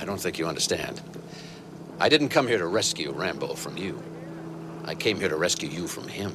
I 0.00 0.04
don't 0.04 0.20
think 0.20 0.38
you 0.38 0.46
understand. 0.46 1.00
I 1.98 2.08
didn't 2.08 2.28
come 2.28 2.46
here 2.46 2.58
to 2.58 2.66
rescue 2.66 3.10
Rambo 3.10 3.54
from 3.54 3.76
you. 3.76 4.00
I 4.84 4.94
came 4.94 5.18
here 5.18 5.28
to 5.28 5.36
rescue 5.36 5.68
you 5.68 5.88
from 5.88 6.06
him. 6.06 6.32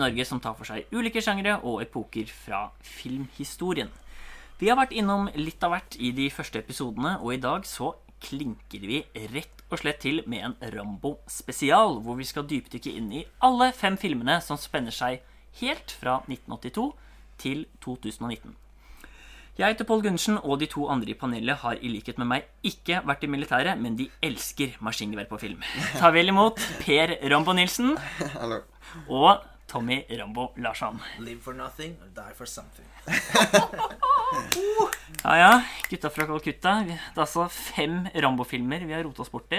Norge 0.00 0.24
som 0.26 0.40
tar 0.42 0.56
for 0.58 0.68
seg 0.68 0.88
ulike 0.96 1.22
sjangre 1.24 1.58
og 1.62 1.82
epoker 1.84 2.28
fra 2.32 2.66
filmhistorien. 2.84 3.90
Vi 4.60 4.68
har 4.68 4.76
vært 4.76 4.92
innom 4.92 5.28
litt 5.40 5.62
av 5.64 5.72
hvert 5.72 5.96
i 5.96 6.10
de 6.16 6.26
første 6.32 6.60
episodene, 6.60 7.14
og 7.22 7.32
i 7.36 7.40
dag 7.40 7.64
så 7.68 7.94
klinker 8.20 8.82
vi 8.84 8.98
rett 9.32 9.62
og 9.72 9.78
slett 9.80 10.02
til 10.02 10.20
med 10.28 10.44
en 10.44 10.56
Rambo-spesial, 10.74 12.00
hvor 12.04 12.18
vi 12.18 12.26
skal 12.28 12.44
dypdykke 12.50 12.92
inn 12.98 13.12
i 13.22 13.26
alle 13.46 13.70
fem 13.76 13.96
filmene 14.00 14.40
som 14.44 14.58
spenner 14.60 14.92
seg 14.92 15.22
helt 15.62 15.94
fra 15.96 16.18
1982 16.28 16.90
til 17.40 17.62
2019. 17.84 18.52
Jeg 19.60 19.74
heter 19.74 19.84
Pål 19.88 20.02
Gundersen, 20.04 20.36
og 20.40 20.60
de 20.60 20.68
to 20.70 20.86
andre 20.92 21.12
i 21.12 21.16
panelet 21.18 21.58
har 21.64 21.80
i 21.84 21.88
likhet 21.92 22.20
med 22.20 22.28
meg 22.30 22.46
ikke 22.64 23.00
vært 23.08 23.24
i 23.26 23.28
militæret, 23.32 23.80
men 23.80 23.96
de 23.98 24.06
elsker 24.24 24.76
maskingevær 24.84 25.26
på 25.28 25.40
film. 25.42 25.64
Ta 25.98 26.12
vel 26.14 26.30
imot 26.32 26.60
Per 26.84 27.16
Rambo 27.32 27.52
Nilsen 27.56 27.96
Hallo. 28.38 28.60
og 29.08 29.42
Tommy 29.70 30.02
Rambo 30.18 30.50
Larsson. 30.58 30.98
Live 31.22 31.40
for 31.44 31.54
nothing 31.54 31.94
or 32.02 32.10
die 32.14 32.34
for 32.34 32.46
something. 32.46 32.86
Ja, 35.24 35.36
ja, 35.36 35.62
gutta 35.90 36.10
fra 36.10 36.24
Calcutta. 36.26 36.72
Det 36.86 36.94
er 36.94 37.22
altså 37.24 37.48
fem 37.50 38.04
Rambo-filmer 38.14 38.84
vi 38.86 38.94
har 38.94 39.02
rota 39.04 39.24
oss 39.24 39.32
borti. 39.32 39.58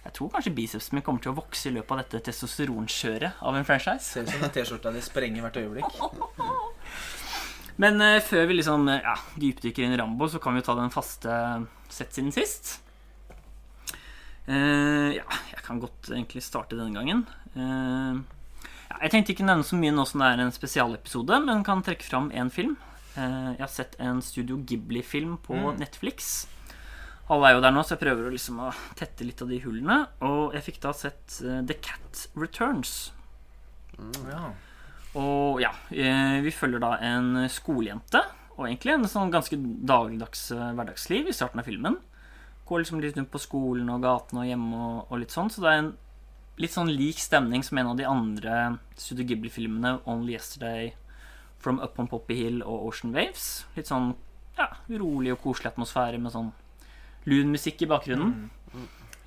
Jeg 0.00 0.12
tror 0.16 0.30
kanskje 0.32 0.52
bicepsen 0.56 0.96
min 0.96 1.04
kommer 1.04 1.24
til 1.24 1.32
å 1.32 1.36
vokse 1.36 1.68
i 1.68 1.72
løpet 1.74 1.92
av 1.92 2.02
dette 2.02 2.20
testosteronkjøret 2.28 3.40
av 3.44 3.56
en 3.56 3.66
franchise. 3.68 4.04
Ser 4.06 4.24
ut 4.24 4.32
som 4.32 4.44
den 4.44 4.52
T-skjorta 4.54 4.92
di 4.94 5.02
sprenger 5.04 5.44
hvert 5.44 5.58
øyeblikk. 5.60 5.98
Men 7.82 8.00
uh, 8.04 8.20
før 8.24 8.46
vi 8.48 8.58
liksom 8.58 8.88
eh, 8.92 9.04
ja, 9.04 9.16
dypdykker 9.40 9.86
inn 9.86 9.96
i 9.96 10.00
Rambo, 10.00 10.28
så 10.28 10.40
kan 10.42 10.56
vi 10.56 10.60
jo 10.60 10.68
ta 10.68 10.76
den 10.78 10.92
faste 10.92 11.36
sett 11.92 12.16
siden 12.16 12.32
sist. 12.36 12.74
Uh, 14.48 15.16
ja, 15.16 15.24
jeg 15.52 15.64
kan 15.64 15.80
godt 15.80 16.12
egentlig 16.12 16.44
starte 16.44 16.76
denne 16.76 16.96
gangen. 16.96 17.24
Eh, 17.56 18.20
ja, 18.90 18.96
jeg 19.04 19.12
tenkte 19.12 19.34
ikke 19.36 19.46
nevne 19.46 19.66
så 19.66 19.78
mye 19.78 19.94
nå 19.94 20.04
som 20.08 20.22
det 20.22 20.28
er 20.32 20.40
en 20.42 20.54
spesialepisode, 20.54 21.36
men 21.46 21.66
kan 21.66 21.82
trekke 21.86 22.06
fram 22.06 22.30
én 22.34 22.50
film. 22.50 22.74
Eh, 23.14 23.52
jeg 23.54 23.62
har 23.62 23.70
sett 23.70 23.94
en 24.02 24.18
Studio 24.24 24.58
Ghibli-film 24.66 25.36
på 25.44 25.58
Netflix. 25.78 26.48
Alle 27.30 27.46
er 27.46 27.54
jo 27.54 27.62
der 27.62 27.74
nå, 27.74 27.84
så 27.86 27.94
jeg 27.94 28.02
prøver 28.02 28.26
å 28.26 28.32
liksom 28.34 28.58
å 28.66 28.72
tette 28.98 29.26
litt 29.26 29.42
av 29.44 29.52
de 29.52 29.60
hullene. 29.62 30.00
Og 30.26 30.56
jeg 30.56 30.66
fikk 30.66 30.82
da 30.82 30.94
sett 30.96 31.38
eh, 31.44 31.62
The 31.66 31.78
Cat 31.78 32.26
Returns. 32.34 33.12
Ja. 34.26 34.50
Og 35.20 35.62
ja, 35.62 35.70
eh, 35.94 36.40
vi 36.42 36.54
følger 36.54 36.82
da 36.82 36.96
en 37.06 37.46
skolejente, 37.50 38.24
og 38.56 38.66
egentlig 38.66 38.96
en 38.96 39.10
sånn 39.10 39.30
ganske 39.30 39.54
dagligdags 39.56 40.48
hverdagsliv 40.50 41.30
i 41.30 41.34
starten 41.36 41.62
av 41.62 41.70
filmen. 41.70 42.00
Går 42.66 42.82
liksom 42.82 43.02
litt 43.02 43.14
rundt 43.18 43.30
på 43.30 43.42
skolen 43.42 43.90
og 43.90 44.02
gaten 44.02 44.42
og 44.42 44.50
hjemme 44.50 44.82
og, 44.82 44.98
og 45.06 45.22
litt 45.22 45.34
sånn, 45.34 45.50
så 45.50 45.62
det 45.62 45.70
er 45.70 45.82
en 45.84 45.92
litt 46.60 46.74
sånn 46.74 46.90
lik 46.92 47.20
stemning 47.20 47.64
som 47.64 47.80
en 47.80 47.92
av 47.92 47.98
de 47.98 48.06
andre 48.08 48.56
Studio 49.00 49.24
Ghibli-filmene, 49.30 49.98
Only 50.10 50.36
Yesterday, 50.36 50.92
From 51.60 51.80
Up 51.80 51.98
on 52.00 52.08
Poppy 52.08 52.36
Hill 52.36 52.60
og 52.62 52.90
Ocean 52.90 53.14
Waves. 53.16 53.64
Litt 53.76 53.90
sånn 53.90 54.12
ja, 54.58 54.68
rolig 55.00 55.32
og 55.34 55.40
koselig 55.44 55.72
atmosfære 55.72 56.20
med 56.20 56.34
sånn 56.34 56.50
lun 57.28 57.52
musikk 57.52 57.84
i 57.84 57.88
bakgrunnen. 57.90 58.48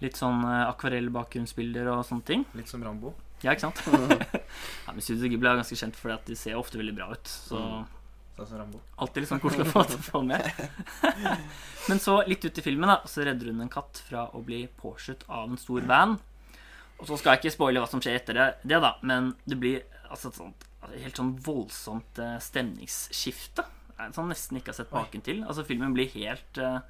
Litt 0.04 0.18
sånn 0.20 0.42
eh, 0.46 0.66
akvarell 0.68 1.10
bakgrunnsbilder 1.14 1.90
og 1.94 2.06
sånne 2.08 2.28
ting. 2.28 2.46
Litt 2.58 2.70
som 2.70 2.84
Rambo. 2.86 3.14
Ja, 3.44 3.54
ikke 3.54 3.70
sant? 3.70 3.82
ja, 4.86 4.94
men 4.94 5.04
Studio 5.04 5.30
Ghibli 5.32 5.50
er 5.50 5.60
ganske 5.60 5.78
kjent 5.80 5.98
for 6.00 6.14
at 6.16 6.26
de 6.30 6.38
ser 6.40 6.58
ofte 6.60 6.80
veldig 6.80 6.96
bra 6.98 7.12
ut. 7.14 7.30
Så 7.30 7.60
Sånn 8.34 8.48
som 8.50 8.58
Rambo. 8.64 8.80
alltid 8.98 9.22
litt 9.22 9.30
sånn 9.30 9.42
koselig 9.44 9.68
å 9.68 9.72
få, 9.76 9.84
få 10.10 10.22
med. 10.26 10.48
men 11.90 12.00
så, 12.02 12.16
litt 12.26 12.46
ut 12.46 12.58
i 12.58 12.66
filmen, 12.66 12.90
da, 12.90 13.02
så 13.10 13.26
redder 13.28 13.52
hun 13.52 13.62
en 13.62 13.70
katt 13.74 14.02
fra 14.08 14.26
å 14.34 14.42
bli 14.46 14.64
påskjøtt 14.80 15.28
av 15.30 15.52
en 15.52 15.60
stor 15.62 15.86
van. 15.90 16.18
Og 17.02 17.10
så 17.10 17.18
skal 17.20 17.34
jeg 17.34 17.44
ikke 17.44 17.56
spoile 17.58 17.82
hva 17.84 17.90
som 17.90 18.02
skjer 18.04 18.20
etter 18.20 18.38
det, 18.38 18.50
det 18.64 18.80
da, 18.84 18.94
men 19.04 19.34
det 19.50 19.58
blir 19.60 19.82
altså 20.10 20.30
et 20.30 20.40
sånt 20.40 20.68
helt 20.92 21.20
sånn 21.20 21.32
voldsomt 21.44 22.20
eh, 22.22 22.36
stemningsskifte. 22.44 23.66
Som 24.16 24.28
nesten 24.32 24.58
ikke 24.60 24.74
har 24.74 24.80
sett 24.82 24.92
maken 24.92 25.24
til. 25.24 25.44
Altså 25.48 25.64
Filmen 25.64 25.94
blir 25.96 26.10
helt 26.16 26.58
uh, 26.60 26.82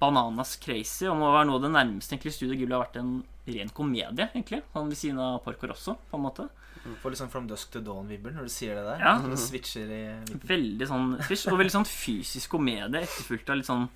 bananas 0.00 0.56
crazy 0.60 1.06
og 1.08 1.16
må 1.20 1.30
være 1.32 1.46
noe 1.48 1.60
av 1.60 1.62
det 1.64 1.70
nærmeste 1.72 2.16
egentlig 2.16 2.34
Studio 2.34 2.56
Ghibli 2.58 2.74
har 2.74 2.82
vært 2.82 2.98
en 3.00 3.12
ren 3.46 3.70
komedie. 3.72 4.26
egentlig 4.26 4.58
Sånn 4.74 4.90
Ved 4.90 4.98
siden 5.00 5.22
av 5.24 5.38
Parkour 5.44 5.72
også, 5.72 5.94
på 6.10 6.18
en 6.18 6.24
måte. 6.26 6.48
Du 6.82 6.90
Får 7.00 7.14
litt 7.14 7.20
sånn 7.20 7.32
From 7.32 7.46
Dusk 7.48 7.72
to 7.72 7.82
Dawn-vibber 7.84 8.34
når 8.34 8.50
du 8.50 8.52
sier 8.52 8.76
det 8.76 8.84
der. 8.88 9.00
Ja. 9.06 9.14
Når 9.22 9.36
du 9.36 9.40
switcher 9.40 9.88
i 9.88 10.02
midten. 10.18 10.44
Veldig 10.50 10.90
sånn 10.90 11.08
switch, 11.22 11.46
og 11.52 11.58
veldig 11.62 11.76
sånn 11.78 11.88
fysisk 11.88 12.56
komedie 12.56 13.04
etterfulgt 13.04 13.52
av 13.52 13.60
litt 13.60 13.70
sånn 13.70 13.88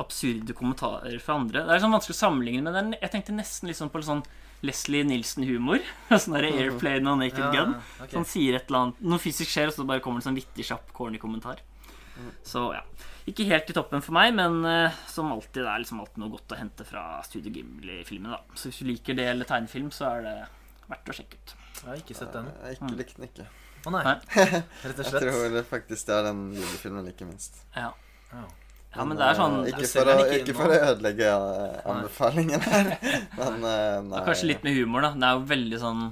absurde 0.00 0.56
kommentarer 0.56 1.20
fra 1.22 1.36
andre. 1.38 1.66
Det 1.66 1.76
er 1.76 1.84
sånn 1.84 1.94
vanskelig 1.94 2.16
å 2.16 2.22
sammenligne 2.22 2.64
med 2.66 2.76
den. 2.76 2.96
Jeg 2.98 3.12
tenkte 3.12 3.36
nesten 3.36 3.70
litt 3.70 3.78
sånn 3.78 3.92
på 3.92 4.00
litt 4.00 4.10
sånn 4.10 4.24
Leslie 4.64 5.04
Nielsen-humor. 5.06 5.84
Sånn 6.14 6.36
der 6.38 6.48
Airplane 6.50 7.12
og 7.12 7.20
Naked 7.20 7.42
Ja, 7.42 7.50
Gun. 7.54 7.74
ok. 8.00 8.10
Sånn 8.16 8.28
sier 8.28 8.58
et 8.58 8.68
eller 8.70 8.86
annet 8.88 9.02
Noe 9.14 9.22
fysisk 9.22 9.50
skjer, 9.52 9.70
og 9.70 9.76
så 9.76 9.86
bare 9.88 10.02
kommer 10.04 10.20
det 10.20 10.24
en 10.26 10.30
sånn 10.32 10.40
vittig, 10.40 10.66
kjapp, 10.70 10.92
corny 10.96 11.20
kommentar. 11.22 11.60
Så 12.46 12.68
ja. 12.76 12.82
Ikke 13.26 13.46
helt 13.48 13.70
i 13.72 13.74
toppen 13.76 14.02
for 14.04 14.12
meg, 14.14 14.34
men 14.36 14.58
uh, 14.68 14.96
som 15.08 15.30
alltid 15.32 15.62
det 15.64 15.70
er 15.72 15.80
liksom 15.82 16.02
alltid 16.02 16.20
noe 16.20 16.32
godt 16.34 16.52
å 16.52 16.58
hente 16.60 16.84
fra 16.84 17.04
Studio 17.24 17.52
Gimli-filmene. 17.54 18.36
da 18.36 18.58
Så 18.60 18.68
hvis 18.68 18.82
du 18.82 18.88
liker 18.90 19.16
det 19.16 19.24
eller 19.32 19.48
tegnefilm, 19.48 19.88
så 19.94 20.10
er 20.10 20.26
det 20.26 20.34
verdt 20.90 21.08
å 21.08 21.16
sjekke 21.16 21.38
ut. 21.40 21.54
Jeg 21.78 21.88
har 21.88 22.02
ikke 22.02 22.16
sett 22.18 22.36
den. 22.36 22.50
Jeg 22.66 22.76
ikke 22.78 22.98
likte 23.00 23.16
den 23.22 23.28
ikke. 23.30 23.46
Å 23.84 23.92
nei. 23.94 24.02
Nei. 24.04 24.16
Rett 24.84 25.00
og 25.00 25.08
slett. 25.08 25.24
Jeg 25.24 25.32
tror 25.32 25.66
faktisk 25.70 26.10
det 26.10 26.18
er 26.18 26.28
den 26.28 26.44
julefilmen 26.58 27.08
like 27.08 27.28
minst. 27.28 27.58
Ja. 27.76 27.90
Ja. 28.30 28.44
Ja, 28.96 29.04
men 29.04 29.18
det 29.18 29.24
er 29.26 29.38
sånn 29.38 29.56
eh, 29.64 29.70
Ikke 29.72 29.88
for, 29.90 30.10
å, 30.10 30.16
ikke 30.24 30.36
ikke 30.42 30.56
for 30.58 30.74
å 30.74 30.78
ødelegge 30.90 31.30
eh, 31.30 31.78
anbefalingen 31.94 32.62
her, 32.66 32.92
men 33.38 33.58
nei. 33.64 34.18
Ja, 34.20 34.22
Kanskje 34.28 34.50
litt 34.52 34.62
med 34.66 34.76
humor, 34.78 35.04
da. 35.06 35.10
Det 35.18 35.28
er 35.30 35.38
jo 35.38 35.44
veldig 35.54 35.80
sånn 35.82 36.04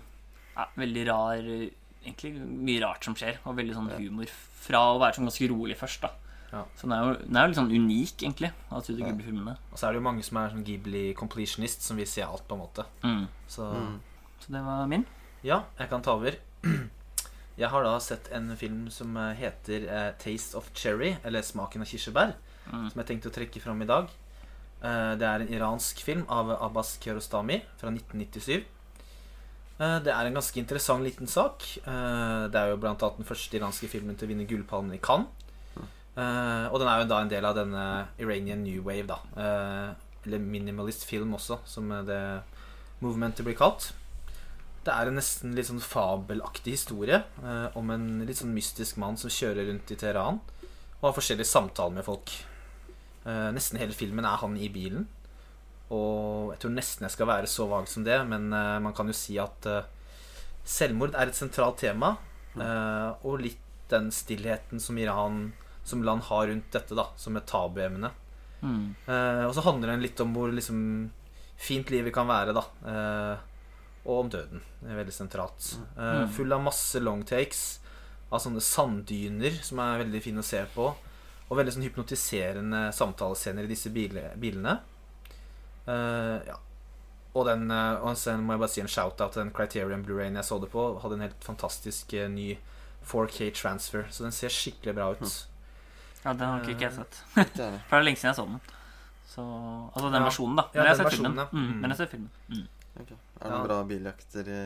ja, 0.57 0.67
Veldig 0.83 1.05
rar 1.11 1.47
Egentlig 1.47 2.33
mye 2.43 2.81
rart 2.83 3.07
som 3.07 3.15
skjer, 3.19 3.39
og 3.47 3.55
veldig 3.61 3.77
sånn 3.77 3.93
humor 3.95 4.31
fra 4.63 4.81
å 4.93 4.99
være 4.99 5.19
sånn 5.19 5.29
ganske 5.29 5.47
rolig 5.53 5.77
først, 5.79 6.03
da. 6.03 6.11
Ja. 6.53 6.65
Så 6.77 6.85
den 6.89 6.93
er 6.97 7.05
jo, 7.07 7.13
den 7.23 7.37
er 7.39 7.45
jo 7.47 7.51
litt 7.53 7.59
sånn 7.61 7.71
unik, 7.73 8.15
egentlig, 8.27 8.51
av 8.69 8.83
Studio 8.85 9.07
Ghibli-filmene. 9.07 9.55
Og 9.71 9.79
så 9.79 9.87
er 9.87 9.95
det 9.95 10.01
jo 10.03 10.05
mange 10.09 10.25
som 10.27 10.41
er 10.41 10.51
sånn 10.53 10.65
Ghibli 10.67 11.05
completionist, 11.19 11.87
som 11.87 11.97
vil 12.03 12.09
se 12.11 12.25
alt, 12.27 12.43
på 12.51 12.59
en 12.59 12.61
måte. 12.65 12.85
Mm. 13.07 13.23
Så 13.51 13.69
Så 14.43 14.53
det 14.53 14.61
var 14.67 14.91
min. 14.91 15.07
ja, 15.47 15.63
jeg 15.79 15.89
kan 15.95 16.03
ta 16.03 16.17
over. 16.19 16.37
Jeg 17.59 17.69
har 17.69 17.85
da 17.85 17.97
sett 18.01 18.31
en 18.33 18.47
film 18.57 18.87
som 18.91 19.13
eh, 19.21 19.35
heter 19.37 19.83
eh, 19.85 20.11
Taste 20.19 20.57
of 20.57 20.71
Cherry, 20.75 21.11
eller 21.23 21.45
Smaken 21.45 21.85
av 21.85 21.91
kirsebær, 21.91 22.33
Mm. 22.71 22.91
som 22.91 23.01
jeg 23.03 23.07
tenkte 23.09 23.29
å 23.31 23.35
trekke 23.35 23.61
fram 23.61 23.83
i 23.83 23.87
dag. 23.87 24.09
Eh, 24.83 25.15
Det 25.17 25.27
er 25.27 25.41
en 25.41 25.49
iransk 25.53 26.01
film 26.03 26.25
av 26.29 26.51
Abbas 26.63 26.99
Kiarostami 27.03 27.63
fra 27.77 27.91
1997. 27.91 28.65
Eh, 29.81 29.99
Det 30.01 30.13
er 30.13 30.27
en 30.27 30.35
ganske 30.35 30.57
interessant 30.59 31.03
liten 31.03 31.27
sak. 31.27 31.63
Eh, 31.87 32.49
Det 32.49 32.55
er 32.55 32.71
jo 32.71 32.77
blant 32.77 33.03
annet 33.03 33.17
den 33.17 33.27
første 33.27 33.59
iranske 33.59 33.89
filmen 33.89 34.17
til 34.17 34.29
å 34.29 34.31
vinne 34.35 34.47
Gullpalmen 34.49 34.95
i 34.95 34.99
Cannes. 34.99 35.27
Og 36.15 36.79
den 36.79 36.89
er 36.89 37.01
jo 37.03 37.09
da 37.09 37.21
en 37.23 37.29
del 37.29 37.45
av 37.45 37.55
denne 37.57 38.07
Iranian 38.19 38.63
New 38.63 38.83
Wave, 38.83 39.07
da. 39.07 39.19
Eller 40.25 40.39
minimalist 40.39 41.05
film 41.05 41.33
også, 41.35 41.59
som 41.65 41.89
det 41.89 42.43
movementet 43.01 43.45
blir 43.45 43.57
kalt. 43.57 43.93
Det 44.85 44.93
er 44.93 45.07
en 45.09 45.15
nesten 45.17 45.55
litt 45.55 45.67
sånn 45.67 45.81
fabelaktig 45.81 46.73
historie 46.75 47.23
eh, 47.43 47.69
om 47.79 47.91
en 47.91 48.27
litt 48.27 48.37
sånn 48.41 48.53
mystisk 48.55 48.97
mann 48.99 49.17
som 49.17 49.31
kjører 49.31 49.69
rundt 49.69 49.91
i 49.95 49.95
Teheran 49.95 50.41
og 51.01 51.05
har 51.07 51.13
forskjellige 51.15 51.47
samtaler 51.47 51.95
med 51.95 52.05
folk. 52.05 52.33
Eh, 53.25 53.49
nesten 53.55 53.81
hele 53.81 53.97
filmen 53.97 54.27
er 54.27 54.41
han 54.43 54.57
i 54.59 54.71
bilen. 54.73 55.07
Og 55.93 56.53
jeg 56.55 56.63
tror 56.63 56.75
nesten 56.75 57.07
jeg 57.07 57.15
skal 57.17 57.29
være 57.29 57.51
så 57.51 57.67
vag 57.71 57.89
som 57.91 58.07
det, 58.07 58.19
men 58.29 58.49
eh, 58.57 58.79
man 58.85 58.95
kan 58.97 59.11
jo 59.11 59.17
si 59.17 59.37
at 59.43 59.69
eh, 59.69 59.89
selvmord 60.65 61.17
er 61.19 61.31
et 61.31 61.39
sentralt 61.39 61.81
tema. 61.83 62.17
og 62.53 63.41
litt 63.41 63.61
den 63.89 64.11
stillheten 64.13 64.81
som 64.81 64.99
Iran 64.99 65.53
som 65.85 66.03
land 66.05 66.23
har 66.29 66.47
rundt 66.47 66.73
dette, 66.73 66.95
da, 66.95 67.07
som 67.17 67.37
et 67.37 67.47
tabuemne. 67.49 68.11
Mm. 68.61 68.95
Og 69.49 69.55
så 69.57 69.65
handler 69.65 69.91
den 69.91 70.05
litt 70.05 70.21
om 70.21 70.35
hvor 70.37 70.53
liksom, 70.53 71.11
fint 71.57 71.91
livet 71.91 72.13
kan 72.15 72.29
være, 72.29 72.55
da. 72.55 72.63
Og 74.05 74.25
om 74.25 74.31
døden. 74.31 74.63
Det 74.81 74.91
er 74.91 74.99
veldig 74.99 75.15
sentralt. 75.15 75.69
Eh, 75.97 76.25
full 76.35 76.53
av 76.55 76.63
masse 76.65 76.99
longtakes 77.03 77.63
av 78.33 78.41
sånne 78.43 78.63
sanddyner 78.65 79.59
som 79.63 79.83
er 79.85 80.03
veldig 80.03 80.23
fine 80.25 80.43
å 80.43 80.47
se 80.47 80.63
på. 80.75 80.89
Og 81.53 81.59
veldig 81.59 81.75
sånn 81.75 81.85
hypnotiserende 81.85 82.87
samtalescener 82.97 83.67
i 83.67 83.71
disse 83.75 83.91
bilene. 83.93 84.79
Uh, 85.87 86.41
ja. 86.49 86.57
Og 87.35 87.47
den 87.49 87.71
eh, 87.73 88.03
og 88.05 88.13
sen 88.21 88.43
må 88.45 88.53
jeg 88.55 88.61
bare 88.61 88.73
si 88.73 88.81
en 88.83 88.91
shout-out 88.93 89.33
til 89.33 89.41
den 89.43 89.53
Criterion 89.57 90.03
Blu-rayen 90.05 90.37
jeg 90.37 90.45
så 90.49 90.59
det 90.61 90.69
på. 90.73 90.83
Hadde 91.01 91.17
en 91.17 91.25
helt 91.27 91.45
fantastisk 91.45 92.13
uh, 92.17 92.27
ny 92.29 92.51
4K 93.09 93.49
transfer, 93.57 94.05
så 94.13 94.27
den 94.27 94.35
ser 94.37 94.53
skikkelig 94.53 94.95
bra 94.99 95.07
ut. 95.17 95.39
Ja, 96.23 96.33
den 96.37 96.45
har 96.47 96.61
ikke 96.69 96.85
jeg 96.87 96.93
sett. 96.99 97.21
Ikke 97.35 97.47
jeg 97.57 97.65
heller. 97.67 97.81
For 97.89 97.97
det 97.97 98.01
er 98.03 98.07
lenge 98.09 98.21
siden 98.21 98.31
jeg 98.31 98.39
så 98.41 98.45
den. 98.51 98.61
Så, 99.33 99.43
altså 99.97 100.09
den 100.13 100.19
Ja. 100.21 100.27
versjonen, 100.29 100.57
da. 100.61 100.67
Ja, 100.73 100.83
Men 100.83 100.85
jeg 100.85 100.93
har 100.93 101.01
sett 101.05 101.17
filmen. 101.17 101.41
ja. 101.41 101.47
Mm, 101.53 101.63
Mm. 101.67 101.81
men 101.81 101.91
jeg 101.91 101.97
ser 102.03 102.11
filmen. 102.13 102.31
Mm. 102.49 102.67
Okay. 103.01 103.17
Er 103.41 103.49
det 103.49 103.57
Ja. 103.57 103.63
bra 103.65 103.79
biljakter 103.89 104.49
i 104.53 104.63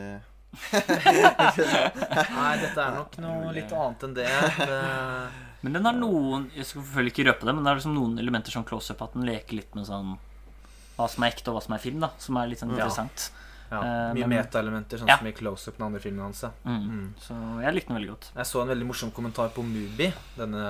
Nei, 2.37 2.53
dette 2.61 2.81
er 2.81 2.95
nok 2.97 3.17
noe 3.23 3.51
litt 3.55 3.71
annet 3.75 4.05
enn 4.07 4.13
det. 4.17 4.27
det 4.57 4.79
Men 5.65 5.73
den 5.77 5.85
har 5.89 5.97
noen 5.97 6.47
Jeg 6.55 6.65
skal 6.69 6.81
selvfølgelig 6.85 7.13
ikke 7.15 7.25
røpe 7.31 7.49
det, 7.49 7.55
men 7.57 7.63
det 7.65 7.71
er 7.73 7.79
liksom 7.81 7.95
noen 7.97 8.21
elementer 8.21 8.51
som 8.55 8.65
close-up 8.67 9.01
at 9.07 9.17
den 9.17 9.27
leker 9.27 9.59
litt 9.61 9.75
med 9.77 9.87
sånn 9.89 10.15
hva 10.97 11.05
som 11.13 11.21
er 11.27 11.29
ekte, 11.35 11.51
og 11.51 11.59
hva 11.59 11.61
som 11.61 11.75
er 11.75 11.81
film, 11.83 11.99
da. 12.01 12.07
Som 12.17 12.39
er 12.41 12.47
litt 12.49 12.57
sånn 12.63 12.71
interessant. 12.73 13.27
ja, 13.69 13.77
Ja, 13.83 14.13
mye 14.15 14.25
men- 14.25 14.39
metaelementer, 14.39 14.97
sånn 14.97 15.09
Ja. 15.11 15.17
som 15.19 15.27
i 15.27 15.31
close-up 15.35 15.77
den 15.77 15.85
andre 15.85 15.99
filmen 16.01 16.23
hans. 16.25 16.41
Mm. 16.65 16.81
Mm. 16.89 17.13
Så 17.21 17.35
jeg 17.61 17.73
likte 17.75 17.87
den 17.91 17.97
veldig 17.99 18.09
godt. 18.15 18.31
Jeg 18.35 18.45
så 18.49 18.61
en 18.63 18.67
veldig 18.71 18.87
morsom 18.87 19.11
kommentar 19.11 19.49
på 19.53 19.61
Mubi, 19.63 20.07
denne 20.37 20.63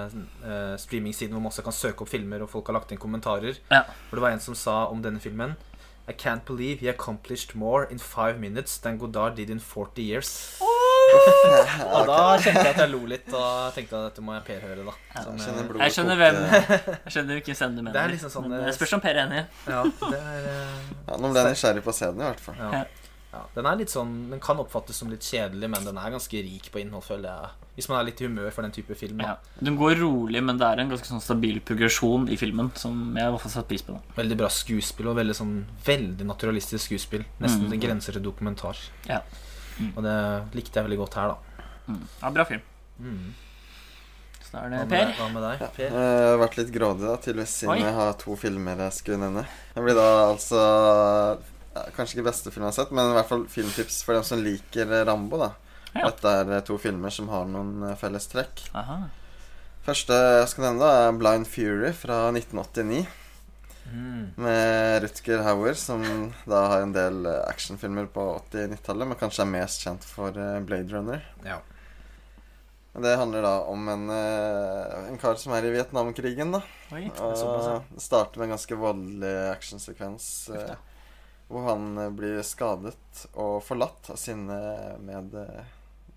uh, 0.44 0.76
streamingsiden 0.76 1.32
hvor 1.32 1.40
man 1.46 1.52
også 1.54 1.64
kan 1.64 1.72
søke 1.78 2.02
opp 2.04 2.10
filmer, 2.10 2.42
og 2.44 2.50
folk 2.50 2.68
har 2.68 2.74
lagt 2.76 2.92
inn 2.92 2.98
kommentarer. 3.00 3.56
Ja. 3.72 3.84
Hvor 4.10 4.16
det 4.20 4.26
var 4.26 4.32
en 4.32 4.40
som 4.44 4.56
sa 4.56 4.88
om 4.92 5.02
denne 5.02 5.22
filmen 5.24 5.56
I 6.08 6.14
can't 6.14 6.46
believe 6.46 6.80
he 6.80 6.88
accomplished 6.88 7.54
more 7.54 7.84
in 7.92 7.98
five 7.98 8.40
minutes 8.40 8.78
than 8.78 8.98
Godard 8.98 9.36
did 9.36 9.50
in 9.50 9.60
40 9.60 10.02
years. 10.02 10.62
Og 11.88 12.08
da 12.08 12.20
kjente 12.40 12.64
jeg 12.64 12.74
at 12.74 12.80
jeg 12.82 12.92
lo 12.92 13.02
litt, 13.08 13.28
og 13.32 13.76
tenkte 13.76 14.00
at 14.00 14.10
dette 14.10 14.24
må 14.24 14.36
jeg 14.38 14.46
Per 14.48 14.64
høre, 14.64 14.86
da. 14.88 14.96
Som, 15.24 15.40
Jeg 15.40 15.66
eh, 15.68 15.84
Jeg 15.84 15.96
skjønner 15.98 16.22
hvem 16.22 16.40
Jeg 16.48 17.14
skjønner 17.16 17.40
hvilken 17.40 17.60
scene 17.60 17.76
du 17.76 17.82
mener. 17.82 17.96
Det 17.96 18.04
er 18.04 18.14
liksom 18.16 18.34
sånn, 18.34 18.48
men 18.48 18.60
eh, 18.62 18.70
det 18.70 18.78
spørs 18.78 18.96
om 18.98 19.04
Per 19.04 19.14
er 19.16 19.24
enig. 19.26 19.44
ja, 19.68 19.84
det 19.84 20.22
er, 20.22 20.48
uh, 20.48 20.96
Ja, 21.08 21.20
nå 21.20 21.32
ble 21.32 21.44
jeg 21.44 21.58
nysgjerrig 21.58 21.84
på 21.86 21.96
den, 22.00 22.24
i 22.24 22.28
hvert 22.28 22.44
fall. 22.48 22.64
ja. 22.64 22.86
Ja. 23.38 23.44
Den 23.54 23.68
er 23.70 23.78
litt 23.78 23.92
sånn 23.94 24.12
Den 24.32 24.40
kan 24.42 24.58
oppfattes 24.62 24.98
som 24.98 25.12
litt 25.14 25.22
kjedelig, 25.26 25.70
men 25.70 25.86
den 25.86 25.98
er 26.02 26.14
ganske 26.16 26.42
rik 26.44 26.72
på 26.74 26.82
innhold, 26.82 27.06
føler 27.06 27.30
jeg. 27.30 27.50
Hvis 27.78 27.88
man 27.92 28.00
er 28.00 28.08
litt 28.10 28.22
i 28.24 28.26
humør 28.26 28.50
for 28.56 28.66
den 28.66 28.74
type 28.74 28.96
film. 28.98 29.20
Ja. 29.22 29.36
Den 29.62 29.78
går 29.78 30.00
rolig, 30.02 30.42
men 30.44 30.58
det 30.58 30.66
er 30.66 30.80
en 30.82 30.90
ganske 30.90 31.06
sånn 31.06 31.22
stabil 31.22 31.60
progresjon 31.62 32.26
i 32.34 32.38
filmen 32.42 32.72
som 32.76 33.14
jeg 33.16 33.22
i 33.28 33.34
hvert 33.36 33.44
fall 33.46 33.54
satt 33.60 33.68
pris 33.70 33.84
på. 33.86 33.94
Da. 33.94 34.16
Veldig 34.18 34.38
bra 34.42 34.50
skuespill 34.50 35.12
og 35.14 35.20
veldig 35.20 35.36
sånn 35.38 35.56
Veldig 35.86 36.26
naturalistisk 36.26 36.90
skuespill. 36.90 37.26
Nesten 37.40 37.68
Mm. 37.68 37.70
det 37.70 37.80
grenser 37.86 38.14
til 38.18 38.24
dokumentar. 38.26 38.76
Ja. 39.08 39.22
Mm. 39.80 39.92
Og 39.96 40.02
det 40.04 40.56
likte 40.58 40.74
jeg 40.82 40.88
veldig 40.90 40.98
godt 41.06 41.14
her, 41.22 41.28
da. 41.28 41.64
Mm. 41.88 42.02
Ja, 42.24 42.30
bra 42.32 42.44
film. 42.46 42.62
Mm. 43.00 43.34
Så 44.42 44.52
da 44.54 44.58
er 44.64 44.70
Hva 44.70 44.80
det 44.80 44.90
med, 44.90 44.90
Per. 44.90 45.14
hva 45.22 45.28
med 45.34 45.44
deg, 45.44 45.60
Ja. 45.62 45.68
Per? 45.76 45.84
Jeg 45.84 46.28
har 46.32 46.38
vært 46.48 46.58
litt 46.58 46.72
grådig, 46.74 47.02
da, 47.06 47.16
tydeligvis, 47.18 47.54
siden 47.62 47.70
Oi. 47.76 47.80
jeg 47.84 47.94
har 47.94 48.14
to 48.14 48.36
filmer 48.36 48.78
jeg 48.78 48.94
skulle 48.94 49.18
nevne. 49.20 49.46
Det 49.76 49.84
blir 49.84 49.94
da 49.94 50.08
altså 50.34 51.38
Kanskje 51.96 52.18
ikke 52.18 52.30
beste 52.30 52.52
film 52.54 52.66
jeg 52.66 52.74
har 52.74 52.80
sett, 52.80 52.94
men 52.96 53.12
i 53.12 53.16
hvert 53.18 53.30
fall 53.30 53.46
filmtips 53.52 54.02
for 54.06 54.18
dem 54.18 54.26
som 54.28 54.44
liker 54.44 54.92
Rambo, 55.08 55.40
da. 55.42 55.54
Ja. 55.94 56.10
Dette 56.10 56.34
er 56.42 56.52
eh, 56.58 56.66
to 56.66 56.78
filmer 56.82 57.14
som 57.14 57.30
har 57.32 57.48
noen 57.50 57.88
eh, 57.90 57.96
felles 58.00 58.28
trekk. 58.32 58.66
Aha. 58.78 59.06
Første 59.88 60.18
jeg 60.42 60.50
skal 60.52 60.68
nevne, 60.68 60.84
da, 60.84 61.08
er 61.08 61.16
Blind 61.22 61.48
Fury 61.50 61.94
fra 61.96 62.28
1989. 62.34 63.06
Mm. 63.88 64.34
Med 64.44 65.04
Rutger 65.06 65.46
Hauer, 65.46 65.78
som 65.80 66.04
da 66.44 66.66
har 66.74 66.84
en 66.84 66.94
del 66.96 67.24
eh, 67.26 67.40
actionfilmer 67.48 68.10
på 68.12 68.26
80-90-tallet, 68.52 69.12
men 69.12 69.20
kanskje 69.20 69.46
er 69.46 69.52
mest 69.54 69.88
kjent 69.88 70.08
for 70.08 70.36
eh, 70.36 70.60
Blade 70.68 70.92
Runner. 70.94 71.24
Ja. 71.48 71.62
Det 72.98 73.14
handler 73.16 73.46
da 73.46 73.54
om 73.70 73.90
en, 73.94 74.10
eh, 74.10 75.08
en 75.08 75.20
kar 75.22 75.38
som 75.38 75.54
er 75.54 75.66
i 75.70 75.72
Vietnamkrigen, 75.72 76.52
da. 76.56 76.64
Oi. 76.98 77.06
Og 77.22 78.02
starter 78.02 78.42
med 78.42 78.50
en 78.50 78.56
ganske 78.56 78.80
voldelig 78.82 79.34
actionsekvens 79.54 80.30
eh, 80.58 80.76
hvor 81.48 81.68
han 81.70 81.98
eh, 81.98 82.14
blir 82.14 82.42
skadet 82.46 83.26
og 83.34 83.60
forlatt 83.66 84.12
av 84.14 84.20
sine 84.20 84.58
med, 85.04 85.36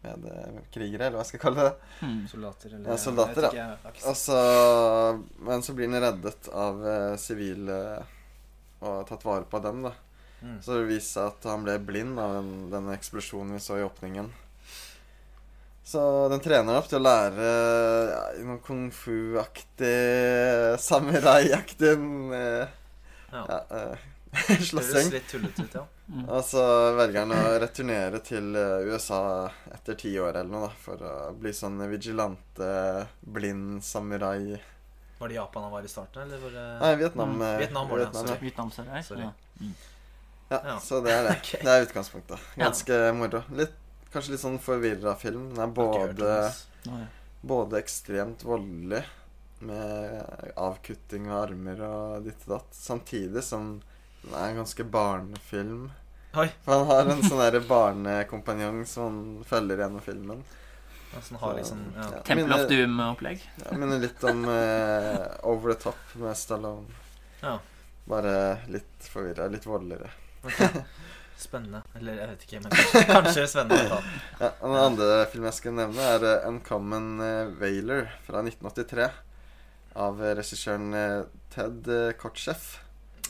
medkrigere, 0.02 1.06
eller 1.06 1.18
hva 1.18 1.24
jeg 1.24 1.32
skal 1.34 1.42
kalle 1.44 1.66
det. 1.68 1.72
Hmm. 2.00 2.20
Soldater 2.30 2.74
eller 2.74 2.92
Ja, 2.92 2.98
soldater, 3.00 3.48
jeg 3.54 3.72
vet 3.84 3.90
ikke, 3.90 4.06
jeg 4.06 4.20
så, 4.22 4.42
men 5.48 5.64
så 5.66 5.76
blir 5.76 5.90
han 5.90 6.04
reddet 6.06 6.52
av 6.52 6.86
eh, 6.94 7.16
sivile 7.20 7.80
og 8.80 9.02
tatt 9.08 9.26
vare 9.26 9.44
på 9.44 9.60
av 9.60 9.66
dem, 9.68 9.82
da. 9.88 9.96
Hmm. 10.40 10.60
Så 10.64 10.78
det 10.78 10.88
viser 10.88 11.10
seg 11.12 11.32
at 11.34 11.50
han 11.52 11.66
ble 11.66 11.74
blind 11.84 12.20
av 12.20 12.38
den, 12.38 12.52
denne 12.72 12.94
eksplosjonen 12.96 13.58
vi 13.58 13.60
så 13.60 13.76
i 13.76 13.84
åpningen. 13.84 14.30
Så 15.90 16.00
den 16.30 16.40
trener 16.40 16.78
opp 16.78 16.86
til 16.88 17.00
å 17.00 17.02
lære 17.02 17.46
ja, 18.12 18.20
noe 18.46 18.60
kung 18.62 18.88
fu-aktig, 18.94 19.96
samurai-aktig 20.80 21.96
eh, 22.36 22.76
Ja. 23.30 23.42
ja, 23.46 23.58
eh, 23.76 24.06
slåssing. 24.70 25.10
litt 25.10 25.28
tullete 25.28 25.62
ut, 25.66 25.74
ja. 25.74 25.84
Og 26.26 26.44
så 26.46 26.62
velger 26.98 27.24
han 27.24 27.32
å 27.34 27.58
returnere 27.62 28.20
til 28.26 28.54
eh, 28.58 28.86
USA 28.90 29.50
etter 29.74 29.98
ti 29.98 30.12
år 30.22 30.36
eller 30.40 30.50
noe, 30.50 30.68
da, 30.68 30.74
for 30.84 31.02
å 31.06 31.14
bli 31.38 31.52
sånn 31.54 31.80
vigilante, 31.90 32.70
blind 33.20 33.82
samurai. 33.86 34.60
Var 35.18 35.28
det 35.28 35.34
Japan 35.36 35.66
han 35.66 35.74
var 35.74 35.84
i 35.84 35.90
starten, 35.92 36.22
eller 36.22 36.38
var 36.44 36.54
det 36.56 36.66
Nei, 36.80 36.92
Vietnam. 37.02 37.34
Mm, 37.36 37.42
eh, 37.48 37.58
Vietnam 37.64 37.90
var 37.90 37.98
det, 38.02 38.06
ja. 38.06 38.12
sorry. 38.22 38.38
Vietnam, 38.46 38.70
sorry. 38.72 39.02
Sorry. 39.02 39.28
Mm. 39.60 39.74
Ja, 40.50 40.60
Ja. 40.64 40.78
så 40.80 41.00
det 41.04 41.12
er 41.14 41.22
det. 41.28 41.36
Okay. 41.42 41.60
Det 41.66 41.74
er 41.76 41.86
utgangspunktet. 41.88 42.48
Ja. 42.56 42.64
Ganske 42.64 43.00
moro. 43.18 43.42
Litt, 43.58 43.76
kanskje 44.14 44.34
litt 44.36 44.42
sånn 44.42 44.58
forvirra 44.62 45.14
film. 45.18 45.50
Den 45.54 45.66
er 45.66 45.74
både. 45.74 46.34
Både 47.40 47.78
ekstremt 47.80 48.42
voldelig, 48.44 49.04
med 49.64 50.50
avkutting 50.60 51.28
av 51.30 51.46
armer 51.46 51.80
og 51.84 52.24
ditt 52.26 52.42
og 52.46 52.54
datt, 52.56 52.74
samtidig 52.76 53.42
som 53.44 53.78
den 54.22 54.34
er 54.36 54.50
en 54.50 54.60
ganske 54.62 54.84
barnefilm. 54.84 55.90
Oi. 56.38 56.46
For 56.64 56.78
han 56.78 56.86
har 56.90 57.10
en 57.10 57.22
sånn 57.26 57.68
barnekompanjong 57.68 58.82
som 58.86 59.06
han 59.06 59.44
følger 59.48 59.82
gjennom 59.84 60.04
filmen. 60.04 60.42
Som 61.10 61.22
sånn 61.26 61.40
har 61.42 61.56
liksom, 61.58 61.80
ja. 61.96 62.08
Ja. 62.14 62.22
Temple 62.26 62.58
of 62.58 62.68
Doom-opplegg. 62.70 63.42
Ja, 63.64 63.72
minner 63.74 63.98
litt 63.98 64.22
om 64.30 64.44
eh, 64.46 65.24
Over 65.42 65.74
the 65.74 65.80
Top 65.88 66.14
med 66.22 66.38
Stallone. 66.38 66.86
Ja. 67.40 67.56
Bare 68.10 68.34
litt 68.70 69.08
forvirra, 69.10 69.48
litt 69.50 69.66
voldeligere. 69.66 70.12
Spennende. 71.40 71.80
Eller 71.96 72.20
jeg 72.20 72.28
vet 72.30 72.44
ikke, 72.46 72.60
men 72.62 72.74
kanskje, 72.76 73.02
kanskje 73.08 73.46
spennende. 73.48 73.98
Ja, 74.38 74.52
og 74.60 74.68
Den 74.68 74.78
andre 74.84 75.08
filmen 75.32 75.48
jeg 75.48 75.58
skal 75.58 75.76
nevne, 75.80 76.06
er 76.14 76.28
eh, 76.28 76.46
Uncommon 76.50 77.10
eh, 77.24 77.50
Whaler 77.58 78.10
fra 78.26 78.44
1983. 78.44 79.08
Av 80.04 80.22
eh, 80.22 80.34
regissøren 80.38 80.94
eh, 80.94 81.16
Ted 81.54 81.90
eh, 81.90 82.12
Kotcheff, 82.20 82.68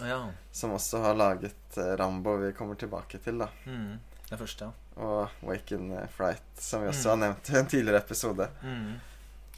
Ja. 0.06 0.20
som 0.52 0.72
også 0.76 1.02
har 1.04 1.14
laget 1.14 1.76
eh, 1.78 1.94
Rambo 2.00 2.36
vi 2.40 2.52
kommer 2.52 2.74
tilbake 2.80 3.18
til. 3.22 3.38
da 3.38 3.48
Mm. 3.66 3.98
Det 4.30 4.38
første, 4.38 4.64
ja. 4.64 4.72
Og 5.02 5.28
Wake 5.42 5.74
in 5.74 5.90
eh, 5.92 6.06
Fright, 6.16 6.42
som 6.58 6.82
vi 6.82 6.88
også 6.92 7.08
Mm. 7.08 7.10
har 7.10 7.16
nevnt 7.28 7.50
i 7.50 7.56
en 7.58 7.66
tidligere 7.66 7.98
episode. 7.98 8.48
Mm. 8.62 9.00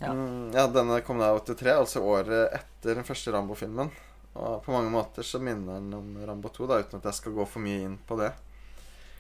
Ja. 0.00 0.12
Mm, 0.12 0.52
ja, 0.54 0.66
Denne 0.66 1.00
kom 1.04 1.18
da 1.18 1.28
i 1.36 1.38
83, 1.40 1.74
altså 1.78 2.00
året 2.02 2.52
etter 2.56 2.94
den 2.96 3.04
første 3.04 3.30
Rambo-filmen. 3.32 3.90
Og 4.34 4.62
på 4.64 4.72
mange 4.72 4.90
måter 4.90 5.22
så 5.22 5.38
minner 5.38 5.74
den 5.76 5.92
om 5.94 6.16
Rambo 6.26 6.48
2, 6.48 6.66
da 6.66 6.78
uten 6.80 6.96
at 6.98 7.04
jeg 7.04 7.14
skal 7.20 7.32
gå 7.36 7.44
for 7.46 7.60
mye 7.60 7.82
inn 7.84 7.98
på 8.08 8.16
det. 8.18 8.32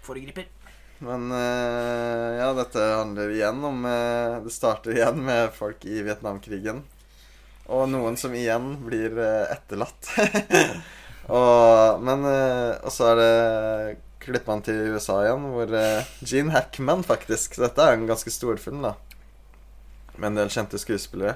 Foregriper. 0.02 0.46
Men 1.02 1.30
eh, 1.32 2.38
ja, 2.40 2.48
dette 2.54 2.78
handler 2.78 3.28
igjen 3.34 3.62
om 3.64 3.82
Det 4.44 4.52
starter 4.54 4.92
igjen 4.94 5.18
med 5.24 5.52
folk 5.52 5.84
i 5.84 6.00
Vietnamkrigen. 6.02 6.82
Og 7.68 7.88
noen 7.90 8.16
som 8.18 8.32
igjen 8.34 8.72
blir 8.86 9.18
etterlatt. 9.52 10.08
og, 11.30 12.02
men 12.02 12.24
eh, 12.26 12.78
Og 12.82 12.90
så 12.90 13.12
er 13.12 13.20
det 13.20 13.98
klipper 14.22 14.62
til 14.62 14.94
USA 14.94 15.18
igjen, 15.24 15.48
hvor 15.50 15.72
uh, 15.74 16.10
Gene 16.22 16.54
Hackman, 16.54 17.02
faktisk 17.02 17.56
dette 17.58 17.82
er 17.82 17.96
en 17.96 18.06
ganske 18.06 18.30
stor 18.30 18.60
film, 18.62 18.84
da. 18.84 18.94
Med 20.14 20.30
en 20.30 20.38
del 20.38 20.52
kjente 20.52 20.78
skuespillere. 20.78 21.34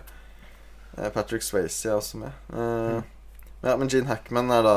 Eh, 0.97 1.11
Patrick 1.11 1.43
Swayze 1.43 1.91
er 1.91 1.97
også 1.99 2.21
med. 2.23 2.33
Mm. 2.53 3.03
ja, 3.67 3.75
men 3.75 3.91
Gene 3.91 4.11
Hackman 4.13 4.53
er 4.55 4.63
da 4.65 4.77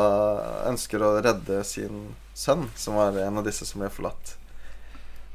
ønsker 0.71 1.03
å 1.05 1.11
redde 1.21 1.61
sin 1.67 2.09
sønn, 2.33 2.65
som 2.75 2.97
var 2.99 3.17
en 3.19 3.39
av 3.39 3.45
disse 3.45 3.67
som 3.67 3.83
ble 3.83 3.91
forlatt. 3.93 4.35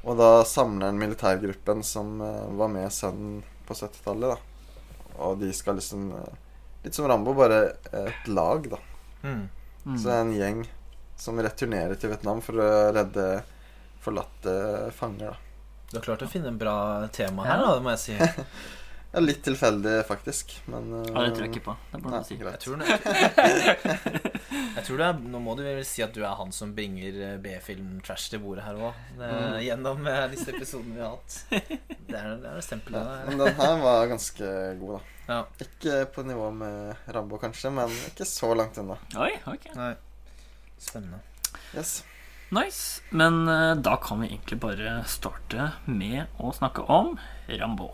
Og 0.05 0.19
da 0.21 0.45
samler 0.49 0.91
han 0.91 1.01
militærgruppen 1.01 1.85
som 1.87 2.19
eh, 2.21 2.57
var 2.59 2.73
med 2.73 2.93
sønnen 2.93 3.43
på 3.69 3.77
70-tallet, 3.77 4.35
da. 4.35 5.13
Og 5.25 5.39
de 5.41 5.53
skal 5.55 5.79
liksom 5.81 6.11
eh, 6.19 6.41
Litt 6.85 6.93
som 6.99 7.07
Rambo, 7.09 7.33
bare 7.33 7.79
et 7.97 8.27
lag, 8.29 8.67
da. 8.69 8.77
Mm. 9.23 9.47
Mm. 9.85 9.97
Så 9.99 10.09
det 10.09 10.15
er 10.15 10.25
en 10.25 10.37
gjeng 10.39 10.63
som 11.21 11.41
returnerer 11.41 11.99
til 12.01 12.13
Vietnam 12.13 12.41
for 12.45 12.61
å 12.61 12.71
redde 12.97 13.27
forlatte 14.05 14.55
fanger, 14.97 15.33
da. 15.33 15.41
Du 15.91 15.99
har 15.99 16.07
klart 16.09 16.25
å 16.27 16.31
finne 16.31 16.51
en 16.51 16.59
bra 16.59 16.77
tema 17.15 17.45
her, 17.47 17.61
da, 17.61 17.77
det 17.77 17.85
må 17.85 17.93
jeg 17.95 18.03
si. 18.03 18.17
Ja, 19.15 19.21
litt 19.23 19.45
tilfeldig, 19.47 19.93
faktisk, 20.09 20.57
men 20.67 20.89
uh, 20.91 21.05
Ja, 21.07 21.23
det 21.23 21.37
tror 21.37 21.45
jeg 21.45 21.51
ikke 21.53 21.69
på. 21.69 21.75
Det 21.93 21.99
må 22.03 22.11
Nei, 22.11 22.19
du 22.19 22.27
si. 22.27 22.39
Jeg 22.43 22.61
tror, 22.65 22.81
det, 22.81 22.87
jeg 24.81 24.85
tror 24.89 24.99
det 24.99 25.07
er 25.07 25.21
Nå 25.35 25.43
må 25.45 25.55
du 25.55 25.61
vel 25.63 25.85
si 25.87 26.03
at 26.03 26.17
du 26.17 26.25
er 26.25 26.33
han 26.35 26.51
som 26.55 26.73
bringer 26.75 27.21
eh, 27.29 27.37
B-film-trash 27.43 28.33
til 28.33 28.43
bordet 28.43 28.65
her 28.67 28.81
òg. 28.89 28.99
Mm. 29.15 29.61
Gjennom 29.63 30.09
eh, 30.11 30.25
disse 30.33 30.51
episodene 30.51 30.97
vi 30.97 31.05
har 31.05 31.15
hatt. 31.15 31.37
Det 32.09 32.19
er 32.19 32.35
det 32.43 32.51
er 32.51 32.65
stempelet 32.67 33.01
Ja, 33.01 33.13
men 33.27 33.41
den 33.41 33.57
her 33.59 33.79
var 33.81 34.09
ganske 34.11 34.49
god, 34.81 34.97
da. 34.97 35.15
Ja. 35.29 35.39
Ikke 35.65 36.01
på 36.15 36.25
nivå 36.27 36.51
med 36.55 37.07
Rambo, 37.15 37.39
kanskje, 37.43 37.71
men 37.75 37.95
ikke 38.11 38.27
så 38.29 38.51
langt 38.59 38.77
unna. 38.83 38.99
Oi, 39.17 39.31
ok. 39.51 39.71
Nei. 39.79 39.93
Spennende. 40.77 41.23
Yes. 41.73 42.03
Nice. 42.55 43.01
Men 43.11 43.47
uh, 43.49 43.73
da 43.79 43.97
kan 44.03 44.21
vi 44.21 44.29
egentlig 44.35 44.61
bare 44.63 44.99
starte 45.11 45.71
med 45.87 46.27
å 46.39 46.53
snakke 46.55 46.85
om 46.93 47.15
Rambo. 47.49 47.89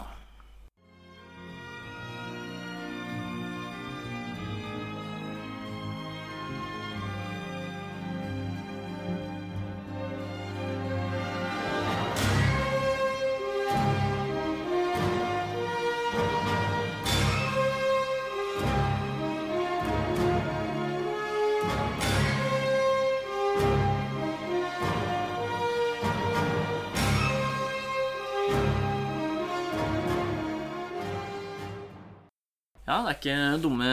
Ja, 32.90 32.96
det 33.06 33.10
er 33.10 33.18
ikke 33.20 33.62
dumme 33.62 33.90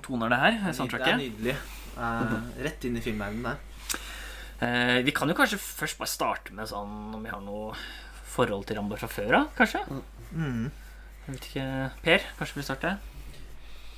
toner, 0.00 0.32
det 0.32 0.38
her. 0.40 0.54
Det 0.72 1.00
er 1.04 1.18
nydelig. 1.20 1.56
Uh, 1.92 2.38
rett 2.64 2.86
inn 2.88 2.96
i 2.96 3.02
filmverdenen 3.04 3.44
der. 3.44 3.58
Uh, 4.62 4.98
vi 5.04 5.12
kan 5.12 5.28
jo 5.28 5.36
kanskje 5.36 5.58
først 5.60 5.98
bare 6.00 6.08
starte 6.08 6.54
med 6.56 6.70
sånn 6.70 7.12
om 7.12 7.20
vi 7.20 7.28
har 7.28 7.42
noe 7.44 7.74
forhold 8.32 8.64
til 8.64 8.78
Rambo 8.78 8.96
fra 8.96 9.10
før 9.12 9.36
av, 9.42 9.50
kanskje? 9.58 9.82
Mm. 10.32 10.70
Jeg 11.26 11.34
vet 11.34 11.48
ikke. 11.50 11.66
Per, 12.06 12.24
kanskje 12.38 12.60
vi 12.62 12.66
starter? 12.70 12.96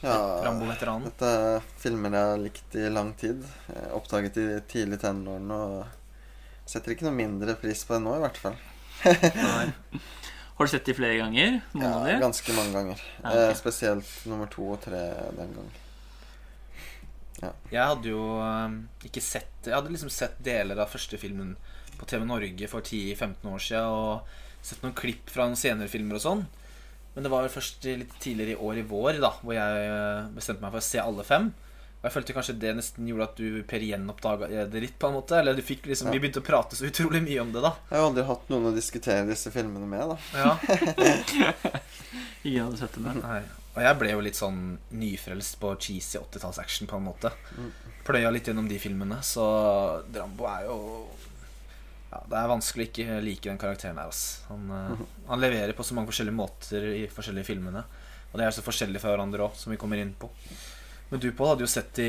Ja, 0.03 0.19
Rambo-veteranen. 0.49 1.07
dette 1.13 1.31
er 1.31 1.71
filmer 1.81 2.19
jeg 2.19 2.33
har 2.33 2.43
likt 2.43 2.79
i 2.81 2.91
lang 2.91 3.15
tid. 3.21 3.47
Oppdaget 3.95 4.43
i 4.43 4.49
tidlig 4.75 4.99
tenårene 5.05 5.61
og 5.69 6.67
setter 6.67 6.97
ikke 6.97 7.07
noe 7.07 7.15
mindre 7.23 7.55
pris 7.61 7.87
på 7.87 7.95
det 7.95 8.03
nå, 8.03 8.19
i 8.19 8.25
hvert 8.27 8.43
fall. 8.43 8.59
Har 10.55 10.67
du 10.67 10.71
sett 10.71 10.87
de 10.87 10.95
flere 10.95 11.19
ganger? 11.19 11.57
Ja, 11.75 11.95
ganske 12.23 12.55
mange 12.55 12.75
ganger. 12.77 13.01
Ja, 13.23 13.31
okay. 13.31 13.47
eh, 13.49 13.57
spesielt 13.59 14.11
nummer 14.31 14.51
to 14.51 14.69
og 14.77 14.85
tre 14.85 15.03
den 15.35 15.57
gang. 15.57 15.73
Jeg 17.45 17.83
hadde 17.83 18.09
jo 18.09 18.23
eh, 18.41 18.77
ikke 19.05 19.21
sett 19.21 19.67
Jeg 19.67 19.75
hadde 19.75 19.91
liksom 19.93 20.13
sett 20.13 20.39
deler 20.45 20.79
av 20.81 20.93
første 20.93 21.19
filmen 21.21 21.57
på 21.99 22.07
TV 22.09 22.25
Norge 22.27 22.69
for 22.71 22.85
10-15 22.85 23.51
år 23.51 23.63
siden 23.63 23.97
og 23.99 24.65
sett 24.65 24.85
noen 24.85 24.97
klipp 24.97 25.29
fra 25.31 25.49
noen 25.49 25.59
senere 25.59 25.91
filmer 25.91 26.19
og 26.19 26.25
sånn. 26.25 26.47
Men 27.15 27.27
det 27.27 27.31
var 27.35 27.51
først 27.53 27.85
litt 27.87 28.15
tidligere 28.23 28.57
i 28.57 28.63
år 28.69 28.81
i 28.81 28.87
vår 28.91 29.21
da 29.23 29.35
hvor 29.41 29.55
jeg 29.57 29.91
eh, 29.91 30.31
bestemte 30.35 30.65
meg 30.65 30.75
for 30.75 30.83
å 30.83 30.87
se 30.87 31.03
alle 31.03 31.27
fem. 31.27 31.51
Og 32.05 32.11
jeg 32.11 32.13
følte 32.19 32.35
kanskje 32.37 32.55
det 32.61 32.71
nesten 32.77 33.07
gjorde 33.09 33.27
at 33.31 33.39
du 33.41 33.63
Per 33.65 33.81
gjenoppdaga 33.81 34.67
det 34.69 34.81
litt, 34.83 34.99
på 35.01 35.09
en 35.09 35.15
måte. 35.17 35.39
Eller 35.41 35.57
du 35.57 35.63
fikk 35.65 35.87
liksom, 35.89 36.11
Ja. 36.11 36.13
vi 36.13 36.21
begynte 36.21 36.43
å 36.43 36.45
prate 36.45 36.77
så 36.77 36.85
utrolig 36.85 37.23
mye 37.25 37.41
om 37.41 37.53
det, 37.55 37.63
da. 37.65 37.71
Jeg 37.89 37.97
har 37.97 38.09
aldri 38.11 38.25
hatt 38.29 38.51
noen 38.53 38.67
å 38.69 38.75
diskutere 38.77 39.25
disse 39.25 39.49
filmene 39.55 39.89
med, 39.89 40.13
da. 40.13 40.19
Ja. 40.37 40.53
Ingen 42.45 42.67
hadde 42.67 42.77
sett 42.83 42.99
det 42.99 43.01
med. 43.07 43.23
Nei. 43.25 43.41
Og 43.75 43.81
jeg 43.83 43.99
ble 44.03 44.11
jo 44.13 44.21
litt 44.23 44.37
sånn 44.37 44.61
nyfrelst 44.95 45.57
på 45.63 45.73
cheesy 45.81 46.21
80-tallsaction, 46.21 46.87
på 46.91 47.01
en 47.01 47.09
måte. 47.09 47.33
Pløya 48.05 48.31
litt 48.31 48.53
gjennom 48.53 48.69
de 48.69 48.77
filmene, 48.79 49.23
så 49.25 49.47
Drambo 50.13 50.45
er 50.53 50.69
jo 50.69 50.77
ja, 52.13 52.21
Det 52.29 52.37
er 52.39 52.53
vanskelig 52.53 52.85
å 52.85 52.91
ikke 52.93 53.17
like 53.25 53.49
den 53.49 53.59
karakteren 53.65 53.97
her. 53.99 54.13
Altså. 54.13 54.45
Han, 54.53 54.69
eh, 54.77 55.05
han 55.33 55.41
leverer 55.43 55.73
på 55.75 55.89
så 55.89 55.97
mange 55.97 56.13
forskjellige 56.13 56.37
måter 56.37 56.85
i 57.01 57.07
forskjellige 57.11 57.49
filmene. 57.49 57.83
Og 58.35 58.39
de 58.39 58.45
er 58.47 58.55
så 58.55 58.63
forskjellige 58.67 59.01
fra 59.03 59.15
hverandre 59.15 59.49
òg, 59.49 59.57
som 59.59 59.73
vi 59.73 59.81
kommer 59.81 59.99
inn 60.03 60.13
på. 60.19 60.29
Men 61.11 61.21
du, 61.21 61.29
Pål, 61.33 61.49
hadde 61.55 61.65
jo 61.67 61.71
sett 61.71 61.93
de 61.95 62.09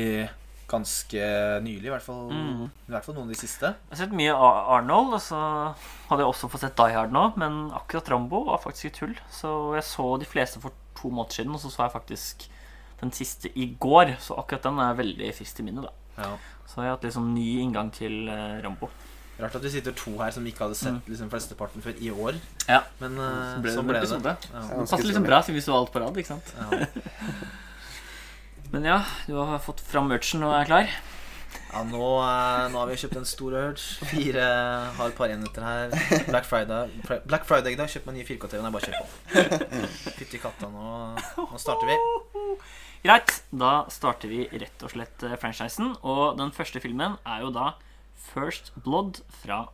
ganske 0.66 1.26
nylig, 1.62 1.86
i 1.86 1.92
hvert 1.92 2.02
fall, 2.02 2.24
Mm. 2.32 2.64
i 2.88 2.90
hvert 2.90 3.04
fall 3.06 3.14
noen 3.14 3.28
av 3.28 3.34
de 3.34 3.38
siste. 3.38 3.68
Jeg 3.70 3.92
har 3.92 4.00
sett 4.00 4.16
mye 4.18 4.32
Arnold, 4.34 5.14
og 5.14 5.20
så 5.22 5.38
hadde 6.08 6.24
jeg 6.24 6.30
også 6.32 6.50
fått 6.50 6.64
sett 6.64 6.76
Die 6.76 6.92
Hard 6.96 7.12
nå. 7.14 7.36
Men 7.38 7.70
akkurat 7.70 8.08
Rambo 8.10 8.44
var 8.48 8.58
faktisk 8.58 8.86
et 8.86 8.94
tull. 8.98 9.14
Så 9.30 9.74
jeg 9.76 9.84
så 9.86 10.18
de 10.18 10.26
fleste 10.26 10.60
for 10.60 10.72
to 10.96 11.08
måneder 11.10 11.38
siden, 11.38 11.54
og 11.54 11.60
så 11.60 11.70
så 11.70 11.84
jeg 11.86 11.92
faktisk 11.94 12.48
den 13.00 13.12
siste 13.12 13.52
i 13.54 13.76
går. 13.78 14.16
Så 14.18 14.34
akkurat 14.40 14.62
den 14.66 14.78
er 14.80 14.94
veldig 14.98 15.34
frist 15.36 15.60
i 15.60 15.62
minnet. 15.62 15.84
da 15.86 16.22
Ja. 16.24 16.36
Så 16.66 16.80
jeg 16.82 16.88
har 16.90 16.96
hatt 16.96 17.04
liksom 17.04 17.32
ny 17.34 17.60
inngang 17.62 17.92
til 17.92 18.28
eh, 18.28 18.60
Rambo. 18.64 18.88
Rart 19.38 19.54
at 19.54 19.62
vi 19.62 19.70
sitter 19.70 19.92
to 19.92 20.16
her 20.18 20.30
som 20.32 20.44
ikke 20.48 20.64
hadde 20.64 20.74
sett 20.74 21.06
liksom, 21.06 21.28
flesteparten 21.30 21.82
før 21.84 21.94
i 22.00 22.10
år. 22.10 22.34
Ja. 22.66 22.80
Men 22.98 23.18
uh, 23.20 23.62
Så 23.62 23.84
ble 23.84 24.00
det 24.00 24.08
sånn 24.08 24.22
ble 24.24 24.32
det. 24.32 24.48
Ja. 24.50 24.60
Ja. 24.64 24.80
Det 24.80 24.88
passer 24.90 25.04
liksom 25.04 25.26
bra 25.28 25.42
siden 25.42 25.54
vi 25.54 25.60
så 25.60 25.76
alt 25.76 25.92
på 25.92 26.00
rad. 26.00 26.16
ikke 26.16 26.32
sant? 26.32 26.54
Ja. 26.56 26.86
Men 28.72 28.84
ja, 28.84 29.00
du 29.26 29.34
har 29.38 29.58
fått 29.62 29.80
fram 29.84 30.08
merchen 30.10 30.42
og 30.46 30.54
er 30.56 30.66
klar. 30.68 30.88
Ja, 31.70 31.82
nå, 31.86 32.00
eh, 32.22 32.66
nå 32.72 32.78
har 32.80 32.88
vi 32.90 32.96
kjøpt 33.00 33.18
en 33.20 33.26
stor 33.28 33.54
urge. 33.56 34.06
Fire 34.10 34.44
har 34.96 35.10
et 35.10 35.16
par 35.18 35.32
enheter 35.32 35.64
her. 35.66 35.94
Black 36.28 36.46
Friday 36.48 36.90
Fri- 37.06 37.20
Black 37.28 37.46
Friday 37.48 37.74
i 37.74 37.78
dag. 37.78 37.90
Meg 38.06 38.16
ny 38.18 38.24
4K-TV. 38.28 38.62
Nei, 38.64 38.72
bare 38.74 38.86
kjør 38.86 38.98
på. 39.02 40.10
Fytti 40.18 40.40
katta, 40.42 40.70
nå, 40.72 40.90
nå 41.40 41.60
starter 41.62 41.90
vi. 41.90 41.96
Greit, 43.06 43.36
da 43.54 43.72
starter 43.92 44.32
vi 44.32 44.44
rett 44.58 44.82
og 44.86 44.92
slett 44.94 45.26
eh, 45.28 45.36
franchisen. 45.40 45.94
Og 46.02 46.36
den 46.40 46.52
første 46.56 46.82
filmen 46.82 47.18
er 47.26 47.44
jo 47.46 47.52
da 47.54 47.72
First 48.32 48.72
Blood 48.86 49.20
fra 49.42 49.64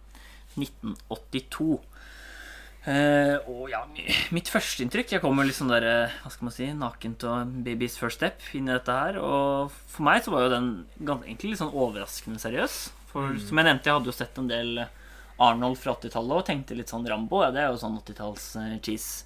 1982. 0.59 1.79
Eh, 2.83 3.37
og 3.47 3.69
ja, 3.71 3.85
mi- 3.95 4.11
mitt 4.35 4.49
førsteinntrykk 4.51 5.13
Jeg 5.15 5.21
kommer 5.23 5.47
litt 5.47 5.55
sånn 5.55 5.69
der, 5.71 5.85
eh, 5.87 6.15
hva 6.25 6.31
skal 6.35 6.49
man 6.49 6.55
si, 6.57 6.67
nakent 6.75 7.23
og 7.31 7.53
baby's 7.63 7.95
first 7.97 8.19
step 8.19 8.41
inn 8.59 8.67
i 8.69 8.73
dette 8.75 8.91
her. 8.91 9.19
Og 9.23 9.71
for 9.87 10.03
meg 10.09 10.25
så 10.25 10.33
var 10.35 10.43
jo 10.49 10.51
den 10.51 10.87
egentlig 11.23 11.53
litt 11.53 11.61
sånn 11.63 11.71
overraskende 11.75 12.41
seriøs. 12.43 12.91
For 13.13 13.37
som 13.39 13.59
jeg 13.61 13.67
nevnte, 13.69 13.85
jeg 13.87 13.95
hadde 13.95 14.11
jo 14.11 14.17
sett 14.17 14.39
en 14.39 14.49
del 14.51 14.79
eh, 14.83 14.87
Arnold 15.39 15.79
fra 15.79 15.95
80-tallet 15.95 16.39
og 16.43 16.47
tenkte 16.47 16.77
litt 16.77 16.89
sånn 16.91 17.07
Rambo. 17.07 17.43
Ja, 17.45 17.51
det 17.55 17.61
er 17.63 17.71
jo 17.71 17.79
sånn 17.79 17.99
80-talls 18.03 18.57
eh, 18.57 18.79
cheese. 18.83 19.25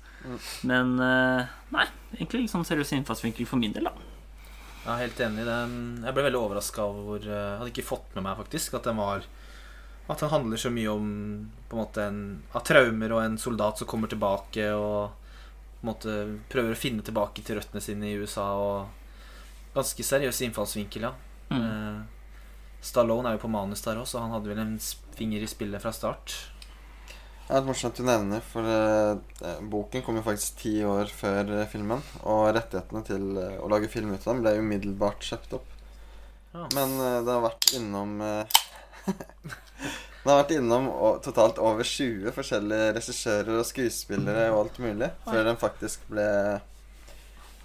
Men 0.66 0.98
uh, 0.98 1.46
nei, 1.70 1.84
egentlig 2.16 2.40
litt 2.42 2.50
sånn 2.50 2.64
seriøs 2.66 2.90
innfallsvinkel 2.96 3.46
for 3.46 3.60
min 3.62 3.72
del, 3.76 3.84
da. 3.86 3.92
Ja, 4.84 4.96
helt 4.98 5.20
enig. 5.22 5.44
Jeg 5.46 6.14
ble 6.16 6.24
veldig 6.26 6.40
overraska 6.40 6.82
over 6.82 7.04
hvor 7.06 7.26
Jeg 7.28 7.58
hadde 7.60 7.70
ikke 7.70 7.84
fått 7.86 8.14
med 8.16 8.24
meg 8.26 8.36
faktisk 8.40 8.74
at 8.74 8.88
den 8.88 8.96
var 8.98 9.22
At 10.06 10.22
han 10.22 10.30
handler 10.30 10.60
så 10.60 10.70
mye 10.70 10.90
om 10.92 11.06
på 11.68 11.76
en 11.76 11.82
måte 11.82 12.04
en, 12.06 12.20
av 12.54 12.62
traumer 12.66 13.14
og 13.16 13.24
en 13.24 13.38
soldat 13.42 13.80
som 13.80 13.88
kommer 13.90 14.10
tilbake 14.10 14.68
og 14.74 15.24
på 15.76 15.84
en 15.84 15.90
måte 15.90 16.18
prøver 16.50 16.74
å 16.74 16.78
finne 16.78 17.02
tilbake 17.06 17.42
til 17.44 17.58
røttene 17.58 17.82
sine 17.82 18.10
i 18.10 18.18
USA. 18.20 18.46
Og 18.54 19.74
ganske 19.74 20.06
seriøs 20.06 20.42
innfallsvinkel, 20.46 21.08
ja. 21.08 21.14
Mm. 21.50 21.62
Eh, 21.62 22.04
Stallone 22.86 23.30
er 23.30 23.36
jo 23.36 23.44
på 23.46 23.50
manus 23.50 23.82
der 23.82 23.98
òg, 23.98 24.06
så 24.08 24.22
han 24.22 24.34
hadde 24.34 24.52
vel 24.52 24.62
en 24.62 24.76
finger 25.18 25.42
i 25.42 25.50
spillet 25.50 25.82
fra 25.82 25.92
start. 25.94 26.36
Det 27.46 27.54
er 27.54 27.62
morsomt 27.62 27.94
morsomt 27.94 27.98
du 28.00 28.06
nevner, 28.08 28.42
for 28.42 28.66
eh, 28.66 29.18
eh, 29.46 29.58
boken 29.70 30.02
kom 30.02 30.18
jo 30.18 30.24
faktisk 30.26 30.56
ti 30.64 30.72
år 30.86 31.10
før 31.14 31.52
eh, 31.60 31.68
filmen. 31.70 32.02
Og 32.26 32.48
rettighetene 32.56 33.02
til 33.06 33.26
eh, 33.38 33.58
å 33.62 33.70
lage 33.70 33.90
film 33.90 34.10
ut 34.14 34.22
av 34.24 34.32
dem 34.32 34.42
ble 34.42 34.56
umiddelbart 34.58 35.22
kjøpt 35.22 35.54
opp. 35.60 35.68
Ja. 36.56 36.64
Men 36.74 36.96
eh, 36.98 37.20
det 37.22 37.30
har 37.30 37.44
vært 37.44 37.70
innom 37.78 38.16
eh, 38.24 38.58
Det 39.06 40.32
har 40.32 40.40
vært 40.42 40.54
innom 40.56 40.88
totalt 41.22 41.58
over 41.62 41.86
20 41.86 42.32
forskjellige 42.34 42.94
regissører 42.96 43.60
og 43.60 43.66
skuespillere 43.68 44.48
og 44.50 44.64
alt 44.64 44.80
mulig 44.82 45.10
før 45.22 45.44
den 45.46 45.58
faktisk 45.60 46.02
ble 46.10 46.24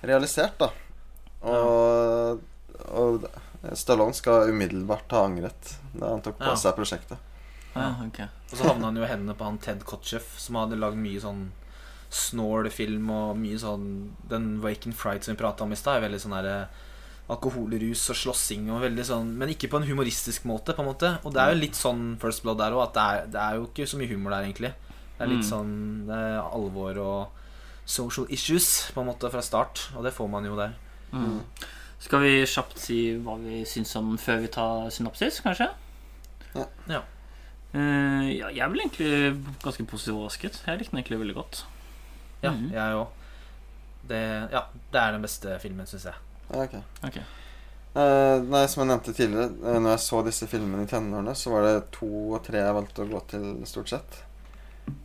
realisert, 0.05 0.59
da. 0.61 0.67
Og, 1.49 2.41
og 2.93 3.25
Stallone 3.77 4.13
skal 4.17 4.49
umiddelbart 4.53 5.09
ha 5.15 5.23
angret 5.25 5.73
da 5.93 6.11
han 6.13 6.21
tok 6.25 6.37
på 6.37 6.51
Ja. 6.51 6.57
seg 6.57 6.77
prosjektet. 6.77 7.17
Ja, 7.73 7.95
ok. 8.05 8.19
Og 8.51 8.55
så 8.59 8.67
havna 8.67 8.89
han 8.91 8.97
jo 8.99 9.05
i 9.05 9.09
hendene 9.09 9.33
på 9.37 9.47
han 9.47 9.57
Ted 9.61 9.81
Kotcheff, 9.87 10.33
som 10.41 10.57
hadde 10.59 10.77
lagd 10.77 10.97
mye 11.01 11.21
sånn 11.23 11.47
snål-film 12.11 13.09
og 13.15 13.37
mye 13.39 13.57
sånn 13.61 13.85
Den 14.29 14.57
Waken 14.63 14.91
Fright 14.97 15.23
som 15.23 15.33
vi 15.35 15.39
prata 15.41 15.63
om 15.63 15.71
i 15.71 15.79
stad, 15.79 15.97
er 15.97 16.05
veldig 16.09 16.19
sånn 16.25 16.35
derre 16.35 16.57
alkoholrus 17.31 18.03
og 18.11 18.17
slåssing 18.19 18.69
og 18.73 18.81
veldig 18.83 19.03
sånn 19.07 19.29
Men 19.39 19.49
ikke 19.53 19.69
på 19.71 19.79
en 19.79 19.87
humoristisk 19.87 20.43
måte, 20.49 20.73
på 20.75 20.83
en 20.83 20.89
måte. 20.91 21.11
Og 21.23 21.33
det 21.33 21.41
er 21.41 21.53
jo 21.53 21.59
litt 21.61 21.77
sånn 21.79 22.17
First 22.19 22.43
Blood 22.43 22.57
der 22.59 22.75
òg, 22.75 22.83
at 22.89 22.93
det 22.97 23.03
er, 23.03 23.27
det 23.35 23.41
er 23.43 23.55
jo 23.59 23.67
ikke 23.69 23.87
så 23.87 23.97
mye 24.01 24.11
humor 24.11 24.31
der, 24.35 24.47
egentlig. 24.49 24.73
Det 25.17 25.21
er 25.27 25.31
litt 25.31 25.45
Mm. 25.45 25.51
sånn 25.51 26.07
Det 26.07 26.17
er 26.17 26.41
alvor 26.41 26.97
og 26.97 27.29
social 27.85 28.25
issues, 28.29 28.91
på 28.93 29.01
en 29.01 29.07
måte, 29.07 29.29
fra 29.31 29.41
start. 29.41 29.89
Og 29.95 30.03
det 30.03 30.13
får 30.13 30.29
man 30.29 30.45
jo 30.45 30.55
der. 30.55 30.73
Mm. 31.13 31.41
Skal 31.99 32.19
vi 32.21 32.45
kjapt 32.45 32.77
si 32.79 32.99
hva 33.21 33.37
vi 33.39 33.63
syns 33.65 33.95
om 33.95 34.17
før 34.17 34.39
vi 34.41 34.47
tar 34.47 34.89
synopsis, 34.89 35.39
kanskje? 35.41 35.69
Ja. 36.55 36.65
Ja. 36.89 37.01
Uh, 37.73 38.27
ja, 38.27 38.49
jeg 38.51 38.69
ble 38.71 38.83
egentlig 38.83 39.43
ganske 39.63 39.85
positivt 39.87 40.15
overrasket. 40.17 40.61
Jeg 40.67 40.79
likte 40.81 40.91
den 40.91 40.99
egentlig 41.03 41.19
veldig 41.21 41.35
godt. 41.35 41.63
Ja, 42.43 42.51
Mhm. 42.51 42.71
jeg 42.73 42.95
òg. 42.97 43.07
Det, 44.07 44.21
ja, 44.51 44.63
det 44.91 44.99
er 45.01 45.11
den 45.11 45.21
beste 45.21 45.59
filmen, 45.61 45.85
syns 45.85 46.03
jeg. 46.05 46.13
Ok. 46.51 46.75
okay. 47.03 47.23
Uh, 47.91 48.39
nei, 48.47 48.65
Som 48.71 48.85
jeg 48.85 48.91
nevnte 48.93 49.13
tidligere, 49.15 49.51
uh, 49.65 49.77
når 49.79 49.95
jeg 49.95 50.03
så 50.05 50.21
disse 50.27 50.47
filmene 50.47 50.87
i 50.87 50.89
tenårene, 50.89 51.35
så 51.35 51.51
var 51.51 51.67
det 51.67 51.77
to 51.95 52.11
og 52.31 52.41
tre 52.45 52.61
jeg 52.63 52.75
valgte 52.77 53.03
å 53.03 53.09
gå 53.11 53.23
til, 53.33 53.47
stort 53.67 53.91
sett. 53.91 54.19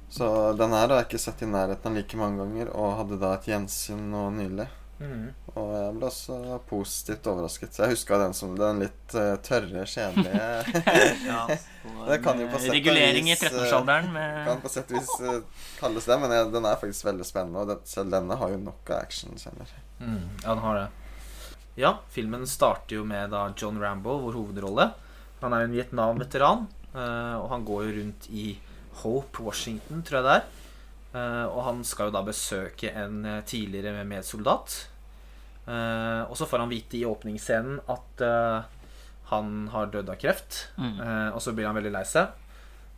Så 0.08 0.26
den 0.56 0.72
her 0.72 0.86
har 0.88 1.00
jeg 1.00 1.08
ikke 1.10 1.24
sett 1.26 1.42
i 1.42 1.50
nærheten 1.50 1.90
av 1.90 1.98
like 1.98 2.18
mange 2.18 2.44
ganger, 2.44 2.70
og 2.78 2.98
hadde 3.00 3.20
da 3.20 3.34
et 3.36 3.48
gjensyn 3.50 4.06
nå 4.12 4.28
nylig. 4.38 4.68
Mm. 4.96 5.26
Og 5.56 5.72
jeg 5.74 5.96
ble 5.96 6.08
også 6.08 6.36
positivt 6.70 7.26
overrasket. 7.28 7.74
Så 7.74 7.84
jeg 7.84 7.96
huska 7.96 8.18
den 8.20 8.36
som 8.36 8.54
den 8.56 8.84
litt 8.84 9.16
uh, 9.16 9.34
tørre, 9.44 9.84
kjedelige 9.84 10.84
Ja. 11.30 11.42
Det 12.06 12.20
kan 12.24 12.40
jo 12.40 12.46
på 12.48 12.60
sett 12.60 12.70
og 12.70 12.76
Regulering 12.78 13.28
i 13.28 13.34
vis, 13.34 13.42
eh, 13.42 13.50
13-årsalderen 13.50 14.12
med 14.14 14.38
Kan 14.46 14.62
på 14.62 14.72
sett 14.72 14.92
og 14.92 15.00
vis 15.00 15.12
uh, 15.20 15.66
kalles 15.80 16.08
det, 16.08 16.20
men 16.22 16.36
jeg, 16.36 16.52
den 16.54 16.68
er 16.70 16.78
faktisk 16.80 17.08
veldig 17.10 17.26
spennende. 17.28 17.64
Og 17.64 17.74
den, 17.74 17.82
selv 17.88 18.14
denne 18.14 18.38
har 18.40 18.54
jo 18.54 18.62
nok 18.62 18.94
av 18.94 19.02
actionscener. 19.02 19.74
Mm, 20.00 20.22
ja, 20.44 20.54
den 20.54 20.64
har 20.64 20.80
det. 20.80 20.86
Ja, 21.76 21.98
filmen 22.08 22.46
starter 22.48 22.96
jo 22.96 23.02
med 23.04 23.34
da 23.34 23.50
John 23.52 23.76
Rambo, 23.76 24.14
vår 24.24 24.38
hovedrolle. 24.38 24.86
Han 25.42 25.52
er 25.52 25.66
en 25.66 25.74
Vietnam-veteran, 25.76 26.62
eh, 26.94 27.34
og 27.36 27.50
han 27.52 27.66
går 27.68 27.82
jo 27.84 27.96
rundt 27.98 28.28
i 28.32 28.44
Hope, 29.02 29.42
Washington, 29.44 30.00
tror 30.00 30.22
jeg 30.22 30.24
det 30.24 30.36
er. 30.38 30.46
Eh, 31.20 31.44
og 31.50 31.60
han 31.66 31.82
skal 31.84 32.08
jo 32.08 32.14
da 32.16 32.22
besøke 32.24 32.94
en 32.96 33.20
eh, 33.28 33.42
tidligere 33.44 34.06
medsoldat. 34.08 34.78
Og 35.66 36.34
så 36.38 36.46
får 36.46 36.62
han 36.62 36.70
vite 36.70 36.94
i 36.94 37.04
åpningsscenen 37.04 37.80
at 37.90 38.20
han 39.32 39.48
har 39.72 39.88
dødd 39.90 40.12
av 40.12 40.18
kreft. 40.22 40.60
Mm. 40.78 41.00
Og 41.34 41.40
så 41.42 41.50
blir 41.56 41.66
han 41.66 41.74
veldig 41.74 41.90
lei 41.90 42.04
seg. 42.06 42.30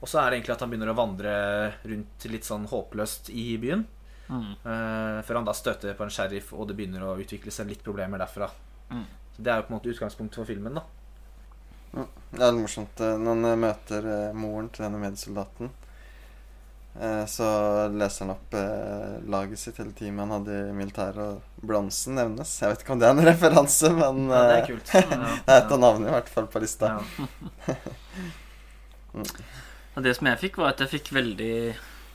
Og 0.02 0.04
så 0.04 0.20
er 0.20 0.28
det 0.28 0.36
egentlig 0.36 0.52
at 0.52 0.64
han 0.66 0.74
begynner 0.74 0.92
å 0.92 0.98
vandre 0.98 1.32
rundt 1.88 2.26
litt 2.28 2.44
sånn 2.44 2.68
håpløst 2.68 3.30
i 3.32 3.46
byen. 3.62 3.86
Mm. 4.28 4.52
Før 5.24 5.40
han 5.40 5.48
da 5.48 5.56
støter 5.56 5.96
på 5.96 6.04
en 6.04 6.12
sheriff, 6.12 6.52
og 6.52 6.68
det 6.68 6.76
begynner 6.76 7.08
å 7.08 7.16
utvikle 7.16 7.56
seg 7.56 7.72
litt 7.72 7.80
problemer 7.86 8.20
derfra. 8.20 8.50
Mm. 8.90 9.04
Så 9.36 9.42
Det 9.42 9.52
er 9.52 9.56
jo 9.60 9.66
på 9.68 9.72
en 9.74 9.78
måte 9.78 9.92
utgangspunktet 9.92 10.40
for 10.40 10.48
filmen. 10.48 10.74
da 10.78 10.84
Det 12.32 12.42
er 12.44 12.52
litt 12.52 12.62
morsomt 12.62 13.00
eh, 13.00 13.16
når 13.18 13.44
han 13.44 13.60
møter 13.66 14.08
eh, 14.14 14.32
moren 14.36 14.68
til 14.72 14.84
denne 14.86 14.98
medsoldaten. 15.02 15.70
eh, 17.00 17.24
Så 17.30 17.46
leser 17.94 18.24
han 18.26 18.34
opp 18.34 18.54
eh, 18.58 19.18
laget 19.30 19.58
sitt 19.62 19.78
hele 19.80 19.92
teamet 19.96 20.24
han 20.26 20.34
hadde 20.38 20.58
i 20.68 20.74
militæret, 20.76 21.38
og 21.38 21.64
bronsen 21.64 22.18
nevnes. 22.20 22.52
Jeg 22.60 22.74
vet 22.74 22.84
ikke 22.84 22.92
om 22.96 23.00
det 23.02 23.08
er 23.08 23.16
en 23.16 23.28
referanse, 23.32 23.92
men 23.96 24.24
Ja, 24.28 24.42
det 24.48 24.56
eh, 24.56 24.58
er 24.62 24.66
kult. 24.72 24.94
Ja, 24.94 25.00
det 25.46 25.54
er 25.56 25.62
et 25.62 25.72
av 25.78 25.80
navnene 25.86 26.10
i 26.12 26.16
hvert 26.18 26.28
fall 26.34 26.48
på 26.52 26.64
lista. 26.64 26.94
Ja. 26.96 27.76
Og 29.96 30.04
det 30.04 30.12
som 30.18 30.28
jeg 30.30 30.38
fikk, 30.38 30.58
var 30.60 30.74
at 30.74 30.82
jeg 30.84 30.92
fikk 30.92 31.08
veldig 31.16 31.52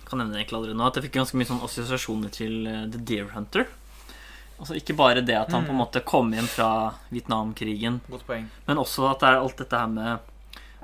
Kan 0.07 0.19
nevne 0.21 0.35
det 0.35 0.43
egentlig 0.43 0.57
allerede 0.59 0.77
nå 0.77 0.85
At 0.87 0.95
jeg 0.99 1.07
fikk 1.07 1.15
ganske 1.17 1.39
mye 1.39 1.49
sånn 1.49 1.63
assosiasjoner 1.65 2.31
til 2.35 2.67
eh, 2.69 2.83
The 2.93 3.01
Deer 3.09 3.31
Hunter. 3.33 3.65
Altså 4.63 4.77
Ikke 4.79 4.95
bare 4.95 5.19
det 5.25 5.35
at 5.35 5.51
han 5.51 5.65
på 5.65 5.73
en 5.73 5.75
Mm. 5.75 5.81
måte 5.83 6.03
kom 6.07 6.31
hjem 6.31 6.47
fra 6.47 6.93
Vietnamkrigen, 7.11 7.99
Godt 8.09 8.23
poeng. 8.25 8.45
men 8.67 8.77
også 8.79 9.09
at 9.11 9.19
det 9.19 9.27
er 9.29 9.41
alt 9.41 9.57
dette 9.59 9.77
her 9.81 9.87
med 9.91 10.19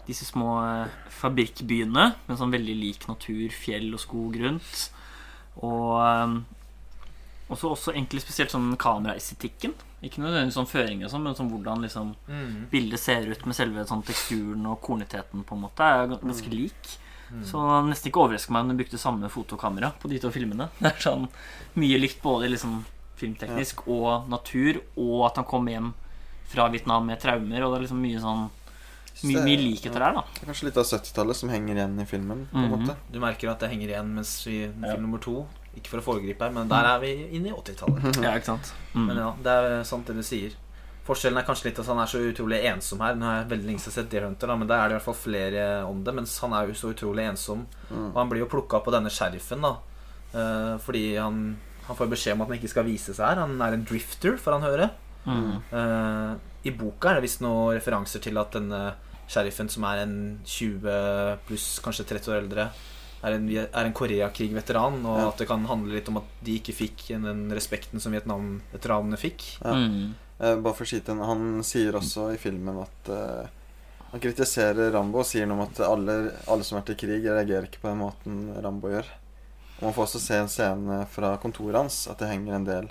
disse 0.05 0.25
små 0.27 0.49
eh, 0.83 0.87
fabrikkbyene 1.21 2.13
med 2.27 2.37
sånn 2.37 2.51
veldig 2.51 2.75
lik 2.75 3.07
natur, 3.07 3.47
fjell 3.55 3.93
og 3.93 3.99
skog 4.03 4.35
rundt. 4.41 4.89
Og 5.63 5.95
eh, 6.01 6.41
også, 7.49 7.71
også 7.71 7.93
egentlig 7.95 8.21
spesielt 8.21 8.51
sånn 8.51 8.75
kameraestetikken. 8.77 9.73
Ikke 10.03 10.21
nødvendigvis 10.23 10.55
sånn 10.59 10.67
føringer 10.69 11.05
og 11.07 11.11
sånn, 11.13 11.23
men 11.23 11.35
sånn 11.35 11.49
hvordan 11.51 11.81
liksom 11.83 12.15
Mm. 12.27 12.69
bildet 12.71 12.99
ser 12.99 13.25
ut 13.31 13.45
med 13.45 13.55
selve 13.55 13.85
sånn 13.87 14.03
teksturen 14.03 14.65
og 14.67 14.81
kornigheten 14.81 15.43
på 15.45 15.55
en 15.55 15.61
måte 15.61 15.79
er 15.87 16.07
ganske 16.07 16.49
lik. 16.51 16.97
Mm. 17.31 17.43
Så 17.45 17.59
nesten 17.87 18.09
ikke 18.11 18.23
overrasker 18.27 18.51
meg 18.51 18.61
om 18.65 18.69
de 18.75 18.83
brukte 18.83 18.97
samme 18.97 19.29
fotokamera 19.29 19.93
på 20.01 20.09
de 20.09 20.17
to 20.19 20.31
filmene. 20.31 20.69
Det 20.81 20.91
er 20.95 20.99
sånn 20.99 21.27
mye 21.75 21.99
likt 21.99 22.21
både 22.23 22.49
liksom 22.49 22.83
filmteknisk 23.19 23.85
og 23.87 24.29
natur, 24.31 24.81
og 24.97 25.25
at 25.29 25.41
han 25.41 25.47
kom 25.49 25.67
hjem 25.69 25.91
fra 26.49 26.69
Vietnam 26.73 27.05
med 27.05 27.21
traumer, 27.21 27.63
og 27.65 27.73
det 27.73 27.77
er 27.79 27.85
liksom 27.85 28.01
mye 28.01 28.23
sånn 28.23 28.47
mye, 29.27 29.43
mye 29.43 29.59
likheter 29.59 29.99
der, 29.99 30.15
da. 30.15 30.23
Det 30.33 30.43
er 30.45 30.51
kanskje 30.51 30.67
litt 30.69 30.77
av 30.79 30.85
70-tallet 30.87 31.35
som 31.35 31.49
henger 31.51 31.75
igjen 31.75 31.97
i 31.99 32.05
filmen. 32.07 32.47
på 32.51 32.57
en 32.57 32.65
-hmm. 32.65 32.85
måte. 32.85 32.95
Du 33.11 33.19
merker 33.19 33.49
at 33.49 33.59
det 33.59 33.69
henger 33.69 33.89
igjen 33.89 34.13
mens 34.15 34.47
vi 34.47 34.61
Ja. 34.63 34.91
film 34.93 35.03
nummer 35.03 35.19
to 35.19 35.45
Ikke 35.75 35.89
for 35.89 35.99
å 35.99 36.01
foregripe 36.01 36.41
her, 36.43 36.51
men 36.51 36.67
der 36.67 36.83
er 36.83 36.99
vi 36.99 37.27
inne 37.31 37.49
i 37.49 37.51
80-tallet. 37.51 38.23
Ja, 38.23 38.35
ikke 38.35 38.45
sant? 38.45 38.73
Mm. 38.93 39.05
Men 39.05 39.17
ja, 39.17 39.33
det 39.43 39.51
er 39.51 39.83
sant 39.83 40.07
det 40.07 40.15
du 40.15 40.23
sier. 40.23 40.51
Forskjellen 41.05 41.37
er 41.37 41.45
kanskje 41.45 41.65
litt 41.65 41.79
at 41.79 41.85
han 41.85 41.99
er 41.99 42.05
så 42.05 42.17
utrolig 42.17 42.65
ensom 42.65 42.99
her. 42.99 43.15
Nå 43.15 43.25
har 43.25 43.37
jeg 43.37 43.49
veldig 43.49 43.65
lenge 43.65 43.79
siden 43.79 43.93
sett 43.93 44.09
Deer 44.09 44.25
Hunter, 44.25 44.47
da, 44.47 44.55
men 44.55 44.67
der 44.67 44.77
er 44.77 44.89
det 44.89 44.93
i 44.93 44.97
hvert 44.97 45.07
fall 45.07 45.13
flere 45.13 45.85
om 45.85 46.03
det. 46.03 46.13
Mens 46.13 46.39
han 46.39 46.53
er 46.53 46.67
jo 46.67 46.73
så 46.73 46.91
utrolig 46.93 47.23
ensom. 47.29 47.65
Mm. 47.89 48.11
Og 48.11 48.15
han 48.15 48.29
blir 48.29 48.39
jo 48.39 48.45
plukka 48.45 48.79
på 48.83 48.91
denne 48.91 49.09
sheriffen, 49.09 49.61
da. 49.61 49.77
eh, 50.33 50.77
fordi 50.77 51.17
han, 51.17 51.57
han 51.89 51.97
får 51.97 52.09
beskjed 52.13 52.35
om 52.37 52.43
at 52.45 52.51
han 52.51 52.59
ikke 52.59 52.69
skal 52.71 52.85
vise 52.87 53.15
seg 53.17 53.25
her. 53.25 53.41
Han 53.41 53.57
er 53.65 53.75
en 53.75 53.85
drifter, 53.89 54.37
får 54.37 54.55
han 54.59 54.67
høre. 54.67 54.89
Mm. 55.25 55.51
Uh, 55.73 56.37
I 56.69 56.73
boka 56.77 57.11
er 57.11 57.17
det 57.19 57.25
visst 57.25 57.41
noen 57.43 57.73
referanser 57.75 58.21
til 58.23 58.37
at 58.39 58.53
denne 58.55 58.81
sheriffen, 59.29 59.67
som 59.69 59.83
er 59.89 60.03
en 60.05 60.15
20 60.45 61.41
pluss, 61.49 61.67
kanskje 61.85 62.05
30 62.13 62.31
år 62.33 62.39
eldre, 62.43 62.69
er 63.19 63.35
en, 63.35 63.49
er 63.51 63.83
en 63.89 63.93
Koreakrig-veteran, 63.93 65.01
og 65.03 65.17
Ja. 65.19 65.27
at 65.27 65.37
det 65.41 65.47
kan 65.49 65.65
handle 65.67 65.97
litt 65.97 66.07
om 66.09 66.17
at 66.21 66.29
de 66.45 66.55
ikke 66.61 66.73
fikk 66.77 67.07
den 67.19 67.49
respekten 67.51 67.99
som 67.99 68.13
Vietnam-veteranene 68.15 69.19
fikk. 69.19 69.43
Ja. 69.65 69.73
Mm. 69.75 70.15
Uh, 70.39 70.55
bare 70.63 70.73
for 70.77 70.85
å 70.85 70.87
skyte 70.87 71.11
inn, 71.11 71.19
Han 71.27 71.63
sier 71.67 71.97
også 71.99 72.29
i 72.33 72.37
filmen 72.39 72.77
at 72.79 73.09
uh, 73.11 73.49
Han 74.13 74.21
kritiserer 74.23 74.93
Rambo 74.95 75.19
og 75.19 75.27
sier 75.27 75.45
noe 75.45 75.57
om 75.59 75.65
at 75.67 75.81
alle, 75.83 76.13
alle 76.47 76.63
som 76.63 76.77
har 76.77 76.85
vært 76.85 76.93
i 76.95 77.01
krig, 77.03 77.25
reagerer 77.27 77.67
ikke 77.67 77.81
på 77.83 77.91
den 77.91 77.99
måten 77.99 78.37
Rambo 78.63 78.89
gjør. 78.93 79.09
Og 79.79 79.85
Man 79.87 79.95
får 79.95 80.07
også 80.07 80.21
se 80.23 80.39
en 80.39 80.51
scene 80.51 81.03
fra 81.11 81.35
kontoret 81.41 81.79
hans, 81.79 82.03
at 82.11 82.19
det 82.19 82.31
henger 82.31 82.57
en 82.57 82.67
del 82.67 82.89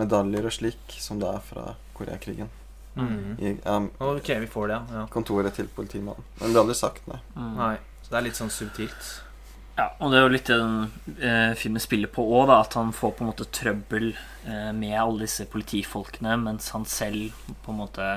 medaljer 0.00 0.46
og 0.48 0.54
slik, 0.54 0.96
som 1.02 1.20
det 1.20 1.28
er 1.28 1.42
fra 1.44 1.74
Koreakrigen. 1.96 2.48
Mm. 2.96 3.36
I 3.38 3.54
um, 3.64 3.90
Ok, 4.02 4.28
vi 4.40 4.46
får 4.50 4.68
det, 4.72 4.78
ja. 4.94 5.06
kontoret 5.12 5.54
til 5.54 5.68
politimannen. 5.68 6.24
Men 6.38 6.48
det 6.48 6.54
blir 6.54 6.62
aldri 6.64 6.78
sagt, 6.78 7.04
nei. 7.10 7.20
Mm. 7.36 7.52
Nei, 7.58 7.74
så 8.02 8.12
det 8.12 8.20
er 8.20 8.26
litt 8.28 8.40
sånn 8.40 8.54
subtilt. 8.54 9.10
Ja, 9.78 9.86
og 10.00 10.12
det 10.12 10.18
er 10.18 10.24
jo 10.26 10.32
litt 10.32 10.48
det 10.50 10.56
den 10.60 11.20
eh, 11.24 11.52
filmen 11.56 11.80
spiller 11.80 12.10
på 12.12 12.24
òg, 12.24 12.50
at 12.52 12.74
han 12.76 12.90
får 12.92 13.14
på 13.16 13.24
en 13.24 13.30
måte 13.30 13.46
trøbbel 13.54 14.10
eh, 14.12 14.72
med 14.76 14.96
alle 14.98 15.24
disse 15.24 15.46
politifolkene, 15.48 16.34
mens 16.42 16.72
han 16.74 16.84
selv 16.88 17.36
på 17.64 17.72
en 17.72 17.80
måte 17.84 18.08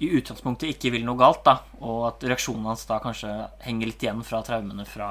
i 0.00 0.08
utgangspunktet 0.16 0.72
ikke 0.72 0.94
vil 0.94 1.04
noe 1.04 1.20
galt, 1.20 1.44
da. 1.44 1.58
Og 1.84 2.06
at 2.08 2.24
reaksjonen 2.24 2.70
hans 2.70 2.86
da 2.88 2.98
kanskje 3.04 3.30
henger 3.66 3.90
litt 3.90 4.02
igjen 4.06 4.24
fra 4.26 4.40
traumene 4.46 4.86
fra 4.88 5.10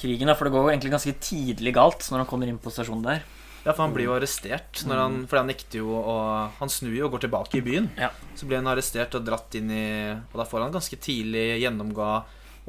krigen. 0.00 0.30
Da. 0.30 0.36
For 0.38 0.48
det 0.48 0.54
går 0.54 0.66
jo 0.66 0.72
egentlig 0.72 0.92
ganske 0.94 1.14
tidlig 1.22 1.74
galt 1.76 2.08
når 2.10 2.24
han 2.24 2.30
kommer 2.30 2.50
inn 2.50 2.60
på 2.62 2.72
stasjonen 2.72 3.06
der. 3.06 3.24
Ja, 3.62 3.70
for 3.70 3.84
han 3.84 3.92
blir 3.94 4.08
jo 4.08 4.14
arrestert, 4.16 4.80
når 4.90 4.98
han, 4.98 5.18
fordi 5.30 5.38
han 5.38 5.50
nekter 5.52 5.82
jo 5.84 5.94
å 5.94 6.14
Han 6.58 6.70
snur 6.72 6.96
jo 6.96 7.04
og 7.06 7.12
går 7.14 7.28
tilbake 7.28 7.60
i 7.60 7.64
byen. 7.64 7.90
Ja. 8.00 8.10
Så 8.34 8.48
blir 8.48 8.58
han 8.58 8.70
arrestert 8.70 9.14
og 9.14 9.26
dratt 9.26 9.54
inn 9.54 9.70
i 9.70 9.84
Og 10.10 10.38
da 10.40 10.46
får 10.48 10.64
han 10.64 10.74
ganske 10.74 10.98
tidlig 10.98 11.62
gjennomgå 11.62 12.08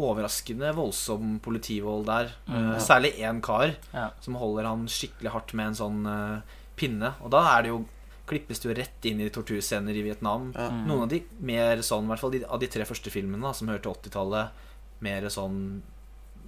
overraskende 0.03 0.71
voldsom 0.73 1.35
politivold 1.45 2.07
der. 2.09 2.31
Mm. 2.47 2.71
ja. 2.73 2.79
særlig 2.81 3.11
én 3.21 3.41
kar 3.45 3.75
Ja. 3.93 4.09
som 4.21 4.39
holder 4.41 4.65
han 4.65 4.87
skikkelig 4.89 5.33
hardt 5.35 5.53
med 5.53 5.67
en 5.67 5.77
sånn 5.77 5.99
uh, 6.09 6.55
pinne. 6.75 7.13
Og 7.21 7.29
da 7.29 7.43
er 7.57 7.61
det 7.61 7.69
jo 7.69 7.83
klippes 8.25 8.61
det 8.63 8.69
jo 8.69 8.75
rett 8.77 9.05
inn 9.05 9.21
i 9.21 9.29
torturscener 9.29 9.93
i 9.93 10.01
Vietnam. 10.01 10.51
Ja. 10.55 10.69
Mm. 10.71 10.85
Noen 10.89 11.05
av 11.05 11.09
de 11.11 11.21
mer 11.45 11.81
sånn, 11.85 12.07
i 12.07 12.13
hvert 12.13 12.23
fall 12.23 12.33
de, 12.33 12.43
av 12.45 12.61
de 12.61 12.69
tre 12.71 12.85
første 12.89 13.13
filmene 13.13 13.45
da, 13.45 13.53
som 13.53 13.69
hører 13.69 13.83
til 13.83 13.93
80-tallet, 13.93 14.63
mer 15.03 15.29
sånn 15.29 15.57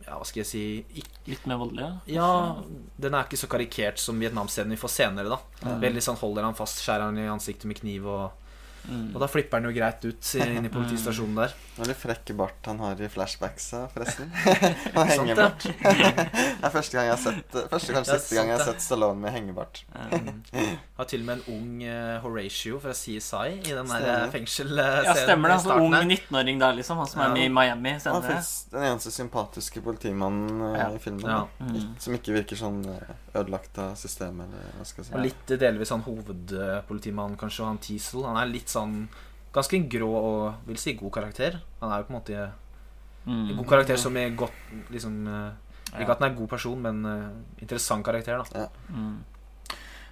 Ja, 0.06 0.20
hva 0.20 0.26
skal 0.28 0.44
jeg 0.44 0.50
si 0.50 0.63
ikke, 1.02 1.22
Litt 1.32 1.46
mer 1.50 1.58
voldelig. 1.58 1.88
Ja, 2.13 2.30
den 3.02 3.15
er 3.18 3.26
ikke 3.26 3.39
så 3.41 3.50
karikert 3.50 3.98
som 4.02 4.20
Vietnam-scenen 4.22 4.76
vi 4.76 4.78
får 4.78 4.91
senere, 4.94 5.32
da. 5.34 5.39
mm. 5.65 5.80
Veldig 5.82 6.04
sånn 6.06 6.20
holder 6.20 6.46
han 6.46 6.58
fast, 6.58 6.84
skjærer 6.86 7.08
han 7.10 7.18
i 7.18 7.26
ansiktet 7.32 7.65
med 7.72 7.80
kniv 7.82 8.06
og 8.06 8.45
Mm. 8.89 9.08
Og 9.15 9.19
da 9.24 9.28
flipper 9.32 9.60
han 9.62 9.67
jo 9.69 9.74
greit 9.76 10.06
ut 10.06 10.32
inn 10.45 10.65
i 10.67 10.71
politistasjonen 10.74 11.39
der. 11.41 11.56
Veldig 11.76 11.95
frekk 12.00 12.32
bart 12.39 12.69
han 12.69 12.80
har 12.80 13.02
i 13.04 13.10
flashbacksa, 13.12 13.86
forresten. 13.93 14.30
han 14.36 14.93
Sant, 14.95 15.15
hengebart. 15.15 15.65
det 16.60 16.69
er 16.69 16.74
første 16.74 16.98
gang 16.98 17.10
jeg 17.10 17.15
har 17.15 17.24
sett 17.24 17.58
Første 17.71 17.95
kanskje 17.98 18.19
siste 18.19 18.38
gang 18.38 18.52
jeg 18.54 18.60
har 18.60 18.65
sett 18.69 18.84
Stallone 18.86 19.19
med 19.26 19.34
hengebart. 19.36 19.82
Mm. 19.91 20.76
Har 20.95 21.10
til 21.12 21.26
og 21.26 21.28
med 21.28 21.41
en 21.41 21.56
ung 21.58 21.84
eh, 21.84 22.15
Horatio 22.24 22.80
fra 22.84 22.93
CSI 22.95 23.58
i 23.60 23.74
den 23.76 23.89
der 23.91 24.08
eh, 24.13 24.28
fengselscenen. 24.34 25.10
Ja, 25.10 25.15
stemmer 25.17 25.52
det. 25.52 25.56
i 25.56 25.60
Altså, 25.60 25.80
ung 25.82 25.93
19-åring 25.95 26.62
der, 26.62 26.78
liksom. 26.80 26.98
Han 27.02 27.10
som 27.12 27.21
er 27.26 27.34
med 27.36 27.45
i 27.45 27.52
Miami 27.52 27.95
Han 27.95 28.00
er 28.00 28.02
senere. 28.02 28.41
den 28.71 28.88
eneste 28.91 29.12
sympatiske 29.12 29.82
politimannen 29.86 30.62
eh, 30.69 30.80
Ja. 30.80 30.88
i 30.95 31.00
filmen. 31.04 31.26
Ja. 31.28 31.43
Mm. 31.60 31.95
Som 32.00 32.15
ikke 32.17 32.36
virker 32.38 32.60
sånn 32.60 32.82
eh, 32.91 33.13
ødelagt 33.36 33.78
av 33.82 33.95
systemet, 34.00 34.48
eller 34.48 34.80
hva 34.80 34.88
skal 34.88 35.04
jeg 35.04 35.10
si. 35.10 35.15
Og 35.17 35.26
litt 35.26 35.52
eh, 35.56 35.60
delvis 35.65 35.91
han 35.95 36.04
hovedpolitimannen, 36.08 37.38
kanskje, 37.39 37.63
og 37.65 37.71
han 37.74 37.82
Teasel. 37.84 38.24
Han 38.30 38.39
er 38.41 38.52
litt 38.52 38.71
sånn 38.76 38.96
ganske 39.56 39.80
grå 39.90 40.10
og 40.20 40.68
vil 40.68 40.78
si 40.82 40.94
god 41.00 41.14
karakter. 41.16 41.62
Han 41.82 41.92
er 41.96 42.02
jo 42.04 42.10
på 42.10 42.16
en 42.16 42.20
måte 42.22 42.46
Mm. 43.26 43.48
en 43.50 43.56
god 43.58 43.66
karakter 43.72 43.98
som 43.98 44.18
er 44.22 44.36
godt 44.38 44.54
liksom 44.94 45.14
eh, 45.28 45.54
Ja. 45.96 46.02
Ikke 46.04 46.12
at 46.14 46.20
han 46.20 46.28
er 46.28 46.32
en 46.34 46.38
god 46.38 46.50
person, 46.52 46.82
men 46.82 47.00
uh, 47.06 47.32
interessant 47.62 48.04
karakter, 48.06 48.38
da. 48.54 48.68
Mm. 48.92 49.16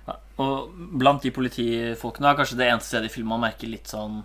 Ja, 0.08 0.16
og 0.42 0.72
blant 0.98 1.22
de 1.22 1.32
politifolkene 1.36 2.30
er 2.32 2.36
kanskje 2.40 2.58
det 2.58 2.68
eneste 2.72 2.90
stedet 2.94 3.10
i 3.12 3.14
filmen 3.14 3.30
man 3.36 3.44
merker 3.46 3.70
litt 3.70 3.86
sånn 3.92 4.24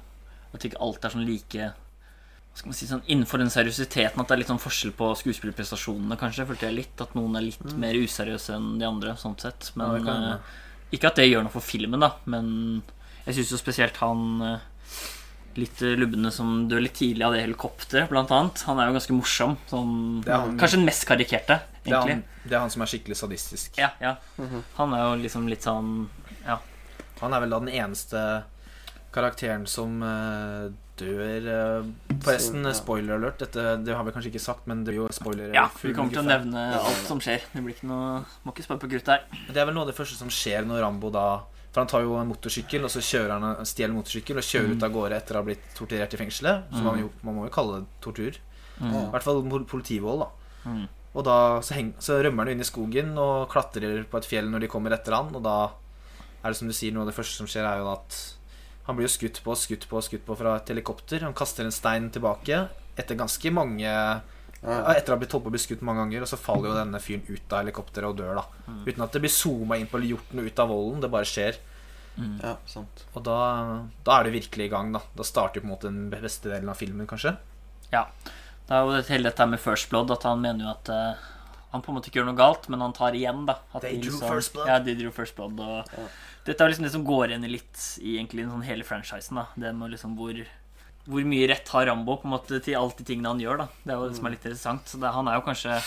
At 0.55 0.65
ikke 0.65 0.81
alt 0.81 1.05
er 1.05 1.13
sånn 1.13 1.27
like 1.29 1.69
Hva 1.69 2.57
skal 2.63 2.71
man 2.73 2.79
si 2.79 2.89
sånn 2.91 3.03
Innenfor 3.13 3.39
den 3.43 3.53
seriøsiteten 3.53 4.19
at 4.23 4.29
det 4.31 4.37
er 4.37 4.41
litt 4.43 4.51
sånn 4.55 4.63
forskjell 4.63 4.95
på 4.99 5.11
skuespillerprestasjonene, 5.21 6.17
kanskje. 6.21 6.47
Følte 6.49 6.67
jeg 6.71 6.79
litt 6.79 7.01
At 7.05 7.13
noen 7.19 7.37
er 7.37 7.45
litt 7.51 7.77
mer 7.79 7.95
useriøse 8.01 8.55
enn 8.57 8.79
de 8.81 8.87
andre, 8.89 9.17
sånn 9.21 9.37
sett. 9.41 9.73
Men 9.77 9.99
ja, 9.99 10.05
kan 10.05 10.15
hende. 10.17 10.33
eh, 10.39 10.97
Ikke 10.97 11.11
at 11.13 11.17
det 11.21 11.29
gjør 11.29 11.45
noe 11.45 11.53
for 11.53 11.61
filmen, 11.65 12.01
da, 12.01 12.13
men 12.27 12.83
jeg 13.29 13.37
syns 13.39 13.53
jo 13.55 13.59
spesielt 13.61 13.97
han 14.03 14.25
eh, 14.43 14.67
litt 15.59 15.81
lubne 15.99 16.31
som 16.33 16.67
dør 16.71 16.81
litt 16.85 16.95
tidlig 16.99 17.25
av 17.27 17.35
det 17.35 17.43
helikopteret, 17.43 18.09
blant 18.13 18.31
annet. 18.35 18.61
Han 18.69 18.79
er 18.79 18.89
jo 18.91 18.97
ganske 18.99 19.17
morsom. 19.17 19.57
Sånn, 19.71 19.95
er 20.27 20.37
han- 20.45 20.59
kanskje 20.61 20.79
den 20.79 20.87
mest 20.87 21.05
karikerte, 21.09 21.61
Det 21.85 21.93
er, 21.93 21.97
egentlig. 21.99 22.15
han, 22.15 22.25
det 22.49 22.53
er 22.57 22.61
han 22.63 22.71
som 22.71 22.83
er 22.85 22.91
skikkelig 22.93 23.17
sadistisk. 23.19 23.79
Ja, 23.81 23.91
ja. 24.01 24.17
Han 24.79 24.95
er 24.95 25.03
jo 25.09 25.23
liksom 25.23 25.49
litt 25.51 25.63
sånn 25.67 26.09
Ja. 26.47 26.59
Han 27.21 27.35
er 27.35 27.41
vel 27.43 27.51
da 27.51 27.59
den 27.59 27.73
eneste 27.75 28.45
karakteren 29.11 29.67
som 29.67 30.03
uh, 30.05 30.69
dør 30.99 31.47
eh, 31.49 31.87
Forresten, 32.23 32.63
Så, 32.63 32.69
ja. 32.71 32.77
spoiler 32.79 33.15
alert. 33.17 33.39
Dette 33.43 33.65
det 33.83 33.95
har 33.97 34.05
vi 34.07 34.13
kanskje 34.15 34.31
ikke 34.33 34.43
sagt, 34.45 34.67
men 34.71 34.85
det 34.85 34.93
blir 34.95 35.03
jo 35.03 35.09
spoiler. 35.15 35.53
ja 35.55 35.69
vi 35.83 35.93
kommer 35.97 36.11
til 36.15 36.23
å 36.23 36.29
nevne 36.29 36.65
alt 36.79 37.05
som 37.09 37.19
skjer. 37.23 37.43
Det 37.53 37.63
blir 37.65 37.75
ikke 37.75 37.89
noe 37.91 38.25
Må 38.45 38.53
ikke 38.55 38.67
spørre 38.67 38.83
på 38.85 38.91
krutt 38.95 39.11
her. 39.11 39.25
Det 39.49 39.57
er 39.57 39.67
vel 39.67 39.75
noe 39.75 39.87
av 39.87 39.91
det 39.93 39.97
første 39.99 40.19
som 40.19 40.29
skjer 40.31 40.67
når 40.69 40.83
Rambo 40.85 41.11
da 41.11 41.27
For 41.79 41.85
han 41.85 41.91
tar 41.93 42.03
jo 42.03 42.17
en 42.19 42.27
motorsykkel, 42.27 42.83
og 42.83 42.91
så 42.91 42.99
kjører 42.99 43.37
han 43.39 43.67
stjeler 43.71 43.95
motorsykkel 43.95 44.41
og 44.41 44.43
kjører 44.43 44.73
ut 44.75 44.83
av 44.83 44.95
gårde 44.97 45.19
etter 45.21 45.37
å 45.37 45.39
ha 45.39 45.47
blitt 45.47 45.67
torturert 45.79 46.17
i 46.17 46.19
fengselet. 46.19 46.65
Som 46.75 46.89
man, 46.89 46.97
jo, 46.99 47.11
man 47.23 47.37
må 47.37 47.45
jo 47.47 47.53
kalle 47.55 47.77
det 47.85 48.01
tortur. 48.03 48.39
Mm. 48.81 48.89
I 48.91 49.03
hvert 49.13 49.27
fall 49.29 49.39
pol- 49.47 49.67
politivold, 49.71 50.25
da. 50.25 50.57
Mm. 50.73 50.81
Og 51.15 51.25
da 51.29 51.37
så, 51.63 51.77
heng, 51.77 51.93
så 52.03 52.17
rømmer 52.19 52.49
han 52.49 52.57
inn 52.57 52.65
i 52.65 52.67
skogen 52.67 53.13
og 53.15 53.47
klatrer 53.53 54.03
på 54.11 54.19
et 54.19 54.27
fjell 54.27 54.51
når 54.51 54.67
de 54.67 54.71
kommer 54.75 54.97
etter 54.99 55.15
han. 55.15 55.31
Og 55.39 55.47
da 55.47 55.55
er 56.43 56.51
det 56.51 56.59
som 56.59 56.67
du 56.67 56.75
sier, 56.75 56.91
noe 56.97 57.07
av 57.07 57.13
det 57.13 57.17
første 57.21 57.39
som 57.39 57.47
skjer, 57.47 57.63
er 57.71 57.85
jo 57.85 57.93
at 57.95 58.19
han 58.89 58.99
blir 58.99 59.07
jo 59.07 59.15
skutt 59.15 59.39
på, 59.47 59.55
skutt 59.55 59.87
på, 59.87 60.03
skutt 60.03 60.27
på 60.27 60.35
fra 60.43 60.57
et 60.59 60.75
helikopter. 60.75 61.23
Han 61.23 61.39
kaster 61.39 61.63
en 61.63 61.79
stein 61.79 62.11
tilbake 62.11 62.65
etter 62.99 63.23
ganske 63.23 63.55
mange. 63.55 63.95
Etter 64.63 65.13
å 65.13 65.15
ha 65.15 65.21
blitt 65.21 65.33
holdt 65.33 65.45
på 65.45 65.51
å 65.53 65.55
bli 65.55 65.61
skutt 65.63 65.83
mange 65.87 66.03
ganger, 66.03 66.23
og 66.23 66.29
så 66.33 66.37
faller 66.41 66.73
jo 66.73 66.75
denne 66.79 66.99
fyren 67.01 67.23
ut 67.29 67.53
av 67.55 67.61
helikopteret 67.63 68.09
og 68.11 68.17
dør, 68.19 68.41
da. 68.41 68.45
Uten 68.89 69.03
at 69.05 69.13
det 69.13 69.21
blir 69.23 69.31
zooma 69.31 69.79
inn 69.79 69.87
på 69.87 69.99
eller 70.01 70.11
gjort 70.17 70.33
noe 70.35 70.47
ut 70.51 70.59
av 70.65 70.69
volden. 70.73 71.01
Det 71.05 71.11
bare 71.13 71.29
skjer. 71.31 71.61
ja, 72.43 72.57
sant. 72.67 73.05
Og 73.15 73.23
da, 73.23 73.37
da 74.05 74.19
er 74.19 74.25
det 74.27 74.33
virkelig 74.35 74.67
i 74.67 74.73
gang, 74.73 74.91
da. 74.93 75.01
Da 75.15 75.23
starter 75.23 75.61
på 75.63 75.69
en 75.69 75.75
måte 75.77 75.87
den 75.93 76.11
beste 76.11 76.51
delen 76.51 76.69
av 76.69 76.77
filmen, 76.81 77.07
kanskje. 77.07 77.37
Ja. 77.93 78.09
Det 78.67 78.75
er 78.75 78.83
jo 78.85 78.93
det- 78.97 79.07
hele 79.09 79.31
dette 79.31 79.47
med 79.49 79.61
First 79.61 79.89
Blood, 79.91 80.11
at 80.11 80.23
han 80.25 80.41
mener 80.43 80.65
jo 80.67 80.71
at 80.75 80.89
uh, 80.91 81.15
han 81.73 81.81
på 81.83 81.89
en 81.93 81.95
måte 82.01 82.11
ikke 82.11 82.21
gjør 82.21 82.27
noe 82.33 82.37
galt, 82.37 82.69
men 82.69 82.81
han 82.81 82.93
tar 82.93 83.13
igjen, 83.15 83.47
da. 83.47 83.61
At 83.73 83.83
They 83.83 83.95
de 83.97 84.03
drew 84.09 84.11
liksom- 84.19 84.29
first 84.35 84.53
blood. 84.55 84.67
Ja, 84.67 84.79
de 84.81 84.95
drew 84.99 85.11
first 85.13 85.37
blood. 85.37 85.61
Og 85.61 85.87
Dette 86.45 86.61
er 86.65 86.69
liksom 86.69 86.85
det 86.85 86.93
som 86.93 87.05
går 87.05 87.29
igjen 87.31 87.47
litt 87.51 87.99
i 88.03 88.17
egentlig 88.19 88.43
den 88.45 88.51
sånn 88.51 88.65
hele 88.65 88.83
franchisen. 88.83 89.37
da 89.37 89.47
Det 89.55 89.75
med 89.77 89.91
liksom 89.93 90.17
hvor, 90.17 90.35
hvor 91.09 91.25
mye 91.25 91.49
rett 91.49 91.71
har 91.73 91.89
Rambo 91.89 92.19
på 92.21 92.29
en 92.29 92.35
måte 92.35 92.61
til 92.65 92.77
alt 92.77 92.99
de 93.01 93.07
tingene 93.09 93.33
han 93.33 93.41
gjør. 93.41 93.63
da 93.63 93.67
Det 93.81 93.95
er 93.95 94.01
jo 94.03 94.09
det 94.11 94.19
som 94.19 94.29
er 94.29 94.35
litt 94.35 94.45
interessant. 94.45 94.91
Så 94.91 95.01
det, 95.01 95.13
han 95.15 95.31
er 95.31 95.39
jo 95.39 95.47
kanskje 95.47 95.79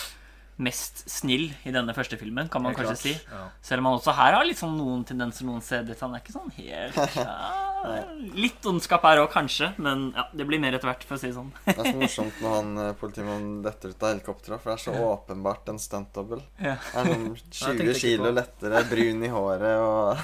mest 0.61 1.03
snill 1.09 1.47
i 1.65 1.71
denne 1.73 1.93
første 1.95 2.17
filmen, 2.19 2.49
kan 2.51 2.61
man 2.61 2.75
kanskje 2.75 2.93
klart. 2.93 3.01
si. 3.01 3.13
Ja. 3.31 3.47
Selv 3.65 3.81
om 3.81 3.85
han 3.89 3.99
også 3.99 4.13
her 4.17 4.35
har 4.37 4.45
liksom 4.45 4.75
noen 4.77 5.03
tendenser 5.07 5.47
noen 5.47 5.61
steder 5.65 5.95
til 5.95 6.05
han 6.07 6.15
er 6.17 6.21
ikke 6.23 6.35
sånn 6.35 6.51
helt 6.57 7.15
ja, 7.17 7.67
Litt 8.37 8.65
ondskap 8.69 9.01
her 9.07 9.23
òg, 9.23 9.31
kanskje, 9.33 9.71
men 9.81 10.11
ja, 10.13 10.27
det 10.37 10.45
blir 10.45 10.61
mer 10.61 10.75
etter 10.77 10.85
hvert, 10.91 11.01
for 11.07 11.17
å 11.17 11.21
si 11.21 11.31
det 11.31 11.33
sånn. 11.33 11.49
Det 11.65 11.73
er 11.73 11.87
så 11.87 11.97
morsomt 12.03 12.43
når 12.43 12.53
han 12.59 12.69
eh, 12.83 12.91
politimannen 12.99 13.55
detter 13.65 13.95
ut 13.95 14.03
av 14.05 14.11
helikopteret, 14.13 14.61
for 14.61 14.69
det 14.69 14.75
er 14.75 14.83
så 14.83 15.07
åpenbart 15.07 15.71
en 15.73 15.81
stuntdouble. 15.81 16.43
Ja. 16.61 16.75
Det 16.77 17.01
er 17.01 17.09
sånn 17.09 17.79
20 17.81 17.97
kilo 18.03 18.29
lettere, 18.37 18.83
brun 18.91 19.25
i 19.25 19.31
håret 19.33 19.81
og 19.81 20.21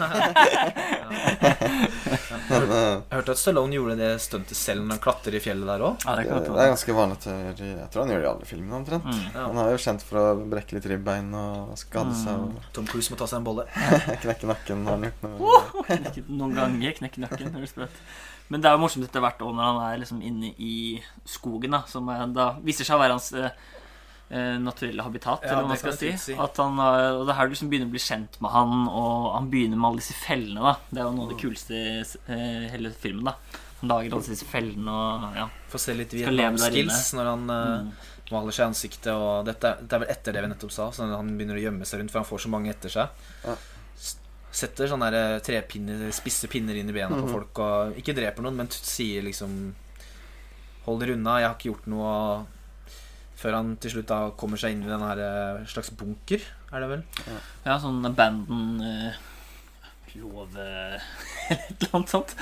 Men 2.47 2.71
eh, 2.71 2.93
Jeg 3.09 3.15
hørte 3.17 3.33
at 3.33 3.41
Stallone 3.41 3.75
gjorde 3.75 3.97
det 3.99 4.11
stuntet 4.23 4.57
selv 4.57 4.85
når 4.85 4.97
han 4.97 5.03
klatrer 5.03 5.37
i 5.37 5.41
fjellet 5.43 5.67
der 5.71 5.85
òg. 5.89 6.05
Ja, 6.05 6.15
det 6.21 6.27
er 6.53 6.71
ganske 6.75 6.95
vanlig 6.97 7.19
til 7.25 7.33
Jeg 7.41 7.89
tror 7.91 8.03
han 8.03 8.13
gjør 8.13 8.21
det 8.21 8.27
i 8.27 8.31
alle 8.31 8.47
filmene 8.49 8.79
omtrent. 8.81 9.07
Mm. 9.09 9.25
Ja. 9.33 9.47
Han 9.49 9.61
er 9.63 9.73
jo 9.73 9.81
kjent 9.87 10.05
for 10.05 10.16
å 10.19 10.47
brekke 10.51 10.75
litt 10.77 10.87
ribbein 10.91 11.29
og 11.37 11.73
skade 11.79 12.13
seg 12.17 12.41
og 12.47 12.67
Tom 12.75 12.87
Cruise 12.89 13.11
må 13.13 13.17
ta 13.19 13.27
seg 13.29 13.39
en 13.41 13.47
bolle. 13.47 13.65
knekke 14.23 14.49
nakken. 14.49 14.83
Har 14.87 14.97
han 14.97 15.07
gjort 15.07 15.23
noe? 15.23 15.63
Noen 16.27 16.55
ganger 16.57 16.97
knekke 16.99 17.23
nakken. 17.23 17.53
høres 17.57 17.73
sprøtt. 17.75 18.03
Men 18.51 18.61
det 18.63 18.69
er 18.69 18.77
jo 18.77 18.83
morsomt 18.85 19.03
etter 19.07 19.23
hvert 19.23 19.41
også 19.43 19.57
når 19.57 19.65
han 19.71 19.81
er 19.89 19.97
liksom 20.03 20.21
inne 20.23 20.53
i 20.63 20.75
skogen, 21.27 21.73
da, 21.75 21.81
som 21.91 22.07
er, 22.13 22.21
da 22.31 22.51
viser 22.63 22.87
seg 22.87 22.95
å 22.95 23.01
være 23.01 23.17
hans 23.17 23.27
eh, 23.35 23.49
eh, 24.31 24.55
naturelle 24.63 25.03
habitat, 25.03 25.43
Ja, 25.43 25.51
eller 25.57 25.65
hva 25.67 25.73
man 25.73 25.81
skal 25.81 25.97
si. 25.99 26.13
si. 26.29 26.37
At 26.39 26.55
han, 26.63 26.79
og 26.79 27.25
det 27.27 27.33
er 27.33 27.39
her 27.41 27.49
du 27.51 27.55
liksom 27.57 27.71
begynner 27.73 27.91
å 27.91 27.95
bli 27.97 28.03
kjent 28.05 28.39
med 28.43 28.53
han, 28.55 28.85
og 28.87 29.27
han 29.35 29.49
begynner 29.51 29.79
med 29.81 29.89
alle 29.89 30.03
disse 30.03 30.15
fellene. 30.21 30.63
da 30.63 30.75
Det 30.87 31.01
er 31.01 31.09
jo 31.09 31.15
noe 31.17 31.27
av 31.27 31.33
det 31.35 31.39
kuleste 31.43 31.75
i 31.75 31.87
eh, 31.99 32.67
hele 32.71 32.93
filmen. 32.95 33.27
da 33.27 33.35
Han 33.81 33.91
lager 33.91 34.15
alle 34.15 34.31
disse 34.31 34.47
fellene 34.49 34.95
og 34.95 35.35
ja. 35.41 35.49
Får 35.69 35.83
se 35.83 35.93
litt 35.99 36.15
Skal 36.15 36.33
leve 36.39 36.55
der 36.55 36.71
Vietnam-skills 36.71 37.09
når 37.19 37.33
han 37.33 37.49
eh, 37.51 37.65
Mm. 37.77 37.91
Maler 38.33 38.55
seg 38.55 38.65
i 38.65 38.69
ansiktet. 38.71 39.09
Og 39.13 39.47
dette, 39.47 39.73
dette, 39.77 39.87
det 39.87 39.97
er 39.97 40.03
vel 40.03 40.13
etter 40.13 40.35
det 40.35 40.43
vi 40.45 40.51
nettopp 40.51 40.73
sa, 40.75 40.89
så 40.93 41.07
han 41.11 41.33
begynner 41.37 41.59
å 41.59 41.65
gjemme 41.65 41.87
seg 41.87 42.01
rundt, 42.01 42.13
for 42.13 42.23
han 42.23 42.29
får 42.29 42.45
så 42.45 42.53
mange 42.53 42.71
etter 42.73 42.93
seg. 42.93 43.25
Ja. 43.45 43.55
Setter 44.57 44.89
sånne 44.89 45.09
der 45.13 45.35
eh, 45.37 45.41
trepinner, 45.45 46.07
spisse 46.15 46.49
pinner 46.49 46.77
inn 46.79 46.89
i 46.89 46.95
bena 46.95 47.19
på 47.19 47.29
folk, 47.29 47.61
og 47.61 47.99
ikke 47.99 48.15
dreper 48.17 48.45
noen, 48.45 48.63
men 48.63 48.71
sier 48.73 49.25
liksom 49.27 49.59
Hold 50.87 51.01
dere 51.03 51.17
unna, 51.17 51.33
jeg 51.41 51.49
har 51.49 51.55
ikke 51.57 51.67
gjort 51.67 51.87
noe. 51.91 52.11
Før 53.37 53.57
han 53.57 53.73
til 53.83 53.91
slutt 53.91 54.07
da 54.07 54.19
kommer 54.39 54.57
seg 54.57 54.71
inn 54.73 54.85
i 54.85 54.87
den 54.87 55.03
her 55.03 55.19
eh, 55.19 55.65
slags 55.67 55.91
bunker, 55.99 56.45
er 56.71 56.83
det 56.83 56.87
vel? 56.89 57.03
Ja, 57.65 57.75
sånn 57.83 57.99
abandon 58.07 58.79
eh, 58.79 59.19
låve 60.15 60.61
Eller 60.61 61.03
et 61.49 61.81
eller 61.81 61.95
annet 61.95 62.09
sånt. 62.09 62.35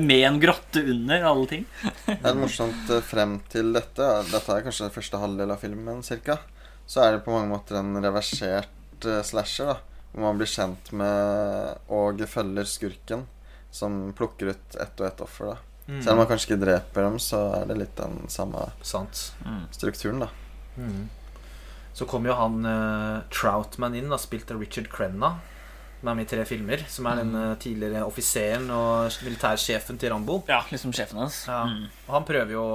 Med 0.00 0.26
en 0.28 0.40
grotte 0.40 0.82
under, 0.82 1.22
alle 1.22 1.46
ting. 1.46 1.64
Det 2.06 2.20
er 2.20 2.38
morsomt 2.38 2.90
eh, 2.90 3.02
frem 3.04 3.38
til 3.52 3.72
dette. 3.76 4.08
Dette 4.30 4.56
er 4.56 4.66
kanskje 4.66 4.90
første 4.94 5.20
halvdel 5.20 5.54
av 5.54 5.62
filmen, 5.62 6.02
cirka. 6.06 6.38
Så 6.86 7.02
er 7.04 7.16
det 7.16 7.24
på 7.24 7.34
mange 7.34 7.50
måter 7.50 7.80
en 7.80 7.96
reversert 8.04 9.08
eh, 9.08 9.22
slasher, 9.26 9.72
da. 9.74 10.04
Hvor 10.14 10.28
man 10.28 10.38
blir 10.38 10.50
kjent 10.50 10.92
med 10.94 11.90
og 11.92 12.22
følger 12.30 12.68
skurken, 12.70 13.24
som 13.74 14.12
plukker 14.14 14.52
ut 14.54 14.76
ett 14.78 15.00
og 15.00 15.08
ett 15.08 15.24
offer, 15.24 15.54
da. 15.54 15.56
Mm. 15.88 15.98
Selv 15.98 16.14
om 16.14 16.22
man 16.22 16.28
kanskje 16.30 16.52
ikke 16.52 16.62
dreper 16.62 17.04
dem, 17.04 17.18
så 17.20 17.40
er 17.58 17.66
det 17.68 17.80
litt 17.82 17.98
den 17.98 18.22
samme 18.32 18.70
Sant. 18.86 19.26
strukturen, 19.74 20.22
da. 20.24 20.30
Mm. 20.78 21.08
Så 21.94 22.06
kom 22.10 22.24
jo 22.26 22.34
han 22.34 22.64
uh, 22.66 23.22
Troutman 23.30 23.94
inn, 23.94 24.08
da, 24.10 24.18
spilt 24.18 24.50
av 24.50 24.62
Richard 24.62 24.88
Crenna. 24.90 25.36
Med 26.04 26.20
i 26.20 26.28
tre 26.28 26.44
filmer. 26.48 26.84
Som 26.90 27.08
er 27.08 27.22
den 27.22 27.32
eh, 27.38 27.54
tidligere 27.62 28.04
offiseren 28.04 28.68
og 28.74 29.16
militærsjefen 29.24 29.98
til 30.00 30.12
Rambo. 30.12 30.42
Ja, 30.50 30.60
liksom 30.70 30.92
sjefen 30.92 31.22
hans. 31.22 31.46
Ja. 31.48 31.64
Mm. 31.70 31.88
Og 32.06 32.14
han 32.18 32.28
prøver 32.28 32.56
jo 32.56 32.68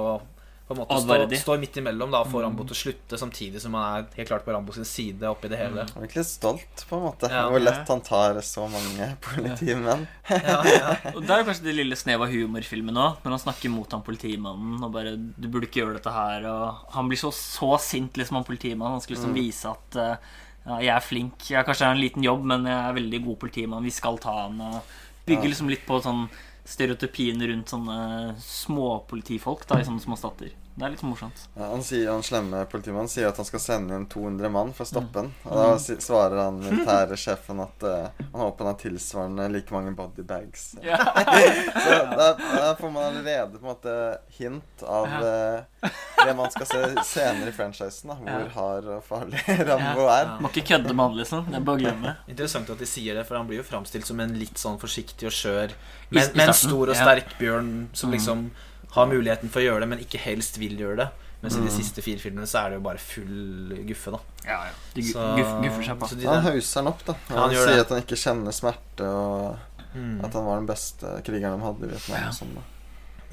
på 0.70 0.74
en 0.74 0.78
måte 0.78 0.96
stå, 1.02 1.36
stå 1.42 1.54
midt 1.58 1.78
imellom 1.80 2.12
da, 2.14 2.20
og 2.22 2.30
få 2.30 2.44
Rambo 2.44 2.62
til 2.62 2.76
å 2.76 2.78
slutte, 2.78 3.18
samtidig 3.18 3.58
som 3.58 3.74
han 3.74 4.04
er 4.04 4.20
helt 4.20 4.28
klart 4.30 4.44
på 4.46 4.52
Rambo 4.54 4.74
sin 4.76 4.86
side 4.86 5.26
oppi 5.26 5.48
det 5.50 5.58
hele. 5.58 5.82
Han 5.88 5.98
er 5.98 6.06
virkelig 6.06 6.28
stolt, 6.28 6.84
på 6.86 6.94
en 6.94 7.02
måte. 7.08 7.30
Ja, 7.32 7.48
hvor 7.50 7.58
ja. 7.58 7.64
lett 7.66 7.90
han 7.90 8.02
tar 8.06 8.38
så 8.46 8.68
mange 8.70 9.08
politimenn. 9.24 10.04
Ja, 10.30 10.60
ja. 10.70 10.92
Og 11.16 11.24
det 11.26 11.34
er 11.34 11.48
kanskje 11.48 11.66
det 11.66 11.74
lille 11.74 11.98
snevet 11.98 12.28
av 12.28 12.36
humor 12.36 12.62
i 12.62 12.68
filmen 12.68 13.02
òg, 13.02 13.18
når 13.24 13.34
han 13.34 13.42
snakker 13.48 13.74
mot 13.74 13.98
han 13.98 14.06
politimannen 14.06 14.78
og 14.86 14.94
bare 14.94 15.16
'Du 15.18 15.48
burde 15.48 15.66
ikke 15.66 15.82
gjøre 15.82 15.98
dette 15.98 16.14
her', 16.14 16.46
og 16.46 16.94
han 16.94 17.10
blir 17.10 17.18
så, 17.18 17.32
så 17.34 17.72
sint, 17.82 18.14
liksom, 18.14 18.38
han 18.38 18.46
politimannen. 18.46 19.00
Han 19.00 19.02
skulle 19.02 19.18
liksom 19.18 19.34
vise 19.34 19.74
at 19.74 19.98
eh, 19.98 20.30
ja, 20.66 20.78
'jeg 20.80 20.94
er 20.94 21.00
flink', 21.00 21.50
jeg 21.50 21.64
kanskje 21.64 21.86
har 21.86 21.94
en 21.94 22.00
liten 22.00 22.22
jobb, 22.22 22.44
men 22.44 22.64
jeg 22.64 22.76
er 22.76 22.98
veldig 22.98 23.24
god 23.24 23.36
politimann, 23.38 23.84
vi 23.84 23.90
skal 23.90 24.18
ta 24.18 24.46
han. 24.46 24.60
Og 24.60 24.82
bygge 25.26 25.48
liksom 25.48 25.70
litt 25.70 25.86
på 25.86 26.00
sånn 26.02 26.28
stereotypien 26.70 27.40
rundt 27.40 27.72
sånne 27.72 28.34
småpolitifolk 28.38 29.66
da, 29.66 29.80
i 29.80 29.86
sånne 29.88 30.04
små 30.04 30.16
stater. 30.16 30.52
Det 30.80 30.86
er 30.86 30.92
litt 30.94 31.02
morsomt. 31.04 31.42
Ja, 31.58 31.66
han, 31.74 31.82
sier, 31.84 32.06
han 32.10 32.22
slemme 32.24 32.62
politimannen 32.72 33.10
sier 33.12 33.28
at 33.28 33.36
han 33.36 33.44
skal 33.44 33.60
sende 33.60 33.94
inn 34.00 34.06
200 34.10 34.48
mann 34.54 34.72
for 34.72 34.86
å 34.86 34.88
stoppe 34.88 35.20
Mm. 35.26 35.30
Og 35.44 35.56
da 35.58 35.64
si- 35.82 35.98
svarer 36.00 36.38
han 36.40 36.60
militære 36.62 37.16
sjefen 37.20 37.60
at 37.60 37.82
uh, 37.84 38.08
han 38.20 38.40
håper 38.40 38.64
han 38.64 38.70
har 38.72 38.78
tilsvarende 38.80 39.48
like 39.52 39.74
mange 39.74 39.92
bodybags. 39.98 40.76
Ja. 40.82 40.96
Så 41.84 41.98
der, 42.16 42.38
der 42.40 42.74
får 42.80 42.90
man 42.94 43.02
allerede 43.10 43.58
på 43.58 43.60
en 43.60 43.68
måte 43.68 43.94
hint 44.38 44.84
av 44.86 45.06
uh, 45.20 45.90
det 46.24 46.34
man 46.38 46.50
skal 46.54 46.66
se 46.70 46.82
senere 47.04 47.52
i 47.52 47.56
franchisen. 47.56 48.10
da 48.10 48.16
Hvor 48.16 48.30
Ja. 48.30 48.48
hard 48.54 48.88
og 48.96 49.04
farlig 49.04 49.44
Rambo 49.68 50.06
Ja. 50.08 50.16
er. 50.22 50.32
Må 50.40 50.48
ikke 50.54 50.66
kødde 50.72 50.94
med 50.94 51.04
han, 51.04 51.18
liksom. 51.20 51.44
Det 51.50 51.60
er 51.60 51.66
bare 51.68 51.76
å 51.76 51.84
glemme. 51.84 52.16
Interessant 52.32 52.70
at 52.72 52.78
de 52.80 52.88
sier 52.88 53.14
det, 53.20 53.26
for 53.28 53.36
han 53.40 53.46
blir 53.50 53.60
jo 53.60 53.66
framstilt 53.68 54.06
som 54.08 54.20
en 54.24 54.32
litt 54.40 54.56
sånn 54.60 54.78
forsiktig 54.80 55.28
og 55.28 55.36
skjør, 55.36 55.76
men, 56.10 56.32
men 56.40 56.54
stor 56.56 56.88
og 56.88 56.96
ja. 56.96 57.02
sterk 57.04 57.36
bjørn 57.38 57.88
som 57.92 58.10
Mm. 58.10 58.50
Har 58.92 59.06
muligheten 59.06 59.48
for 59.50 59.60
å 59.60 59.64
gjøre 59.64 59.80
det, 59.80 59.88
men 59.88 59.98
ikke 60.04 60.18
helst 60.18 60.58
vil 60.58 60.76
gjøre 60.78 60.96
det. 61.04 61.08
Mens 61.42 61.56
Mm. 61.56 61.62
i 61.62 61.68
de 61.70 61.72
siste 61.72 62.02
fire 62.04 62.18
filmene 62.20 62.44
så 62.46 62.58
er 62.66 62.68
det 62.70 62.76
jo 62.76 62.84
bare 62.84 62.98
full 62.98 63.72
guffe, 63.88 64.10
da. 64.12 64.18
Ja, 64.44 64.64
ja. 64.66 64.72
De 64.94 65.00
gu- 65.00 65.12
Så- 65.12 65.36
guff, 65.36 65.52
guffer 65.64 65.82
seg 65.88 65.98
på. 65.98 66.08
så 66.08 66.18
de 66.20 66.26
Han 66.26 66.42
hauser 66.42 66.80
han 66.82 66.86
opp, 66.92 67.04
da. 67.06 67.12
Ja, 67.14 67.34
Han, 67.34 67.38
han 67.38 67.50
sier 67.50 67.66
det. 67.66 67.80
at 67.80 67.88
han 67.88 68.02
ikke 68.02 68.18
kjenner 68.20 68.52
smerte, 68.52 69.00
og 69.08 69.58
Mm. 69.96 70.24
at 70.24 70.32
han 70.34 70.44
var 70.44 70.56
den 70.56 70.66
beste 70.66 71.22
krigeren 71.24 71.58
de 71.58 71.64
hadde 71.64 71.82
i 71.84 71.86
Vietnam. 71.94 72.20
Ja. 72.20 72.28
Og 72.28 72.34
sånn, 72.34 72.54
da. 72.54 72.60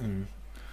Mm. 0.03 0.25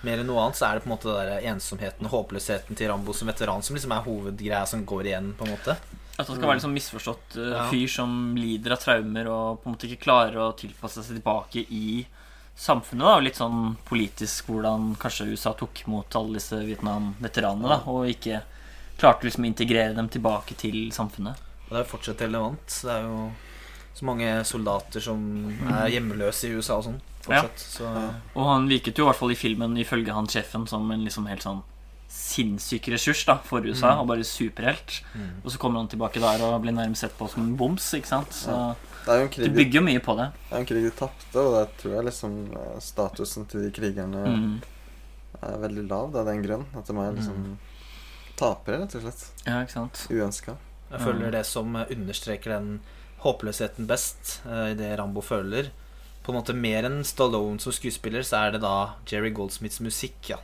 Mer 0.05 0.19
enn 0.19 0.27
noe 0.27 0.39
annet 0.45 0.55
så 0.57 0.67
er 0.71 0.75
det 0.79 0.85
på 0.85 0.91
en 0.93 0.97
måte 0.99 1.11
det 1.11 1.43
der 1.43 1.51
ensomheten 1.55 2.05
og 2.05 2.11
håpløsheten 2.29 2.77
til 2.77 2.89
Rambo 2.89 3.13
som 3.15 3.27
veteran 3.29 3.63
som 3.63 3.75
liksom 3.75 3.93
er 3.93 4.05
hovedgreia 4.05 4.67
som 4.69 4.85
går 4.87 5.03
igjen, 5.07 5.35
på 5.35 5.47
en 5.49 5.57
måte. 5.57 5.77
At 6.19 6.27
han 6.29 6.37
skal 6.37 6.47
være 6.49 6.61
liksom 6.61 6.75
misforstått 6.75 7.37
uh, 7.37 7.51
Ja. 7.51 7.71
fyr 7.71 7.89
som 7.89 8.37
lider 8.37 8.73
av 8.73 8.79
traumer 8.79 9.27
og 9.27 9.63
på 9.65 9.67
en 9.67 9.75
måte 9.75 9.89
ikke 9.91 10.05
klarer 10.05 10.37
å 10.37 10.55
tilpasse 10.57 11.03
seg 11.03 11.21
tilbake 11.21 11.67
i 11.69 12.07
samfunnet. 12.57 13.05
da 13.05 13.17
Og 13.17 13.25
Litt 13.27 13.41
sånn 13.41 13.77
politisk 13.87 14.51
hvordan 14.51 14.95
kanskje 15.01 15.31
USA 15.33 15.55
tok 15.59 15.85
imot 15.87 16.15
alle 16.17 16.39
disse 16.39 16.61
Vietnam-veteranene. 16.65 17.69
da 17.69 17.81
Og 17.91 18.09
ikke 18.11 18.43
klarte 18.99 19.27
liksom 19.27 19.45
å 19.45 19.51
integrere 19.51 19.95
dem 19.97 20.09
tilbake 20.09 20.55
til 20.59 20.91
samfunnet. 20.95 21.41
Og 21.69 21.75
det 21.75 21.81
er 21.83 21.91
fortsatt 21.91 22.23
relevant. 22.23 22.67
Det 22.85 22.93
er 22.93 23.03
jo 23.09 23.33
så 23.95 24.07
mange 24.09 24.31
soldater 24.47 25.03
som 25.03 25.21
er 25.71 25.93
hjemmeløse 25.95 26.49
i 26.49 26.57
USA 26.57 26.79
og 26.81 26.89
sånn. 26.89 27.01
Fortsatt. 27.25 27.59
Så 27.59 27.91
Og 28.35 28.49
han 28.51 28.69
virket 28.69 28.99
jo 28.99 29.07
i 29.07 29.09
hvert 29.09 29.19
fall 29.19 29.33
i 29.33 29.39
filmen 29.39 29.77
ifølge 29.81 30.15
han 30.15 30.27
sjefen 30.31 30.67
som 30.69 30.91
en 30.91 31.05
liksom 31.07 31.27
helt 31.31 31.47
sånn 31.47 31.63
sinnssyk 32.15 32.87
ressurs 32.93 33.25
da 33.27 33.39
for 33.43 33.65
USA, 33.67 33.97
og 33.99 34.07
bare 34.07 34.27
superhelt. 34.27 35.01
Mm. 35.15 35.41
Og 35.43 35.51
så 35.51 35.59
kommer 35.59 35.83
han 35.83 35.89
tilbake 35.91 36.23
der 36.23 36.45
og 36.47 36.61
blir 36.63 36.75
nærmest 36.77 37.03
sett 37.07 37.17
på 37.19 37.27
som 37.31 37.43
en 37.43 37.57
boms. 37.59 37.87
ikke 37.97 38.11
sant? 38.13 38.35
Så 38.35 38.55
Det 39.05 39.13
er 39.13 39.19
jo 39.21 39.25
en 39.27 39.33
krig 39.35 39.49
du 39.51 39.57
bygger 39.59 39.79
jo 39.81 39.85
mye 39.85 40.01
på 40.01 40.15
det. 40.17 40.27
det 40.49 40.55
er 40.57 40.61
en 40.63 40.67
krig 40.71 40.85
de 40.87 40.91
tapte, 40.97 41.37
og 41.41 41.53
det 41.59 41.65
tror 41.83 41.93
jeg 41.99 42.05
liksom 42.09 42.37
eh, 42.57 42.79
statusen 42.81 43.47
til 43.51 43.67
de 43.67 43.71
krigerne 43.77 44.23
Mm. 44.31 44.55
er 45.43 45.59
veldig 45.61 45.85
lav. 45.91 46.13
Det 46.15 46.21
er 46.23 46.25
den 46.31 46.43
grunn. 46.47 46.65
At 46.79 46.87
de 46.89 46.97
er 46.97 47.13
liksom 47.19 47.59
tapere, 48.37 48.81
rett 48.83 48.95
og 48.97 49.03
slett. 49.05 49.25
Ja, 49.47 49.61
ikke 49.63 49.73
sant? 49.77 50.07
Uønska. 50.11 50.57
jeg 50.91 51.01
føler 51.01 51.31
det 51.35 51.45
som 51.47 51.75
understreker 51.77 52.55
den 52.57 52.81
håpløsheten 53.25 53.87
best 53.89 54.41
eh, 54.47 54.71
i 54.73 54.75
det 54.79 54.99
Rambo 54.99 55.21
føler. 55.25 55.71
På 56.25 56.33
en 56.33 56.39
måte 56.41 56.55
mer 56.57 56.85
enn 56.89 57.03
Stallone 57.05 57.61
som 57.61 57.73
skuespiller, 57.73 58.23
så 58.25 58.47
er 58.47 58.53
det 58.57 58.63
da 58.65 58.95
Jerry 59.11 59.31
Goldsmiths 59.37 59.81
musikk, 59.85 60.31
ja. 60.33 60.39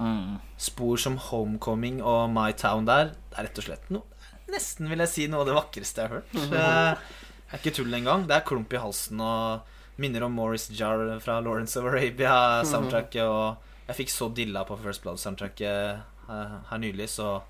Mm. 0.00 0.38
Spor 0.58 0.96
som 0.98 1.16
Homecoming 1.30 2.00
og 2.02 2.30
My 2.32 2.50
Town 2.56 2.86
der, 2.88 3.12
det 3.30 3.38
er 3.38 3.44
rett 3.50 3.58
og 3.60 3.64
slett 3.66 3.90
noe 3.92 4.06
Nesten 4.50 4.88
vil 4.88 4.98
jeg 5.04 5.10
si 5.12 5.26
noe 5.30 5.42
av 5.44 5.46
det 5.50 5.54
vakreste 5.54 6.00
jeg 6.00 6.08
har 6.08 6.22
hørt. 6.22 7.02
Er 7.50 7.58
ikke 7.58 7.72
tull 7.74 7.94
engang. 7.96 8.28
Det 8.30 8.36
er 8.36 8.46
klump 8.46 8.72
i 8.72 8.78
halsen 8.78 9.20
og 9.24 9.66
minner 10.00 10.22
om 10.22 10.36
Morris 10.38 10.68
Jar 10.70 11.02
fra 11.20 11.40
Lawrence 11.42 11.78
of 11.80 11.88
Arabia-soundtracket. 11.90 13.26
Og 13.26 13.88
jeg 13.88 13.98
fikk 14.04 14.12
så 14.14 14.28
dilla 14.34 14.62
på 14.68 14.78
First 14.78 15.02
Blood-soundtracket 15.02 16.28
eh, 16.30 16.58
her 16.70 16.82
nylig, 16.82 17.10
så 17.10 17.40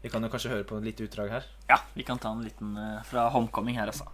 Vi 0.00 0.08
kan 0.08 0.24
jo 0.24 0.30
kanskje 0.32 0.48
høre 0.48 0.64
på 0.64 0.78
et 0.80 0.86
lite 0.88 1.04
utdrag 1.04 1.28
her. 1.28 1.46
Ja, 1.68 1.76
vi 1.92 2.02
kan 2.08 2.18
ta 2.18 2.30
en 2.32 2.40
liten 2.42 2.72
eh, 2.80 3.02
fra 3.04 3.26
Homecoming 3.34 3.76
her, 3.76 3.90
altså. 3.92 4.06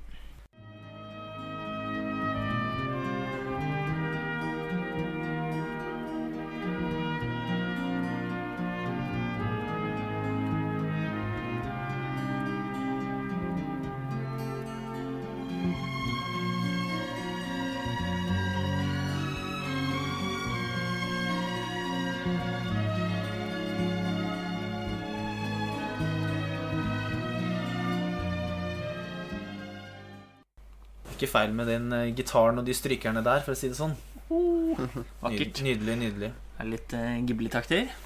Feil 31.37 31.55
med 31.57 31.71
den 31.71 31.93
uh, 31.93 32.09
gitaren 32.17 32.59
og 32.63 32.67
de 32.67 32.75
strykerne 32.77 33.23
der, 33.27 33.45
for 33.47 33.55
å 33.55 33.61
si 33.61 33.71
det 33.71 33.79
sånn. 33.79 33.95
Vakkert. 34.27 35.63
Nydelig, 35.63 36.01
nydelig. 36.01 36.33
Er 36.57 36.73
litt 36.73 36.97
uh, 36.97 37.15
Ghibli-takter? 37.29 37.87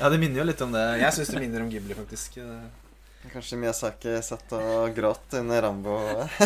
Ja, 0.00 0.08
det 0.08 0.16
minner 0.16 0.40
jo 0.40 0.44
litt 0.48 0.60
om 0.64 0.70
det. 0.72 0.84
Jeg 1.02 1.12
syns 1.12 1.34
det 1.34 1.42
minner 1.42 1.64
om 1.64 1.72
Ghibli, 1.72 1.92
faktisk. 1.92 2.38
Kanskje 3.28 3.58
Miyazaki 3.60 4.14
satt 4.24 4.54
og 4.56 4.94
gråt 4.96 5.34
under 5.36 5.60
Rambo 5.62 5.98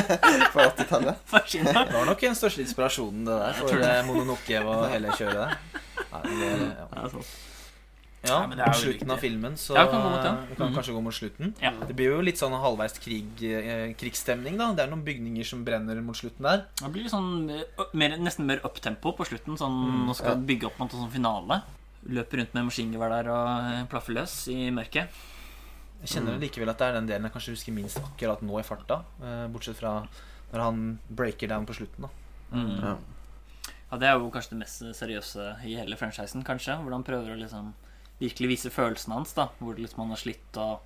på 0.53 0.59
80-tallet. 0.59 1.21
Fascinerende. 1.31 1.85
Det 1.91 1.95
var 1.95 2.09
nok 2.11 2.25
den 2.27 2.35
største 2.35 2.65
inspirasjonen, 2.65 3.23
det 3.29 3.37
der, 3.39 3.59
for 3.61 3.85
det 3.85 3.93
Mononoke 4.09 4.63
og 4.67 4.89
hele 4.91 5.15
kjøret 5.15 5.39
der. 5.39 5.83
Nei, 6.11 6.23
det 6.41 6.51
det, 6.65 6.71
ja. 6.83 7.25
Ja, 8.27 8.43
er 8.45 8.49
mot 8.49 8.59
jo 8.59 8.73
slutten 8.85 9.11
av 9.11 9.19
filmen, 9.21 9.53
så 9.61 9.75
Ja, 9.77 9.87
kan 9.87 10.01
gå 10.03 10.11
mot 10.11 10.23
den. 10.23 10.37
vi 10.49 10.55
kan 10.57 10.69
Mhm. 10.71 10.75
kanskje 10.77 10.95
gå 10.95 11.03
mot 11.03 11.15
slutten. 11.15 11.55
Ja. 11.61 11.71
Det 11.87 11.95
blir 11.97 12.11
jo 12.17 12.21
litt 12.23 12.37
sånn 12.39 12.53
halvveis 12.59 12.99
krig, 12.99 13.43
eh, 13.43 13.93
krigsstemning, 13.95 14.57
da. 14.59 14.73
Det 14.73 14.81
er 14.87 14.91
noen 14.91 15.05
bygninger 15.05 15.45
som 15.45 15.65
brenner 15.65 16.01
mot 16.03 16.17
slutten 16.17 16.43
der. 16.43 16.65
Det 16.77 16.93
blir 16.93 17.05
sånn 17.09 17.51
eh, 17.51 17.65
mer, 17.93 18.17
nesten 18.19 18.47
mer 18.47 18.59
uptempo 18.65 19.13
på 19.17 19.25
slutten. 19.27 19.57
Sånn, 19.59 19.75
Mm, 19.85 20.07
nå 20.09 20.15
skal 20.15 20.29
ja. 20.31 20.35
bygge 20.37 20.65
opp 20.67 20.79
mot 20.79 20.93
en 20.95 21.01
sånn 21.01 21.11
finale. 21.13 21.63
Løper 22.09 22.37
rundt 22.39 22.55
med 22.55 22.65
maskingevær 22.67 23.09
der 23.23 23.31
og 23.31 23.73
eh, 23.73 23.85
plaffer 23.87 24.13
løs 24.15 24.49
i 24.49 24.71
mørket. 24.71 25.09
Jeg 26.05 26.21
kjenner 26.23 26.39
likevel 26.39 26.69
at 26.69 26.77
det 26.79 26.87
er 26.89 26.93
den 27.01 27.07
delen 27.07 27.23
jeg 27.23 27.33
kanskje 27.33 27.55
husker 27.57 27.73
minst 27.73 27.97
akkurat 27.99 28.43
nå 28.43 28.59
i 28.59 28.63
farta. 28.63 29.05
eh, 29.23 29.49
Bortsett 29.49 29.77
fra 29.77 30.07
når 30.53 30.61
han 30.61 30.99
breaker 31.11 31.49
down 31.49 31.65
på 31.67 31.75
slutten, 31.75 32.01
da. 32.03 32.09
Mm. 32.53 32.81
Ja. 32.83 32.97
Ja, 33.93 33.99
Det 33.99 34.09
er 34.09 34.19
jo 34.19 34.31
kanskje 34.31 34.51
det 34.51 34.59
mest 34.59 34.81
seriøse 34.81 35.65
i 35.65 35.75
hele 35.77 35.97
franchisen, 35.97 36.45
kanskje. 36.45 36.77
Hvordan 36.83 37.05
prøver 37.05 37.35
å 37.35 37.39
liksom 37.39 37.73
virkelig 38.19 38.51
vise 38.55 38.73
følelsene 38.75 39.21
hans. 39.21 39.35
da 39.37 39.49
Hvor 39.59 39.79
liksom 39.79 40.05
han 40.05 40.15
har 40.15 40.21
slitt, 40.21 40.51
og 40.57 40.81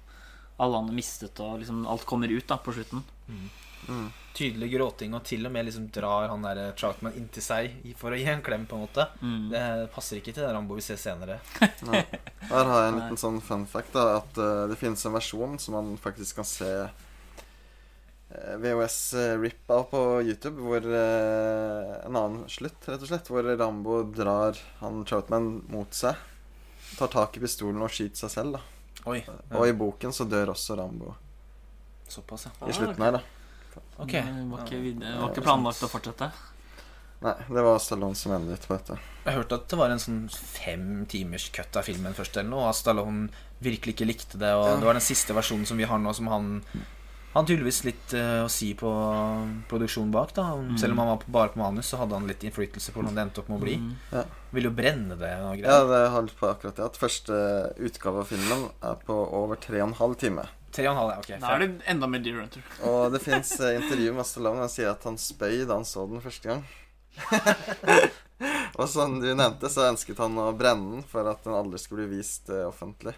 alle 0.58 0.76
han 0.80 0.90
har 0.90 0.96
mistet, 0.96 1.40
og 1.40 1.60
liksom 1.62 1.86
alt 1.86 2.06
kommer 2.08 2.32
ut 2.32 2.48
da 2.48 2.58
på 2.58 2.74
slutten. 2.74 3.04
Tydelig 4.38 4.68
gråting, 4.70 5.14
og 5.16 5.24
til 5.26 5.46
og 5.48 5.52
med 5.54 5.66
liksom 5.66 5.88
drar 5.94 6.28
han 6.30 6.44
der 6.46 6.60
Troutman 6.78 7.16
inntil 7.18 7.42
seg 7.42 7.94
for 7.98 8.14
å 8.14 8.18
gi 8.18 8.26
en 8.30 8.42
klem, 8.44 8.66
på 8.70 8.76
en 8.76 8.84
måte. 8.84 9.08
Mm. 9.22 9.48
Det 9.50 9.62
passer 9.94 10.20
ikke 10.20 10.34
til 10.34 10.44
det 10.44 10.52
Rambo 10.54 10.78
vi 10.78 10.84
ser 10.84 11.00
senere. 11.00 11.40
Nei. 11.88 12.04
Her 12.50 12.70
har 12.70 12.84
jeg 12.84 12.92
en 12.92 13.00
liten 13.00 13.20
sånn 13.20 13.40
fun 13.42 13.66
fact. 13.70 13.94
da 13.96 14.20
At 14.20 14.38
uh, 14.38 14.66
det 14.70 14.78
finnes 14.78 15.02
en 15.08 15.16
versjon 15.16 15.58
som 15.62 15.78
man 15.78 15.92
faktisk 15.98 16.38
kan 16.38 16.46
se 16.46 16.70
eh, 16.86 18.54
VHS 18.62 19.00
uh, 19.18 19.34
rip-av 19.42 19.88
på 19.90 20.04
YouTube. 20.22 20.62
Hvor 20.62 20.86
uh, 20.86 21.98
En 22.04 22.14
annen 22.14 22.44
slutt, 22.52 22.78
rett 22.86 23.02
og 23.02 23.10
slett. 23.10 23.30
Hvor 23.32 23.42
Rambo 23.42 24.04
drar 24.14 24.58
han 24.84 25.02
Troutman 25.08 25.56
mot 25.72 25.90
seg. 25.94 26.14
Tar 26.98 27.10
tak 27.12 27.36
i 27.38 27.40
pistolen 27.44 27.82
og 27.84 27.90
skyter 27.94 28.24
seg 28.26 28.30
selv. 28.34 28.58
da 28.58 29.08
Oi. 29.08 29.20
Og 29.54 29.64
i 29.68 29.72
boken 29.78 30.12
så 30.12 30.26
dør 30.28 30.50
også 30.52 30.76
Rambo. 30.76 31.14
Såpass, 32.08 32.48
ja. 32.48 32.68
I 32.68 32.74
slutten 32.74 33.04
her, 33.04 33.18
da. 33.18 33.20
Ok. 34.02 34.12
Det 34.12 34.46
var 34.50 34.64
ikke, 34.64 34.80
var 35.20 35.30
ikke 35.30 35.44
planlagt 35.44 35.84
å 35.86 35.90
fortsette. 35.92 36.30
Nei, 37.22 37.34
det 37.50 37.62
var 37.66 37.80
Stallone 37.82 38.14
som 38.18 38.32
endret 38.36 38.66
på 38.68 38.76
dette. 38.76 38.96
Jeg 39.24 39.34
hørte 39.34 39.56
at 39.58 39.64
det 39.70 39.78
var 39.80 39.90
en 39.90 39.98
sånn 40.02 40.20
fem 40.30 41.04
timers 41.10 41.48
cut 41.54 41.74
av 41.78 41.86
filmen 41.86 42.14
først, 42.14 42.36
eller 42.38 42.50
noe. 42.52 42.68
Og 42.70 42.76
Stallone 42.78 43.28
virkelig 43.64 43.96
ikke 43.96 44.06
likte 44.06 44.38
det. 44.38 44.52
Og 44.54 44.66
Ja. 44.68 44.76
det 44.78 44.86
var 44.86 44.98
den 44.98 45.02
siste 45.08 45.34
versjonen 45.34 45.66
som 45.66 45.76
vi 45.76 45.84
har 45.90 45.98
nå, 45.98 46.12
som 46.14 46.26
han 46.30 46.62
Han 47.32 47.44
har 47.44 47.48
tydeligvis 47.50 47.82
litt 47.84 48.12
uh, 48.16 48.46
å 48.46 48.50
si 48.50 48.70
på 48.78 48.90
produksjonen 49.68 50.10
bak. 50.14 50.32
da 50.36 50.46
Selv 50.80 50.94
om 50.94 51.02
han 51.02 51.10
var 51.12 51.18
på, 51.22 51.32
bare 51.34 51.52
på 51.52 51.60
manus, 51.60 51.90
så 51.92 52.00
hadde 52.00 52.16
han 52.16 52.28
litt 52.30 52.44
innflytelse 52.48 52.92
på 52.92 53.02
hvordan 53.02 53.18
det 53.18 53.24
endte 53.26 53.42
opp 53.42 53.50
med 53.52 53.58
å 53.60 53.64
bli. 53.66 53.74
Mm. 53.82 53.90
Ja. 54.14 54.22
Ville 54.56 54.70
jo 54.70 54.76
brenne 54.78 55.18
det 55.20 55.32
og 55.44 55.60
Ja, 55.60 55.82
det 55.90 56.00
har 56.14 56.24
litt 56.24 56.38
på 56.40 56.48
akkurat 56.48 56.78
det. 56.80 56.88
At 56.88 57.00
første 57.00 57.40
utgave 57.76 58.24
av 58.24 58.32
filmen 58.32 58.70
er 58.80 58.96
på 59.04 59.18
over 59.42 59.60
tre 59.60 59.82
og 59.82 59.90
en 59.90 59.98
halv 60.00 60.16
time. 60.20 60.48
Tre 60.72 60.88
og 60.88 60.94
en 60.94 61.00
halv, 61.02 61.12
ja. 61.12 61.20
Ok. 61.20 61.30
Da 61.44 61.52
er 61.54 61.64
det 61.64 61.70
enda 61.92 62.08
mer 62.10 62.24
Deer 62.24 62.40
Hunter. 62.40 62.64
Og 62.88 63.12
det 63.12 63.20
fins 63.24 63.54
intervju 63.60 64.16
med 64.16 64.28
Stallone. 64.28 64.64
Han 64.64 64.72
sier 64.72 64.90
at 64.94 65.04
han 65.08 65.20
spøy 65.20 65.62
da 65.62 65.76
han 65.76 65.88
så 65.88 66.08
den 66.08 66.24
første 66.24 66.52
gang. 66.52 66.64
og 68.80 68.86
som 68.88 69.18
du 69.20 69.28
nevnte, 69.30 69.70
så 69.72 69.88
ønsket 69.92 70.20
han 70.22 70.36
å 70.40 70.50
brenne 70.56 70.96
den 70.96 71.06
for 71.08 71.28
at 71.28 71.44
den 71.44 71.56
aldri 71.56 71.80
skulle 71.82 72.06
bli 72.08 72.18
vist 72.18 72.50
uh, 72.52 72.66
offentlig. 72.68 73.14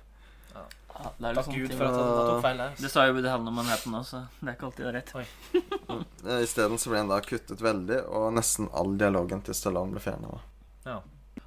Ja, 1.01 1.11
det 1.17 1.31
er 1.31 1.39
Takk 1.39 1.47
sånne 1.49 1.61
Gud 1.63 1.73
for 1.79 1.87
at 1.87 1.95
han 1.97 2.11
tok 2.31 2.43
feil 2.45 2.59
der. 2.61 2.75
Det 2.85 2.91
sa 2.93 3.05
jo 3.09 3.15
Woody 3.17 3.31
Allen 3.33 3.49
om 3.49 3.57
Manhattan 3.57 3.95
nå, 3.97 4.03
så 4.05 4.21
det 4.41 4.51
er 4.53 4.57
ikke 4.59 4.69
alltid 4.69 4.85
det 4.85 4.91
er 4.91 4.99
rett. 5.01 5.15
Eh, 6.21 6.43
Isteden 6.45 6.79
så 6.79 6.91
ble 6.93 7.01
han 7.01 7.09
da 7.11 7.17
kuttet 7.25 7.63
veldig, 7.65 8.03
og 8.13 8.27
nesten 8.37 8.69
all 8.77 8.93
dialogen 9.01 9.41
til 9.47 9.57
Stallone 9.57 9.97
ble 9.97 10.03
fjerna. 10.05 10.37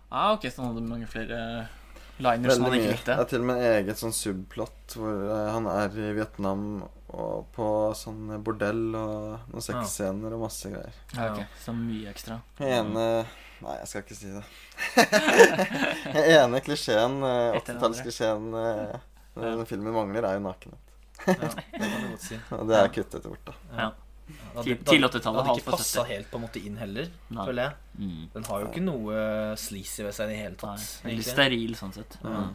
Ah, 0.09 0.33
ok, 0.33 0.47
så 0.51 0.61
han 0.61 0.73
hadde 0.73 0.83
mange 0.89 1.07
flere 1.09 1.37
liners 2.21 2.55
som 2.57 2.65
Veldig 2.65 2.69
han 2.69 2.73
mye. 2.73 2.97
ikke 2.97 3.05
Det 3.07 3.13
er 3.23 3.29
til 3.31 3.41
og 3.41 3.47
med 3.49 3.61
eget 3.69 3.97
sånn 4.01 4.13
subplott 4.13 4.97
hvor 4.99 5.23
eh, 5.29 5.47
han 5.55 5.69
er 5.71 5.95
i 5.97 6.09
Vietnam 6.17 6.65
og 7.13 7.47
på 7.53 7.67
sånn 7.97 8.29
bordell 8.45 8.83
og 8.97 9.47
noen 9.53 9.61
sexscener 9.65 10.33
og 10.33 10.43
masse 10.47 10.69
greier. 10.73 10.93
Ja, 11.13 11.29
ok, 11.31 11.41
Så 11.63 11.73
mye 11.77 12.09
ekstra. 12.13 12.39
Ene 12.61 13.07
Nei, 13.63 13.77
jeg 13.79 13.87
skal 13.87 14.01
ikke 14.03 14.15
si 14.17 14.27
det. 14.33 14.41
Den 16.13 16.25
ene 16.35 16.59
klisjeen, 16.65 17.13
eh, 17.23 17.53
Etter 19.35 19.41
den 19.41 19.49
andre. 19.49 19.49
80-tallsklisjeen 19.49 19.49
eh, 19.49 19.51
denne 19.57 19.65
filmen 19.69 19.93
mangler, 19.93 20.23
er 20.29 20.33
jo 20.37 20.43
nakenhet. 20.47 20.79
Ja, 21.23 21.33
det 21.33 21.89
kan 21.89 22.01
du 22.01 22.07
godt 22.13 22.21
si. 22.27 22.39
Og 22.57 22.67
det 22.69 22.77
er 22.79 22.89
kuttet 22.93 23.23
bort, 23.29 23.45
da. 23.45 23.53
Ja. 23.77 23.91
Da- 24.53 24.63
Til- 24.63 24.77
da- 24.77 24.91
til 24.91 25.03
80-tallet, 25.03 25.13
Det 25.13 25.25
hadde 25.25 25.47
halvt 25.49 25.59
ikke 25.63 25.71
passa 25.77 26.03
helt 26.07 26.29
på 26.31 26.37
en 26.39 26.43
måte 26.45 26.61
inn 26.65 26.77
heller, 26.79 27.07
Nei. 27.29 27.45
føler 27.45 27.63
jeg. 27.63 27.73
Mm. 27.99 28.29
Den 28.33 28.43
har 28.47 28.59
jo 28.61 28.67
ikke 28.69 28.83
noe 28.85 29.23
sleazy 29.59 30.03
ved 30.05 30.13
seg 30.15 30.29
i 30.29 30.31
det 30.33 30.37
hele 30.43 30.55
tatt. 30.61 30.85
veldig 31.03 31.25
steril 31.27 31.75
sånn 31.75 31.93
sett. 31.93 32.17
Mm. 32.23 32.53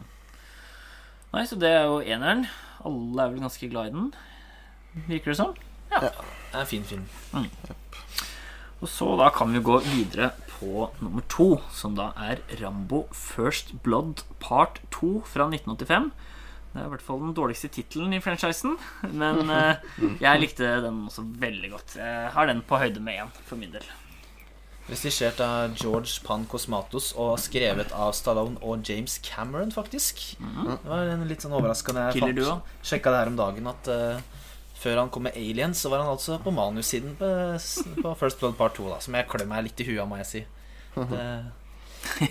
Nei, 1.33 1.43
så 1.45 1.59
det 1.61 1.69
er 1.69 1.83
jo 1.85 1.99
eneren. 2.01 2.47
Alle 2.85 3.21
er 3.27 3.29
vel 3.35 3.43
ganske 3.43 3.69
glad 3.69 3.87
i 3.91 3.93
den, 3.93 4.07
virker 5.07 5.31
det 5.33 5.37
som. 5.37 5.53
Det 5.89 6.09
er 6.09 6.59
en 6.63 6.65
fin 6.65 6.83
film. 6.83 7.05
Og 8.81 8.87
så 8.87 9.11
da 9.19 9.27
kan 9.35 9.51
vi 9.53 9.59
gå 9.59 9.75
videre 9.83 10.31
på 10.55 10.87
nummer 11.03 11.21
to, 11.29 11.59
som 11.75 11.95
da 11.97 12.13
er 12.17 12.39
Rambo 12.61 13.03
First 13.11 13.73
Blood 13.83 14.23
Part 14.39 14.79
2 14.95 15.21
fra 15.27 15.49
1985. 15.51 16.11
Det 16.69 16.77
er 16.77 16.85
i 16.85 16.89
hvert 16.91 17.01
fall 17.01 17.19
den 17.23 17.33
dårligste 17.33 17.69
tittelen 17.73 18.11
i 18.13 18.19
franchisen, 18.21 18.75
men 19.17 19.49
eh, 19.55 19.87
jeg 20.21 20.41
likte 20.43 20.67
den 20.85 21.05
også 21.09 21.23
veldig 21.41 21.71
godt. 21.73 21.95
Jeg 21.97 22.29
har 22.35 22.49
den 22.51 22.61
på 22.69 22.77
høyde 22.77 23.01
med 23.01 23.23
én, 23.23 23.31
for 23.47 23.57
min 23.57 23.71
del. 23.73 23.87
Regissert 24.89 25.37
av 25.45 25.75
George 25.77 26.15
Pan 26.25 26.47
Cosmatos 26.49 27.11
og 27.21 27.35
skrevet 27.41 27.91
av 27.93 28.09
Stallone 28.17 28.57
og 28.65 28.81
James 28.89 29.19
Cameron, 29.21 29.69
faktisk. 29.73 30.21
Det 30.41 30.77
var 30.89 31.11
en 31.13 31.25
litt 31.29 31.45
sånn 31.45 31.53
overraskende 31.53 32.07
Jeg 32.07 32.23
fant- 32.23 32.85
Sjekka 32.89 33.11
det 33.13 33.19
her 33.21 33.29
om 33.29 33.37
dagen 33.37 33.69
at 33.69 33.89
uh, 33.93 34.21
før 34.79 35.01
han 35.03 35.11
kom 35.13 35.27
med 35.27 35.37
Aliens, 35.37 35.81
så 35.83 35.91
var 35.93 36.01
han 36.01 36.09
altså 36.09 36.39
på 36.41 36.53
manussiden 36.55 37.13
på, 37.19 37.29
på 38.01 38.13
First 38.17 38.39
Blood 38.41 38.57
Part 38.57 38.77
2, 38.79 38.87
da, 38.95 38.97
som 39.05 39.17
jeg 39.19 39.27
klør 39.29 39.45
meg 39.51 39.67
litt 39.67 39.83
i 39.83 39.87
huet 39.91 40.01
av, 40.01 40.09
må 40.09 40.17
jeg 40.23 40.29
si. 40.31 40.41
Det, 41.13 41.27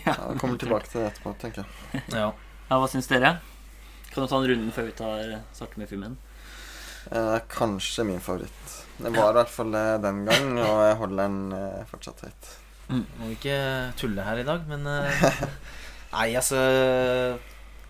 Ja, 0.03 0.15
jeg 0.17 0.41
kommer 0.41 0.59
tilbake 0.59 0.89
til 0.91 1.03
det 1.05 1.13
etterpå, 1.13 1.35
tenker 1.39 1.63
jeg. 1.63 2.03
ja. 2.17 2.31
Ja, 2.69 2.79
Hva 2.83 2.89
syns 2.91 3.07
dere? 3.11 3.37
Kan 4.19 4.25
du 4.27 4.31
ta 4.33 4.39
en 4.43 4.49
runde 4.51 4.73
før 4.75 4.87
vi 4.89 4.93
tar 4.99 5.29
starter 5.55 5.79
med 5.79 5.87
filmen? 5.87 6.15
Eh, 7.15 7.37
kanskje 7.47 8.03
min 8.03 8.19
favoritt. 8.19 8.73
Det 8.99 9.13
var 9.15 9.31
i 9.31 9.37
hvert 9.37 9.53
fall 9.55 9.71
det 9.71 9.83
den 10.03 10.25
gang, 10.27 10.49
og 10.59 10.81
jeg 10.83 10.97
holder 10.99 11.21
den 11.21 11.37
eh, 11.55 11.85
fortsatt 11.87 12.25
høyt. 12.27 12.49
Må 13.21 13.31
ikke 13.37 13.55
tulle 14.01 14.27
her 14.27 14.43
i 14.43 14.49
dag, 14.51 14.67
men 14.67 14.91
eh, 14.91 15.23
Nei, 16.17 16.27
altså 16.35 16.59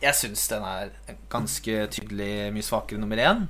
Jeg 0.05 0.21
syns 0.21 0.45
den 0.53 0.69
er 0.69 0.93
ganske 1.33 1.81
tydelig 1.97 2.31
mye 2.53 2.69
svakere 2.69 3.01
nummer 3.01 3.25
én. 3.25 3.47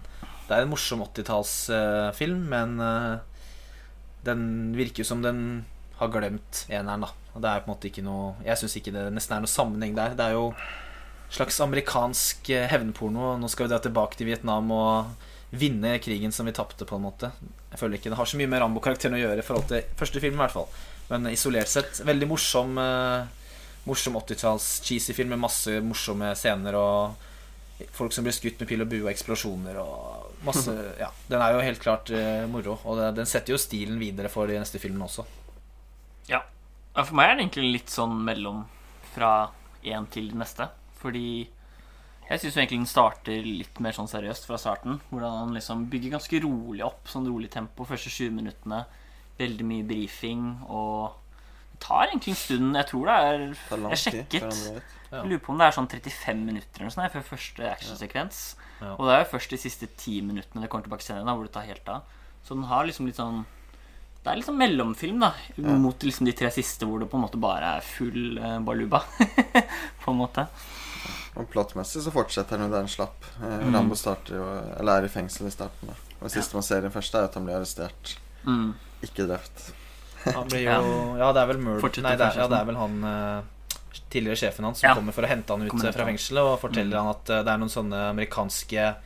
Det 0.47 0.55
er 0.55 0.63
en 0.63 0.71
morsom 0.71 1.03
80-tallsfilm, 1.03 2.47
men 2.55 2.79
eh, 2.79 3.47
den 4.31 4.51
virker 4.79 5.03
jo 5.03 5.13
som 5.17 5.27
den 5.27 5.65
har 5.99 6.15
glemt 6.15 6.69
eneren, 6.71 7.09
da. 7.09 7.17
Og 7.35 7.43
det 7.43 7.51
er 7.51 7.67
på 7.67 7.73
en 7.73 7.75
måte 7.75 7.91
ikke 7.91 8.07
noe 8.07 8.37
Jeg 8.47 8.63
syns 8.63 8.79
ikke 8.79 8.95
det 8.95 9.09
nesten 9.11 9.35
er 9.35 9.43
noe 9.43 9.59
sammenheng 9.59 9.99
der. 9.99 10.15
Det 10.15 10.31
er 10.31 10.39
jo 10.39 10.53
slags 11.31 11.61
amerikansk 11.61 12.51
eh, 12.51 12.69
hevnporno. 12.71 13.37
Nå 13.39 13.49
skal 13.53 13.67
vi 13.67 13.73
dra 13.75 13.81
tilbake 13.85 14.19
til 14.19 14.31
Vietnam 14.31 14.71
og 14.75 15.27
vinne 15.51 15.97
krigen 16.05 16.33
som 16.33 16.49
vi 16.49 16.53
tapte, 16.57 16.85
på 16.89 16.97
en 16.97 17.07
måte. 17.07 17.33
Jeg 17.71 17.81
føler 17.81 17.99
ikke 17.99 18.13
det 18.13 18.19
har 18.21 18.29
så 18.29 18.39
mye 18.41 18.51
med 18.51 18.63
Rambo-karakteren 18.63 19.17
å 19.17 19.23
gjøre 19.23 19.43
i 19.43 19.47
forhold 19.47 19.69
til 19.71 19.85
første 19.97 20.23
film, 20.25 20.37
i 20.37 20.43
hvert 20.45 20.57
fall. 20.57 20.69
Men 21.09 21.29
isolert 21.33 21.71
sett 21.73 22.03
veldig 22.05 22.29
morsom 22.29 22.79
eh, 22.83 23.35
Morsom 23.89 24.19
80-talls 24.19 24.67
cheesy 24.85 25.15
film 25.17 25.31
med 25.33 25.41
masse 25.41 25.79
morsomme 25.81 26.35
scener 26.37 26.77
og 26.77 27.87
folk 27.95 28.13
som 28.13 28.27
blir 28.27 28.35
skutt 28.37 28.59
med 28.61 28.69
pil 28.69 28.83
og 28.85 28.91
bue 28.91 29.05
og 29.07 29.09
eksplosjoner 29.09 29.79
og 29.81 30.43
masse 30.45 30.75
Ja, 31.03 31.09
den 31.31 31.41
er 31.41 31.55
jo 31.55 31.63
helt 31.65 31.81
klart 31.81 32.11
eh, 32.13 32.45
moro. 32.51 32.77
Og 32.85 33.01
den 33.17 33.29
setter 33.31 33.55
jo 33.55 33.61
stilen 33.61 33.97
videre 34.03 34.29
for 34.33 34.51
de 34.51 34.59
neste 34.61 34.81
filmene 34.83 35.09
også. 35.09 35.25
Ja. 36.29 36.43
For 36.99 37.15
meg 37.17 37.31
er 37.31 37.39
det 37.39 37.47
egentlig 37.47 37.73
litt 37.79 37.95
sånn 37.95 38.19
mellom 38.27 38.67
fra 39.15 39.33
én 39.87 40.09
til 40.13 40.35
neste. 40.37 40.69
Fordi 40.99 41.29
jeg 42.29 42.43
syns 42.43 42.59
egentlig 42.59 42.83
den 42.83 42.91
starter 42.91 43.47
litt 43.47 43.79
mer 43.81 43.95
sånn 43.97 44.11
seriøst 44.11 44.45
fra 44.49 44.59
starten. 44.61 44.99
Hvordan 45.09 45.39
han 45.43 45.55
liksom 45.57 45.87
bygger 45.93 46.19
ganske 46.19 46.43
rolig 46.45 46.85
opp, 46.85 47.07
sånn 47.09 47.29
rolig 47.31 47.49
tempo 47.55 47.87
første 47.89 48.13
20 48.13 48.35
minuttene. 48.37 48.83
Veldig 49.39 49.65
mye 49.65 49.87
brifing 49.87 50.45
og 50.67 51.25
Det 51.79 51.85
tar 51.87 52.09
egentlig 52.09 52.33
en 52.35 52.41
stund. 52.43 52.77
Jeg 52.77 52.87
tror 52.91 53.07
det 53.07 53.17
er 53.17 53.43
Jeg 53.95 53.99
sjekket. 54.03 54.57
Ja. 54.67 55.21
Jeg 55.23 55.31
lurer 55.31 55.41
på 55.41 55.53
om 55.55 55.61
det 55.61 55.69
er 55.69 55.77
sånn 55.77 55.89
35 55.89 56.41
minutter 56.45 56.83
eller 56.83 56.91
noe 56.91 56.95
sånt 56.97 57.15
før 57.15 57.29
første 57.31 57.69
actionsekvens. 57.71 58.41
Ja. 58.83 58.97
Og 58.97 59.07
det 59.07 59.15
er 59.15 59.23
jo 59.23 59.31
først 59.31 59.55
de 59.55 59.61
siste 59.63 59.89
ti 59.97 60.19
minuttene 60.21 60.65
det 60.65 60.69
kommer 60.73 60.85
tilbake 60.85 61.07
senere, 61.07 61.25
da, 61.25 61.37
hvor 61.39 61.47
det 61.47 61.55
tar 61.55 61.69
helt 61.71 61.89
av. 61.95 62.19
Så 62.45 62.59
den 62.59 62.67
har 62.69 62.85
liksom 62.89 63.09
litt 63.09 63.19
sånn 63.19 63.45
Det 64.23 64.33
er 64.33 64.41
liksom 64.41 64.59
mellomfilm, 64.59 65.23
da, 65.23 65.33
mot 65.81 66.05
liksom 66.05 66.29
de 66.29 66.35
tre 66.37 66.51
siste 66.53 66.85
hvor 66.85 67.01
det 67.01 67.09
på 67.09 67.17
en 67.17 67.25
måte 67.25 67.41
bare 67.41 67.79
er 67.79 67.87
full 67.87 68.37
uh, 68.43 68.59
baluba. 68.61 69.01
på 70.03 70.13
en 70.13 70.21
måte. 70.21 70.45
Og 71.39 71.47
plottmessig 71.53 72.03
så 72.03 72.11
fortsetter 72.11 72.59
han 72.59 72.67
jo 72.69 72.73
der 72.75 72.83
han 72.85 72.89
slapp. 72.91 73.25
Eh, 73.43 73.59
Mm. 73.63 73.75
Rambo 73.75 73.95
starter 73.95 74.35
jo 74.35 74.45
Eller 74.81 74.99
er 74.99 75.05
i 75.05 75.09
fengsel 75.09 75.47
i 75.47 75.51
starten. 75.55 75.87
da 75.89 75.95
Og 76.21 76.23
det 76.29 76.33
siste 76.33 76.55
man 76.55 76.63
ser 76.67 76.79
i 76.79 76.87
den 76.89 76.91
første, 76.91 77.15
er 77.19 77.25
at 77.29 77.35
han 77.35 77.45
blir 77.47 77.55
arrestert. 77.61 78.17
Mm. 78.45 78.75
Ikke 79.03 79.27
drept. 79.29 79.73
Han 80.25 80.49
blir 80.49 80.65
jo 80.67 81.17
Ja, 81.23 81.33
det 81.33 81.43
er 81.43 81.47
vel 81.47 81.59
Murd... 81.63 81.83
Nei, 82.03 82.17
det 82.17 82.27
er, 82.27 82.37
ja, 82.43 82.49
det 82.49 82.59
er 82.59 82.65
vel 82.67 82.77
han 82.77 83.05
eh, 83.05 83.43
tidligere 84.11 84.37
sjefen 84.37 84.65
hans 84.65 84.81
som 84.81 84.89
Ja. 84.91 84.95
kommer 84.99 85.13
for 85.15 85.23
å 85.23 85.29
hente 85.31 85.49
han 85.55 85.63
ut 85.63 85.85
eh, 85.85 85.93
fra 85.93 86.05
fengselet 86.05 86.43
og 86.43 86.59
forteller 86.61 86.97
Mm. 86.99 87.05
han 87.05 87.15
at 87.15 87.25
det 87.47 87.53
er 87.55 87.59
noen 87.63 87.71
sånne 87.71 88.03
amerikanske 88.11 88.97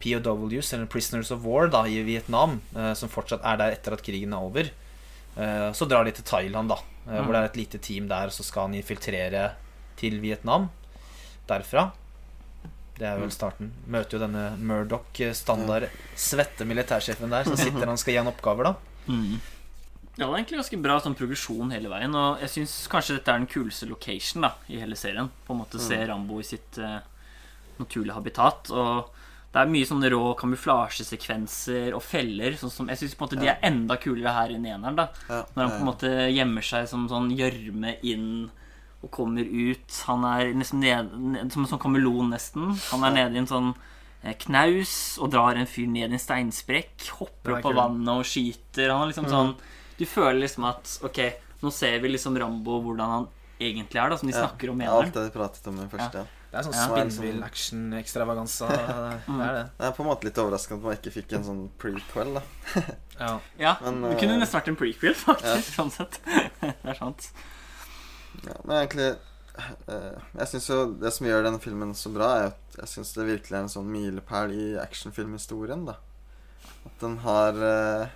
POWs, 0.00 0.72
eller 0.74 0.86
Prisoners 0.86 1.30
of 1.30 1.40
War, 1.44 1.68
da, 1.68 1.84
i 1.88 2.02
Vietnam, 2.04 2.60
som 2.94 3.08
fortsatt 3.08 3.40
er 3.44 3.56
der 3.56 3.72
etter 3.72 3.92
at 3.96 4.02
krigen 4.04 4.32
er 4.36 4.44
over. 4.44 4.68
Eh, 5.36 5.72
Så 5.72 5.88
drar 5.88 6.04
de 6.04 6.12
til 6.12 6.24
Thailand, 6.24 6.68
da, 6.68 6.76
eh, 7.08 7.16
Mm. 7.20 7.24
hvor 7.24 7.32
det 7.32 7.40
er 7.40 7.44
et 7.44 7.56
lite 7.56 7.78
team 7.78 8.08
der, 8.08 8.28
så 8.28 8.42
skal 8.44 8.62
han 8.68 8.74
infiltrere 8.74 9.52
til 9.96 10.20
Vietnam 10.20 10.68
derfra. 11.48 11.90
Det 12.96 13.04
er 13.04 13.18
vel 13.20 13.32
starten. 13.34 13.72
Møter 13.92 14.16
jo 14.16 14.22
denne 14.22 14.46
Murdoch, 14.56 15.10
eh, 15.20 15.34
standard 15.36 15.90
svette 16.16 16.64
militærsjefen 16.64 17.32
der, 17.32 17.44
som 17.44 17.58
sitter 17.60 17.92
og 17.92 18.00
skal 18.00 18.14
gi 18.14 18.22
han 18.22 18.30
oppgaver, 18.32 18.70
da. 18.70 19.02
Mm. 19.10 19.36
Ja, 20.16 20.24
det 20.24 20.30
er 20.30 20.38
egentlig 20.38 20.60
ganske 20.62 20.78
bra 20.80 20.94
sånn 21.04 21.16
progresjon 21.18 21.74
hele 21.74 21.90
veien. 21.92 22.14
Og 22.16 22.40
jeg 22.40 22.54
syns 22.54 22.78
kanskje 22.92 23.18
dette 23.18 23.34
er 23.34 23.42
den 23.42 23.50
kuleste 23.52 23.88
location 23.90 24.46
da 24.46 24.54
i 24.72 24.80
hele 24.80 24.96
serien. 24.96 25.28
På 25.44 25.52
en 25.52 25.60
måte 25.60 25.80
se 25.82 25.98
Rambo 26.08 26.40
i 26.40 26.46
sitt 26.48 26.78
uh, 26.80 27.02
naturlige 27.76 28.16
habitat. 28.16 28.72
Og 28.72 29.10
det 29.52 29.60
er 29.60 29.72
mye 29.74 29.88
sånne 29.88 30.08
rå 30.14 30.22
kamuflasjesekvenser 30.40 31.92
og 31.96 32.00
feller. 32.04 32.56
Sånn 32.56 32.72
som, 32.72 32.88
jeg 32.88 33.02
syns 33.02 33.36
de 33.36 33.50
er 33.52 33.60
enda 33.64 33.98
kulere 34.00 34.32
her 34.38 34.56
enn 34.56 34.64
i 34.64 34.72
eneren. 34.72 34.96
da 34.96 35.10
Ja, 35.28 35.42
Når 35.52 35.62
han 35.62 35.74
på 35.74 35.82
en 35.82 35.90
måte 35.90 36.14
gjemmer 36.32 36.64
seg 36.64 36.88
som 36.88 37.04
sånn 37.12 37.28
gjørme 37.36 37.98
inn 38.00 38.30
og 39.04 39.10
kommer 39.12 39.44
ut. 39.44 39.98
Han 40.08 40.24
er 40.24 40.52
nesten 40.56 40.80
ned, 40.82 41.12
ned, 41.12 41.52
som 41.52 41.64
en 41.64 41.70
sånn 41.70 41.82
kameleon, 41.82 42.30
nesten. 42.32 42.72
Han 42.90 43.04
er 43.06 43.16
nede 43.16 43.36
i 43.38 43.42
en 43.42 43.50
sånn 43.50 43.72
eh, 44.22 44.34
knaus 44.46 44.94
og 45.22 45.30
drar 45.34 45.58
en 45.60 45.68
fyr 45.70 45.88
ned 45.92 46.10
i 46.10 46.18
en 46.18 46.22
steinsprekk. 46.22 47.08
Hopper 47.20 47.56
er 47.56 47.58
opp 47.60 47.70
av 47.70 47.80
vannet 47.82 48.12
og 48.14 48.26
skyter. 48.26 48.90
Han 48.92 49.06
er 49.06 49.12
liksom 49.12 49.28
sånn 49.32 49.54
Du 49.96 50.04
føler 50.04 50.42
liksom 50.42 50.66
at 50.68 50.98
Ok, 51.06 51.22
nå 51.62 51.70
ser 51.72 52.00
vi 52.02 52.10
liksom 52.12 52.36
Rambo 52.40 52.80
hvordan 52.84 53.12
han 53.14 53.28
egentlig 53.60 54.00
er, 54.02 54.10
da, 54.12 54.18
som 54.20 54.28
de 54.28 54.34
Ja, 54.36 54.42
snakker 54.44 54.70
om 54.72 54.76
mener. 54.76 54.92
Alt 54.92 55.14
det 55.14 55.22
de 55.28 55.32
pratet 55.32 55.66
om 55.70 55.78
i 55.80 55.86
første. 55.88 56.24
Ja. 56.24 56.32
Det 56.50 56.58
er 56.60 56.66
sånn 56.66 56.76
Ja. 56.76 56.84
spinnvill-action-ekstravaganza. 56.88 58.68
Det 59.26 59.40
er 59.46 59.54
det. 59.56 59.64
Det 59.78 59.86
er 59.88 59.92
på 59.96 60.04
en 60.04 60.08
måte 60.08 60.28
litt 60.28 60.38
overraskende 60.40 60.78
at 60.80 60.84
man 60.86 60.96
ikke 60.96 61.12
fikk 61.16 61.34
en 61.36 61.44
sånn 61.44 61.64
prequel. 61.80 62.36
da 62.38 62.42
Ja. 63.18 63.32
Ja, 63.58 63.72
Men, 63.82 64.02
det 64.10 64.18
kunne 64.20 64.36
eh, 64.36 64.40
nesten 64.40 64.60
vært 64.60 64.68
en 64.72 64.78
prequel, 64.78 65.16
faktisk. 65.16 65.74
Sånn 65.74 65.92
sett. 65.92 66.20
det 66.60 66.74
er 66.84 66.98
sant. 66.98 67.30
Ja, 68.44 68.56
Men 68.64 68.76
egentlig 68.76 69.08
uh, 69.88 70.18
Jeg 70.36 70.48
synes 70.50 70.68
jo 70.70 70.78
Det 71.00 71.12
som 71.14 71.28
gjør 71.28 71.46
denne 71.46 71.62
filmen 71.62 71.94
så 71.96 72.12
bra, 72.14 72.30
er 72.36 72.48
at 72.52 72.80
jeg 72.82 72.92
syns 72.92 73.14
det 73.16 73.28
virkelig 73.30 73.56
er 73.56 73.64
en 73.64 73.72
sånn 73.72 73.90
milepæl 73.90 74.54
i 74.54 74.66
actionfilmhistorien. 74.82 75.86
da 75.88 75.96
At 76.86 76.96
den 77.02 77.20
har 77.24 77.60
uh, 77.60 78.08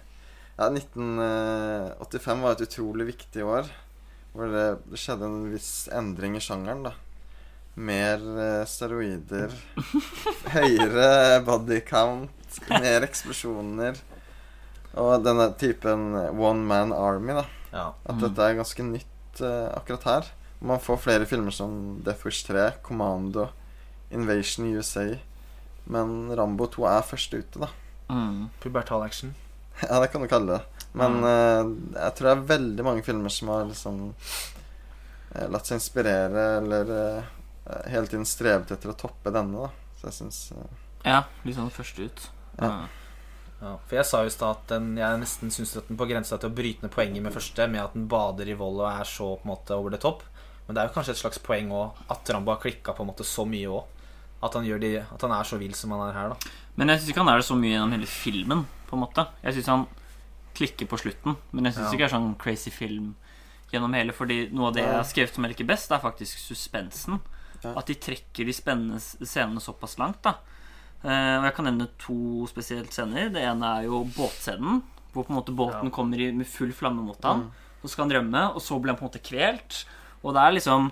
Ja, 0.60 0.68
1985 0.68 2.42
var 2.44 2.56
et 2.56 2.66
utrolig 2.66 3.06
viktig 3.14 3.46
år. 3.48 3.70
Hvor 4.34 4.50
det, 4.52 4.66
det 4.92 4.98
skjedde 5.00 5.24
en 5.26 5.46
viss 5.50 5.88
endring 5.96 6.36
i 6.36 6.42
sjangeren, 6.44 6.84
da. 6.84 6.92
Mer 7.80 8.20
uh, 8.20 8.66
steroider. 8.68 9.54
høyere 10.56 11.40
body 11.46 11.80
count. 11.88 12.60
Mer 12.68 13.06
eksplosjoner. 13.08 13.96
Og 15.00 15.24
denne 15.24 15.48
typen 15.58 16.12
one 16.36 16.66
man 16.66 16.92
army, 16.92 17.38
da. 17.40 17.46
ja. 17.72 17.86
At 18.04 18.20
dette 18.22 18.44
er 18.44 18.58
ganske 18.58 18.84
nytt 18.84 19.09
eh, 19.40 19.68
akkurat 19.78 20.06
her. 20.10 20.28
Man 20.60 20.80
får 20.82 20.98
flere 21.06 21.26
filmer 21.30 21.54
som 21.54 22.00
Death 22.04 22.26
Wish 22.26 22.42
3, 22.48 22.66
Commando, 22.84 23.46
Invasion 24.10 24.66
USA. 24.74 25.06
Men 25.90 26.30
Rambo 26.36 26.66
2 26.66 26.84
er 26.90 27.06
først 27.06 27.32
ute, 27.38 27.62
da. 27.62 27.68
Mm. 28.10 28.48
Pubertal 28.60 29.02
action. 29.06 29.34
Ja, 29.80 29.96
det 30.02 30.10
kan 30.12 30.20
du 30.20 30.28
kalle 30.28 30.58
det. 30.58 30.84
Men 30.92 31.20
Mm. 31.22 31.24
uh, 31.24 32.00
jeg 32.02 32.14
tror 32.18 32.26
det 32.26 32.32
er 32.34 32.48
veldig 32.50 32.84
mange 32.84 33.02
filmer 33.06 33.30
som 33.32 33.48
har 33.48 33.64
liksom 33.70 34.00
uh, 34.10 35.46
latt 35.48 35.66
seg 35.70 35.78
inspirere, 35.78 36.42
eller 36.58 36.90
uh, 36.90 37.22
hele 37.88 38.10
tiden 38.10 38.26
strevet 38.28 38.70
etter 38.74 38.90
å 38.92 38.96
toppe 38.98 39.32
denne, 39.32 39.68
da. 39.68 39.70
Så 40.00 40.10
jeg 40.10 40.16
syns 40.18 40.40
Ja, 41.06 41.22
litt 41.46 41.56
sånn 41.56 41.70
først 41.72 41.98
ut. 42.02 42.26
Ja. 42.60 42.72
Ja, 43.60 43.74
for 43.84 43.98
jeg 43.98 44.08
sa 44.08 44.22
jo 44.24 44.30
i 44.30 44.32
stad 44.32 44.56
at 44.56 44.70
den, 44.72 44.94
jeg 44.96 45.20
nesten 45.20 45.52
syns 45.52 45.74
at 45.76 45.88
den 45.90 45.98
på 46.00 46.06
grensa 46.08 46.38
til 46.40 46.48
å 46.48 46.56
bryte 46.56 46.80
ned 46.84 46.92
poenget 46.94 47.20
med 47.24 47.34
første, 47.34 47.66
med 47.68 47.82
at 47.82 47.96
den 47.96 48.06
bader 48.08 48.48
i 48.48 48.56
vold 48.56 48.80
og 48.80 48.88
er 48.88 49.08
så 49.08 49.34
på 49.36 49.44
en 49.44 49.52
måte 49.52 49.76
over 49.76 49.92
det 49.92 50.00
topp. 50.00 50.22
Men 50.64 50.76
det 50.76 50.82
er 50.82 50.88
jo 50.88 50.94
kanskje 50.94 51.12
et 51.16 51.20
slags 51.20 51.40
poeng 51.44 51.72
òg 51.76 52.00
at 52.14 52.30
Rambo 52.32 52.54
har 52.54 52.62
klikka 52.62 52.94
på 52.96 53.04
en 53.04 53.10
måte 53.10 53.26
så 53.28 53.44
mye 53.48 53.68
òg. 53.68 53.96
At, 54.40 54.54
han 54.56 54.64
at 54.64 55.24
han 55.26 55.32
er 55.36 55.44
så 55.44 55.58
vill 55.60 55.74
som 55.76 55.92
han 55.92 56.06
er 56.06 56.14
her, 56.16 56.30
da. 56.32 56.52
Men 56.80 56.88
jeg 56.88 57.02
syns 57.02 57.10
ikke 57.12 57.20
han 57.20 57.32
er 57.34 57.42
det 57.42 57.48
så 57.50 57.56
mye 57.60 57.74
gjennom 57.74 57.92
hele 57.92 58.08
filmen. 58.08 58.62
på 58.88 58.96
en 58.96 59.02
måte 59.04 59.26
Jeg 59.44 59.54
syns 59.54 59.66
han 59.68 59.84
klikker 60.56 60.88
på 60.88 60.96
slutten, 60.98 61.36
men 61.52 61.64
jeg 61.68 61.74
syns 61.74 61.84
Ja. 61.84 61.92
ikke 61.92 62.06
det 62.06 62.12
er 62.12 62.16
sånn 62.16 62.38
crazy 62.38 62.70
film 62.70 63.14
gjennom 63.70 63.92
hele. 63.92 64.12
Fordi 64.12 64.48
noe 64.50 64.68
av 64.68 64.74
det 64.74 64.82
jeg 64.82 64.94
har 64.94 65.04
skrevet 65.04 65.34
som 65.34 65.44
jeg 65.44 65.52
liker 65.52 65.68
best, 65.68 65.92
er 65.92 66.00
faktisk 66.00 66.38
suspensen. 66.38 67.20
At 67.62 67.86
de 67.86 67.94
trekker 67.94 68.46
de 68.46 68.52
spennende 68.56 68.98
scenene 68.98 69.60
såpass 69.60 69.98
langt. 69.98 70.22
da 70.22 70.38
Og 71.04 71.44
Jeg 71.46 71.54
kan 71.56 71.64
nevne 71.64 71.88
to 71.98 72.46
spesielt 72.50 72.92
scener. 72.92 73.30
Det 73.32 73.42
ene 73.42 73.70
er 73.78 73.86
jo 73.88 74.02
båtscenen. 74.04 74.82
Hvor 75.12 75.24
på 75.26 75.32
en 75.32 75.38
måte 75.40 75.54
båten 75.56 75.88
Ja. 75.88 75.90
kommer 75.90 76.20
i, 76.20 76.30
med 76.32 76.46
full 76.46 76.72
flamme 76.72 77.02
mot 77.02 77.22
ham. 77.24 77.50
Så 77.82 77.88
skal 77.90 78.04
han 78.08 78.12
rømme, 78.18 78.54
og 78.54 78.60
så 78.60 78.78
blir 78.80 78.92
han 78.92 78.98
på 78.98 79.06
en 79.06 79.10
måte 79.10 79.22
kvelt. 79.24 79.84
Og 80.22 80.34
det 80.34 80.42
er 80.42 80.52
liksom 80.52 80.90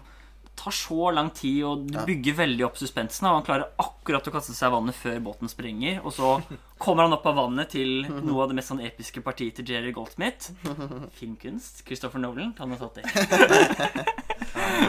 tar 0.59 0.75
så 0.75 1.11
lang 1.15 1.31
tid, 1.35 1.61
og 1.65 1.87
du 1.87 1.95
Ja. 1.99 2.05
bygger 2.09 2.35
veldig 2.43 2.65
opp 2.67 2.77
suspensen. 2.81 3.27
Og 3.31 3.39
han 3.39 3.47
klarer 3.47 3.69
akkurat 3.79 4.27
å 4.27 4.33
kaste 4.35 4.55
seg 4.57 4.69
i 4.69 4.75
vannet 4.75 4.95
før 4.99 5.21
båten 5.23 5.49
sprenger. 5.49 6.01
Og 6.05 6.13
så 6.13 6.33
kommer 6.83 7.07
han 7.07 7.13
opp 7.17 7.27
av 7.31 7.37
vannet 7.39 7.71
til 7.71 8.03
noe 8.09 8.43
av 8.43 8.49
det 8.51 8.57
mest 8.59 8.73
sånn 8.73 8.83
episke 8.85 9.23
partiet 9.23 9.55
til 9.61 9.65
Jerry 9.71 9.93
Goldsmith. 9.95 10.51
Filmkunst. 11.19 11.85
Christopher 11.87 12.19
Nolan. 12.23 12.55
Han 12.59 12.75
har 12.75 12.79
tatt 12.89 12.99
det. 12.99 14.15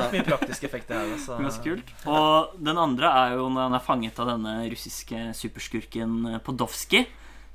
Mye 0.10 0.24
praktiske 0.26 0.66
effekter 0.68 0.98
her. 1.00 1.14
Så. 1.22 1.38
Ganske 1.40 1.64
kult. 1.64 1.94
Og 2.10 2.56
den 2.60 2.78
andre 2.82 3.12
er 3.24 3.38
jo 3.38 3.48
når 3.50 3.68
han 3.70 3.78
er 3.78 3.86
fanget 3.86 4.20
av 4.20 4.32
denne 4.34 4.58
russiske 4.72 5.30
superskurken 5.38 6.40
Podovskij. 6.46 7.06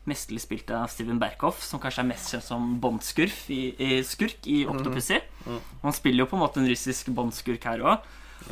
Mesterlig 0.05 0.43
spilt 0.45 0.69
av 0.77 0.89
Steven 0.93 1.19
Berkhoff, 1.21 1.63
som 1.65 1.81
kanskje 1.81 2.03
er 2.03 2.09
mest 2.11 2.29
kjent 2.35 2.45
som 2.45 2.67
Bond-skurk 2.83 3.47
i, 3.55 3.63
i, 3.81 4.03
skurk 4.05 4.45
i 4.51 4.65
Octopussy. 4.69 5.21
Han 5.83 5.97
spiller 5.97 6.25
jo 6.25 6.29
på 6.29 6.37
en 6.37 6.43
måte 6.45 6.61
en 6.61 6.69
russisk 6.69 7.09
Bond-skurk 7.17 7.65
her 7.65 7.81
òg. 7.81 8.05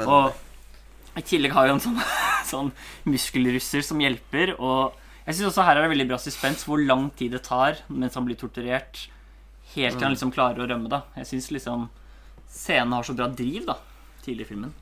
Og 0.07 0.32
i 1.20 1.24
tillegg 1.28 1.53
har 1.53 1.68
jo 1.68 1.76
en 1.76 1.84
sånn, 1.84 1.98
sånn 2.53 2.70
muskelrusser 3.05 3.84
som 3.84 4.00
hjelper. 4.00 4.55
Og 4.57 4.96
jeg 5.26 5.36
syns 5.38 5.50
også 5.50 5.66
her 5.68 5.76
er 5.76 5.84
det 5.84 5.92
veldig 5.92 6.09
bra 6.09 6.20
suspens 6.22 6.64
hvor 6.64 6.80
lang 6.80 7.11
tid 7.18 7.36
det 7.36 7.44
tar 7.44 7.82
mens 7.92 8.16
han 8.16 8.24
blir 8.24 8.40
torturert, 8.40 9.07
helt 9.74 9.96
til 9.98 10.07
han 10.09 10.16
liksom 10.16 10.32
klarer 10.32 10.64
å 10.64 10.68
rømme. 10.72 10.88
da 10.88 11.05
Jeg 11.20 11.28
syns 11.34 11.50
liksom 11.53 11.90
scenen 12.53 12.96
har 12.96 13.05
så 13.05 13.16
bra 13.16 13.28
driv 13.28 13.68
da 13.68 13.76
tidlig 14.24 14.46
i 14.46 14.55
filmen. 14.55 14.72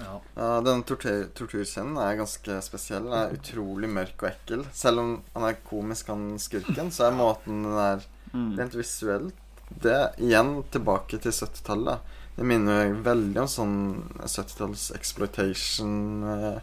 Ja. 0.00 0.14
Uh, 0.36 0.58
denne 0.64 0.86
tortur 0.88 1.26
torturscenen 1.36 1.98
er 2.00 2.16
ganske 2.18 2.56
spesiell. 2.64 3.04
Den 3.08 3.18
er 3.18 3.36
utrolig 3.36 3.90
mørk 3.92 4.24
og 4.24 4.30
ekkel. 4.30 4.64
Selv 4.76 5.02
om 5.02 5.12
han 5.34 5.48
er 5.50 5.60
komisk, 5.68 6.08
han 6.12 6.38
skurken, 6.40 6.90
så 6.94 7.08
er 7.08 7.20
måten 7.20 7.62
den 7.68 7.84
er 7.84 8.08
Mm. 8.32 8.58
rent 8.58 8.74
visuelt 8.78 9.34
Det 9.82 10.14
igjen 10.18 10.64
tilbake 10.70 11.18
til 11.22 11.32
70-tallet. 11.32 12.00
Det 12.36 12.46
minner 12.46 12.92
veldig 13.06 13.40
om 13.42 13.48
sånn 13.50 13.76
70-talls 14.22 14.88
exploitation 14.96 16.22
uh, 16.26 16.58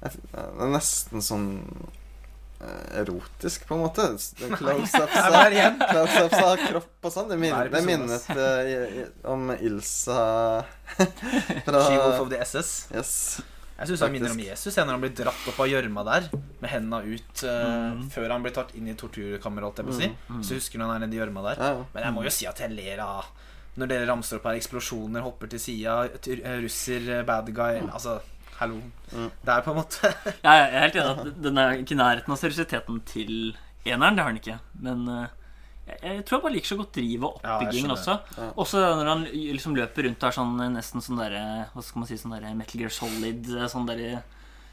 Det 0.00 0.12
er 0.36 0.72
nesten 0.72 1.24
sånn 1.24 1.46
eh, 1.64 1.92
erotisk, 3.02 3.66
på 3.68 3.74
en 3.76 3.82
måte. 3.84 4.06
Det 4.38 4.50
Close-ups 4.58 5.16
av, 5.16 5.80
close 5.90 6.40
av 6.44 6.56
kropp 6.66 7.08
og 7.08 7.12
sånn. 7.14 7.28
Det, 7.32 7.38
min, 7.40 7.54
det 7.72 7.82
minnet 7.86 8.30
eh, 8.36 8.72
i- 8.72 9.04
om 9.32 9.50
Ilsa 9.56 10.20
fra 11.66 11.82
She-Wolf 11.88 12.20
of 12.24 12.30
the 12.32 12.40
SS. 12.44 12.72
Yes. 12.94 13.12
Jeg 13.76 13.90
syns 13.90 14.00
han 14.06 14.12
minner 14.14 14.32
om 14.32 14.38
Jesus 14.40 14.72
jeg, 14.72 14.86
når 14.88 14.96
han 14.96 15.02
blir 15.04 15.12
dratt 15.18 15.48
opp 15.50 15.58
av 15.60 15.66
gjørma 15.68 16.04
der 16.08 16.28
med 16.62 16.70
hendene 16.72 17.02
ut 17.12 17.42
uh, 17.44 17.64
Mm. 17.96 18.06
før 18.14 18.32
han 18.32 18.44
blir 18.46 18.54
tatt 18.56 18.70
inn 18.78 18.86
i 18.88 18.94
torturkammeret, 18.96 19.66
holdt 19.68 19.82
jeg 19.84 19.98
si. 19.98 20.08
Så 20.48 20.56
husker 20.56 20.80
når 20.80 20.94
han 20.94 21.02
er 21.02 21.06
nedi 21.06 21.18
gjørma 21.20 21.42
der. 21.50 21.60
Ja, 21.60 21.68
ja. 21.76 21.84
Men 21.92 22.06
jeg 22.06 22.14
må 22.16 22.24
jo 22.24 22.32
si 22.32 22.48
at 22.48 22.62
jeg 22.64 22.72
ler 22.72 23.02
av 23.04 23.28
når 23.76 23.90
dere 23.90 24.06
ramser 24.08 24.38
opp 24.38 24.46
her 24.48 24.56
eksplosjoner, 24.56 25.20
hopper 25.20 25.50
til 25.52 25.60
sida, 25.60 25.98
russer, 26.62 27.10
eh, 27.18 27.24
bad 27.28 27.50
guy 27.52 27.82
Altså, 27.92 28.14
hallo. 28.60 28.78
Mm. 29.12 29.30
Det 29.44 29.52
er 29.54 29.64
på 29.66 29.72
en 29.72 29.78
måte 29.80 30.10
Jeg 30.46 30.60
er 30.66 30.78
helt 30.86 30.98
enig 31.00 31.10
at 31.26 31.40
den 31.46 31.58
er 31.62 31.80
ikke 31.82 31.98
nærheten 31.98 32.34
av 32.34 32.38
seriøsiteten 32.40 33.00
til 33.08 33.32
eneren. 33.86 34.16
Det 34.18 34.24
har 34.24 34.32
den 34.32 34.40
ikke. 34.42 34.58
Men 34.82 35.04
eh, 35.12 35.26
jeg, 35.86 35.98
jeg 36.02 36.24
tror 36.26 36.38
jeg 36.38 36.44
bare 36.46 36.54
liker 36.56 36.72
så 36.72 36.78
godt 36.80 36.96
drivet 36.96 37.26
og 37.28 37.44
Ja, 37.46 37.58
også. 37.94 38.16
Ja. 38.38 38.48
Også 38.58 38.80
når 38.98 39.10
han 39.12 39.26
liksom 39.30 39.76
løper 39.78 40.08
rundt 40.08 40.24
der 40.24 40.34
sånn 40.38 40.56
eh, 40.64 40.72
nesten 40.74 41.04
sånn 41.04 41.20
derre 41.20 41.44
Hva 41.74 41.84
skal 41.86 42.02
man 42.02 42.10
si, 42.10 42.18
sånn 42.18 42.34
derre 42.34 42.54
Metal 42.58 42.80
Gear 42.82 42.94
Solid 42.94 43.52
eh, 43.54 43.68
Sånn 43.70 43.86
derre 43.88 44.24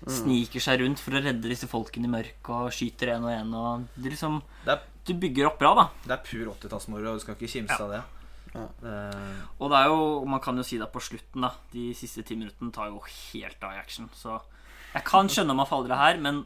Sniker 0.04 0.60
seg 0.60 0.82
rundt 0.82 1.00
for 1.00 1.16
å 1.16 1.22
redde 1.24 1.48
disse 1.48 1.68
folkene 1.72 2.10
i 2.10 2.12
mørket 2.12 2.50
og 2.52 2.74
skyter 2.76 3.14
en 3.14 3.24
og 3.24 3.32
en. 3.32 3.54
Og 3.56 3.86
det 3.96 4.10
liksom 4.12 4.42
Det 4.66 4.74
er, 4.74 4.82
Du 5.08 5.14
bygger 5.22 5.48
opp 5.48 5.62
bra, 5.62 5.70
da. 5.78 5.86
det 6.04 6.18
er 6.18 6.26
pur 6.28 6.50
80-tallsmoro, 6.58 7.14
og 7.14 7.22
du 7.22 7.24
skal 7.24 7.38
ikke 7.38 7.52
kimse 7.54 7.78
av 7.80 7.94
det. 7.94 8.02
Eh, 8.56 9.44
Og 9.60 9.70
det 9.72 9.78
er 9.80 9.88
jo, 9.90 10.26
man 10.30 10.40
kan 10.44 10.58
jo 10.58 10.64
si 10.64 10.78
det 10.78 10.92
på 10.94 11.02
slutten, 11.02 11.42
da. 11.42 11.52
De 11.74 11.92
siste 11.98 12.24
ti 12.26 12.36
minuttene 12.36 12.72
tar 12.74 12.90
jo 12.92 13.00
helt 13.06 13.64
av 13.64 13.74
i 13.74 13.80
action. 13.82 14.10
Så 14.14 14.40
jeg 14.94 15.04
kan 15.08 15.28
skjønne 15.32 15.52
om 15.56 15.58
man 15.64 15.70
faller 15.70 15.92
av 15.96 15.98
her, 16.04 16.18
men 16.22 16.46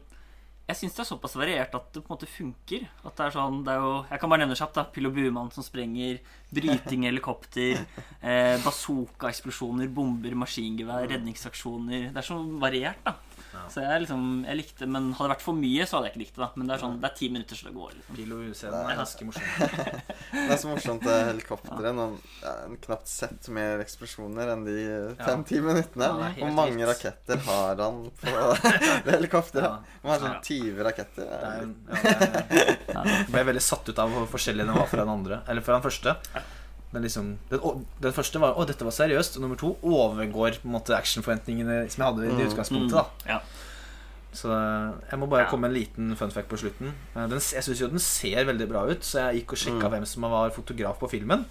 jeg 0.68 0.76
syns 0.76 0.96
det 0.96 1.00
er 1.00 1.08
såpass 1.08 1.34
variert 1.36 1.74
at 1.74 1.92
det 1.94 2.02
på 2.04 2.10
en 2.12 2.16
måte 2.18 2.28
funker. 2.28 2.82
At 3.04 3.16
det 3.16 3.26
er 3.26 3.30
sånn, 3.36 3.62
det 3.64 3.72
er 3.72 3.80
jo, 3.80 3.92
Jeg 4.10 4.20
kan 4.20 4.28
bare 4.30 4.42
nevne 4.44 4.56
kjapt. 4.56 4.74
da 4.74 4.84
Pillo 4.84 5.10
Buemann 5.10 5.50
som 5.52 5.64
sprenger, 5.64 6.18
bryting 6.52 7.04
i 7.04 7.08
helikopter, 7.08 7.86
eh, 8.20 8.58
bazooka-eksplosjoner, 8.64 9.88
bomber, 9.92 10.34
maskingevær, 10.36 11.08
redningsaksjoner. 11.08 12.12
Det 12.12 12.16
er 12.20 12.26
så 12.28 12.36
variert, 12.60 13.00
da. 13.04 13.14
Så 13.72 13.82
jeg 13.84 14.02
liksom, 14.04 14.22
jeg 14.46 14.56
likte 14.60 14.86
Men 14.88 15.10
hadde 15.12 15.28
det 15.28 15.34
vært 15.36 15.44
for 15.44 15.56
mye, 15.58 15.86
så 15.88 15.96
hadde 15.98 16.08
jeg 16.08 16.14
ikke 16.14 16.22
likt 16.24 16.34
det. 16.36 16.42
da 16.44 16.48
Men 16.60 16.66
det 16.70 16.74
er 16.76 16.82
sånn, 16.84 16.96
det 17.02 17.08
er 17.10 17.14
ti 17.18 17.28
minutter, 17.34 17.58
så 17.58 17.68
det 17.68 17.74
går. 17.76 17.92
liksom 17.98 18.16
Pilo 18.18 18.38
er 18.42 18.98
ganske 19.02 19.28
morsom. 19.28 19.42
Det 20.28 20.52
er 20.52 20.60
så 20.60 20.68
morsomt 20.68 21.04
det 21.06 21.14
helikopteret. 21.30 22.00
Ja, 22.42 22.52
en 22.66 22.76
knapt 22.84 23.08
sett 23.08 23.48
mer 23.54 23.80
eksplosjoner 23.80 24.50
enn 24.52 24.64
de 24.66 24.74
fem-ti 25.22 25.60
minuttene. 25.64 26.08
Ja, 26.08 26.32
Hvor 26.38 26.52
mange 26.56 26.76
vilt. 26.76 26.90
raketter 26.90 27.40
har 27.46 27.80
han 27.80 28.02
på 28.20 28.34
det 29.06 29.14
helikopteret? 29.14 29.64
Ja. 29.64 30.00
Han 30.02 30.12
har 30.12 30.22
sånn 30.24 30.36
Ja. 30.36 30.42
20 30.44 30.84
raketter. 30.88 31.24
Det 31.28 31.48
er, 31.48 31.64
ja, 32.92 33.02
det 33.02 33.16
er, 33.16 33.24
ble 33.32 33.44
veldig 33.52 33.64
satt 33.64 33.88
ut 33.88 33.98
av 34.04 34.12
hvor 34.12 34.28
forskjellig 34.36 34.66
den 34.68 34.76
var 34.76 34.88
fra 34.90 35.02
den 35.04 35.14
andre. 35.16 35.40
Eller 35.48 35.64
fra 35.64 35.78
den 35.78 35.86
første. 35.88 36.16
Den, 36.92 37.02
liksom, 37.02 37.38
den, 37.50 37.86
den 38.00 38.12
første 38.12 38.40
var 38.40 38.54
'Å, 38.54 38.66
dette 38.66 38.82
var 38.84 38.90
seriøst'. 38.92 39.36
Og 39.36 39.42
nummer 39.42 39.56
to 39.56 39.76
overgår 39.82 40.58
på 40.62 40.64
en 40.64 40.72
måte 40.72 40.96
actionforventningene 40.96 41.90
som 41.90 42.04
jeg 42.04 42.14
hadde 42.14 42.28
i 42.28 42.34
Mm. 42.34 42.48
utgangspunktet. 42.48 42.90
da 42.92 43.04
Ja. 43.26 43.38
Så 44.32 44.48
eh, 44.52 44.94
jeg 45.10 45.18
må 45.18 45.26
bare 45.28 45.42
Ja. 45.44 45.50
komme 45.50 45.68
med 45.68 45.70
en 45.76 45.82
liten 45.82 46.16
fun 46.16 46.30
fact 46.30 46.48
på 46.48 46.56
slutten. 46.56 46.92
Eh, 47.16 47.26
Den, 47.28 47.38
jeg 47.38 47.62
syns 47.64 47.80
jo 47.80 47.88
den 47.88 47.98
ser 47.98 48.44
veldig 48.44 48.68
bra 48.68 48.86
ut, 48.88 49.00
så 49.04 49.30
jeg 49.32 49.42
gikk 49.46 49.52
og 49.52 49.58
sjekka 49.58 49.88
Mm. 49.88 49.90
hvem 49.90 50.06
som 50.06 50.22
var 50.22 50.50
fotograf 50.50 50.98
på 50.98 51.10
filmen. 51.10 51.44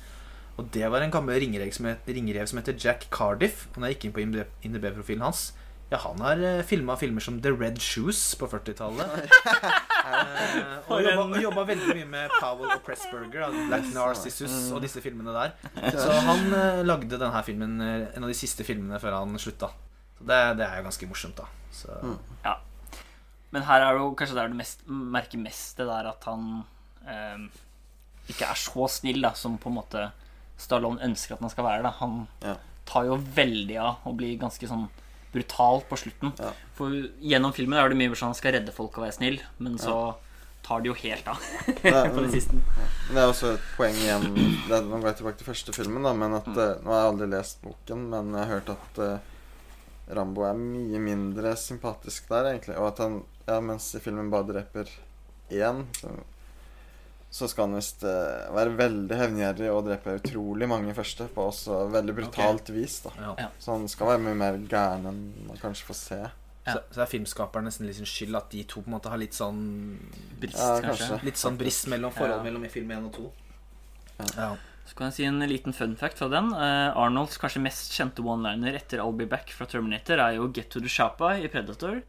Og 0.58 0.72
det 0.72 0.90
var 0.90 1.02
en 1.02 1.12
gammel 1.12 1.40
ringrev 1.40 1.72
som, 1.74 1.86
het, 1.86 2.00
ringrev 2.08 2.48
som 2.48 2.58
heter 2.60 2.74
Jack 2.74 3.08
Cardiff. 3.12 3.68
Og 3.76 3.82
når 3.82 3.88
jeg 3.88 3.96
gikk 4.00 4.06
inn 4.06 4.14
på 4.34 4.48
INDB-profilen 4.64 5.22
hans 5.22 5.54
Ja, 5.90 5.98
han 6.04 6.20
har 6.20 6.42
uh, 6.44 6.62
filma 6.68 6.98
filmer 7.00 7.24
som 7.24 7.38
The 7.42 7.54
Red 7.56 7.80
Shoes 7.84 8.20
på 8.40 8.50
40-tallet. 8.52 9.28
Eh, 10.08 10.86
og 10.88 11.02
jobba, 11.42 11.66
veldig 11.68 11.96
mye 11.98 12.06
med 12.08 12.32
Powell 12.40 12.70
og 12.72 12.84
Pressburger. 12.86 13.50
Black 13.68 13.90
Narcissus 13.92 14.54
mm. 14.54 14.76
og 14.78 14.80
disse 14.86 15.02
filmene 15.04 15.34
der. 15.36 15.52
Så 15.92 16.14
han 16.24 16.46
eh, 16.56 16.80
lagde 16.88 17.20
denne 17.20 17.42
filmen, 17.44 17.74
eh, 17.84 18.06
en 18.16 18.24
av 18.24 18.32
de 18.32 18.38
siste 18.38 18.64
filmene 18.64 19.02
før 19.04 19.18
han 19.18 19.36
slutta. 19.42 19.68
Så 20.16 20.28
det, 20.30 20.38
det 20.62 20.64
er 20.64 20.80
jo 20.80 20.86
ganske 20.88 21.10
morsomt, 21.12 21.42
da. 21.42 21.50
Så, 21.76 21.98
Ja. 22.46 22.54
Men 23.52 23.64
her 23.68 23.84
er 23.84 23.98
det 23.98 24.06
jo 24.06 24.14
kanskje 24.20 24.38
der 24.40 24.52
du 24.52 24.56
mest, 24.60 24.88
merker 24.88 25.40
mest 25.44 25.78
det 25.80 25.90
der 25.92 26.08
at 26.14 26.24
han 26.28 26.48
eh, 27.08 27.44
ikke 28.32 28.48
er 28.48 28.64
så 28.64 28.88
snill 28.92 29.20
da, 29.24 29.34
som 29.36 29.60
på 29.60 29.72
en 29.72 29.78
måte 29.82 30.08
Stallone 30.58 31.04
ønsker 31.04 31.36
at 31.36 31.44
han 31.44 31.52
skal 31.52 31.68
være. 31.68 31.84
Da. 31.84 31.94
Han 32.00 32.22
Ja. 32.48 32.56
tar 32.88 33.12
jo 33.12 33.20
veldig 33.20 33.78
av 33.84 34.08
og 34.08 34.16
blir 34.24 34.40
ganske 34.40 34.72
sånn 34.72 34.88
brutal 35.38 35.84
på 35.90 35.98
slutten. 36.04 36.34
Ja. 36.42 36.52
For 36.78 36.94
gjennom 37.24 37.54
filmen 37.56 37.80
er 37.80 37.90
det 37.94 37.98
mye 38.00 38.14
sånn 38.18 38.34
han 38.34 38.38
skal 38.40 38.58
redde 38.58 38.74
folk 38.76 38.98
og 39.00 39.06
være 39.08 39.16
snill, 39.18 39.40
men 39.64 39.78
så 39.82 39.98
tar 40.68 40.82
det 40.84 40.90
jo 40.90 40.96
helt 41.00 41.28
av 41.32 41.40
på 42.18 42.24
mm, 42.26 42.30
siste. 42.34 42.58
Det 43.08 43.16
er 43.22 43.30
også 43.30 43.54
et 43.56 43.68
poeng 43.78 43.96
igjen 44.02 44.26
det 44.68 44.74
er, 44.76 44.82
Nå 44.84 44.98
går 45.00 45.06
jeg 45.14 45.20
tilbake 45.22 45.40
til 45.40 45.48
første 45.48 45.76
filmen, 45.78 46.04
da, 46.04 46.12
men 46.18 46.36
at 46.42 46.50
Mm. 46.50 46.58
eh, 46.60 46.74
Nå 46.84 46.92
har 46.92 47.00
jeg 47.06 47.12
aldri 47.14 47.28
lest 47.32 47.62
boken, 47.64 48.02
men 48.12 48.34
jeg 48.36 48.42
har 48.42 48.52
hørt 48.58 48.72
at 48.74 49.00
uh, 49.00 50.14
Rambo 50.18 50.44
er 50.48 50.60
mye 50.60 51.00
mindre 51.04 51.54
sympatisk 51.60 52.28
der, 52.34 52.50
egentlig. 52.54 52.76
Og 52.82 52.90
at 52.92 53.00
han 53.06 53.22
Ja, 53.48 53.62
mens 53.64 53.88
i 53.96 54.02
filmen 54.04 54.28
bare 54.34 54.50
dreper 54.50 54.92
én, 55.56 55.86
så, 55.96 56.12
så 57.30 57.48
skal 57.52 57.68
han 57.68 57.76
visst 57.76 58.04
uh, 58.08 58.48
være 58.56 58.72
veldig 58.80 59.18
hevngjerrig 59.20 59.70
og 59.74 59.86
drepe 59.90 60.16
utrolig 60.22 60.68
mange 60.72 60.94
første, 60.96 61.28
på 61.34 61.48
også 61.52 61.82
veldig 61.94 62.16
brutalt 62.18 62.70
vis, 62.74 63.02
da. 63.04 63.12
ja. 63.38 63.50
Så 63.60 63.76
han 63.76 63.88
skal 63.92 64.14
være 64.14 64.24
mye 64.24 64.38
mer 64.40 64.60
gæren 64.72 65.06
enn 65.12 65.24
man 65.50 65.60
kanskje 65.62 65.90
får 65.90 66.00
se. 66.00 66.20
Ja. 66.68 66.74
Så, 66.74 66.80
så 66.96 67.02
er 67.04 67.12
filmskaperen 67.12 67.68
nesten 67.68 67.88
litt 67.88 67.96
sin 68.00 68.08
skyld 68.10 68.36
at 68.36 68.50
de 68.52 68.64
to 68.68 68.82
på 68.82 68.90
en 68.90 68.96
måte 68.98 69.12
har 69.12 69.20
litt 69.22 69.36
sånn 69.36 69.60
Brist, 70.40 70.58
Ja, 70.60 70.80
kanskje. 70.84 71.06
kanskje. 71.12 71.20
Litt 71.28 71.40
sånn 71.40 71.60
brist 71.60 71.88
mellom 71.92 72.12
forholdet 72.16 72.42
Ja. 72.42 72.48
mellom 72.50 72.66
i 72.68 72.72
film 72.74 72.92
1 72.92 73.06
og 73.08 73.14
2. 73.20 73.30
Ja. 74.18 74.26
Ja. 74.36 74.50
Så 74.88 74.96
kan 74.96 75.10
jeg 75.10 75.16
si 75.18 75.24
en 75.28 75.40
liten 75.52 75.74
fun 75.76 75.96
fact 76.00 76.20
fra 76.20 76.28
den. 76.32 76.50
Uh, 76.56 76.96
Arnolds 76.96 77.38
kanskje 77.40 77.60
mest 77.64 77.92
kjente 77.96 78.24
one-liner 78.24 78.76
etter 78.80 79.00
I'll 79.04 79.16
Be 79.16 79.26
Back 79.28 79.52
fra 79.52 79.68
Terminator 79.68 80.20
er 80.24 80.38
jo 80.40 80.48
Get 80.56 80.70
to 80.72 80.80
the 80.84 80.88
Shapa 80.92 81.34
i 81.40 81.48
Predator. 81.52 82.02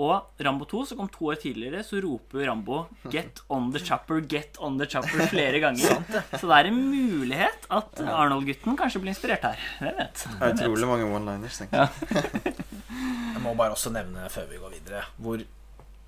Og 0.00 0.40
Rambo 0.46 0.64
2, 0.64 0.80
som 0.88 0.96
kom 1.00 1.08
to 1.12 1.26
år 1.28 1.36
tidligere, 1.42 1.82
så 1.84 1.98
roper 2.00 2.46
Rambo 2.48 2.86
'Get 3.12 3.42
on 3.52 3.70
the 3.74 3.78
chopper, 3.84 4.20
get 4.24 4.56
on 4.58 4.78
the 4.80 4.86
chopper' 4.86 5.26
flere 5.28 5.60
ganger. 5.64 6.00
Så 6.40 6.48
det 6.48 6.56
er 6.56 6.68
en 6.70 6.78
mulighet 6.90 7.66
at 7.70 8.00
Arnold-gutten 8.00 8.78
kanskje 8.80 9.02
blir 9.02 9.12
inspirert 9.12 9.44
her. 9.44 9.58
Hvem 9.82 9.98
vet? 9.98 10.24
Det 10.24 10.48
er 10.48 10.54
utrolig 10.56 10.88
mange 10.88 11.08
one-liners, 11.10 11.58
tenker 11.60 11.84
jeg. 11.84 12.54
Jeg 13.34 13.42
må 13.44 13.52
bare 13.58 13.74
også 13.76 13.92
nevne 13.92 14.28
før 14.32 14.48
vi 14.50 14.58
går 14.62 14.72
videre 14.78 15.04
hvor 15.22 15.42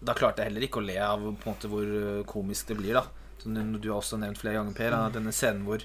Da 0.02 0.14
klarte 0.18 0.42
jeg 0.42 0.50
heller 0.50 0.64
ikke 0.66 0.80
å 0.80 0.86
le 0.86 0.96
av 0.98 1.20
på 1.22 1.46
en 1.46 1.52
måte 1.54 1.68
hvor 1.70 1.84
eh, 1.86 2.24
komisk 2.26 2.66
det 2.72 2.76
blir. 2.80 2.94
da 2.98 3.04
Som 3.38 3.54
du- 3.54 3.78
Du 3.78 3.90
har 3.92 4.00
også 4.00 4.18
nevnt 4.18 4.38
flere 4.40 4.54
ganger, 4.58 4.74
Per. 4.74 4.96
Denne 5.14 5.30
scenen 5.32 5.62
hvor 5.64 5.78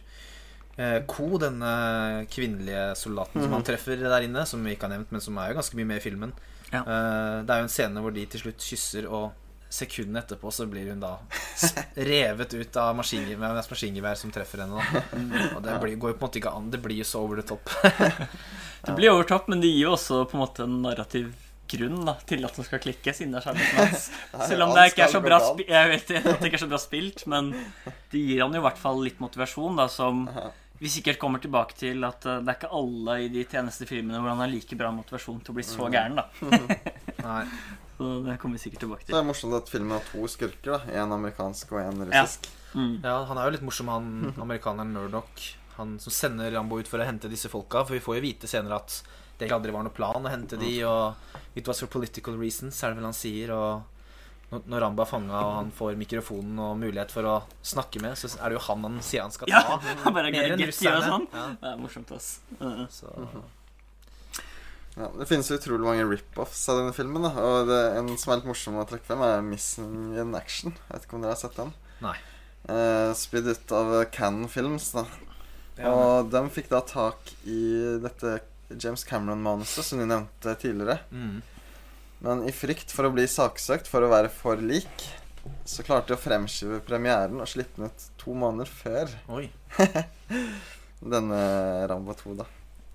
eh, 0.77 0.99
Ko, 1.05 1.37
denne 1.37 2.25
kvinnelige 2.31 2.95
soldaten 2.97 3.41
som 3.43 3.53
han 3.53 3.63
treffer 3.63 3.95
der 4.01 4.25
inne, 4.25 4.45
som 4.45 4.63
vi 4.63 4.73
ikke 4.75 4.87
har 4.89 4.95
nevnt, 4.97 5.11
men 5.11 5.21
som 5.21 5.37
er 5.37 5.49
jo 5.51 5.59
ganske 5.59 5.75
mye 5.77 5.85
med 5.91 5.97
i 6.01 6.05
filmen 6.09 6.33
Ja. 6.71 6.81
eh, 6.83 7.43
Det 7.47 7.53
er 7.53 7.61
jo 7.61 7.67
en 7.67 7.73
scene 7.73 8.01
hvor 8.03 8.13
de 8.15 8.25
til 8.25 8.41
slutt 8.45 8.59
kysser, 8.63 9.07
og 9.07 9.31
sekundene 9.69 10.21
etterpå 10.23 10.51
så 10.53 10.63
blir 10.71 10.87
hun 10.93 11.01
da 11.03 11.17
revet 12.11 12.53
ut 12.55 12.77
av 12.79 12.93
maskingevær, 12.95 13.57
maskingevær 13.59 14.15
som 14.19 14.31
treffer 14.31 14.63
henne. 14.63 14.79
da 14.79 15.57
Og 15.57 15.63
det 15.65 15.79
blir, 15.83 15.97
går 15.99 16.13
jo 16.13 16.19
på 16.19 16.23
en 16.23 16.27
måte 16.29 16.39
ikke 16.39 16.53
an. 16.55 16.69
Det 16.71 16.79
blir 16.83 17.01
jo 17.01 17.07
så 17.07 17.23
over 17.25 17.41
the 17.41 17.47
top. 17.47 17.67
Det 18.87 18.93
blir 18.95 19.11
over 19.11 19.25
top, 19.27 19.47
men 19.51 19.59
det 19.59 19.67
gir 19.73 19.87
jo 19.89 19.95
også 19.97 20.21
på 20.29 20.37
en 20.37 20.41
måte 20.45 20.63
en 20.63 20.77
narrativ 20.85 21.33
grunn 21.67 22.05
da, 22.07 22.13
til 22.29 22.45
at 22.47 22.55
den 22.55 22.63
skal 22.63 22.79
klikke, 22.79 23.11
siden 23.11 23.33
det 23.35 23.41
er 23.41 23.47
kjærligheten 23.49 23.81
hans. 23.81 24.05
Selv 24.47 24.63
om 24.63 24.69
det 24.77 24.85
ikke 24.93 25.03
er 25.03 25.11
så 25.11 25.19
bra, 25.25 25.39
jeg 25.67 25.89
vet 25.91 26.11
at 26.21 26.27
det 26.39 26.47
ikke 26.47 26.55
er 26.61 26.63
så 26.63 26.69
bra 26.71 26.79
spilt, 26.79 27.25
men 27.27 27.49
det 28.13 28.21
gir 28.21 28.45
han 28.45 28.55
jo 28.55 28.61
i 28.61 28.63
hvert 28.63 28.79
fall 28.79 29.01
litt 29.03 29.19
motivasjon, 29.19 29.75
da, 29.81 29.89
som 29.91 30.21
vi 30.79 30.89
sikkert 30.93 31.17
kommer 31.19 31.39
tilbake 31.43 31.73
til 31.79 32.03
at 32.05 32.25
eh, 32.25 32.39
det 32.45 32.53
er 32.53 32.57
ikke 32.59 32.71
alle 32.77 33.15
i 33.25 33.27
de 33.33 33.43
tjenestefilmene 33.49 34.19
hvor 34.21 34.29
han 34.35 34.43
har 34.43 34.51
like 34.51 34.77
bra 34.77 34.91
motivasjon 34.93 35.39
til 35.43 35.53
å 35.53 35.57
bli 35.57 35.65
Mm. 35.67 35.73
så 35.73 35.89
gæren, 35.91 36.15
da. 36.15 36.27
Nei. 37.27 37.43
Så 37.97 38.07
det 38.21 38.35
kommer 38.37 38.59
vi 38.59 38.61
sikkert 38.61 38.83
tilbake 38.83 39.05
til. 39.07 39.15
det 39.15 39.17
er 39.17 39.25
morsomt 39.25 39.55
at 39.57 39.69
filmen 39.73 39.95
har 39.95 40.03
to 40.05 40.27
skurker. 40.29 40.75
da 40.85 40.99
En 41.01 41.11
amerikansk 41.15 41.71
og 41.73 41.79
en 41.81 42.03
russisk. 42.05 42.45
Mm. 42.77 42.99
Ja, 43.01 43.15
han 43.25 43.39
er 43.41 43.47
jo 43.47 43.53
litt 43.55 43.63
morsom, 43.65 43.89
han 43.89 44.11
amerikaneren 44.45 44.91
Murdoch. 44.93 45.47
Han 45.79 45.95
som 45.99 46.13
sender 46.13 46.51
Rambo 46.53 46.77
ut 46.77 46.87
for 46.87 47.01
å 47.01 47.07
hente 47.09 47.25
disse 47.31 47.49
folka. 47.49 47.81
For 47.87 47.97
vi 47.97 48.03
får 48.05 48.19
jo 48.19 48.21
vite 48.27 48.45
senere 48.51 48.77
at 48.77 48.99
det 49.39 49.49
aldri 49.49 49.73
var 49.73 49.81
noe 49.87 49.93
plan 49.97 50.21
å 50.25 50.29
hente 50.29 50.57
de, 50.61 50.75
og 50.85 51.15
It 51.57 51.65
was 51.67 51.79
for 51.81 51.89
political 51.89 52.37
reasons, 52.37 52.77
er 52.85 52.93
det 52.93 52.99
vel 53.01 53.09
han 53.09 53.17
sier. 53.17 53.49
Og 53.57 53.81
når- 54.51 54.79
Ramba 54.81 55.03
er 55.03 55.09
fanga 55.09 55.33
og 55.43 55.53
han 55.57 55.71
får 55.71 55.97
mikrofonen 55.99 56.59
og 56.59 56.77
mulighet 56.79 57.11
for 57.11 57.23
å 57.23 57.43
snakke 57.63 57.99
med, 58.01 58.15
så 58.15 58.29
er 58.39 58.49
det 58.49 58.57
jo 58.57 58.63
han 58.67 58.81
han 58.83 58.99
sier 59.01 59.21
han 59.21 59.31
skal 59.31 59.47
Ja, 59.51 59.61
ta. 59.61 59.77
han 60.05 60.13
bare 60.13 60.31
Mer 60.31 60.51
enn 60.55 60.59
russerne. 60.67 61.03
sånn. 61.03 61.27
Ja, 61.33 61.47
Det 61.61 61.71
er 61.73 61.77
morsomt, 61.77 62.11
ass. 62.15 62.39
Uh, 62.61 62.85
så. 62.87 63.11
Ja, 64.97 65.11
det 65.19 65.27
finnes 65.29 65.51
utrolig 65.53 65.85
mange 65.85 66.05
rip-offs 66.09 66.63
av 66.71 66.79
denne 66.79 66.93
filmen. 66.95 67.21
da 67.27 67.29
Og 67.37 67.67
det, 67.69 67.81
En 67.99 68.07
som 68.17 68.33
er 68.33 68.39
litt 68.39 68.47
morsom 68.49 68.79
å 68.81 68.87
trekke 68.89 69.05
frem, 69.05 69.21
er 69.21 69.41
'Missing 69.45 70.17
in 70.17 70.33
Action'. 70.33 70.73
Jeg 70.73 70.93
vet 70.95 71.05
ikke 71.05 71.13
om 71.19 71.21
dere 71.21 71.35
har 71.35 71.41
sett 71.43 71.55
den? 71.55 71.73
Nei. 72.01 72.15
Eh, 72.67 73.13
Spydd 73.13 73.47
ut 73.47 73.71
av 73.71 74.05
Cannon 74.11 74.47
Films. 74.49 74.91
da 74.93 75.05
Ja, 75.77 75.91
Og 75.93 76.31
de 76.31 76.41
fikk 76.49 76.69
da 76.69 76.81
tak 76.81 77.17
i 77.45 77.99
dette 78.01 78.41
James 78.79 79.03
Cameron-manuset 79.03 79.83
som 79.83 79.99
de 79.99 80.05
nevnte 80.05 80.55
tidligere. 80.59 80.99
mm. 81.11 81.41
Men 82.23 82.43
i 82.49 82.51
frykt 82.55 82.91
for 82.93 83.07
å 83.07 83.13
bli 83.13 83.27
saksøkt 83.29 83.89
for 83.89 84.05
å 84.05 84.11
være 84.11 84.31
for 84.33 84.61
lik, 84.61 85.05
så 85.67 85.83
klarte 85.85 86.11
de 86.11 86.17
å 86.17 86.21
fremskyve 86.21 86.79
premieren 86.85 87.39
og 87.39 87.49
slippe 87.49 87.79
den 87.79 87.91
ut 87.91 88.07
to 88.19 88.33
måneder 88.35 88.67
før 88.67 89.13
Oi. 89.37 89.45
denne 91.13 91.41
Rambo 91.87 92.15
2, 92.17 92.37
da. 92.41 92.47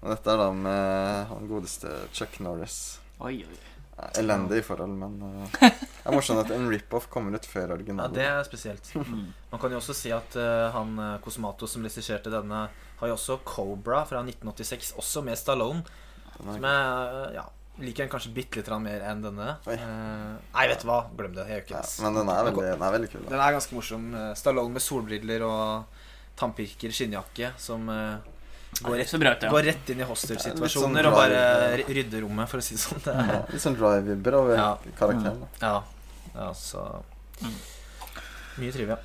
Og 0.03 0.11
dette 0.11 0.33
er 0.33 0.41
da 0.43 0.49
med 0.57 1.29
han 1.31 1.47
godeste 1.49 1.93
Chuck 2.13 2.41
Norris. 2.43 2.81
Oi, 3.23 3.39
oi. 3.47 3.61
Elendig 4.19 4.59
i 4.59 4.65
forhold, 4.67 4.97
men 4.99 5.19
uh, 5.23 5.53
det 5.63 5.71
er 5.71 6.15
morsomt 6.17 6.41
at 6.43 6.51
en 6.57 6.67
rip-off 6.73 7.07
kommer 7.13 7.37
ut 7.39 7.47
før 7.47 7.77
Ja, 7.79 8.09
det 8.11 8.25
er 8.27 8.43
spesielt. 8.49 8.89
Man 8.97 9.61
kan 9.63 9.71
jo 9.71 9.79
også 9.79 9.95
si 9.95 10.11
at 10.11 10.35
uh, 10.35 10.73
han 10.75 10.97
Kosmato 11.23 11.69
som 11.71 11.85
regisserte 11.87 12.33
denne, 12.33 12.65
har 12.99 13.11
jo 13.13 13.15
også 13.15 13.39
Cobra 13.47 14.03
fra 14.09 14.25
1986, 14.25 14.97
også 14.99 15.23
med 15.23 15.39
Stallone. 15.39 15.85
Som 16.43 16.65
er- 16.65 17.29
eh, 17.29 17.35
ja, 17.37 17.45
liker 17.81 18.05
den 18.05 18.11
kanskje 18.13 18.33
bitte 18.37 18.61
litt 18.61 18.69
mer 18.85 19.05
enn 19.09 19.23
denne. 19.25 19.55
Oi. 19.67 19.75
Eh, 19.75 20.35
nei, 20.53 20.67
vet 20.69 20.83
du 20.83 20.89
hva, 20.91 20.99
glem 21.17 21.33
det. 21.37 21.47
Jeg 21.49 21.57
gjør 21.57 21.65
ikke 21.65 21.79
ja, 21.79 21.87
men 22.05 22.19
den 22.21 22.33
er 22.35 22.45
veldig, 22.49 22.67
den 22.69 22.85
er 22.89 22.95
veldig 22.97 23.11
kul. 23.13 23.23
Da. 23.25 23.31
Den 23.33 23.45
er 23.47 23.57
ganske 23.57 23.79
morsom. 23.79 24.07
Eh, 24.19 24.29
Stallone 24.39 24.77
med 24.77 24.85
solbriller 24.85 25.45
og 25.47 26.05
tannpirker, 26.39 26.93
skinnjakke, 26.93 27.53
som 27.61 27.89
eh, 27.93 28.33
går, 28.83 28.97
rett, 29.01 29.15
bra 29.21 29.35
ja. 29.37 29.51
går 29.53 29.67
rett 29.71 29.93
inn 29.95 30.03
i 30.05 30.09
hostelsituasjoner 30.09 31.09
sånn 31.09 31.13
og 31.13 31.17
bare 31.17 31.85
rydder 31.89 32.25
rommet, 32.27 32.51
for 32.51 32.61
å 32.61 32.65
si 32.65 32.77
det 32.77 32.83
sånn. 32.85 33.03
Det 33.05 33.15
er, 33.15 33.33
Ja, 33.33 33.41
litt 33.53 33.65
sånn 33.65 33.79
drive-vibber 33.81 34.39
over 34.41 34.57
Ja. 34.61 34.69
karakteren. 34.99 35.41
da. 35.45 35.73
ja. 35.73 35.83
ja, 36.37 36.53
så 36.57 36.87
Mm. 37.43 37.55
Mye 38.61 38.71
trivia. 38.71 38.97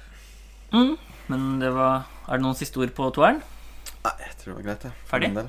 Mm. 0.76 0.92
Men 1.32 1.46
det 1.60 1.72
var 1.74 2.04
Er 2.28 2.38
det 2.38 2.44
noen 2.44 2.58
siste 2.60 2.78
ord 2.78 2.92
på 2.94 3.08
toeren? 3.16 3.40
Nei, 4.04 4.12
jeg 4.20 4.36
tror 4.38 4.52
det 4.52 4.56
var 4.58 4.66
greit, 4.68 4.84
jeg. 4.84 4.94
Ferdig? 5.10 5.48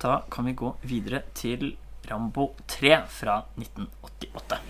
Da 0.00 0.22
kan 0.32 0.48
vi 0.48 0.56
gå 0.56 0.74
videre 0.88 1.22
til 1.36 1.74
Rambo 2.08 2.54
3 2.70 2.94
fra 3.12 3.42
1988. 3.60 4.60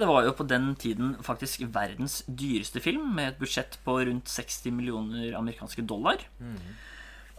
Det 0.00 0.08
var 0.08 0.24
jo 0.24 0.32
på 0.32 0.46
den 0.48 0.70
tiden 0.80 1.16
faktisk 1.22 1.66
verdens 1.74 2.22
dyreste 2.24 2.80
film, 2.80 3.10
med 3.16 3.34
et 3.34 3.40
budsjett 3.42 3.76
på 3.84 3.98
rundt 4.06 4.30
60 4.30 4.72
millioner 4.72 5.34
amerikanske 5.36 5.84
dollar. 5.84 6.22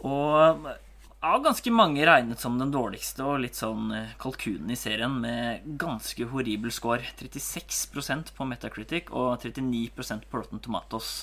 Og 0.06 0.68
av 1.22 1.42
ganske 1.42 1.70
mange 1.70 2.02
regnet 2.06 2.40
som 2.42 2.58
den 2.58 2.72
dårligste 2.74 3.22
og 3.22 3.40
litt 3.44 3.58
sånn 3.58 3.92
eh, 3.94 4.14
kalkunen 4.18 4.72
i 4.74 4.78
serien, 4.78 5.20
med 5.22 5.66
ganske 5.78 6.26
horribel 6.32 6.72
score. 6.74 7.06
36% 7.18 8.32
på 8.34 8.46
Metacritic 8.50 9.12
og 9.14 9.36
39% 9.44 10.26
på 10.28 10.42
Rotten 10.42 10.62
Tomatoes. 10.62 11.22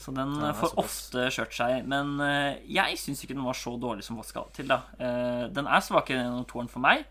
Så 0.00 0.14
den 0.16 0.32
Ja, 0.40 0.48
eh, 0.48 0.56
får 0.56 0.78
ofte 0.80 1.26
kjørt 1.28 1.52
seg. 1.56 1.86
Men 1.88 2.14
eh, 2.24 2.60
jeg 2.72 2.96
syns 3.00 3.20
ikke 3.24 3.36
den 3.36 3.44
var 3.44 3.58
så 3.58 3.74
dårlig 3.80 4.04
som 4.06 4.16
folk 4.16 4.28
skal 4.30 4.48
til. 4.56 4.70
da 4.70 4.80
Eh, 4.98 5.48
Den 5.52 5.68
er 5.68 5.84
svakere 5.84 6.24
enn 6.24 6.46
toeren 6.48 6.70
for 6.72 6.80
meg, 6.80 7.04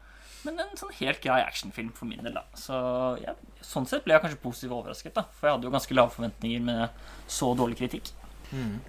men 0.47 0.57
en 0.63 0.77
sånn 0.79 0.95
helt 0.97 1.21
grei 1.21 1.41
actionfilm 1.43 1.91
for 1.93 2.09
min 2.09 2.23
del. 2.25 2.33
da 2.33 2.43
Så 2.57 2.73
ja, 3.21 3.35
sånn 3.61 3.85
sett 3.85 4.05
ble 4.05 4.15
jeg 4.15 4.23
kanskje 4.25 4.41
positivt 4.41 4.73
overrasket, 4.73 5.13
da 5.13 5.27
for 5.29 5.47
jeg 5.47 5.57
hadde 5.57 5.69
jo 5.69 5.75
ganske 5.75 5.97
lave 5.99 6.15
forventninger 6.15 6.61
med 6.65 6.89
så 7.27 7.53
dårlig 7.59 7.77
kritikk. 7.77 8.11
Mm. 8.51 8.79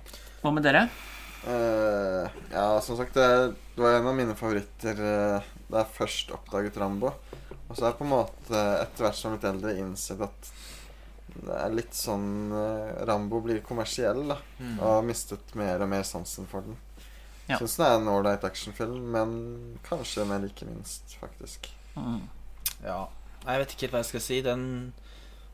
Hva 0.40 0.52
med 0.54 0.64
dere? 0.64 0.88
Uh, 1.40 2.28
ja, 2.52 2.64
som 2.84 2.98
sagt, 2.98 3.14
det, 3.16 3.54
det 3.74 3.82
var 3.82 3.96
en 3.96 4.08
av 4.10 4.16
mine 4.16 4.36
favoritter 4.36 4.98
da 5.00 5.82
jeg 5.82 5.94
først 5.96 6.32
oppdaget 6.36 6.76
Rambo. 6.80 7.12
Og 7.68 7.76
så 7.76 7.84
har 7.84 7.92
jeg 7.92 8.00
på 8.00 8.06
en 8.08 8.14
måte 8.16 8.60
etter 8.80 9.06
hvert 9.06 9.18
som 9.18 9.36
er 9.36 9.48
eldre 9.52 9.76
innsett 9.78 10.20
at 10.24 10.48
det 11.34 11.56
er 11.56 11.74
litt 11.74 11.96
sånn 11.96 12.52
eh, 12.56 13.02
Rambo 13.08 13.40
blir 13.44 13.62
kommersiell, 13.66 14.22
da. 14.30 14.38
Mm. 14.58 14.76
Og 14.78 14.86
har 14.86 15.06
mistet 15.06 15.54
mer 15.58 15.84
og 15.84 15.90
mer 15.92 16.06
sansen 16.06 16.48
for 16.50 16.66
den. 16.66 16.78
Ja. 17.50 17.58
Syns 17.58 17.76
den 17.78 17.86
er 17.86 17.96
en 17.98 18.10
ålreit 18.12 18.44
actionfilm, 18.46 19.08
men 19.14 19.32
kanskje 19.86 20.26
mer 20.28 20.44
ikke 20.46 20.68
minst, 20.68 21.16
faktisk. 21.18 21.70
Mm. 21.96 22.28
Ja. 22.84 23.04
Jeg 23.46 23.62
vet 23.62 23.74
ikke 23.74 23.86
helt 23.86 23.96
hva 23.96 24.02
jeg 24.04 24.10
skal 24.12 24.24
si. 24.24 24.38
Den, 24.46 24.64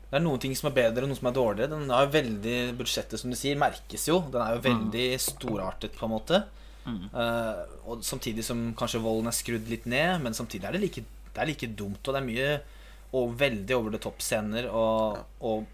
det 0.09 0.19
er 0.19 0.23
noen 0.23 0.43
ting 0.43 0.53
som 0.57 0.69
er 0.69 0.77
bedre, 0.77 1.05
og 1.05 1.11
noen 1.11 1.19
som 1.19 1.31
er 1.31 1.37
dårligere. 1.37 1.71
Den 1.73 1.93
har 1.93 2.05
jo 2.05 2.13
veldig 2.17 2.57
Budsjettet, 2.77 3.19
som 3.21 3.33
du 3.33 3.39
sier, 3.39 3.59
merkes 3.59 4.07
jo. 4.09 4.19
Den 4.33 4.43
er 4.43 4.57
jo 4.57 4.65
veldig 4.67 5.07
storartet, 5.23 5.97
på 5.97 6.07
en 6.07 6.13
måte. 6.13 6.43
Mm. 6.87 7.07
Uh, 7.11 7.63
og 7.89 8.05
samtidig 8.05 8.45
som 8.47 8.69
kanskje 8.79 9.01
volden 9.03 9.31
er 9.31 9.35
skrudd 9.35 9.67
litt 9.71 9.87
ned, 9.89 10.21
men 10.23 10.37
samtidig 10.37 10.69
er 10.69 10.77
det 10.77 10.83
like, 10.85 11.05
det 11.33 11.41
er 11.43 11.49
like 11.49 11.71
dumt. 11.79 12.03
Og 12.03 12.13
det 12.13 12.21
er 12.21 12.29
mye 12.29 12.51
og 13.15 13.37
veldig 13.39 13.75
over 13.77 13.93
the 13.95 14.01
top-scener. 14.03 14.67
Og, 14.73 15.21
og 15.47 15.65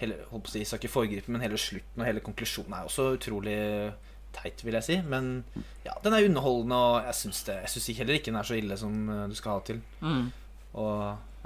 hele, 0.00 0.18
holdt 0.30 0.48
på 0.48 0.52
å 0.52 0.54
si, 0.56 0.64
skal 0.66 0.80
ikke 0.80 0.92
foregripe, 0.92 1.32
men 1.32 1.44
hele 1.44 1.60
slutten 1.60 2.02
og 2.02 2.08
hele 2.08 2.24
konklusjonen 2.24 2.76
er 2.78 2.88
også 2.88 3.12
utrolig 3.16 3.60
teit, 4.36 4.64
vil 4.66 4.76
jeg 4.78 4.86
si. 4.86 4.98
Men 5.08 5.30
ja, 5.86 5.94
den 6.04 6.16
er 6.16 6.26
underholdende, 6.28 6.80
og 6.90 7.08
jeg 7.08 7.20
syns, 7.20 7.44
det, 7.48 7.60
jeg 7.64 7.74
syns 7.76 8.02
heller 8.02 8.18
ikke 8.18 8.32
den 8.32 8.40
er 8.40 8.50
så 8.50 8.58
ille 8.58 8.80
som 8.80 8.98
eh, 9.12 9.24
du 9.30 9.38
skal 9.38 9.58
ha 9.58 9.64
til. 9.70 9.80
Mm. 10.02 10.28
Og 10.76 10.92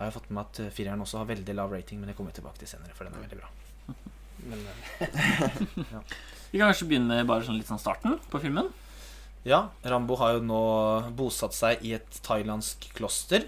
jeg 0.01 0.09
har 0.09 0.16
fått 0.16 0.31
med 0.31 0.39
meg 0.39 0.49
at 0.49 0.62
eh, 0.64 0.75
fireren 0.75 1.05
også 1.05 1.23
har 1.23 1.31
veldig 1.31 1.57
lav 1.59 1.73
rating, 1.77 2.01
men 2.01 2.11
det 2.11 2.16
kommer 2.18 2.35
vi 2.35 2.41
tilbake 2.41 2.62
til 2.62 2.73
senere, 2.73 2.97
for 2.97 3.07
den 3.07 3.18
er 3.18 3.27
veldig 3.27 3.41
bra. 3.43 3.55
Men 4.51 4.62
ja. 5.95 5.99
Vi 6.51 6.59
kan 6.59 6.71
kanskje 6.71 6.87
begynne 6.89 7.18
med 7.18 7.27
bare 7.29 7.45
sånn 7.45 7.59
litt 7.59 7.68
sånn 7.68 7.83
starten 7.83 8.16
på 8.33 8.41
filmen. 8.41 8.71
ja, 9.45 9.66
Rambo 9.85 10.16
har 10.16 10.39
jo 10.39 10.41
nå 10.49 10.62
bosatt 11.16 11.53
seg 11.55 11.85
i 11.85 11.93
et 11.99 12.21
thailandsk 12.25 12.89
kloster. 12.97 13.45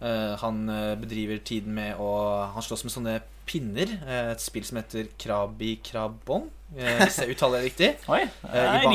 Eh, 0.00 0.34
han 0.42 0.68
eh, 0.68 0.94
bedriver 1.00 1.38
tiden 1.44 1.74
med 1.76 1.96
å 2.02 2.10
Han 2.54 2.62
slåss 2.64 2.84
med 2.86 2.92
sånne 2.94 3.14
pinner. 3.46 3.92
eh, 4.06 4.32
et 4.32 4.40
spill 4.42 4.64
som 4.66 4.78
heter 4.80 5.06
Krabi 5.18 5.76
Krabong, 5.86 6.48
eh, 6.76 6.98
hvis 7.04 7.20
jeg 7.22 7.36
uttaler 7.36 7.60
det 7.62 7.68
riktig. 7.70 7.90
Oi, 8.12 8.22
i, 8.24 8.28
uh, 8.50 8.82
Ba- 8.82 8.92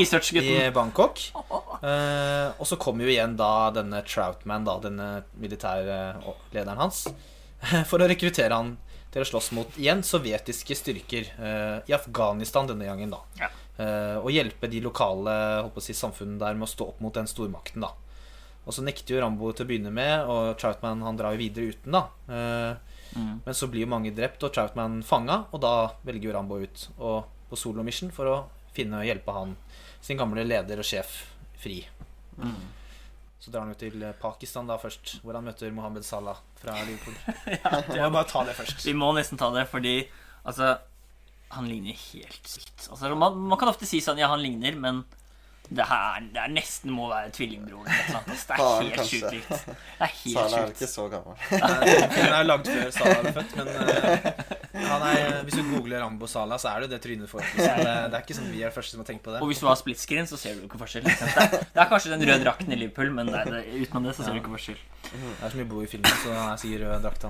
I 0.67 0.71
Bangkok. 0.75 1.21
Og 2.59 2.67
så 2.67 2.77
kommer 2.77 3.07
jo 3.07 3.13
igjen 3.13 3.37
da 3.39 3.71
denne 3.73 4.03
Troutman, 4.05 4.65
da, 4.67 4.77
denne 4.83 5.09
militære 5.41 5.97
lederen 6.53 6.77
hans, 6.81 7.05
for 7.89 8.01
å 8.03 8.09
rekruttere 8.11 8.53
han 8.53 8.75
til 9.11 9.23
å 9.23 9.27
slåss 9.27 9.51
mot 9.57 9.79
igjen 9.79 10.03
sovjetiske 10.07 10.75
styrker 10.77 11.31
i 11.87 11.95
Afghanistan 11.95 12.69
denne 12.69 12.85
gangen. 12.87 13.11
da 13.11 13.19
Ja. 13.41 13.49
Og 14.21 14.29
hjelpe 14.31 14.69
de 14.71 14.79
lokale 14.85 15.33
håper 15.65 15.81
å 15.81 15.83
si, 15.83 15.95
samfunnene 15.97 16.39
der 16.39 16.53
med 16.55 16.67
å 16.67 16.71
stå 16.71 16.85
opp 16.93 17.01
mot 17.03 17.13
den 17.17 17.27
stormakten. 17.27 17.81
da 17.83 17.89
Og 18.65 18.75
så 18.75 18.83
nekter 18.85 19.15
jo 19.15 19.21
Rambo 19.23 19.49
til 19.57 19.65
å 19.65 19.69
begynne 19.71 19.91
med, 19.93 20.27
og 20.29 20.55
Troutman 20.61 21.01
han 21.01 21.17
drar 21.17 21.33
jo 21.33 21.41
videre 21.41 21.73
uten. 21.73 21.91
da 21.97 22.07
Eh, 22.29 22.91
Mm. 23.15 23.41
Men 23.45 23.55
så 23.55 23.67
blir 23.67 23.83
jo 23.83 23.91
mange 23.91 24.13
drept 24.15 24.43
og 24.47 24.53
Troutman 24.55 25.01
fanga, 25.03 25.41
og 25.51 25.61
da 25.63 25.91
velger 26.07 26.29
jo 26.29 26.35
Rambo 26.35 26.59
ut 26.61 26.83
og 26.97 27.25
på 27.51 27.57
solo 27.59 27.83
mission 27.83 28.11
for 28.15 28.29
å 28.31 28.35
finne 28.71 29.01
og 29.01 29.07
hjelpe 29.07 29.33
han, 29.35 29.57
sin 29.99 30.19
gamle 30.19 30.45
leder 30.47 30.79
og 30.79 30.87
sjef, 30.87 31.17
fri. 31.59 31.81
Mm. 32.39 32.55
Så 33.41 33.51
drar 33.51 33.65
han 33.65 33.73
jo 33.73 33.79
til 33.81 34.03
eh, 34.05 34.15
Pakistan 34.21 34.69
da 34.69 34.77
først, 34.79 35.17
hvor 35.25 35.35
han 35.35 35.43
møter 35.43 35.73
Mohammed 35.75 36.05
Salah 36.07 36.39
fra 36.61 36.77
Liverpool. 36.85 37.17
Ja, 37.97 38.07
må 38.07 38.15
bare 38.15 38.29
ta 38.29 38.45
det 38.47 38.55
først. 38.55 38.85
Vi 38.85 38.95
må 38.95 39.11
nesten 39.17 39.39
ta 39.41 39.49
det, 39.51 39.65
fordi 39.71 39.95
altså 40.45 40.77
Han 41.51 41.67
ligner 41.67 41.97
helt 42.13 42.47
sykt. 42.47 42.85
Altså, 42.87 43.09
man, 43.19 43.35
man 43.35 43.59
kan 43.59 43.67
ofte 43.73 43.83
si 43.89 43.99
sånn 43.99 44.21
Ja, 44.21 44.29
han 44.31 44.39
ligner, 44.39 44.77
men 44.79 45.01
det 45.71 45.85
her 45.87 46.23
det 46.35 46.39
er 46.41 46.51
nesten 46.51 46.91
må 46.91 47.05
være 47.07 47.29
tvillingbroren. 47.35 47.85
Det 47.87 48.55
er 48.57 48.63
helt 48.81 49.05
sjukt 49.07 49.31
likt. 49.31 49.51
Det 49.51 50.03
er 50.03 50.11
helt 50.11 50.35
Sala 50.35 50.57
er 50.65 50.73
ikke 50.73 50.89
så 50.91 51.05
gammel. 51.11 51.37
Den 51.51 52.35
er 52.35 52.47
lagd 52.47 52.67
før 52.67 52.89
Sala 52.95 53.21
ble 53.21 53.31
født, 53.37 53.53
men 53.55 53.69
uh, 53.71 54.89
han 54.91 55.05
er, 55.07 55.37
hvis 55.47 55.55
du 55.55 55.63
googler 55.69 56.03
Rambo 56.03 56.27
Sala, 56.27 56.57
så 56.59 56.73
er 56.73 56.83
det 56.83 56.91
det 56.95 56.99
trynet 57.05 57.23
du 57.23 57.31
får. 57.31 57.45
Det, 57.55 57.69
det 57.77 58.19
er 58.19 58.25
ikke 58.25 58.37
sånn 58.41 58.51
vi 58.51 58.65
er 58.67 58.75
første 58.75 58.97
som 58.97 59.03
har 59.05 59.09
tenkt 59.13 59.23
på 59.23 59.31
det. 59.31 59.39
Og 59.39 59.51
hvis 59.53 59.63
du 59.63 59.69
har 59.69 59.79
split 59.79 60.03
screen, 60.03 60.27
så 60.27 60.39
ser 60.41 60.59
du 60.59 60.67
ikke 60.67 60.81
forskjell. 60.81 61.07
Det 61.07 61.31
er, 61.31 61.55
det 61.61 61.85
er 61.85 61.89
kanskje 61.93 62.13
den 62.17 62.27
røde 62.27 62.43
drakten 62.43 62.75
i 62.75 62.81
Liverpool, 62.83 63.15
men 63.15 63.31
det, 63.31 63.45
det, 63.47 63.63
utenom 63.85 64.09
det 64.09 64.17
så 64.19 64.27
ser 64.27 64.35
du 64.35 64.41
ikke 64.43 64.53
forskjell. 64.57 64.83
Det 65.07 65.23
er 65.39 65.55
så 65.55 65.61
mye 65.61 65.71
blod 65.71 65.87
i 65.87 65.91
filmen, 65.95 66.19
så 66.25 66.35
han 66.35 66.51
er 66.51 66.61
sikkert 66.61 66.87
rød 66.89 67.07
drakt. 67.07 67.27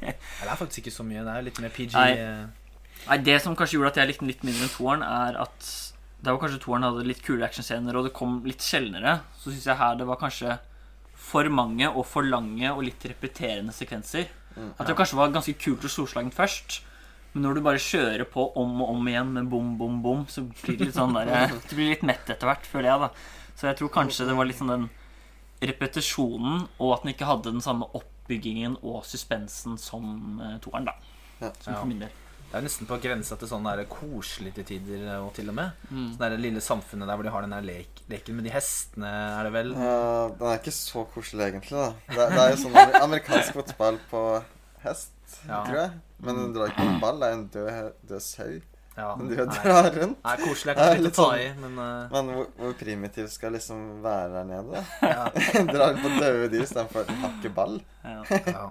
Det 0.40 0.48
er 0.48 0.58
faktisk 0.58 0.84
ikke 0.84 0.94
så 0.94 1.06
mye. 1.06 1.22
Det 1.26 1.34
er 1.34 1.46
litt 1.46 1.60
mer 1.62 1.72
PG. 1.74 1.92
Nei. 1.94 2.10
eh, 2.22 3.06
Nei, 3.08 3.16
Det 3.24 3.36
som 3.42 3.56
kanskje 3.56 3.78
gjorde 3.78 3.94
at 3.94 4.00
jeg 4.02 4.10
likte 4.10 4.24
den 4.24 4.30
litt 4.32 4.42
mindre 4.46 4.66
enn 4.66 4.74
toeren, 4.74 5.04
er 5.06 5.38
at 5.46 5.70
der 6.20 6.34
hvor 6.34 6.42
kanskje 6.42 6.60
toeren 6.60 6.84
hadde 6.84 7.06
litt 7.08 7.22
kule 7.24 7.46
actionscener, 7.46 7.96
og 7.96 8.06
det 8.06 8.16
kom 8.16 8.40
litt 8.44 8.64
sjeldnere, 8.64 9.20
så 9.40 9.48
syns 9.52 9.68
jeg 9.70 9.80
her 9.80 9.96
det 9.96 10.08
var 10.08 10.20
kanskje 10.20 10.58
for 11.20 11.48
mange 11.52 11.88
og 11.88 12.04
for 12.08 12.26
lange 12.26 12.68
og 12.72 12.84
litt 12.84 13.04
repeterende 13.08 13.72
sekvenser. 13.76 14.28
At 14.76 14.88
det 14.88 14.96
kanskje 14.98 15.18
var 15.18 15.32
ganske 15.32 15.54
kult 15.60 15.84
og 15.86 15.92
storslagent 15.92 16.36
først, 16.36 16.80
men 17.32 17.44
når 17.46 17.56
du 17.56 17.62
bare 17.62 17.82
kjører 17.82 18.26
på 18.26 18.48
om 18.58 18.80
og 18.82 18.96
om 18.96 19.08
igjen 19.08 19.28
med 19.36 19.50
bom, 19.52 19.76
bom, 19.78 20.00
bom, 20.02 20.24
så 20.28 20.42
blir 20.48 20.80
det 20.80 20.88
litt 20.88 20.96
sånn 20.98 21.14
der, 21.14 21.52
Du 21.70 21.76
blir 21.76 21.92
litt 21.92 22.06
mett 22.06 22.26
etter 22.26 22.48
hvert, 22.50 22.66
føler 22.66 22.90
jeg, 22.90 23.04
da. 23.04 23.10
Så 23.54 23.68
jeg 23.68 23.78
tror 23.78 23.92
kanskje 23.94 24.26
det 24.26 24.34
var 24.38 24.48
litt 24.48 24.58
sånn 24.58 24.72
den 24.72 24.88
repetisjonen, 25.60 26.64
og 26.80 26.96
at 26.96 27.04
den 27.04 27.14
ikke 27.14 27.28
hadde 27.28 27.52
den 27.52 27.64
samme 27.64 27.86
oppbyggingen 27.96 28.80
og 28.80 29.04
suspensen 29.06 29.78
som 29.80 30.40
eh, 30.42 30.56
toeren, 30.64 30.88
da. 30.90 30.96
Ja. 31.40 31.52
Som 31.62 31.76
for 31.76 31.88
min 31.88 32.02
del. 32.02 32.19
Det 32.50 32.58
er 32.58 32.64
nesten 32.66 32.88
på 32.90 32.96
grensa 32.98 33.36
til 33.38 33.46
sånn 33.46 33.62
der 33.68 33.84
koselig 33.86 34.50
til 34.56 34.64
tider 34.66 35.04
og 35.20 35.28
til 35.36 35.52
og 35.52 35.54
med. 35.54 35.76
Mm. 35.86 36.08
Sånn 36.16 36.22
der 36.24 36.32
lille 36.42 36.62
samfunnet 36.64 37.06
der 37.06 37.14
hvor 37.20 37.26
de 37.28 37.30
har 37.30 37.44
den 37.46 37.54
der 37.54 37.62
lek, 37.62 38.00
leken 38.10 38.34
med 38.40 38.48
de 38.48 38.54
hestene, 38.56 39.10
er 39.38 39.46
det 39.46 39.52
vel? 39.54 39.70
Ja, 39.78 40.00
den 40.34 40.48
er 40.50 40.58
ikke 40.58 40.74
så 40.74 41.04
koselig, 41.14 41.46
egentlig. 41.46 41.70
da 41.78 41.92
Det, 42.10 42.26
det 42.34 42.40
er 42.42 42.50
jo 42.56 42.58
sånn 42.64 42.96
amerikansk 43.04 43.54
fotball 43.60 44.00
på 44.10 44.24
hest, 44.82 45.14
Ja. 45.46 45.62
tror 45.62 45.78
jeg. 45.78 45.94
Men 46.26 46.42
den 46.42 46.50
drar 46.58 46.72
ikke 46.74 46.88
på 46.90 46.98
ball. 47.06 47.22
Det 47.22 47.28
er 47.30 47.38
en 47.38 47.46
død, 47.54 47.92
død 48.10 48.26
sau. 48.26 48.50
Ja. 48.98 49.14
Den 49.16 49.30
Nei, 49.30 49.44
drar 49.46 49.86
rundt. 49.94 50.18
Nei, 50.26 50.36
koselig 50.42 50.72
er 50.72 50.74
Det 50.74 50.82
er 50.82 50.90
kanskje 50.90 51.06
litt 51.06 51.14
å 51.14 51.22
ta 51.22 51.30
sånn- 51.30 51.40
i, 51.46 51.48
men 51.62 51.78
uh... 51.78 52.10
Men 52.12 52.34
hvor, 52.34 52.46
hvor 52.58 52.74
primitiv 52.82 53.30
skal 53.30 53.54
liksom 53.54 53.86
være 54.02 54.28
der 54.34 54.50
nede? 54.50 54.82
ja. 55.06 55.30
Drar 55.72 55.94
på 56.02 56.10
døde 56.18 56.50
dyr 56.50 56.66
istedenfor 56.66 57.06
en 57.14 57.22
hakke 57.28 57.54
ball. 57.54 57.78
Ja. 58.02 58.18
ja. 58.50 58.66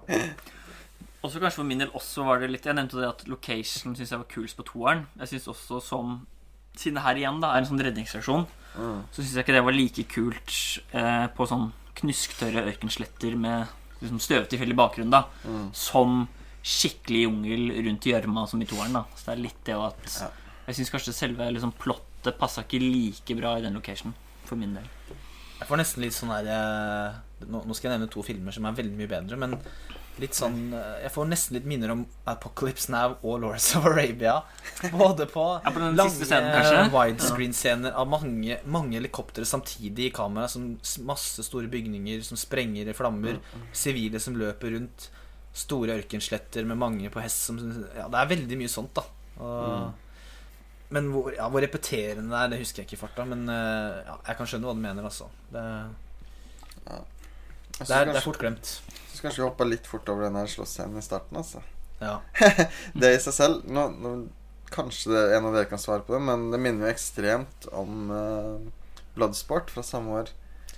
Også 1.24 1.40
kanskje 1.42 1.60
for 1.60 1.68
min 1.68 1.82
del 1.82 1.90
også 1.98 2.24
var 2.24 2.40
det 2.40 2.48
litt 2.54 2.64
Jeg 2.66 2.76
nevnte 2.78 2.96
det 3.02 3.10
at 3.10 3.26
location 3.28 3.96
syns 3.98 4.12
jeg 4.14 4.20
var 4.22 4.30
kulest 4.32 4.56
på 4.56 4.64
toeren. 4.70 5.06
Jeg 5.20 5.28
synes 5.34 5.48
også 5.52 5.82
som 5.84 6.14
Siden 6.80 6.96
det 6.96 7.04
her 7.04 7.18
igjen 7.20 7.42
da 7.42 7.50
er 7.52 7.58
en 7.64 7.66
sånn 7.68 7.82
redningsstasjon, 7.82 8.46
Mm. 8.78 9.00
så 9.12 9.24
syns 9.24 9.34
jeg 9.34 9.44
ikke 9.44 9.54
det 9.58 9.64
var 9.66 9.74
like 9.74 10.04
kult 10.08 10.52
eh, 10.94 11.26
på 11.36 11.48
sånn 11.50 11.72
knusktørre 11.98 12.62
ørkensletter 12.70 13.34
med 13.36 13.68
liksom 14.00 14.20
støvtilfeldig 14.22 14.76
i 14.76 14.78
bakgrunnen, 14.78 15.10
da. 15.12 15.24
Mm. 15.44 15.72
Som 15.76 16.28
skikkelig 16.64 17.24
jungel 17.26 17.66
rundt 17.88 18.06
i 18.08 18.14
gjørma 18.14 18.46
som 18.48 18.62
i 18.62 18.66
toeren. 18.70 18.94
da 18.94 19.02
Så 19.18 19.26
det 19.26 19.34
er 19.34 19.42
litt 19.42 19.64
det 19.66 19.76
at 19.76 20.20
Ja. 20.22 20.30
Jeg 20.68 20.76
syns 20.78 20.92
kanskje 20.94 21.14
selve 21.18 21.50
liksom, 21.52 21.74
plottet 21.74 22.38
passa 22.38 22.62
ikke 22.62 22.80
like 22.80 23.36
bra 23.42 23.58
i 23.58 23.62
den 23.66 23.74
location, 23.74 24.14
for 24.46 24.56
min 24.56 24.76
del. 24.78 24.86
Jeg 25.60 25.68
får 25.68 25.78
nesten 25.82 26.02
litt 26.06 26.14
sånn 26.14 26.30
her 26.30 26.46
eh, 26.48 27.16
nå, 27.50 27.66
nå 27.66 27.74
skal 27.76 27.90
jeg 27.92 28.00
nevne 28.00 28.12
to 28.14 28.22
filmer 28.24 28.52
som 28.54 28.66
er 28.70 28.78
veldig 28.78 28.96
mye 28.96 29.08
bedre, 29.10 29.36
men 29.36 29.58
litt 30.22 30.36
sånn 30.38 30.74
eh, 30.76 30.96
Jeg 31.06 31.12
får 31.16 31.28
nesten 31.32 31.56
litt 31.58 31.68
minner 31.70 31.92
om 31.94 32.02
Apocalypse 32.30 32.92
Now 32.94 33.16
og 33.22 33.40
Lawrence 33.44 33.78
of 33.80 33.86
Arabia. 33.90 34.36
Både 34.94 35.26
på, 35.32 35.46
Ja, 35.64 35.72
på 35.76 35.80
lange 35.84 36.28
kanskje? 36.28 36.82
widescreen-scener 36.96 37.96
av 37.98 38.10
mange, 38.12 38.58
mange 38.66 38.98
helikoptre 39.00 39.46
samtidig 39.48 40.10
i 40.10 40.14
kamera, 40.16 40.48
som 40.52 40.74
masse 41.08 41.44
store 41.48 41.68
bygninger 41.72 42.22
som 42.28 42.38
sprenger 42.40 42.90
i 42.92 42.96
flammer, 42.98 43.40
sivile 43.74 44.20
som 44.24 44.38
løper 44.40 44.76
rundt, 44.78 45.10
store 45.54 45.96
ørkensletter 46.00 46.68
med 46.70 46.78
mange 46.80 47.10
på 47.12 47.24
hest 47.24 47.48
som 47.50 47.58
Ja, 47.98 48.06
det 48.08 48.20
er 48.22 48.30
veldig 48.36 48.60
mye 48.62 48.70
sånt, 48.72 48.94
da. 49.00 49.04
Og, 49.40 50.06
Men 50.94 51.12
hvor, 51.14 51.32
ja, 51.36 51.48
hvor 51.50 51.62
repeterende 51.62 52.30
det 52.34 52.38
er, 52.44 52.48
det 52.54 52.60
husker 52.64 52.82
jeg 52.82 52.88
ikke 52.90 52.98
i 52.98 53.02
farta. 53.04 53.26
Men 53.30 53.44
eh, 53.50 54.00
ja, 54.08 54.16
jeg 54.30 54.38
kan 54.40 54.48
skjønne 54.50 54.70
hva 54.70 54.74
du 54.78 54.82
mener, 54.82 55.06
altså. 55.06 55.28
Det, 55.54 55.66
det, 57.80 57.92
er, 57.94 58.10
det 58.10 58.16
er 58.18 58.26
fort 58.26 58.40
glemt. 58.42 58.72
Kanskje, 59.22 59.28
kanskje 59.28 59.44
vi 59.44 59.50
hoppa 59.50 59.68
litt 59.68 59.88
fort 59.88 60.10
over 60.10 60.28
den 60.28 60.48
slåssscenen 60.48 61.00
i 61.00 61.06
starten, 61.06 61.38
altså. 61.38 61.64
Ja. 62.00 62.20
Det 62.94 63.14
i 63.14 63.22
seg 63.22 63.36
selv 63.36 63.64
nå, 63.68 63.90
nå, 64.00 64.18
Kanskje 64.70 65.10
det, 65.12 65.22
en 65.34 65.48
av 65.50 65.56
dere 65.58 65.66
kan 65.66 65.82
svare 65.82 66.04
på 66.06 66.14
det, 66.14 66.20
men 66.28 66.52
det 66.54 66.60
minner 66.62 66.86
jo 66.86 66.92
ekstremt 66.94 67.66
om 67.74 68.12
uh, 68.14 68.92
Bloodsport 69.16 69.72
fra 69.74 69.82
samme 69.82 70.20
år. 70.20 70.30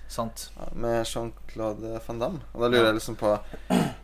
Sant. 0.07 0.45
Med 0.71 1.03
Jean-Claude 1.03 1.99
Van 2.05 2.21
Damme. 2.21 2.39
Og 2.53 2.63
da 2.63 2.69
lurer 2.71 2.87
jeg 2.87 3.01
liksom 3.01 3.17
på 3.19 3.33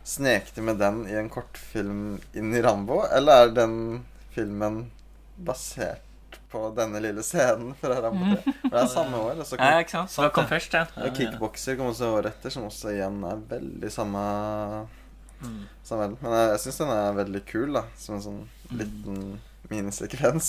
Snek 0.04 0.52
de 0.52 0.64
med 0.64 0.76
den 0.80 1.00
i 1.08 1.16
en 1.16 1.32
kortfilm 1.32 2.18
inn 2.36 2.52
i 2.52 2.60
Rambo, 2.64 3.00
eller 3.08 3.46
er 3.46 3.56
den 3.56 3.78
filmen 4.36 4.82
basert 5.40 6.04
på 6.52 6.62
denne 6.76 7.00
lille 7.04 7.22
scenen 7.26 7.74
fra 7.80 7.98
Rambo 8.04 8.30
3? 8.34 8.54
For 8.62 8.72
det 8.72 8.82
er 8.82 8.90
samme 8.92 9.20
år. 9.20 9.40
Og 9.42 9.46
så 9.48 9.56
Ja, 9.60 9.70
kom 9.72 9.82
ikke 9.84 9.94
sant? 9.96 10.10
Sant 10.14 10.26
det 10.28 10.32
kom 10.38 10.48
først, 10.50 10.76
ja. 10.78 10.84
og 11.04 11.16
Kickbokser 11.18 11.76
kom 11.80 11.90
også 11.92 12.12
året 12.18 12.30
etter, 12.32 12.54
som 12.54 12.64
også 12.68 12.94
igjen 12.96 13.20
er 13.28 13.44
veldig 13.56 13.92
samme 13.92 14.24
Mm. 15.38 15.68
samme. 15.86 16.16
Men 16.18 16.32
jeg, 16.34 16.46
jeg 16.50 16.60
syns 16.64 16.78
den 16.80 16.88
er 16.90 17.12
veldig 17.14 17.40
kul, 17.46 17.68
da. 17.76 17.84
Som 17.94 18.16
en 18.16 18.22
sånn 18.24 18.40
liten 18.74 19.18
minisekvens. 19.70 20.48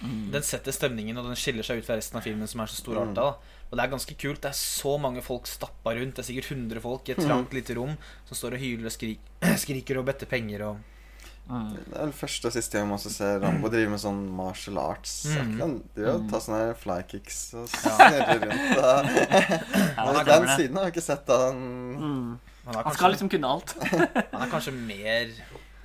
Mm. 0.00 0.28
Den 0.32 0.44
setter 0.46 0.72
stemningen, 0.72 1.18
og 1.18 1.26
den 1.26 1.34
skiller 1.36 1.66
seg 1.66 1.80
ut 1.82 1.88
fra 1.88 1.96
resten 1.98 2.20
av 2.20 2.24
filmen, 2.24 2.46
som 2.48 2.62
er 2.62 2.70
så 2.70 2.78
storarta. 2.78 3.24
Mm. 3.34 3.56
Og 3.70 3.74
det 3.74 3.82
er 3.84 3.90
ganske 3.92 4.14
kult. 4.22 4.40
Det 4.44 4.52
er 4.52 4.56
så 4.60 4.94
mange 5.02 5.22
folk 5.26 5.50
stappa 5.50 5.96
rundt. 5.98 6.14
Det 6.16 6.22
er 6.22 6.28
sikkert 6.30 6.52
100 6.54 6.82
folk 6.84 7.10
i 7.10 7.16
et 7.16 7.20
trangt 7.26 7.52
lite 7.58 7.74
rom 7.78 7.96
som 8.28 8.38
står 8.38 8.54
og 8.56 8.62
hyler 8.62 8.86
og 8.86 8.94
skrik, 8.94 9.20
skriker 9.64 9.98
og 10.00 10.06
better 10.08 10.30
penger 10.30 10.64
og 10.68 10.80
Mm. 11.50 11.70
Det 11.74 11.96
er 11.96 12.04
vel 12.04 12.12
første 12.14 12.46
og 12.46 12.54
siste 12.54 12.78
gang 12.78 12.86
man 12.86 12.98
også 13.00 13.10
ser 13.10 13.40
Rambo 13.42 13.70
drive 13.72 13.90
med 13.90 14.02
sånn 14.02 14.20
martial 14.38 14.78
arts. 14.82 15.14
Mm. 15.30 15.54
Han 15.58 15.72
driver 15.96 16.12
og 16.12 16.28
tar 16.30 16.44
sånne 16.44 16.60
fly 16.78 16.98
flykicks 17.00 17.40
og 17.58 17.72
snurrer 17.72 18.44
rundt. 18.44 18.82
Og... 18.84 19.08
Men 20.04 20.20
det 20.20 20.26
den 20.30 20.52
siden 20.54 20.78
har 20.78 20.86
jeg 20.86 20.94
ikke 20.94 21.08
sett 21.08 21.34
av 21.34 21.48
den 21.48 21.66
Mm. 22.00 22.38
Han 22.66 22.76
er 22.76 22.86
Han 22.86 22.94
skal 22.94 23.14
liksom 23.14 23.30
kunne 23.32 23.48
alt. 23.50 23.72
han 24.32 24.42
er 24.44 24.50
kanskje 24.52 24.72
mer 24.76 25.32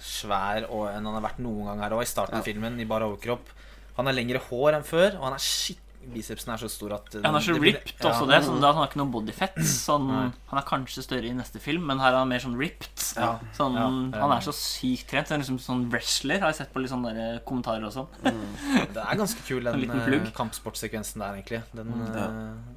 svær 0.05 0.67
enn 0.67 1.07
han 1.07 1.15
har 1.17 1.23
vært 1.23 1.39
noen 1.41 1.71
gang 1.71 1.81
her 1.85 1.95
òg, 1.97 2.03
i 2.05 2.09
starten 2.09 2.37
av 2.39 2.45
filmen, 2.45 2.77
i 2.79 2.87
bar 2.89 3.05
overkropp. 3.07 3.49
Han 3.97 4.09
har 4.09 4.17
lengre 4.17 4.41
hår 4.49 4.77
enn 4.77 4.85
før, 4.85 5.15
og 5.17 5.29
han 5.29 5.37
er 5.37 5.43
shit 5.43 5.81
Bicepsen 6.13 6.53
er 6.53 6.57
så 6.57 6.69
stor 6.69 6.93
at 6.93 7.13
Ja, 7.13 7.21
han 7.25 7.35
er 7.35 7.39
så 7.43 7.53
ripped 7.59 7.97
blir- 7.97 8.09
også, 8.11 8.27
det. 8.29 8.43
Sånn, 8.43 8.61
da, 8.61 8.67
han 8.73 8.75
har 8.83 8.87
ikke 8.87 8.99
noe 9.01 9.11
bodyfett. 9.11 9.57
Sånn, 9.65 10.07
han 10.11 10.59
er 10.59 10.65
kanskje 10.67 11.03
større 11.03 11.25
i 11.25 11.33
neste 11.33 11.59
film, 11.59 11.85
men 11.87 11.99
her 11.99 12.13
er 12.13 12.17
han 12.19 12.29
mer 12.29 12.39
sånn 12.39 12.57
ripped. 12.57 13.15
Ja. 13.17 13.39
Sånn, 13.57 13.73
Ja, 13.75 13.87
ja. 13.89 14.21
Han 14.21 14.31
er 14.37 14.41
så 14.45 14.53
sykt 14.53 15.07
trent. 15.09 15.29
Han 15.29 15.39
er 15.39 15.43
liksom 15.43 15.59
sånn 15.59 15.89
wrestler, 15.89 16.39
har 16.39 16.49
jeg 16.51 16.55
sett 16.61 16.73
på 16.73 16.81
litt 16.81 16.91
sånne 16.91 17.41
kommentarer 17.45 17.83
og 17.85 17.93
sånn. 17.93 18.07
Det 18.23 19.01
er 19.01 19.15
ganske 19.15 19.41
kul, 19.47 19.63
den 19.65 19.89
eh, 19.89 20.31
kampsportsekvensen 20.31 21.19
der, 21.19 21.33
egentlig. 21.41 21.63
Den, 21.73 21.87
Mm. 21.87 22.15
Ja. 22.15 22.25
eh, 22.25 22.73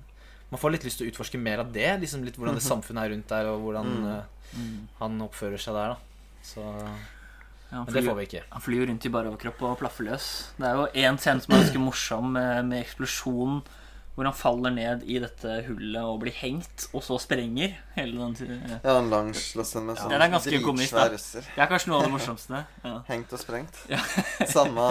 man 0.50 0.60
får 0.60 0.72
litt 0.72 0.84
lyst 0.84 0.98
til 0.98 1.06
å 1.08 1.12
utforske 1.12 1.38
mer 1.38 1.58
av 1.60 1.72
det. 1.72 2.00
Liksom 2.00 2.24
litt 2.24 2.36
Hvordan 2.36 2.54
det 2.54 2.62
samfunnet 2.64 3.04
er 3.04 3.10
rundt 3.14 3.28
der, 3.28 3.46
og 3.52 3.60
hvordan 3.62 3.86
Mm. 3.86 4.18
eh, 4.18 4.22
Mm. 4.56 4.88
han 5.00 5.18
oppfører 5.20 5.58
seg 5.60 5.74
der. 5.74 5.88
da 5.88 5.96
Så, 6.42 6.62
Ja, 7.70 7.76
han, 7.82 7.84
Men 7.84 7.94
det 7.94 8.04
får 8.06 8.16
vi 8.16 8.22
ikke. 8.30 8.42
han 8.50 8.60
flyr 8.64 8.86
rundt 8.88 9.04
i 9.04 9.08
bare 9.12 9.28
overkropp 9.28 9.62
og 9.62 9.78
plaffer 9.82 10.04
løs. 10.08 10.28
Det 10.56 10.66
er 10.70 10.74
jo 10.80 10.86
én 11.04 11.18
scene 11.20 11.40
som 11.44 11.52
er 11.54 11.60
ganske 11.66 11.78
morsom, 11.84 12.32
med, 12.32 12.64
med 12.70 12.84
eksplosjonen 12.86 13.60
hvor 14.18 14.26
han 14.26 14.34
faller 14.34 14.72
ned 14.74 15.04
i 15.06 15.20
dette 15.22 15.52
hullet 15.68 16.02
og 16.02 16.16
blir 16.24 16.32
hengt, 16.34 16.88
og 16.90 17.04
så 17.06 17.20
sprenger 17.22 17.76
hele 17.94 18.16
den 18.18 18.32
tiden. 18.34 18.64
Ja, 18.82 18.96
en 18.98 19.10
lang 19.12 19.28
slåssscene 19.30 19.84
med 19.86 19.94
Ja, 19.94 20.00
sånn 20.02 20.10
den 20.10 20.24
er 20.24 20.32
ganske 20.32 20.58
komisk, 20.64 20.90
da. 20.90 21.04
dritsvær 21.06 21.12
russer. 21.14 21.46
Det 21.54 21.62
er 21.62 21.70
kanskje 21.70 21.92
noe 21.92 22.00
av 22.00 22.02
det 22.08 22.10
morsomste. 22.16 22.62
Ja. 22.82 22.96
Hengt 23.12 23.36
og 23.36 23.38
sprengt. 23.38 23.78
Ja. 23.92 24.00
Samme 24.56 24.88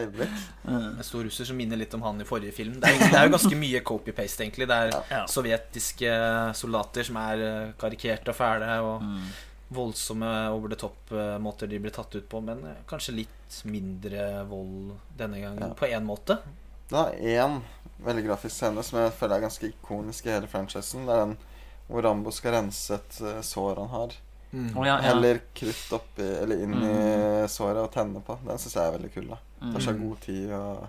øyeblikk. 0.00 0.34
Mm. 0.66 0.98
En 0.98 1.06
stor 1.06 1.22
russer 1.28 1.46
som 1.46 1.60
minner 1.62 1.78
litt 1.78 1.94
om 1.94 2.02
han 2.08 2.18
i 2.20 2.26
forrige 2.26 2.56
film. 2.58 2.80
Det 2.82 2.90
er, 2.90 3.04
det 3.06 3.20
er 3.20 3.28
jo 3.30 3.36
ganske 3.36 3.60
mye 3.62 3.84
copy-paste, 3.86 4.42
egentlig. 4.48 4.66
Det 4.66 4.80
er 4.82 4.96
Ja. 5.14 5.22
sovjetiske 5.30 6.10
soldater 6.58 7.06
som 7.06 7.16
er 7.22 7.46
eh, 7.46 7.72
karikerte 7.78 8.34
og 8.34 8.40
fæle, 8.42 8.80
og 8.82 9.02
Mm. 9.06 9.28
Voldsomme 9.68 10.50
over 10.54 10.68
the 10.68 10.76
top-måter 10.78 11.66
de 11.66 11.78
blir 11.82 11.90
tatt 11.94 12.14
ut 12.14 12.28
på, 12.30 12.40
men 12.44 12.64
eh, 12.64 12.82
kanskje 12.86 13.14
litt 13.16 13.62
mindre 13.66 14.44
vold 14.46 14.92
denne 15.18 15.40
gangen, 15.42 15.68
Ja. 15.68 15.74
på 15.74 15.86
én 15.90 16.04
måte. 16.06 16.38
Det 16.88 16.96
er 16.98 17.40
én 17.42 17.60
veldig 18.04 18.26
grafisk 18.28 18.54
scene 18.56 18.82
som 18.86 18.98
jeg 19.00 19.12
føler 19.18 19.36
er 19.36 19.46
ganske 19.48 19.66
ikonisk 19.72 20.26
i 20.26 20.30
hele 20.36 20.46
franchisen. 20.46 21.06
Det 21.06 21.14
er 21.16 21.24
den 21.26 21.36
hvor 21.88 22.02
Rambo 22.02 22.30
skal 22.34 22.52
rense 22.52 22.94
et 22.94 23.20
eh, 23.22 23.40
sår 23.42 23.76
han 23.82 23.88
har. 23.88 24.14
Å, 24.56 24.84
ja, 24.86 24.94
ja. 24.96 25.00
Heller 25.10 25.40
krutt 25.54 25.90
oppi, 25.98 26.22
eller 26.22 26.62
inn 26.62 26.72
i 26.78 27.48
såret 27.50 27.82
og 27.82 27.90
tenne 27.92 28.22
på. 28.24 28.38
Den 28.46 28.56
syns 28.62 28.74
jeg 28.78 28.86
er 28.86 28.94
veldig 28.98 29.10
kul. 29.12 29.26
da 29.28 29.38
Tar 29.72 29.80
seg 29.82 29.96
Mm. 29.98 30.08
god 30.08 30.20
tid, 30.20 30.50
og 30.52 30.88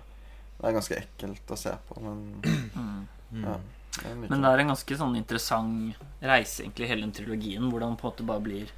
det 0.60 0.68
er 0.68 0.72
ganske 0.78 0.96
ekkelt 1.02 1.46
å 1.52 1.58
se 1.58 1.74
på, 1.88 2.00
men 2.00 2.40
Mm. 2.42 3.44
ja. 3.44 3.56
Men 4.04 4.42
det 4.42 4.50
er 4.52 4.62
en 4.62 4.72
ganske 4.74 4.98
sånn 5.00 5.16
interessant 5.18 5.96
reise, 6.22 6.62
egentlig, 6.64 6.88
hele 6.90 7.06
den 7.06 7.14
trilogien. 7.16 7.70
Hvordan 7.72 7.94
det 7.96 8.00
på 8.02 8.08
en 8.08 8.12
måte 8.12 8.26
bare 8.28 8.44
blir 8.44 8.72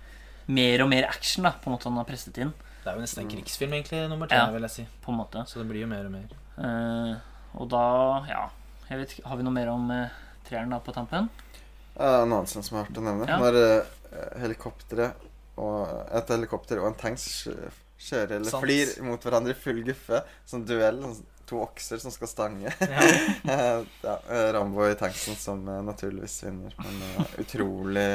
mer 0.51 0.83
og 0.85 0.91
mer 0.91 1.09
action, 1.09 1.45
da, 1.47 1.53
på 1.53 1.71
en 1.71 1.77
måte 1.77 1.89
han 1.89 1.99
har 2.01 2.09
presset 2.09 2.39
inn. 2.43 2.53
Det 2.81 2.89
er 2.89 2.97
jo 2.97 3.05
nesten 3.05 3.25
en 3.25 3.31
krigsfilm, 3.35 3.75
egentlig, 3.77 4.09
nummer 4.09 4.31
tre, 4.31 4.39
Ja. 4.41 4.51
vil 4.51 4.63
jeg 4.67 4.71
si. 4.71 4.87
På 5.05 5.13
en 5.13 5.19
måte. 5.21 5.45
Så 5.47 5.61
det 5.61 5.69
blir 5.69 5.83
jo 5.85 5.91
mer 5.91 6.07
og 6.07 6.13
mer. 6.13 6.33
Uh, 6.61 7.15
og 7.61 7.69
da, 7.73 7.85
ja 8.29 8.49
jeg 8.91 8.99
vet 8.99 9.13
Har 9.25 9.39
vi 9.39 9.45
noe 9.47 9.55
mer 9.55 9.69
om 9.73 9.87
uh, 9.91 10.09
treeren 10.45 10.73
da 10.75 10.81
på 10.83 10.93
tampen? 10.93 11.29
Uh, 11.95 12.23
En 12.25 12.33
annen 12.33 12.47
ting 12.51 12.63
som 12.63 12.77
jeg 12.77 12.83
har 12.83 12.89
hørt 12.89 12.99
å 12.99 13.05
nevne. 13.07 13.29
Ja. 13.31 13.39
Når 13.39 13.59
eh, 13.61 14.41
helikopteret 14.43 15.29
og 15.61 16.11
et 16.17 16.33
helikopter 16.33 16.81
og 16.81 16.89
en 16.91 16.99
tanks 16.99 17.27
skjører 18.01 18.39
eller 18.39 18.51
Sant. 18.51 18.65
flir 18.65 18.91
mot 19.07 19.23
hverandre 19.23 19.53
i 19.55 19.59
full 19.59 19.83
guffe. 19.87 20.23
Sånn 20.49 20.65
duell. 20.67 21.03
sånn 21.05 21.21
To 21.51 21.65
okser 21.65 21.99
som 21.99 22.13
skal 22.15 22.31
stange. 22.31 22.71
Ja. 22.79 23.07
ja, 24.03 24.21
eh, 24.31 24.53
Rambo 24.55 24.85
i 24.87 24.95
tanksen 24.95 25.35
som 25.37 25.67
eh, 25.69 25.83
naturligvis 25.83 26.45
vinner. 26.45 26.75
Men 26.79 27.01
eh, 27.09 27.33
utrolig 27.43 28.07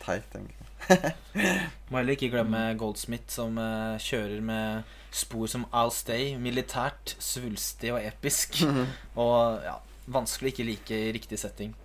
teit, 0.00 0.32
egentlig. 0.32 0.56
Må 1.90 2.00
heller 2.00 2.16
ikke 2.16 2.30
glemme 2.32 2.62
Goldsmith, 2.80 3.28
som 3.34 3.60
kjører 4.00 4.40
med 4.40 4.96
spor 5.12 5.50
som 5.52 5.68
I'll 5.76 5.92
Stay. 5.92 6.32
Militært, 6.40 7.18
svulstig 7.20 7.92
og 7.92 8.00
episk. 8.00 8.62
Og 9.20 9.60
ja, 9.66 9.76
vanskelig 10.08 10.54
ikke 10.54 10.68
like 10.70 11.04
i 11.04 11.12
riktig 11.18 11.42
setting. 11.42 11.76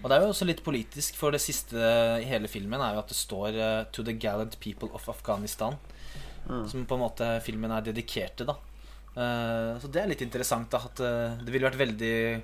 Og 0.00 0.08
det 0.08 0.16
er 0.16 0.24
jo 0.24 0.32
også 0.32 0.48
litt 0.48 0.64
politisk, 0.64 1.18
for 1.20 1.34
det 1.34 1.42
siste 1.44 1.76
i 2.22 2.24
hele 2.24 2.48
filmen 2.48 2.80
er 2.80 2.96
jo 2.96 3.02
at 3.02 3.10
det 3.12 3.18
står 3.18 3.58
uh, 3.60 3.84
'To 3.92 4.06
the 4.08 4.14
gallant 4.16 4.56
people 4.56 4.88
of 4.96 5.04
Afghanistan'. 5.12 5.76
Som 6.48 6.86
på 6.88 6.96
en 6.96 7.04
måte 7.04 7.26
filmen 7.44 7.70
er 7.70 7.84
dedikert 7.84 8.40
til, 8.40 8.48
da. 8.48 8.56
Eh, 9.12 9.78
så 9.82 9.90
det 9.92 10.00
er 10.02 10.08
litt 10.08 10.22
interessant, 10.24 10.70
da. 10.72 10.78
At 10.88 11.00
eh, 11.04 11.36
det 11.44 11.52
ville 11.52 11.68
vært 11.68 11.80
veldig 11.80 12.42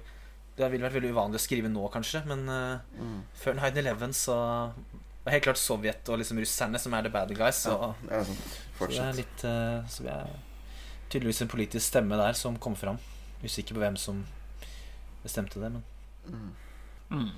Det 0.58 0.66
ville 0.72 0.84
vært 0.84 0.96
veldig 0.98 1.12
uvanlig 1.14 1.38
å 1.38 1.44
skrive 1.44 1.68
nå, 1.70 1.84
kanskje, 1.94 2.24
men 2.26 2.48
eh, 2.48 2.78
Mm. 2.98 3.20
før 3.38 3.54
9-11 3.60 4.12
så 4.18 4.36
er 5.24 5.30
helt 5.36 5.44
klart 5.44 5.60
Sovjet 5.60 6.08
og 6.10 6.18
liksom 6.18 6.38
russerne 6.40 6.78
som 6.80 6.94
er 6.94 7.02
the 7.06 7.10
bad 7.14 7.30
guys. 7.36 7.62
Så, 7.64 7.70
Ja, 7.76 7.92
det 8.02 8.12
er 8.18 8.24
sånn. 8.24 8.40
så 8.78 8.88
det 8.88 8.98
er 9.04 9.12
litt 9.20 9.44
Så 9.92 10.02
vi 10.02 10.08
er 10.08 10.26
tydeligvis 11.10 11.42
en 11.42 11.48
politisk 11.48 11.86
stemme 11.86 12.16
der 12.18 12.32
som 12.34 12.56
kom 12.58 12.74
fram. 12.76 12.98
Usikker 13.44 13.74
på 13.76 13.80
hvem 13.84 13.96
som 13.96 14.24
bestemte 15.22 15.60
det, 15.60 15.70
men 15.72 15.84
Mm. 16.28 16.50
Mm. 17.10 17.30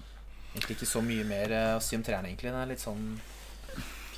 egentlig 0.57 0.77
ikke 0.79 0.87
så 0.91 1.01
mye 1.05 1.25
mer 1.25 1.53
å 1.77 1.81
si 1.83 1.95
om 1.97 2.03
trærne, 2.03 2.27
egentlig. 2.33 2.51
Det 2.51 2.63
er 2.63 2.67
litt 2.67 2.81
sånn 2.83 3.21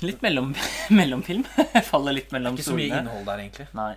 Litt 0.01 0.21
mellom, 0.21 0.55
mellomfilm. 0.89 1.43
Faller 1.83 2.13
litt 2.13 2.31
mellom 2.31 2.55
Ikke 2.57 2.65
så 2.71 2.75
mye 2.75 2.89
innhold 3.01 3.25
der, 3.25 3.37
egentlig. 3.43 3.67
Nei. 3.77 3.95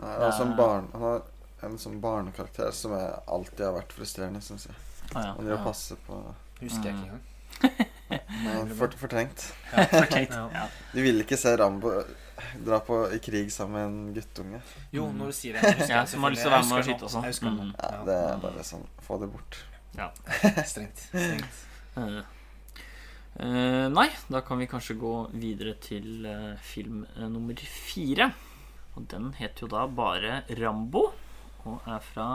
Nei, 0.00 0.10
det 0.10 0.22
er 0.24 0.28
også 0.30 0.42
en 0.48 0.56
barn, 0.58 0.88
han 0.92 1.02
har 1.06 1.22
en 1.68 1.78
sånn 1.78 2.00
barnekarakter 2.02 2.72
som 2.76 2.92
jeg 2.96 3.12
alltid 3.36 3.60
har 3.64 3.76
vært 3.78 3.92
frustrerende, 3.96 4.40
syns 4.44 4.66
jeg. 4.68 4.74
Ah, 5.14 5.20
ja. 5.22 5.30
Han 5.36 5.44
driver 5.44 5.52
og 5.54 5.58
Ja. 5.60 5.64
passer 5.70 5.96
på 6.06 6.18
Husker 6.60 6.84
jeg 6.84 6.94
Mm. 6.94 7.00
ikke 7.00 7.10
engang. 7.12 7.30
Nei, 8.44 8.74
for, 8.74 8.88
Fortrengt. 8.98 9.52
Ja, 9.72 9.84
fortrengt. 9.90 10.30
Ja. 10.58 10.66
Du 10.92 11.00
vil 11.02 11.20
ikke 11.22 11.36
se 11.38 11.56
Rambo 11.56 11.90
dra 12.64 12.78
på 12.80 12.98
i 13.14 13.18
krig 13.22 13.50
sammen 13.52 13.74
med 13.74 13.84
en 13.86 14.14
guttunge. 14.14 14.60
Jo, 14.92 15.06
når 15.12 15.26
du 15.26 15.32
sier 15.32 15.52
det. 15.54 15.62
jeg 15.62 15.78
husker 15.78 15.94
Ja, 15.94 16.00
det 16.02 16.10
som 16.10 16.22
har 16.26 16.30
lyst 16.34 16.42
til 16.42 16.50
å 16.50 16.54
være 16.56 16.68
med 16.68 16.78
og 16.78 16.84
skyte 16.88 17.04
og 17.06 17.10
sånn. 17.14 17.22
Jeg 17.24 17.34
husker. 17.34 17.50
Mm. 17.54 17.74
Ja, 17.78 18.04
det 18.04 18.16
er 18.22 18.36
bare 18.42 18.64
sånn 18.66 18.86
Få 19.06 19.18
det 19.20 19.30
bort. 19.32 19.58
Ja. 19.96 20.10
Strengt. 20.72 20.98
Strengt. 21.10 21.60
Eh. 21.96 22.22
Eh, 23.36 23.88
nei, 23.90 24.08
da 24.30 24.40
kan 24.46 24.58
vi 24.58 24.66
kanskje 24.70 24.94
gå 24.98 25.12
videre 25.34 25.74
til 25.82 26.26
uh, 26.26 26.56
film 26.62 27.04
uh, 27.16 27.26
nummer 27.28 27.54
fire. 27.58 28.28
Og 28.96 29.06
den 29.10 29.32
heter 29.38 29.64
jo 29.66 29.70
da 29.72 29.86
bare 29.90 30.42
Rambo, 30.60 31.08
og 31.66 31.86
er 31.90 32.00
fra 32.12 32.28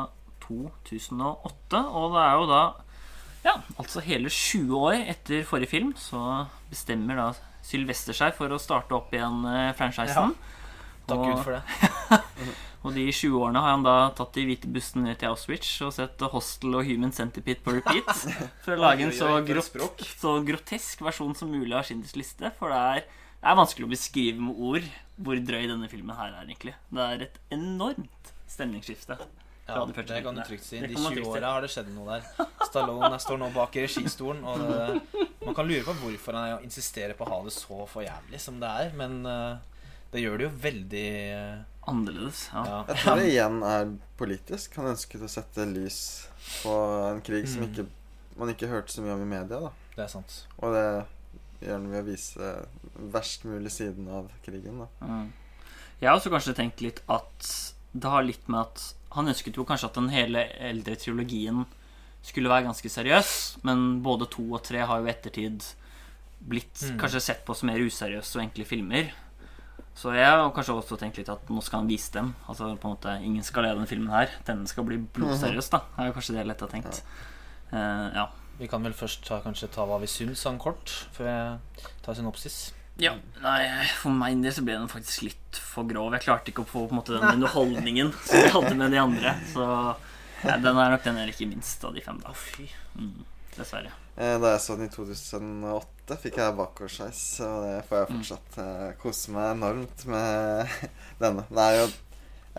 2008. 0.43 1.81
Og 1.95 2.13
det 2.15 2.23
er 2.25 2.37
jo 2.41 2.47
da 2.51 2.61
Ja, 3.45 3.53
altså 3.79 4.01
hele 4.03 4.27
20 4.27 4.73
år 4.75 4.97
etter 5.13 5.45
forrige 5.47 5.71
film 5.71 5.93
så 5.95 6.19
bestemmer 6.69 7.15
da 7.15 7.27
Sylvester 7.63 8.11
seg 8.17 8.33
for 8.35 8.51
å 8.51 8.57
starte 8.59 8.91
opp 8.97 9.13
igjen 9.15 9.45
franchisen. 9.79 10.33
Ja. 10.33 10.57
Takk 11.07 11.21
Og- 11.23 11.29
Gud 11.29 11.43
for 11.45 11.55
det. 11.55 11.63
Og 12.83 12.93
de 12.95 13.05
20 13.11 13.35
årene 13.39 13.59
har 13.63 13.73
han 13.73 13.83
da 13.83 13.95
tatt 14.15 14.33
de 14.37 14.45
hvite 14.47 14.67
bussene 14.71 15.03
ned 15.09 15.17
til 15.19 15.27
Auschwitz 15.33 15.71
og 15.83 15.91
sett 15.95 16.21
Hostel 16.31 16.75
og 16.79 16.85
Human 16.87 17.11
Centipede 17.15 17.59
på 17.63 17.73
repeat. 17.75 18.07
For 18.63 18.75
å 18.75 18.79
lage 18.79 19.03
en 19.07 19.11
så, 19.15 19.31
grot 19.47 20.03
så 20.19 20.35
grotesk 20.47 21.01
versjon 21.03 21.35
som 21.35 21.51
mulig 21.51 21.75
av 21.75 21.83
Schindlers 21.87 22.15
liste. 22.19 22.51
For 22.59 22.71
det 22.71 22.79
er, 22.79 23.03
det 23.39 23.51
er 23.51 23.55
vanskelig 23.59 23.87
å 23.87 23.91
beskrive 23.91 24.41
med 24.43 24.57
ord 24.69 24.87
hvor 25.19 25.39
drøy 25.43 25.67
denne 25.67 25.87
filmen 25.91 26.15
her 26.15 26.33
er, 26.33 26.45
egentlig. 26.47 26.73
Det 26.91 27.05
er 27.05 27.23
et 27.27 27.37
enormt 27.55 28.33
stemningsskifte. 28.49 29.17
Ja, 29.69 29.83
det 29.85 30.23
kan 30.25 30.35
du 30.35 30.41
trygt 30.41 30.65
si. 30.65 30.79
De 30.81 30.95
20 30.95 31.11
trygt 31.13 31.27
åra 31.29 31.51
har 31.53 31.61
det 31.61 31.69
skjedd 31.69 31.91
noe 31.93 32.15
der. 32.17 32.47
Stallone 32.65 33.19
står 33.21 33.37
nå 33.37 33.49
bak 33.53 33.75
i 33.77 33.83
registolen, 33.85 34.39
og 34.47 34.63
det, 34.63 35.25
man 35.45 35.55
kan 35.57 35.67
lure 35.69 35.83
på 35.85 35.93
hvorfor 35.99 36.37
han 36.39 36.63
insisterer 36.65 37.13
på 37.19 37.27
å 37.27 37.29
ha 37.35 37.41
det 37.45 37.53
så 37.53 37.83
for 37.91 38.01
jævlig 38.05 38.39
som 38.41 38.57
det 38.61 38.71
er, 38.81 38.89
men 38.97 39.19
eh, 39.29 39.59
det 40.09 40.23
gjør 40.23 40.39
det 40.41 40.47
jo 40.47 40.53
veldig 40.65 41.05
eh, 41.35 41.59
Annerledes. 41.89 42.41
Ja. 42.53 42.63
ja. 42.69 42.79
Jeg 42.89 43.03
tror 43.03 43.21
det 43.21 43.29
igjen 43.31 43.61
er 43.65 43.93
politisk. 44.19 44.75
Han 44.81 44.91
ønsket 44.91 45.23
å 45.25 45.29
sette 45.31 45.63
lys 45.69 46.01
på 46.63 46.73
en 47.11 47.21
krig 47.25 47.47
som 47.49 47.63
Mm. 47.63 47.69
ikke, 47.69 47.85
man 48.41 48.51
ikke 48.53 48.69
hørte 48.69 48.93
så 48.93 49.01
mye 49.05 49.15
om 49.15 49.23
i 49.25 49.29
media. 49.29 49.59
da 49.67 49.71
Det 49.95 50.03
er 50.05 50.11
sant. 50.11 50.35
Og 50.59 50.73
det 50.73 50.83
han 51.67 51.89
ved 51.91 52.03
å 52.03 52.07
vise 52.07 52.51
verst 53.11 53.43
mulig 53.45 53.71
siden 53.71 54.07
av 54.07 54.29
krigen. 54.45 54.79
da 54.79 54.87
Mm. 55.05 55.31
Jeg 56.01 56.09
har 56.09 56.15
også 56.17 56.31
kanskje 56.31 56.55
tenkt 56.55 56.81
litt 56.81 57.01
at 57.09 57.73
det 57.93 58.09
har 58.09 58.23
litt 58.23 58.47
med 58.47 58.61
at 58.61 58.93
han 59.11 59.27
ønsket 59.27 59.55
jo 59.57 59.65
kanskje 59.65 59.85
at 59.89 59.93
den 59.95 60.09
hele 60.09 60.45
eldre 60.59 60.95
trilogien 60.95 61.65
skulle 62.23 62.49
være 62.49 62.65
ganske 62.67 62.89
seriøs, 62.89 63.57
men 63.63 64.01
både 64.03 64.29
to 64.29 64.43
og 64.53 64.63
tre 64.63 64.79
har 64.85 64.99
jo 64.99 65.07
i 65.07 65.11
ettertid 65.11 65.63
blitt 66.47 66.79
Mm. 66.83 66.99
kanskje 66.99 67.21
sett 67.21 67.45
på 67.45 67.55
som 67.55 67.67
mer 67.67 67.79
useriøse 67.79 68.35
og 68.37 68.43
enkle 68.43 68.65
filmer. 68.65 69.11
Så 69.95 70.13
jeg 70.15 70.23
har 70.25 70.51
kanskje 70.51 70.75
også 70.79 70.97
tenkt 70.97 71.17
litt 71.17 71.27
at 71.29 71.49
nå 71.49 71.61
skal 71.61 71.79
han 71.81 71.89
vise 71.89 72.11
dem. 72.13 72.33
Altså 72.47 72.77
på 72.79 72.87
en 72.87 72.95
måte 72.95 73.21
Ingen 73.21 73.43
skal 73.43 73.63
le 73.63 73.69
av 73.71 73.75
denne 73.75 73.87
filmen 73.87 74.09
her. 74.09 74.29
Denne 74.45 74.65
skal 74.67 74.85
bli 74.85 74.97
blodseriøs, 74.97 75.69
da. 75.69 75.79
Det 75.97 76.05
er 76.07 76.13
kanskje 76.13 76.35
det 76.37 76.45
lett 76.47 76.59
har 76.61 76.69
tenkt. 76.69 76.91
tenkt. 76.91 77.03
Uh, 77.73 78.15
ja. 78.15 78.27
Vi 78.59 78.67
kan 78.67 78.83
vel 78.83 78.95
først 78.97 79.23
ta, 79.27 79.39
kanskje 79.43 79.69
ta 79.71 79.85
hva 79.87 79.99
vi 80.01 80.09
syns 80.11 80.43
han 80.47 80.59
kort, 80.59 80.91
før 81.15 81.29
jeg 81.29 81.87
tar 82.03 82.17
synopsis. 82.17 82.57
Ja, 82.99 83.13
nei, 83.39 83.61
For 84.01 84.11
meg 84.11 84.41
del 84.43 84.51
så 84.51 84.63
ble 84.67 84.75
den 84.75 84.89
faktisk 84.91 85.23
litt 85.29 85.59
for 85.63 85.87
grov. 85.87 86.11
Jeg 86.17 86.25
klarte 86.25 86.51
ikke 86.51 86.65
å 86.65 86.67
få 86.67 86.81
på 86.83 86.91
en 86.91 86.99
måte 86.99 87.15
den 87.15 87.37
underholdningen 87.37 88.11
som 88.25 88.41
jeg 88.43 88.51
hadde 88.51 88.73
med 88.75 88.91
de 88.91 88.99
andre. 88.99 89.31
Så 89.53 89.63
ja, 90.43 90.57
den 90.59 90.75
er 90.75 90.91
nok 90.91 91.05
den 91.05 91.21
jeg 91.21 91.29
liker 91.31 91.49
minst 91.53 91.85
av 91.87 91.95
de 91.95 92.03
fem. 92.03 92.19
da 92.25 92.35
fy. 92.35 92.67
mm, 92.99 93.23
Dessverre. 93.55 93.93
Eh, 94.19 94.35
Da 94.43 94.51
jeg 94.51 94.61
så 94.65 94.75
den 94.75 94.89
i 94.89 94.91
2008, 94.91 96.17
fikk 96.19 96.41
jeg 96.41 96.57
bakoversveis, 96.59 97.23
og 97.47 97.63
det 97.63 97.79
får 97.87 98.01
jeg 98.01 98.11
fortsatt 98.11 98.59
mm. 98.59 98.99
kose 98.99 99.31
meg 99.37 99.49
enormt 99.55 100.05
med 100.11 100.75
denne. 101.23 101.47
Det 101.47 101.65
er 101.69 101.79
jo 101.79 101.87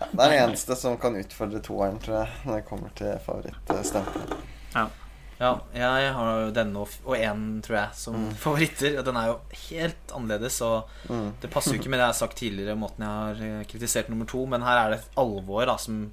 ja, 0.01 0.07
det 0.07 0.23
er 0.25 0.31
det 0.33 0.41
eneste 0.47 0.75
som 0.79 0.97
kan 0.97 1.19
utfordre 1.19 1.61
toeren, 1.61 1.99
tror 2.01 2.23
jeg, 2.23 2.33
når 2.47 2.55
det 2.57 2.65
kommer 2.65 2.93
til 2.97 3.13
favorittstempelet. 3.27 4.37
Ja, 4.73 4.87
jeg 5.73 6.13
har 6.13 6.41
jo 6.45 6.51
denne 6.53 6.77
og 6.83 7.15
én, 7.17 7.61
tror 7.65 7.77
jeg, 7.79 7.89
som 7.97 8.29
favoritter. 8.37 8.99
Og 8.99 9.05
den 9.07 9.17
er 9.17 9.27
jo 9.31 9.39
helt 9.69 10.11
annerledes. 10.13 10.61
Og 10.61 10.87
Mm. 11.09 11.33
det 11.41 11.49
passer 11.51 11.73
jo 11.73 11.79
ikke 11.79 11.89
med 11.89 11.99
det 11.99 12.05
jeg 12.05 12.13
har 12.13 12.19
sagt 12.21 12.37
tidligere, 12.37 12.75
måten 12.77 12.99
jeg 13.05 13.07
har 13.09 13.41
eh, 13.59 13.63
kritisert 13.65 14.09
nummer 14.09 14.25
to. 14.29 14.45
Men 14.45 14.61
her 14.61 14.77
er 14.85 14.89
det 14.91 14.99
et 14.99 15.15
alvor 15.17 15.65
da, 15.65 15.77
som 15.77 16.11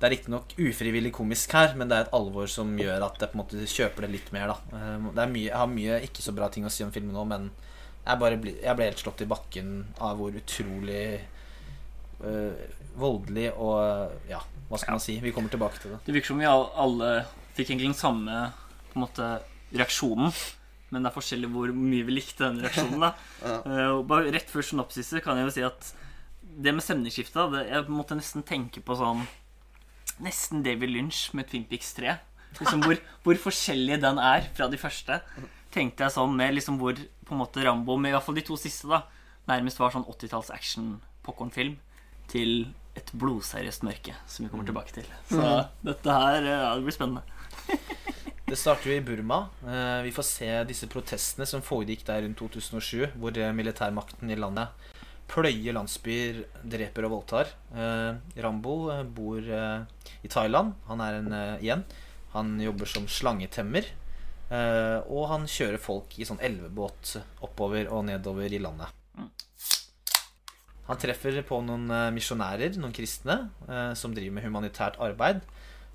Det 0.00 0.08
er 0.10 0.16
riktignok 0.18 0.48
ufrivillig 0.58 1.12
komisk 1.12 1.52
her, 1.52 1.74
men 1.76 1.88
det 1.88 1.96
er 1.96 2.00
et 2.08 2.12
alvor 2.12 2.46
som 2.50 2.76
gjør 2.76 3.04
at 3.06 3.20
jeg 3.20 3.30
på 3.30 3.38
en 3.38 3.40
måte 3.44 3.66
kjøper 3.66 4.00
det 4.02 4.10
litt 4.10 4.32
mer. 4.32 4.48
da 4.48 4.56
Eh, 4.76 4.98
det 5.14 5.22
er 5.22 5.30
mye, 5.32 5.44
Jeg 5.48 5.56
har 5.56 5.66
mye 5.66 6.00
ikke 6.02 6.20
så 6.22 6.34
bra 6.34 6.48
ting 6.48 6.64
å 6.64 6.70
si 6.70 6.82
om 6.84 6.90
filmen 6.90 7.14
nå, 7.14 7.24
men 7.26 7.50
jeg, 8.06 8.18
bare 8.18 8.36
bli, 8.36 8.56
jeg 8.62 8.76
ble 8.76 8.84
helt 8.84 8.98
slått 8.98 9.22
i 9.22 9.24
bakken 9.30 9.86
av 10.00 10.18
hvor 10.18 10.32
utrolig 10.34 11.20
øh, 12.24 12.52
voldelig 12.98 13.52
og 13.56 14.10
Ja, 14.28 14.40
hva 14.68 14.78
skal 14.78 14.92
Ja. 14.92 14.96
man 14.96 15.00
si? 15.00 15.20
Vi 15.20 15.32
kommer 15.32 15.48
tilbake 15.50 15.80
til 15.80 15.92
det. 15.92 16.00
Det 16.04 16.14
virker 16.14 16.26
som 16.26 16.38
vi 16.38 16.44
all- 16.44 16.70
alle 16.76 17.24
fikk 17.54 17.70
egentlig 17.70 17.92
den 17.92 17.98
samme 17.98 18.38
på 18.90 18.98
en 18.98 19.04
måte, 19.06 19.30
reaksjonen. 19.74 20.34
Men 20.94 21.02
det 21.02 21.10
er 21.10 21.16
forskjellig 21.16 21.50
hvor 21.50 21.72
mye 21.74 22.06
vi 22.06 22.18
likte 22.18 22.46
den 22.46 22.60
reaksjonen. 22.62 23.00
da 23.02 23.14
Ja. 23.44 23.56
uh, 23.66 24.02
bare 24.06 24.30
Rett 24.34 24.50
før 24.52 24.66
synopsiset 24.66 25.24
kan 25.24 25.40
jeg 25.40 25.48
jo 25.48 25.54
si 25.56 25.64
at 25.66 25.90
det 26.54 26.70
med 26.70 26.84
stemningsskiftet 26.84 27.56
Jeg 27.66 27.88
måtte 27.90 28.14
nesten 28.14 28.44
tenke 28.46 28.78
på 28.84 28.94
sånn 28.94 29.24
Nesten 30.22 30.62
David 30.62 30.92
Lynch 30.94 31.32
med 31.34 31.48
Twin 31.50 31.64
Peaks 31.66 31.90
3. 31.96 32.14
Liksom 32.60 32.84
hvor, 32.84 33.00
hvor 33.24 33.40
forskjellig 33.48 33.98
den 34.04 34.20
er 34.22 34.46
fra 34.54 34.68
de 34.70 34.78
første. 34.78 35.18
Tenkte 35.74 36.06
jeg 36.06 36.14
sånn 36.14 36.36
med 36.38 36.54
liksom 36.54 36.78
hvor 36.78 36.94
på 36.94 37.34
en 37.34 37.40
måte 37.40 37.64
Rambo, 37.64 37.96
med 37.98 38.12
i 38.12 38.14
hvert 38.14 38.26
fall 38.26 38.38
de 38.38 38.44
to 38.46 38.54
siste, 38.60 38.86
da 38.86 39.02
nærmest 39.48 39.80
var 39.80 39.92
sånn 39.92 40.06
80-talls 40.08 40.52
action 40.54 40.94
popkornfilm, 41.24 41.74
til 42.30 42.68
et 42.96 43.10
blodseriøst 43.18 43.82
mørke, 43.86 44.14
som 44.30 44.44
vi 44.46 44.50
kommer 44.52 44.66
tilbake 44.68 44.92
til. 44.94 45.06
Så 45.30 45.42
dette 45.84 46.14
her 46.18 46.40
eh, 46.42 46.60
ja, 46.64 46.74
det 46.78 46.84
blir 46.86 46.96
spennende. 46.96 47.22
Det 48.44 48.58
starter 48.60 48.90
jo 48.90 48.96
i 48.98 49.00
Burma. 49.02 49.38
Eh, 49.64 50.02
Vi 50.04 50.10
får 50.12 50.26
se 50.28 50.48
disse 50.68 50.86
protestene 50.92 51.46
som 51.48 51.62
foregikk 51.64 52.02
der 52.04 52.20
rundt 52.26 52.36
2007, 52.36 53.14
hvor 53.16 53.32
eh, 53.40 53.54
militærmakten 53.56 54.28
i 54.30 54.36
landet 54.36 54.68
pløyer 55.32 55.72
landsbyer, 55.72 56.42
dreper 56.62 57.06
og 57.08 57.14
voldtar. 57.14 57.48
Eh, 57.72 58.18
Rambo 58.44 58.74
eh, 58.92 59.00
bor 59.16 59.40
eh, 59.40 59.86
i 60.22 60.28
Thailand. 60.28 60.74
Han 60.90 61.00
er 61.00 61.16
en 61.22 61.32
eh, 61.32 61.64
igjen. 61.64 61.86
Han 62.36 62.52
jobber 62.60 62.86
som 62.92 63.08
slangetemmer. 63.08 63.88
eh, 64.52 64.98
Og 65.08 65.24
han 65.32 65.48
kjører 65.48 65.80
folk 65.80 66.12
i 66.20 66.28
sånn 66.28 66.42
elvebåt 66.44 67.16
oppover 67.48 67.88
og 67.88 68.04
nedover 68.10 68.52
i 68.52 68.60
landet. 68.60 68.92
Han 70.88 71.00
treffer 71.00 71.38
på 71.48 71.60
noen 71.64 71.88
eh, 71.88 72.10
misjonærer, 72.12 72.76
noen 72.80 72.92
kristne, 72.94 73.38
eh, 73.68 73.92
som 73.96 74.12
driver 74.16 74.36
med 74.36 74.44
humanitært 74.44 74.98
arbeid. 75.02 75.40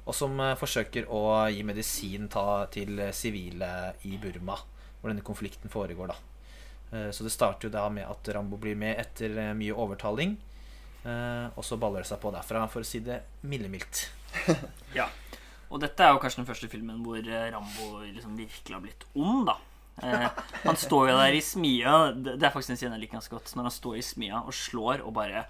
Og 0.08 0.16
som 0.18 0.34
eh, 0.42 0.56
forsøker 0.58 1.10
å 1.14 1.22
gi 1.54 1.62
medisin 1.68 2.26
til 2.74 3.04
sivile 3.14 3.72
i 4.10 4.18
Burma, 4.22 4.58
hvor 5.00 5.14
denne 5.14 5.26
konflikten 5.26 5.72
foregår. 5.72 6.14
da. 6.14 6.20
Så 7.14 7.22
det 7.22 7.30
starter 7.30 7.68
jo 7.68 7.74
da 7.76 7.84
med 7.94 8.08
at 8.10 8.26
Rambo 8.34 8.58
blir 8.58 8.74
med 8.74 8.98
etter 8.98 9.36
mye 9.54 9.76
overtaling. 9.78 10.32
Og 11.06 11.60
så 11.62 11.78
baller 11.78 12.02
det 12.02 12.10
seg 12.10 12.18
på 12.24 12.32
derfra, 12.34 12.64
for 12.66 12.82
å 12.82 12.88
si 12.90 13.04
det 13.06 13.22
millemildt. 13.46 14.08
Ja. 14.98 15.06
Og 15.70 15.78
dette 15.84 16.02
er 16.02 16.16
jo 16.16 16.22
kanskje 16.24 16.42
den 16.42 16.48
første 16.48 16.66
filmen 16.72 17.04
hvor 17.06 17.22
Rambo 17.22 18.00
liksom 18.08 18.34
virkelig 18.40 18.74
har 18.74 18.82
blitt 18.82 19.06
ond, 19.14 19.46
da. 19.52 19.60
Eh, 20.04 20.28
han 20.64 20.78
står 20.80 21.10
jo 21.12 21.16
der 21.18 21.36
i 21.36 21.42
smia 21.44 21.96
Det 22.16 22.38
er 22.40 22.54
faktisk 22.54 22.74
en 22.74 22.80
scene 22.80 22.96
jeg 22.96 23.06
liker 23.06 23.20
ganske 23.20 23.36
godt. 23.36 23.52
Når 23.56 23.70
han 23.70 23.76
står 23.76 23.98
i 24.00 24.06
smia 24.06 24.44
og 24.44 24.56
slår 24.56 25.04
og 25.04 25.14
bare 25.18 25.46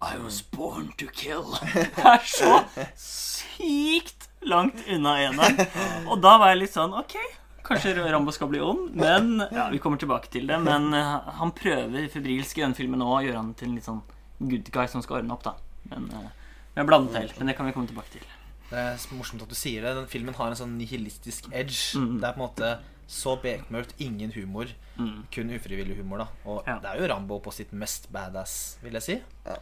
I 0.00 0.16
was 0.22 0.40
born 0.42 0.92
to 1.00 1.10
kill. 1.12 1.44
Det 1.74 2.06
er 2.08 2.24
så 2.24 2.54
sykt 2.96 4.30
langt 4.48 4.80
unna 4.88 5.18
eneren. 5.26 5.60
Og 6.08 6.22
da 6.24 6.38
var 6.40 6.54
jeg 6.54 6.62
litt 6.62 6.76
sånn 6.76 6.96
Ok, 6.96 7.18
kanskje 7.66 7.92
Rambo 8.00 8.32
skal 8.32 8.48
bli 8.52 8.62
ond. 8.64 8.94
Men 8.96 9.44
ja, 9.50 9.68
vi 9.72 9.82
kommer 9.82 10.00
tilbake 10.00 10.32
til 10.32 10.48
det. 10.50 10.58
Men 10.64 10.92
eh, 10.96 11.16
han 11.40 11.52
prøver 11.56 12.08
febrilsk 12.12 12.58
i 12.60 12.64
denne 12.64 12.78
filmen 12.78 13.02
nå 13.02 13.10
å 13.12 13.22
gjøre 13.26 13.42
han 13.42 13.54
til 13.58 13.70
en 13.70 13.78
litt 13.78 13.88
sånn 13.88 14.02
good 14.40 14.72
guy 14.72 14.86
som 14.88 15.04
skal 15.04 15.20
ordne 15.20 15.36
opp, 15.36 15.44
da. 15.44 15.56
Men 15.92 16.08
eh, 16.16 16.30
med 16.78 16.88
blandet 16.88 17.18
hell. 17.18 17.34
Men 17.38 17.50
det 17.50 17.58
kan 17.58 17.68
vi 17.68 17.74
komme 17.76 17.90
tilbake 17.90 18.16
til. 18.16 18.24
Det 18.70 18.78
er 18.78 19.04
morsomt 19.18 19.42
at 19.42 19.50
du 19.50 19.58
sier 19.58 19.84
det. 19.84 19.96
Den 19.98 20.08
filmen 20.10 20.36
har 20.38 20.52
en 20.52 20.58
sånn 20.58 20.76
nihilistisk 20.78 21.50
edge. 21.50 21.98
Mm. 21.98 22.20
Det 22.22 22.28
er 22.28 22.36
på 22.36 22.40
en 22.40 22.46
måte 22.46 22.72
så 23.10 23.34
bekmørkt, 23.42 23.94
ingen 23.98 24.30
humor. 24.36 24.70
Mm. 24.96 25.24
Kun 25.34 25.50
ufrivillig 25.56 25.96
humor, 25.98 26.22
da. 26.22 26.26
Og 26.46 26.62
Ja. 26.68 26.76
det 26.78 26.90
er 26.92 27.00
jo 27.02 27.08
Rambo 27.10 27.40
på 27.42 27.52
sitt 27.52 27.72
mest 27.72 28.06
badass, 28.14 28.76
vil 28.84 28.92
jeg 28.98 29.02
si. 29.02 29.16
Ja. 29.46 29.56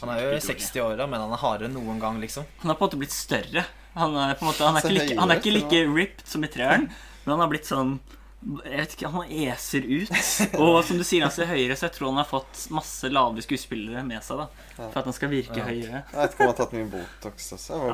Han 0.00 0.08
er 0.14 0.20
jo 0.22 0.28
i 0.30 0.32
Helt 0.38 0.44
utrolig. 0.44 0.60
60-åra, 0.64 1.06
men 1.10 1.20
han 1.20 1.32
er 1.36 1.42
hardere 1.42 1.68
enn 1.68 1.74
noen 1.76 2.00
gang, 2.00 2.20
liksom. 2.22 2.46
Han 2.62 2.70
har 2.72 2.78
på 2.78 2.84
en 2.86 2.88
måte 2.88 3.00
blitt 3.02 3.12
større. 3.12 3.66
Han 3.94 4.16
er, 4.16 4.34
på 4.34 4.46
en 4.46 4.48
måte, 4.48 4.64
han 4.64 4.76
er, 4.76 4.80
ikke, 4.80 4.94
like, 4.96 5.18
han 5.20 5.30
er 5.30 5.40
ikke 5.42 5.52
like 5.54 5.82
ripped 5.94 6.26
som 6.26 6.42
i 6.42 6.48
treeren, 6.48 6.88
men 6.88 7.30
han 7.34 7.40
har 7.44 7.48
blitt 7.52 7.68
sånn 7.68 7.98
jeg 8.44 8.76
vet 8.76 8.92
ikke, 8.96 9.08
Han 9.14 9.30
eser 9.32 9.86
ut. 9.88 10.10
Og 10.60 10.74
som 10.84 10.98
du 11.00 11.04
sier, 11.06 11.22
han 11.24 11.32
ser 11.32 11.48
høyere, 11.48 11.72
så 11.78 11.86
jeg 11.88 11.94
tror 11.96 12.10
han 12.10 12.18
har 12.20 12.26
fått 12.28 12.66
masse 12.76 13.08
lave 13.08 13.40
skuespillere 13.44 14.02
med 14.04 14.20
seg. 14.24 14.36
da 14.42 14.46
For 14.76 14.98
at 15.00 15.08
han 15.08 15.16
skal 15.16 15.30
virke 15.32 15.56
Ja. 15.62 15.64
høyere. 15.64 16.02
Jeg 16.12 16.18
vet 16.18 16.34
ikke 16.34 16.44
om 16.44 16.46
han 16.46 16.52
har 16.52 16.58
tatt 16.60 16.74
mye 16.76 16.90
Botox 16.92 17.48
også. 17.56 17.72
Ja, 17.80 17.88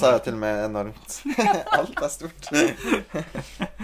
se 0.00 0.06
er 0.08 0.16
jo 0.16 0.22
til 0.24 0.34
og 0.38 0.40
med 0.40 0.64
enormt. 0.64 1.20
Alt 1.78 2.00
er 2.00 2.08
stort. 2.08 2.48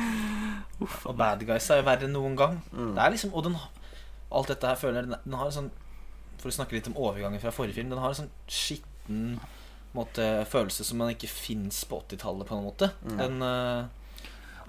Og 1.06 1.16
Bad 1.16 1.44
Guys 1.48 1.68
er 1.70 1.80
jo 1.80 1.86
verre 1.88 2.06
enn 2.08 2.14
noen 2.16 2.36
gang. 2.38 2.58
Mm. 2.72 2.94
Det 2.96 3.02
er 3.04 3.12
liksom, 3.14 3.34
og 3.36 3.46
den, 3.46 3.58
alt 4.30 4.50
dette 4.52 4.70
her 4.72 4.80
føler 4.80 5.00
jeg 5.02 5.10
den, 5.10 5.20
den 5.24 5.38
har 5.40 5.50
en 5.50 5.54
sånn 5.54 5.70
For 6.40 6.50
å 6.50 6.56
snakke 6.58 6.76
litt 6.76 6.88
om 6.90 6.98
overgangen 7.00 7.40
fra 7.40 7.52
forrige 7.54 7.78
film 7.78 7.92
Den 7.92 8.00
har 8.02 8.12
en 8.12 8.18
sånn 8.18 8.32
skitten 8.50 9.36
måte, 9.96 10.24
følelse 10.50 10.84
som 10.84 10.98
man 11.00 11.12
ikke 11.14 11.30
fins 11.30 11.78
på 11.88 12.02
80-tallet, 12.02 12.44
på 12.44 12.56
en 12.58 12.66
måte. 12.66 12.90
Mm. 13.06 13.14
Den, 13.16 13.38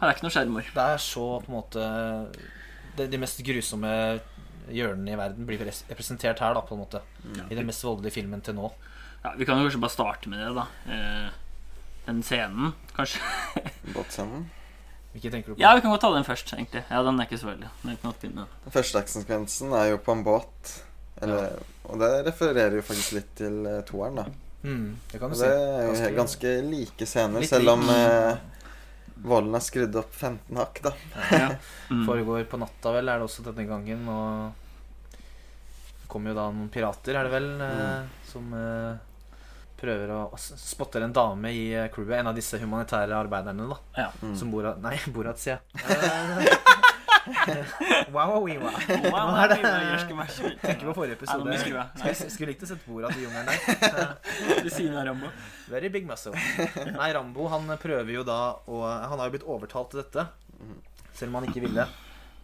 eh, 0.02 0.08
er 0.08 0.14
ikke 0.16 0.26
noe 0.28 0.34
skjermor. 0.36 0.62
Det 0.74 0.84
er 0.84 0.98
så 1.02 1.28
på 1.43 1.50
en 1.52 1.58
måte 1.58 1.86
det, 2.98 3.10
De 3.12 3.18
mest 3.22 3.41
grusomme 3.45 3.91
hjørnene 4.74 5.14
i 5.14 5.18
verden 5.20 5.45
blir 5.48 5.62
representert 5.64 6.39
her, 6.43 6.54
da, 6.58 6.62
på 6.62 6.76
en 6.76 6.82
måte. 6.84 7.02
I 7.50 7.56
den 7.56 7.66
mest 7.70 7.84
voldelige 7.86 8.18
filmen 8.18 8.41
til 8.43 8.56
nå. 8.58 8.72
Ja, 9.24 9.32
vi 9.38 9.45
kan 9.48 9.58
jo 9.58 9.64
kanskje 9.68 9.80
bare 9.84 9.93
starte 9.95 10.30
med 10.30 10.41
det, 10.43 10.54
da. 10.58 10.66
Eh, 10.91 11.30
den 12.08 12.22
scenen, 12.24 12.74
kanskje. 12.95 13.22
Båtscenen. 13.95 14.50
Hvilke 15.14 15.32
tenker 15.34 15.54
du 15.54 15.56
på? 15.56 15.62
Ja, 15.62 15.72
vi 15.76 15.82
kan 15.82 15.91
godt 15.93 16.04
ta 16.04 16.12
den 16.14 16.28
først, 16.28 16.52
egentlig. 16.54 16.84
Ja, 16.91 17.00
den 17.04 17.20
er 17.20 17.26
ikke 17.30 17.39
så 17.41 17.48
veldig. 17.50 17.70
Den 17.86 18.74
første 18.76 19.00
actionsekvensen 19.00 19.72
er 19.74 19.93
jo 19.93 20.02
på 20.04 20.14
en 20.18 20.24
båt. 20.28 20.74
Eller, 21.22 21.56
Og 21.89 21.98
det 22.02 22.12
refererer 22.28 22.76
jo 22.78 22.84
faktisk 22.86 23.16
litt 23.18 23.32
til 23.39 23.64
eh, 23.66 23.80
toeren, 23.88 24.20
da. 24.20 24.28
Mm, 24.68 24.98
det 25.12 25.20
kan 25.22 25.32
Og 25.32 25.38
du 25.38 25.41
det 25.41 25.50
er 25.54 25.82
jo 25.88 25.93
Ganske- 25.93 26.16
ganske 26.18 26.52
like 26.70 27.06
scener, 27.08 27.39
Litt 27.41 27.50
selv 27.50 27.70
om 27.72 27.88
eh, 27.89 28.36
volden 29.30 29.57
er 29.57 29.63
skrudd 29.63 29.95
opp 29.99 30.13
15 30.13 30.61
hakk, 30.61 30.82
da. 30.89 30.95
Ja. 31.32 31.49
Mm. 31.88 32.01
Foregår 32.03 32.41
på 32.51 32.57
natta, 32.59 32.91
vel, 32.91 33.07
er 33.07 33.21
det 33.21 33.23
også 33.30 33.45
denne 33.45 33.63
gangen. 33.63 34.01
Og 34.11 35.13
det 36.01 36.09
kommer 36.11 36.34
jo 36.34 36.36
da 36.36 36.47
noen 36.51 36.67
pirater, 36.67 37.15
er 37.15 37.30
det 37.30 37.32
vel, 37.32 37.47
mm. 37.61 38.09
som 38.28 38.49
eh, 38.59 38.97
prøver 39.80 40.11
å 40.11 40.19
spotter 40.36 41.05
en 41.05 41.15
dame 41.15 41.53
i 41.55 41.63
eh, 41.71 41.88
crewet. 41.93 42.17
En 42.19 42.34
av 42.34 42.36
disse 42.36 42.59
humanitære 42.59 43.15
arbeiderne, 43.15 43.69
da. 43.71 43.80
Ja. 44.01 44.09
Mm. 44.19 44.36
Som 44.36 44.51
Borat 44.51 44.84
Nei, 44.84 44.97
Borat, 45.15 45.39
sier 45.39 45.61
jeg. 45.63 46.84
wow, 48.15 48.34
wow, 48.34 48.41
wow. 48.41 48.78
Wow, 49.11 49.36
er 49.41 49.53
Tenker 50.61 50.88
på 50.88 50.95
forrige 50.95 51.17
episode. 51.17 51.45
Nei. 51.49 51.59
Skulle, 51.59 52.32
skulle 52.32 52.51
likt 52.53 52.65
å 52.65 52.71
sett 52.71 52.88
bordet 52.88 53.13
til 53.15 53.28
jungelen 53.28 53.51
der. 53.51 54.15
Ved 54.65 54.71
siden 54.73 54.97
av 54.97 55.07
Rambo. 55.09 55.32
Very 55.71 55.91
big 55.93 56.07
muscle. 56.09 56.34
Nei, 56.95 57.11
Rambo 57.15 57.47
han 57.51 57.69
prøver 57.82 58.19
jo 58.19 58.25
da 58.28 58.41
å 58.65 58.84
Han 58.88 59.19
har 59.19 59.30
jo 59.30 59.38
blitt 59.38 59.47
overtalt 59.47 59.93
til 59.93 60.03
dette, 60.03 60.28
selv 61.13 61.32
om 61.32 61.41
han 61.41 61.49
ikke 61.51 61.65
ville. 61.67 61.88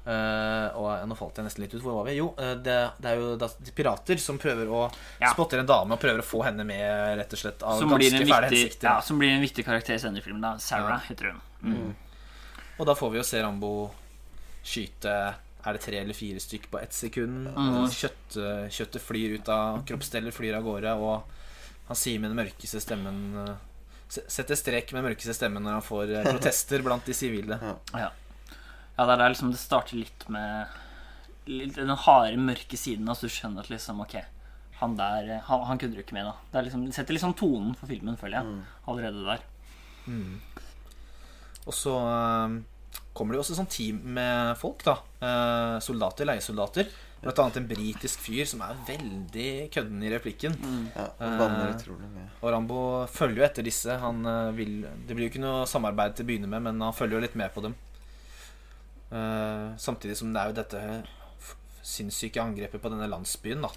Uh, 0.04 0.68
og 0.76 1.06
nå 1.08 1.16
falt 1.16 1.38
jeg 1.40 1.48
nesten 1.48 1.64
litt 1.64 1.74
ut. 1.78 1.84
Hvor 1.84 2.02
var 2.02 2.10
vi? 2.10 2.18
Jo, 2.18 2.34
eh, 2.36 2.58
det, 2.60 2.76
det 3.00 3.12
er 3.14 3.22
jo 3.22 3.36
da 3.40 3.48
de 3.56 3.72
pirater 3.76 4.20
som 4.20 4.40
prøver 4.42 4.68
å 4.68 4.82
Ja. 5.22 5.30
spotter 5.32 5.62
en 5.62 5.70
dame 5.70 5.96
og 5.96 6.02
prøver 6.02 6.20
å 6.20 6.28
få 6.28 6.42
henne 6.44 6.66
med, 6.68 6.84
rett 7.22 7.32
og 7.32 7.40
slett, 7.40 7.64
av 7.64 7.80
Som 7.80 7.94
blir, 7.94 8.12
ganske 8.12 8.26
en 8.26 8.34
fæle 8.34 8.50
viktig, 8.52 8.64
hensikter. 8.66 8.90
ja, 8.90 8.98
som 9.02 9.22
blir 9.22 9.32
en 9.32 9.46
viktig 9.46 9.64
karakter 9.64 10.02
senere 10.04 10.20
i 10.20 10.26
filmen. 10.26 10.44
da 10.44 10.58
Sarah 10.60 11.00
heter 11.08 11.32
hun. 11.32 11.40
Mm. 11.64 11.96
Og 12.80 12.90
da 12.90 12.96
får 13.00 13.14
vi 13.14 13.22
jo 13.22 13.24
se 13.24 13.40
Rambo 13.44 13.72
skyte 14.64 15.14
Er 15.64 15.76
det 15.76 15.84
tre 15.84 16.00
eller 16.00 16.16
fire 16.18 16.42
stykk 16.44 16.70
på 16.72 16.80
ett 16.80 16.96
sekund? 16.96 17.48
Mm. 17.52 17.86
Kjøtt, 17.92 18.38
kjøttet 18.72 19.04
flyr 19.04 19.38
ut 19.38 19.52
av 19.52 19.84
Kroppsdeler 19.88 20.36
flyr 20.36 20.58
av 20.58 20.66
gårde, 20.68 20.96
og 21.00 21.24
han 21.90 22.00
sier 22.00 22.22
med 22.22 22.32
den 22.32 22.40
mørkeste 22.40 22.82
stemmen 22.84 23.22
eh, 23.44 23.56
Setter 24.14 24.58
strek 24.60 24.92
med 24.94 25.02
den 25.02 25.10
mørkeste 25.10 25.34
stemmen 25.36 25.64
når 25.66 25.80
han 25.80 25.86
får 25.86 26.12
eh, 26.14 26.28
protester 26.28 26.84
blant 26.86 27.08
de 27.10 27.16
sivile. 27.18 27.58
Ja. 27.98 28.12
ja, 28.12 29.06
det 29.10 29.16
er 29.16 29.34
liksom 29.34 29.50
det 29.50 29.62
starter 29.62 29.98
litt 29.98 30.28
med 30.32 30.76
litt, 31.50 31.80
den 31.80 31.90
harde, 32.06 32.38
mørke 32.38 32.78
siden. 32.78 33.10
Altså 33.10 33.26
du 33.26 33.34
skjønner 33.34 33.66
at 33.66 33.72
liksom 33.74 34.04
Ok, 34.06 34.20
han 34.80 34.94
der 35.00 35.32
eh, 35.34 35.48
Han, 35.50 35.66
han 35.72 35.82
kødder 35.82 36.04
ikke 36.04 36.18
med, 36.20 36.30
da. 36.30 36.36
Det, 36.52 36.60
er 36.60 36.68
liksom, 36.70 36.86
det 36.86 36.96
setter 37.00 37.18
liksom 37.18 37.34
tonen 37.40 37.74
for 37.80 37.90
filmen, 37.90 38.20
føler 38.22 38.38
jeg. 38.38 38.62
Allerede 38.94 39.26
der. 39.32 39.48
Og 41.64 41.74
så 41.74 41.98
kommer 43.14 43.34
det 43.34 43.40
jo 43.40 43.46
også 43.46 43.58
sånn 43.60 43.72
team 43.72 44.00
med 44.16 44.58
folk, 44.60 44.84
da. 44.86 44.98
Eh, 45.22 45.80
soldater, 45.86 46.28
leiesoldater. 46.30 46.90
Blant 47.24 47.40
annet 47.40 47.58
en 47.62 47.68
britisk 47.70 48.20
fyr 48.20 48.44
som 48.50 48.62
er 48.66 48.80
veldig 48.88 49.50
kødden 49.72 50.02
i 50.04 50.10
replikken. 50.12 50.58
Ja, 50.92 51.06
og 51.08 51.38
banner 51.40 51.70
Eh, 51.70 51.76
utrolig 51.78 52.10
mye. 52.12 52.26
Og 52.42 52.52
Rambo 52.52 52.80
følger 53.08 53.40
jo 53.40 53.46
etter 53.48 53.64
disse. 53.64 53.96
Han 54.02 54.26
eh, 54.28 54.52
vil, 54.58 54.82
det 55.08 55.16
blir 55.16 55.30
jo 55.30 55.32
ikke 55.32 55.44
noe 55.46 55.64
samarbeid 55.70 56.18
til 56.18 56.26
å 56.26 56.32
begynne 56.34 56.50
med, 56.52 56.66
men 56.68 56.84
han 56.84 56.98
følger 56.98 57.16
jo 57.16 57.24
litt 57.24 57.38
med 57.40 57.54
på 57.56 57.64
dem. 57.64 57.78
Eh, 59.14 59.70
samtidig 59.80 60.18
som 60.20 60.34
det 60.34 60.42
er 60.42 60.52
jo 60.52 60.58
dette 60.60 60.84
sinnssyke 61.84 62.44
angrepet 62.44 62.82
på 62.84 62.92
denne 62.92 63.08
landsbyen, 63.12 63.64
da. 63.64 63.72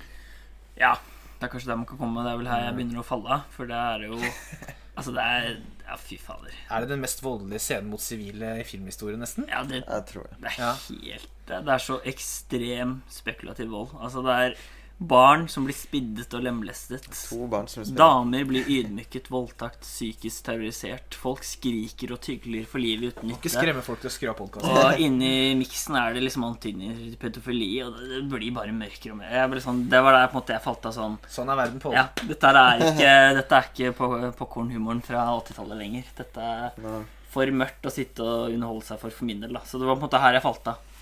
Ja, 0.81 0.97
det 1.39 1.47
er 1.47 1.53
kanskje 1.53 1.71
der 1.71 1.79
man 1.79 1.87
kan 1.87 2.01
komme. 2.03 2.27
Det 2.27 2.33
er 2.33 2.43
vel 2.43 2.51
her 2.51 2.67
jeg 2.67 2.77
begynner 2.81 3.03
å 3.05 3.07
falle 3.07 3.39
av. 3.39 3.47
For 3.55 3.71
det 3.71 3.79
er 3.79 4.09
jo 4.09 4.19
Altså, 4.97 5.13
det 5.13 5.23
er 5.23 5.59
Ja, 5.87 5.97
fy 5.97 6.17
fader. 6.19 6.51
Er 6.71 6.81
det 6.83 6.89
den 6.91 7.01
mest 7.01 7.21
voldelige 7.23 7.59
scenen 7.63 7.91
mot 7.93 8.03
sivile 8.03 8.57
i 8.61 8.65
filmhistorien, 8.67 9.21
nesten? 9.23 9.47
Ja, 9.49 9.63
det, 9.63 9.85
Jeg 9.87 10.07
tror 10.11 10.27
jeg. 10.31 10.41
det 10.43 10.53
er 10.59 10.81
helt 11.05 11.29
det, 11.47 11.61
det 11.63 11.73
er 11.77 11.79
så 11.79 12.01
ekstrem 12.11 12.97
spekulativ 13.09 13.71
vold. 13.71 13.93
Altså, 14.03 14.23
det 14.27 14.33
er 14.35 14.57
barn 14.97 15.45
som 15.53 15.67
blir 15.67 15.77
spiddet 15.77 16.33
og 16.35 16.45
lemlestet. 16.47 17.05
To 17.29 17.47
barn 17.51 17.69
som 17.69 17.85
spiller. 17.85 17.99
Damer 18.01 18.47
blir 18.49 18.69
ydmyket, 18.73 19.29
voldtakt, 19.33 19.83
psykisk 19.85 20.47
terrorisert. 20.49 21.17
Folk 21.21 21.45
skriker 21.45 22.15
og 22.17 22.23
tygler 22.25 22.65
for 22.69 22.81
livet 22.81 23.17
uten 23.17 23.35
Ikke 23.35 23.53
skremme 23.53 23.85
folk 23.85 24.01
til 24.03 24.11
å 24.11 24.15
skru 24.15 24.31
av 24.33 24.39
podkasten. 24.41 24.73
Og 24.73 25.03
inni 25.05 25.53
miksen 25.61 25.99
er 26.01 26.17
det 26.17 26.25
liksom 26.25 26.47
antydninger 26.49 26.97
til 27.03 27.19
pedofili, 27.21 27.71
og 27.85 27.99
det 28.01 28.17
det 28.17 28.25
blir 28.31 28.55
bare 28.57 28.75
mørkere 28.75 29.15
og 29.15 29.21
mer. 29.21 29.61
Sånn, 29.63 29.85
det 29.91 30.01
var 30.05 30.17
der 30.17 30.31
på 30.31 30.37
en 30.37 30.41
måte 30.41 30.57
jeg 30.57 30.65
falt 30.65 30.89
av 30.89 30.95
sånn 30.97 31.19
Sånn 31.33 31.51
er 31.53 31.61
verden 31.61 31.83
på. 31.83 31.93
Ja, 31.95 32.07
dette 32.23 32.53
er 32.53 32.85
ikke, 32.89 33.13
dette 33.37 33.61
er 33.61 33.71
ikke 33.71 33.93
popkornhumoren 34.39 35.03
fra 35.05 35.29
80-tallet 35.37 35.81
lenger. 35.81 36.11
Dette 36.19 36.51
er 36.57 36.99
for 37.37 37.53
mørkt 37.53 37.85
å 37.89 37.93
sitte 37.93 38.25
og 38.25 38.55
underholde 38.55 38.87
seg 38.89 39.01
for 39.03 39.13
for 39.13 39.29
min 39.29 39.43
del. 39.45 39.53
Da. 39.57 39.65
Så 39.69 39.81
det 39.81 39.89
var 39.89 39.99
på 39.99 40.05
en 40.05 40.09
måte 40.09 40.23
her 40.23 40.39
jeg 40.39 40.45
falt 40.47 40.73
av. 40.73 40.93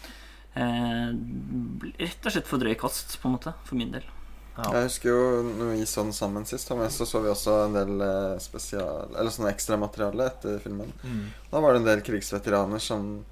Eh, 0.54 1.08
rett 1.98 2.26
og 2.26 2.34
slett 2.34 2.46
for 2.50 2.62
drøy 2.62 2.74
kost, 2.78 3.16
på 3.20 3.28
en 3.28 3.36
måte, 3.36 3.54
for 3.66 3.78
min 3.78 3.94
del. 3.94 4.04
Jeg 4.54 4.86
husker 4.86 5.10
jo 5.10 5.22
når 5.48 5.72
vi 5.72 5.86
så 5.90 6.04
den 6.04 6.14
sammen 6.14 6.44
sist, 6.46 6.68
så 6.70 7.06
så 7.06 7.20
vi 7.24 7.30
også 7.32 7.54
en 7.64 7.74
del 7.74 8.04
eh, 8.06 8.34
spesial... 8.38 9.10
Eller 9.18 9.34
sånn 9.34 9.50
ekstramateriale 9.50 10.28
etter 10.30 10.60
filmen. 10.62 10.92
Mm. 11.02 11.24
Da 11.50 11.62
var 11.62 11.74
det 11.74 11.80
en 11.82 11.88
del 11.88 12.04
krigsveteraner 12.06 12.78
som 12.82 13.24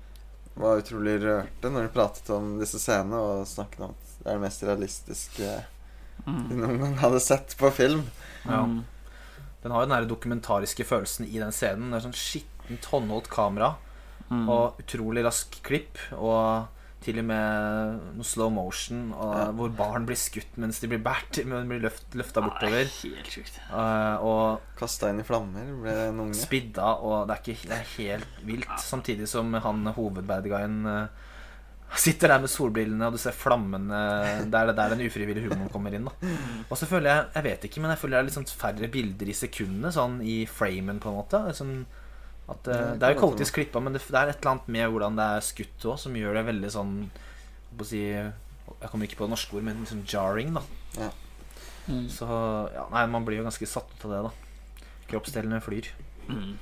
var 0.59 0.83
utrolig 0.83 1.15
rørte 1.23 1.71
når 1.71 1.87
de 1.87 1.93
pratet 1.95 2.27
om 2.35 2.57
disse 2.61 2.81
scenene 2.83 3.17
og 3.17 3.47
snakket 3.49 3.87
om 3.87 3.95
at 3.95 4.11
det 4.19 4.27
er 4.27 4.35
det 4.37 4.43
mest 4.43 4.65
realistiske 4.67 5.53
de 6.27 6.59
noen 6.59 6.83
gang 6.83 6.99
hadde 7.01 7.23
sett 7.23 7.55
på 7.59 7.71
film. 7.75 8.03
Ja. 8.45 8.65
Mm. 8.67 8.83
Den 9.63 9.73
har 9.73 9.85
jo 9.85 9.89
den 9.89 9.95
der 9.97 10.11
dokumentariske 10.11 10.85
følelsen 10.87 11.31
i 11.31 11.39
den 11.39 11.55
scenen. 11.55 11.91
Det 11.95 12.01
er 12.01 12.05
sånn 12.09 12.19
skittent 12.19 12.91
håndholdt 12.91 13.31
kamera 13.33 13.77
Mm. 14.33 14.47
og 14.49 14.79
utrolig 14.81 15.25
rask 15.27 15.59
klipp. 15.67 15.99
Og 16.17 16.69
til 17.05 17.19
og 17.23 17.27
med 17.29 18.01
noe 18.19 18.25
slow 18.27 18.51
motion 18.55 19.13
og, 19.15 19.33
Ja. 19.37 19.47
hvor 19.59 19.73
barn 19.77 20.07
blir 20.09 20.19
skutt 20.21 20.57
mens 20.63 20.79
de 20.83 20.89
blir 20.93 21.03
bært 21.03 21.41
men 21.49 21.69
blir 21.71 21.83
løft, 21.85 22.07
løfta 22.19 22.41
Ja, 22.41 22.47
det 22.47 22.53
bortover. 22.53 22.79
er 22.87 22.95
helt 23.17 23.33
sjukt. 23.35 23.59
Uh, 23.71 24.17
og 24.23 24.61
Kasta 24.79 25.11
inn 25.13 25.21
i 25.23 25.27
flammer 25.27 25.69
ble 25.83 25.97
en 26.09 26.21
unge. 26.29 26.35
spidda, 26.39 26.95
og 27.03 27.27
det 27.29 27.37
er, 27.37 27.43
ikke, 27.43 27.69
det 27.69 27.79
er 27.81 27.93
helt 27.99 28.41
vilt. 28.49 28.79
Samtidig 28.83 29.29
som 29.29 29.53
han 29.55 29.85
hovedbadguyen 29.97 30.81
uh, 30.87 31.07
sitter 31.93 32.29
der 32.33 32.41
med 32.41 32.49
solbrillene, 32.49 33.05
og 33.05 33.13
du 33.13 33.19
ser 33.21 33.35
flammene 33.37 33.99
Det 34.49 34.57
er 34.57 34.71
der 34.73 34.95
den 34.95 35.03
ufrivillige 35.05 35.45
humoren 35.51 35.69
kommer 35.69 35.93
inn. 35.93 36.07
da 36.09 36.31
Og 36.71 36.79
så 36.81 36.87
føler 36.89 37.11
jeg 37.11 37.27
Jeg 37.35 37.45
vet 37.45 37.65
ikke, 37.69 37.83
men 37.85 37.91
jeg 37.93 38.01
føler 38.01 38.17
det 38.17 38.21
er 38.23 38.29
litt 38.31 38.39
sånn 38.39 38.49
færre 38.63 38.89
bilder 38.95 39.29
i 39.29 39.35
sekundene, 39.37 39.93
sånn 39.93 40.23
i 40.25 40.39
framen, 40.49 40.99
på 41.05 41.11
en 41.13 41.19
måte. 41.21 41.43
Sånn 41.59 41.75
at, 42.51 42.69
eh, 42.69 42.95
det 42.99 43.07
er 43.07 43.15
jo 43.15 43.21
kaotisk 43.23 43.55
klippa, 43.59 43.81
men 43.81 43.95
det, 43.95 44.03
det 44.09 44.19
er 44.19 44.33
et 44.33 44.41
eller 44.41 44.55
annet 44.57 44.71
med 44.75 44.89
hvordan 44.91 45.19
det 45.19 45.27
er 45.37 45.45
skutt 45.47 45.87
òg, 45.87 45.99
som 46.03 46.17
gjør 46.19 46.39
det 46.41 46.47
veldig 46.51 46.71
sånn 46.75 46.97
å 47.73 47.87
si, 47.89 48.03
Jeg 48.13 48.91
kommer 48.91 49.07
ikke 49.07 49.21
på 49.21 49.27
det 49.29 49.33
norske 49.33 49.57
ord, 49.57 49.65
men 49.67 49.81
liksom 49.81 50.03
jarring, 50.09 50.53
da. 50.57 50.63
Ja. 50.99 51.11
Mm. 51.89 52.07
Så 52.13 52.27
ja, 52.75 52.85
nei, 52.93 53.07
man 53.11 53.25
blir 53.27 53.41
jo 53.41 53.47
ganske 53.47 53.69
satt 53.69 53.91
ut 53.95 54.05
av 54.09 54.13
det, 54.13 54.21
da. 54.27 54.87
Kroppsdelene 55.11 55.63
flyr. 55.65 55.89
Mm. 56.29 56.55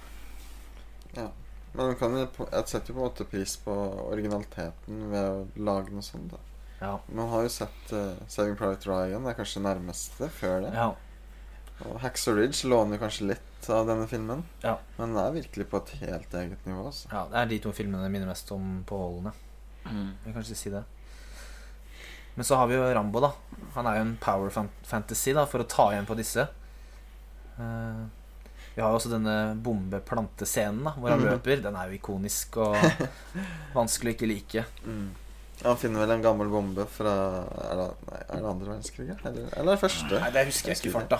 Men 1.72 1.86
man 1.86 1.98
kan 1.98 2.16
jeg 2.18 2.30
setter 2.66 2.90
jo 2.90 2.96
på 2.96 3.00
en 3.00 3.04
måte 3.04 3.26
pris 3.30 3.52
på 3.62 3.74
originaliteten 4.10 5.04
ved 5.12 5.28
å 5.28 5.66
lage 5.68 5.94
noe 5.94 6.02
sånt. 6.02 6.32
da 6.32 6.40
Ja. 6.80 6.94
Man 7.12 7.30
har 7.30 7.44
jo 7.46 7.52
sett 7.52 7.92
uh, 7.94 8.16
Saving 8.26 8.56
Private 8.58 8.90
Ryan. 8.90 9.22
Det 9.22 9.34
er 9.34 9.38
kanskje 9.38 9.60
det 9.60 9.66
nærmeste 9.68 10.30
før 10.40 10.66
det. 10.66 10.74
ja. 10.74 10.90
Og 11.80 11.94
Hacksaw 12.02 12.34
Ridge 12.36 12.68
låner 12.68 13.00
kanskje 13.00 13.30
litt 13.30 13.46
av 13.68 13.88
denne 13.90 14.06
filmen. 14.08 14.44
Ja. 14.64 14.78
Men 14.96 15.12
den 15.12 15.20
er 15.20 15.36
virkelig 15.36 15.68
på 15.68 15.82
et 15.82 15.92
helt 16.00 16.34
eget 16.40 16.66
nivå. 16.66 16.86
Altså. 16.88 17.10
Ja, 17.12 17.26
det 17.28 17.40
er 17.42 17.50
de 17.52 17.58
to 17.66 17.74
filmene 17.76 18.06
jeg 18.06 18.14
minner 18.14 18.30
mest 18.32 18.50
om 18.56 18.80
på 18.88 18.98
holdene 19.04 19.36
Mm. 19.80 20.10
Jeg 20.12 20.24
kan 20.26 20.34
kanskje 20.36 20.56
si 20.58 20.70
det. 20.70 20.82
Men 22.34 22.44
så 22.44 22.58
har 22.60 22.66
vi 22.68 22.76
jo 22.76 22.82
Rambo, 22.94 23.20
da. 23.24 23.30
Han 23.74 23.86
er 23.88 23.96
jo 23.96 24.02
en 24.06 24.16
power 24.20 24.52
fantasy 24.86 25.32
da, 25.32 25.46
for 25.48 25.64
å 25.64 25.68
ta 25.68 25.86
igjen 25.92 26.08
på 26.08 26.16
disse. 26.18 26.44
Uh, 27.56 28.04
vi 28.74 28.82
har 28.82 28.92
jo 28.92 29.00
også 29.00 29.10
denne 29.12 29.36
bombeplantescenen 29.60 30.84
da, 30.86 30.94
hvor 30.96 31.12
han 31.12 31.24
mm. 31.24 31.26
løper. 31.32 31.64
Den 31.64 31.76
er 31.80 31.90
jo 31.90 31.98
ikonisk 31.98 32.60
og 32.62 32.78
vanskelig 33.78 34.14
å 34.14 34.16
ikke 34.18 34.30
like. 34.30 34.64
Mm. 34.86 35.10
Han 35.64 35.76
finner 35.76 36.04
vel 36.04 36.14
en 36.14 36.22
gammel 36.24 36.48
bombe 36.48 36.86
fra 36.88 37.10
Er 37.66 37.74
det, 37.76 37.88
nei, 38.06 38.20
er 38.22 38.38
det 38.38 38.48
andre 38.48 38.70
verdenskrig? 38.70 39.10
Eller, 39.28 39.50
eller 39.60 39.80
første? 39.80 40.14
Nei, 40.14 40.30
Det 40.32 40.46
husker 40.48 40.72
jeg 40.72 40.80
ikke 40.80 40.88
i 40.88 40.94
farta. 40.94 41.18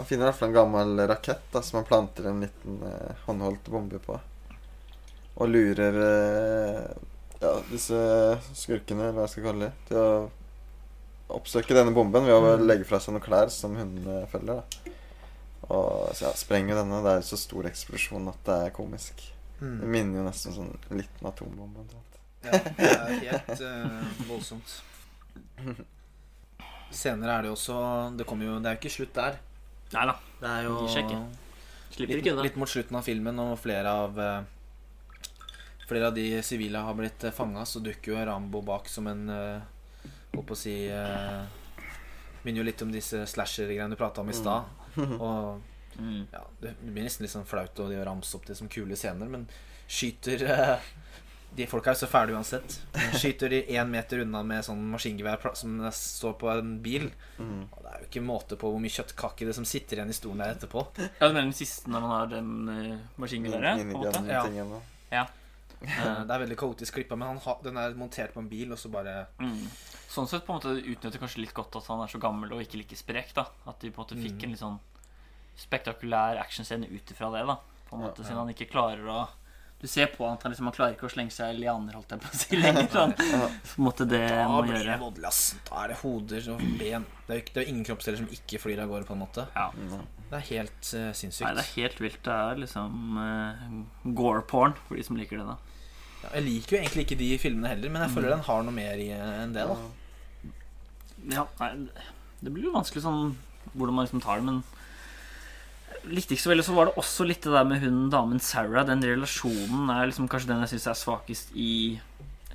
Han 0.00 0.06
finner 0.08 0.24
i 0.24 0.30
hvert 0.30 0.38
fall 0.40 0.48
en 0.48 0.56
gammel 0.56 1.00
rakett 1.10 1.42
da, 1.52 1.60
som 1.62 1.76
han 1.82 1.86
planter 1.88 2.30
en 2.30 2.40
liten 2.40 2.78
eh, 2.88 3.18
håndholdt 3.26 3.66
bombe 3.68 3.98
på. 4.00 4.16
Og 5.40 5.48
lurer 5.52 5.98
eh, 6.04 6.86
ja, 7.42 7.50
disse 7.68 7.98
skurkene, 8.56 9.10
eller 9.10 9.18
hva 9.18 9.26
jeg 9.26 9.34
skal 9.34 9.46
kalle 9.50 9.68
det, 9.68 9.74
til 9.90 10.00
å 10.00 11.36
oppsøke 11.36 11.76
denne 11.76 11.92
bomben 11.94 12.24
ved 12.26 12.34
å 12.34 12.54
Mm. 12.56 12.64
legge 12.66 12.88
fra 12.88 12.98
seg 13.00 13.14
noen 13.14 13.22
klær 13.26 13.52
som 13.52 13.76
hundene 13.76 14.24
følger. 14.32 14.62
da 14.64 14.96
Og 15.68 16.08
så 16.16 16.24
ja, 16.26 16.32
sprenger 16.34 16.80
denne. 16.80 17.02
Det 17.04 17.12
er 17.12 17.20
jo 17.20 17.28
så 17.28 17.38
stor 17.38 17.68
eksplosjon 17.70 18.28
at 18.32 18.40
det 18.48 18.56
er 18.66 18.74
komisk. 18.74 19.20
Det 19.60 19.86
minner 19.92 20.22
jo 20.22 20.24
nesten 20.26 20.56
sånn 20.56 20.72
en 20.88 21.02
liten 21.02 21.28
atombombe. 21.28 21.84
Ja, 22.40 22.56
det 22.56 22.88
er 22.88 23.14
helt 23.20 23.60
uh, 23.60 24.24
voldsomt. 24.30 24.72
Senere 26.90 27.36
er 27.36 27.44
det 27.44 27.50
jo 27.52 27.56
også 27.58 27.76
Det 28.16 28.24
kommer 28.26 28.48
jo 28.48 28.54
Det 28.58 28.70
er 28.70 28.74
jo 28.74 28.80
ikke 28.80 28.92
slutt 28.96 29.14
der. 29.14 29.36
Nei 29.94 30.06
da. 30.06 30.14
Det 30.40 30.48
er 30.48 30.66
jo 30.68 30.74
litt, 30.86 32.12
ikke 32.20 32.34
litt 32.44 32.58
mot 32.60 32.70
slutten 32.70 32.96
av 32.96 33.04
filmen, 33.06 33.38
og 33.42 33.58
flere 33.60 33.92
av 34.04 34.20
eh, 34.20 34.40
Flere 35.90 36.06
av 36.06 36.14
de 36.14 36.26
sivile 36.46 36.78
har 36.86 36.94
blitt 36.94 37.24
uh, 37.26 37.32
fanga, 37.34 37.64
så 37.66 37.80
dukker 37.82 38.12
jo 38.12 38.20
Rambo 38.28 38.60
bak 38.62 38.86
som 38.88 39.08
en 39.10 39.24
uh, 39.26 40.04
Holdt 40.36 40.46
på 40.46 40.54
å 40.54 40.58
si 40.58 40.74
uh, 40.86 41.42
Minner 42.44 42.62
jo 42.62 42.66
litt 42.68 42.84
om 42.86 42.92
disse 42.94 43.24
slasher-greiene 43.26 43.90
du 43.90 43.98
prata 43.98 44.22
om 44.22 44.30
i 44.30 44.36
stad. 44.38 44.70
Og 45.18 45.58
Mm. 45.98 46.26
ja, 46.32 46.46
det 46.60 46.74
blir 46.80 47.04
nesten 47.04 47.24
litt 47.26 47.32
sånn 47.32 47.48
flaut 47.48 47.80
å 47.82 47.88
ramse 48.06 48.36
opp 48.38 48.46
det 48.48 48.56
som 48.56 48.70
kule 48.72 48.96
scener, 48.96 49.28
men 49.28 49.46
skyter 49.90 50.44
eh, 50.46 50.90
De 51.56 51.66
folka 51.66 51.90
er 51.90 51.98
så 51.98 52.06
fæle 52.06 52.32
uansett. 52.36 52.76
De 52.94 53.18
Skyter 53.18 53.50
de 53.50 53.62
én 53.74 53.88
meter 53.90 54.22
unna 54.22 54.42
med 54.46 54.62
sånn 54.64 54.80
maskingevær 54.92 55.42
som 55.58 55.80
står 55.92 56.36
på 56.38 56.50
en 56.52 56.76
bil. 56.84 57.08
Mm. 57.40 57.64
Og 57.72 57.80
det 57.82 57.90
er 57.90 58.04
jo 58.04 58.06
ikke 58.06 58.22
måte 58.22 58.56
på 58.60 58.70
hvor 58.70 58.78
mye 58.80 58.94
kjøttkake 58.94 59.48
det 59.48 59.56
som 59.58 59.66
sitter 59.66 59.98
igjen 59.98 60.12
i 60.12 60.16
stolen 60.16 60.38
der 60.44 60.54
etterpå. 60.54 60.84
Ja, 61.18 61.26
du 61.26 61.34
mener 61.34 61.48
den 61.48 61.56
siste 61.58 61.90
når 61.90 62.06
man 62.06 62.14
har 62.14 62.30
den 62.36 62.52
uh, 62.70 62.96
maskingeværet? 63.20 63.82
Ja. 64.30 64.44
Ja. 64.46 64.78
Ja. 65.10 65.24
Eh, 65.80 66.22
Det 66.28 66.34
er 66.34 66.42
veldig 66.44 66.56
kaotisk 66.60 66.94
klippa, 66.94 67.16
men 67.16 67.28
han 67.32 67.38
har, 67.42 67.58
den 67.64 67.76
er 67.80 67.94
montert 67.98 68.34
på 68.34 68.40
en 68.44 68.48
bil, 68.52 68.70
og 68.72 68.78
så 68.78 68.90
bare 68.92 69.26
Mm. 69.40 69.66
Sånn 70.10 70.26
sett 70.28 70.42
på 70.46 70.52
en 70.54 70.58
måte 70.60 70.72
utnytter 70.90 71.18
kanskje 71.22 71.40
litt 71.44 71.54
godt 71.54 71.76
at 71.78 71.86
han 71.86 72.00
er 72.02 72.10
så 72.10 72.18
gammel 72.20 72.52
og 72.52 72.60
ikke 72.62 72.78
like 72.82 72.96
sprek. 72.98 73.34
da 73.34 73.44
At 73.66 73.80
de 73.80 73.90
på 73.90 74.00
en 74.02 74.06
måte 74.06 74.18
fikk 74.22 74.42
en 74.44 74.50
litt 74.54 74.60
sånn 74.62 74.78
spektakulær 75.60 76.38
actionscene 76.40 76.88
ut 76.90 77.10
ifra 77.14 77.30
det. 77.34 77.44
da 77.46 77.56
På 77.88 77.96
en 77.96 78.02
måte 78.06 78.24
Siden 78.24 78.38
han 78.38 78.50
ikke 78.52 78.70
klarer 78.70 79.06
å 79.06 79.20
Du 79.80 79.86
ser 79.88 80.10
på 80.12 80.26
han 80.26 80.34
at 80.36 80.42
han 80.44 80.52
liksom 80.52 80.66
Han 80.68 80.74
klarer 80.76 80.92
ikke 80.92 81.06
å 81.08 81.12
slenge 81.12 81.32
seg 81.32 81.54
i 81.54 81.60
lianer, 81.62 81.94
holdt 81.96 82.10
jeg 82.12 82.20
på 82.20 82.28
å 82.28 82.36
si, 82.36 82.56
lenger. 82.60 82.88
Sånn. 82.92 83.14
Så 83.64 83.80
måte 83.86 84.04
det 84.08 84.20
Da 84.28 84.42
må 84.50 84.58
gjøre. 84.68 84.98
voldelig, 85.00 85.24
ass. 85.30 85.38
Da 85.70 85.84
er 85.86 85.94
det 85.94 85.96
hoder 86.02 86.48
og 86.52 86.64
ben. 86.80 87.06
Det 87.26 87.32
er 87.32 87.38
jo 87.38 87.44
ikke- 87.46 87.54
det 87.56 87.62
er 87.64 87.70
ingen 87.72 87.86
kroppsdeler 87.88 88.20
som 88.20 88.28
ikke 88.36 88.60
flyr 88.60 88.82
av 88.84 88.90
gårde, 88.92 89.06
på 89.08 89.16
en 89.16 89.22
måte. 89.24 89.46
Ja. 89.56 89.70
Det 90.30 90.36
er 90.38 90.44
helt 90.50 90.90
uh, 90.94 91.10
sinnssykt. 91.16 91.46
Nei, 91.48 91.54
det 91.56 91.64
er 91.64 91.72
helt 91.80 91.98
vilt. 92.04 92.20
Det 92.28 92.36
er 92.36 92.60
liksom 92.60 93.16
uh, 93.18 94.12
gore-porn, 94.20 94.76
for 94.86 95.00
de 95.00 95.02
som 95.08 95.16
liker 95.18 95.40
det. 95.40 95.46
da 95.48 95.56
Ja, 96.20 96.34
jeg 96.36 96.44
liker 96.50 96.76
jo 96.76 96.82
egentlig 96.82 97.06
ikke 97.08 97.18
de 97.24 97.30
filmene 97.40 97.72
heller, 97.72 97.88
men 97.96 98.04
jeg 98.04 98.12
føler 98.14 98.34
den 98.36 98.44
har 98.46 98.62
noe 98.68 98.76
mer 98.76 99.00
i 99.00 99.08
eh, 99.16 99.36
enn 99.46 99.54
det. 99.56 99.64
da 99.66 99.78
Ja, 101.32 101.46
nei, 101.60 101.70
det 102.44 102.52
blir 102.52 102.68
jo 102.68 102.74
vanskelig 102.76 103.02
sånn 103.04 103.34
hvordan 103.74 103.94
man 103.96 104.06
liksom 104.06 104.22
tar 104.24 104.40
det, 104.40 104.44
men 104.46 104.62
likte 106.08 106.34
ikke 106.34 106.44
så 106.44 106.52
veldig. 106.52 106.66
Så 106.66 106.74
var 106.76 106.88
det 106.88 106.98
også 107.00 107.26
litt 107.28 107.44
det 107.44 107.54
der 107.54 107.68
med 107.68 107.82
hun 107.84 108.02
damen 108.12 108.42
Sarah. 108.42 108.86
Den 108.88 109.04
relasjonen 109.04 109.90
er 109.92 110.08
liksom 110.08 110.28
kanskje 110.30 110.52
den 110.52 110.64
jeg 110.64 110.74
syns 110.74 110.88
er 110.92 110.98
svakest 111.00 111.54
i 111.58 111.72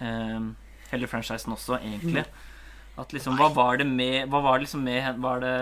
eh, 0.02 0.48
hele 0.91 1.10
franchisen 1.12 1.56
også, 1.56 1.80
egentlig. 1.82 2.26
At 2.96 3.12
liksom, 3.12 3.36
hva 3.39 3.50
var 3.52 3.82
det 3.82 3.88
med 3.89 4.30
Hva 4.32 4.39
var 4.39 4.56
det 4.56 4.70
liksom 4.70 4.86
med 4.88 5.18
Var 5.20 5.41
det, 5.43 5.58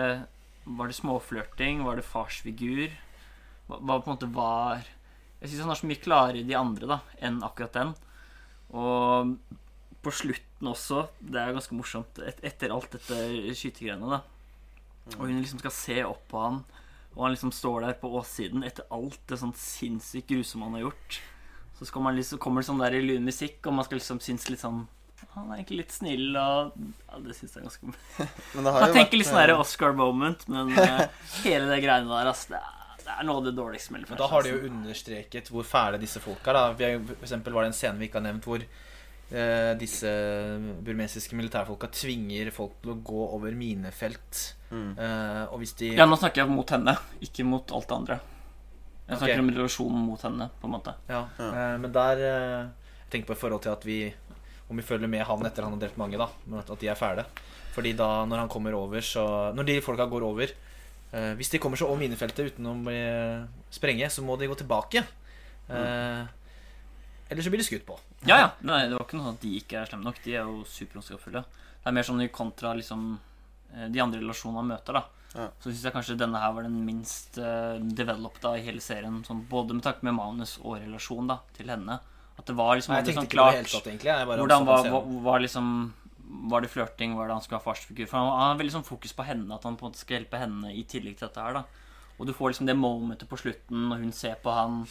var 0.78 0.86
det 0.86 0.94
småflørting? 0.94 1.80
Var 1.82 1.98
det 1.98 2.06
farsfigur? 2.06 2.92
Hva, 3.66 3.80
hva 3.80 3.96
på 3.98 4.06
en 4.06 4.14
måte 4.14 4.28
var 4.30 4.84
Jeg 5.40 5.50
syns 5.50 5.64
han 5.64 5.72
er 5.74 5.80
så 5.80 5.88
mye 5.90 6.04
klarere 6.04 6.44
de 6.46 6.54
andre 6.54 6.90
da 6.92 7.00
enn 7.18 7.42
akkurat 7.42 7.74
den. 7.74 7.90
Og 8.70 9.34
på 10.04 10.12
slutten 10.12 10.68
også, 10.68 11.06
det 11.18 11.40
er 11.40 11.54
ganske 11.56 11.76
morsomt, 11.76 12.18
et, 12.20 12.40
etter 12.44 12.72
alt 12.74 12.92
dette 12.92 13.18
skytegreiene, 13.56 14.18
da. 14.18 14.20
Og 15.16 15.26
hun 15.26 15.38
liksom 15.38 15.60
skal 15.62 15.72
se 15.74 15.96
opp 16.04 16.26
på 16.28 16.42
han, 16.42 16.58
og 17.14 17.22
han 17.26 17.34
liksom 17.34 17.52
står 17.54 17.86
der 17.86 17.94
på 18.00 18.10
åssiden 18.18 18.66
etter 18.66 18.86
alt 18.94 19.20
det 19.30 19.38
sånn 19.38 19.54
sinnssykt 19.58 20.32
grusomme 20.32 20.66
han 20.66 20.78
har 20.78 20.88
gjort. 20.88 21.20
Så 21.78 21.86
skal 21.88 22.04
man 22.06 22.18
liksom, 22.18 22.40
kommer 22.42 22.62
det 22.62 22.68
sånn 22.68 22.82
der 22.82 22.96
lun 23.02 23.26
musikk, 23.26 23.60
og 23.66 23.74
man 23.78 23.86
skal 23.86 23.98
liksom 24.00 24.20
synes 24.22 24.46
litt 24.50 24.62
sånn 24.62 24.84
Han 25.34 25.48
er 25.50 25.58
egentlig 25.58 25.80
litt 25.82 25.94
snill, 25.94 26.36
og 26.36 26.74
ja, 26.76 27.18
Det 27.24 27.34
syns 27.34 27.56
jeg 27.56 27.62
er 27.62 27.66
ganske 27.66 27.90
Men 28.54 28.66
det 28.66 28.72
har 28.74 28.84
Man 28.84 28.92
jo 28.92 28.96
tenker 28.98 29.18
litt 29.18 29.30
sånn 29.30 29.40
eh, 29.40 29.46
der 29.48 29.62
Oscar 29.62 29.94
moment, 29.98 30.46
men 30.52 30.72
eh, 30.84 31.04
hele 31.42 31.68
det 31.70 31.80
greiene 31.82 32.10
der, 32.10 32.30
altså, 32.30 32.54
det 32.54 32.62
er, 32.62 32.96
det 33.04 33.14
er 33.18 33.28
noe 33.28 33.42
av 33.42 33.46
det 33.48 33.54
dårligste 33.58 33.94
med 33.94 34.08
Men 34.10 34.20
da 34.22 34.30
har 34.30 34.46
de 34.46 34.54
jo 34.54 34.64
understreket 34.70 35.50
hvor 35.52 35.66
fæle 35.66 36.00
disse 36.02 36.22
folka 36.22 36.52
er. 36.52 36.58
da. 36.58 36.88
Er, 36.88 37.06
for 37.14 37.26
eksempel 37.26 37.56
var 37.56 37.66
det 37.66 37.72
en 37.72 37.78
scene 37.78 38.00
vi 38.00 38.08
ikke 38.08 38.20
har 38.20 38.26
nevnt, 38.28 38.46
hvor 38.48 38.64
eh, 38.64 39.72
disse 39.80 40.12
burmesiske 40.86 41.36
militærfolka 41.38 41.90
tvinger 41.94 42.50
folk 42.54 42.78
til 42.82 42.94
å 42.94 43.00
gå 43.12 43.26
over 43.36 43.58
minefelt. 43.58 44.44
Mm. 44.74 44.92
Eh, 44.98 45.42
og 45.52 45.60
hvis 45.62 45.74
de 45.78 45.92
Ja, 45.94 46.06
nå 46.08 46.18
snakker 46.18 46.42
jeg 46.42 46.50
mot 46.50 46.70
henne, 46.74 46.96
ikke 47.22 47.46
mot 47.46 47.74
alt 47.76 47.88
det 47.90 47.96
andre. 47.96 48.18
Jeg 49.04 49.20
snakker 49.20 49.36
okay. 49.36 49.44
om 49.44 49.50
relasjonen 49.52 50.04
mot 50.08 50.22
henne, 50.24 50.48
på 50.60 50.68
en 50.68 50.74
måte. 50.74 50.94
Ja, 51.10 51.26
Ja. 51.38 51.48
Uh, 51.52 51.74
men 51.80 51.92
der 51.92 52.20
uh, 52.24 52.60
Jeg 53.04 53.10
tenker 53.12 53.32
på 53.32 53.36
i 53.36 53.42
forhold 53.42 53.62
til 53.62 53.74
at 53.74 53.84
vi 53.84 53.98
Om 54.68 54.80
vi 54.80 54.82
følger 54.82 55.08
med 55.08 55.26
han 55.28 55.44
etter 55.44 55.62
han 55.62 55.74
har 55.76 55.80
drept 55.80 55.98
mange, 56.00 56.16
da. 56.18 56.28
At, 56.58 56.70
at 56.70 56.80
de 56.80 56.88
er 56.88 56.96
fæle. 56.96 57.26
Fordi 57.74 57.92
da, 57.92 58.24
når 58.24 58.44
han 58.44 58.48
kommer 58.48 58.72
over, 58.72 59.00
så 59.00 59.52
Når 59.54 59.64
de 59.68 59.80
folka 59.84 60.06
går 60.06 60.24
over 60.24 60.48
eh, 61.12 61.34
Hvis 61.36 61.50
de 61.52 61.58
kommer 61.58 61.76
seg 61.76 61.88
over 61.88 62.00
minefeltet 62.00 62.54
uten 62.54 62.70
å 62.70 62.74
bli 62.86 62.96
sprenge, 63.70 64.08
så 64.08 64.24
må 64.24 64.38
de 64.40 64.48
gå 64.48 64.56
tilbake. 64.56 65.02
Mm. 65.68 66.28
Eller 67.28 67.42
så 67.42 67.50
blir 67.50 67.58
de 67.58 67.66
skutt 67.66 67.86
på. 67.86 67.98
Ja, 68.28 68.38
ja. 68.38 68.48
Nei, 68.62 68.84
det 68.86 68.94
var 68.94 69.04
ikke 69.04 69.18
noe 69.18 69.26
sånn 69.26 69.38
at 69.38 69.44
de 69.44 69.52
ikke 69.58 69.80
er 69.80 69.90
slemme 69.90 70.06
nok. 70.06 70.20
De 70.24 70.36
er 70.36 70.46
jo 70.46 70.62
superondskapsfulle. 70.70 71.42
Det 71.82 71.90
er 71.90 71.96
mer 71.96 72.06
sånn 72.06 72.22
i 72.22 72.30
kontra 72.32 72.74
liksom 72.78 73.16
de 73.90 74.02
andre 74.04 74.20
relasjonene 74.22 74.62
han 74.62 74.72
møter, 74.74 74.98
da. 75.00 75.04
Ja. 75.34 75.48
Så 75.58 75.72
syns 75.72 75.82
jeg 75.88 75.94
kanskje 75.96 76.16
denne 76.18 76.38
her 76.38 76.52
var 76.54 76.62
den 76.66 76.76
minst 76.86 77.38
uh, 77.42 77.74
developed 77.82 78.44
i 78.54 78.62
hele 78.62 78.82
serien. 78.84 79.16
Sånn, 79.26 79.42
både 79.50 79.74
med 79.74 79.82
tanke 79.82 80.06
med 80.06 80.14
manus 80.14 80.56
og 80.62 80.78
relasjon 80.78 81.26
da, 81.32 81.40
til 81.56 81.72
henne. 81.74 81.98
At 82.38 82.46
det 82.46 82.54
var 82.58 82.76
liksom 82.78 82.94
Nei, 82.94 83.02
sånn 83.14 83.30
klart 83.30 83.60
tatt, 83.70 83.90
hvordan 84.02 84.64
var, 84.66 84.88
var, 84.90 85.04
var 85.22 85.42
liksom 85.44 85.66
Var 86.50 86.64
det 86.64 86.70
flørting? 86.72 87.12
Var 87.14 87.28
det 87.28 87.36
han 87.36 87.42
skulle 87.44 87.60
ha 87.60 87.66
farsfigur? 87.66 88.08
For 88.10 88.18
han 88.18 88.30
han 88.32 88.48
har 88.48 88.58
veldig 88.58 88.74
sånn 88.74 88.86
fokus 88.86 89.12
på 89.14 89.26
henne, 89.26 89.54
at 89.54 89.62
han 89.66 89.76
på 89.78 89.86
en 89.86 89.92
måte 89.92 90.02
skal 90.02 90.18
hjelpe 90.18 90.40
henne 90.40 90.72
i 90.74 90.82
tillegg 90.82 91.18
til 91.18 91.28
dette 91.28 91.44
her. 91.44 91.60
da 91.60 91.62
Og 92.18 92.26
du 92.26 92.32
får 92.34 92.54
liksom 92.54 92.66
det 92.66 92.74
momentet 92.78 93.30
på 93.30 93.38
slutten 93.38 93.88
når 93.90 94.02
hun 94.02 94.12
ser 94.12 94.34
på 94.42 94.50
han 94.54 94.82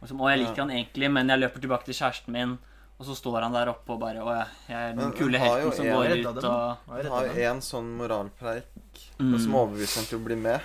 og 0.00 0.06
liksom, 0.06 0.20
'Å, 0.20 0.30
jeg 0.30 0.38
liker 0.40 0.56
Ja. 0.56 0.64
han 0.64 0.70
egentlig, 0.70 1.10
men 1.12 1.28
jeg 1.28 1.40
løper 1.40 1.60
tilbake 1.60 1.84
til 1.84 1.94
kjæresten 1.94 2.32
min'. 2.32 2.58
Og 3.00 3.06
så 3.08 3.14
står 3.16 3.40
han 3.46 3.54
der 3.56 3.70
oppe 3.72 3.94
og 3.94 4.00
bare 4.02 4.20
'Å, 4.20 4.32
jeg, 4.36 4.46
jeg 4.68 4.76
er 4.76 4.90
den 4.92 4.98
Men 5.00 5.12
kule 5.16 5.38
helten 5.40 5.72
som 5.72 5.86
går 5.86 6.10
ut 6.18 6.34
dem. 6.36 6.50
og 6.50 6.76
Han 6.90 7.06
har 7.14 7.26
jo 7.30 7.46
en 7.50 7.60
sånn 7.64 7.88
moralpreik 7.96 9.06
Mm. 9.20 9.38
som 9.40 9.54
overbeviser 9.54 9.96
han 10.00 10.06
til 10.10 10.18
å 10.18 10.24
bli 10.24 10.36
med. 10.36 10.60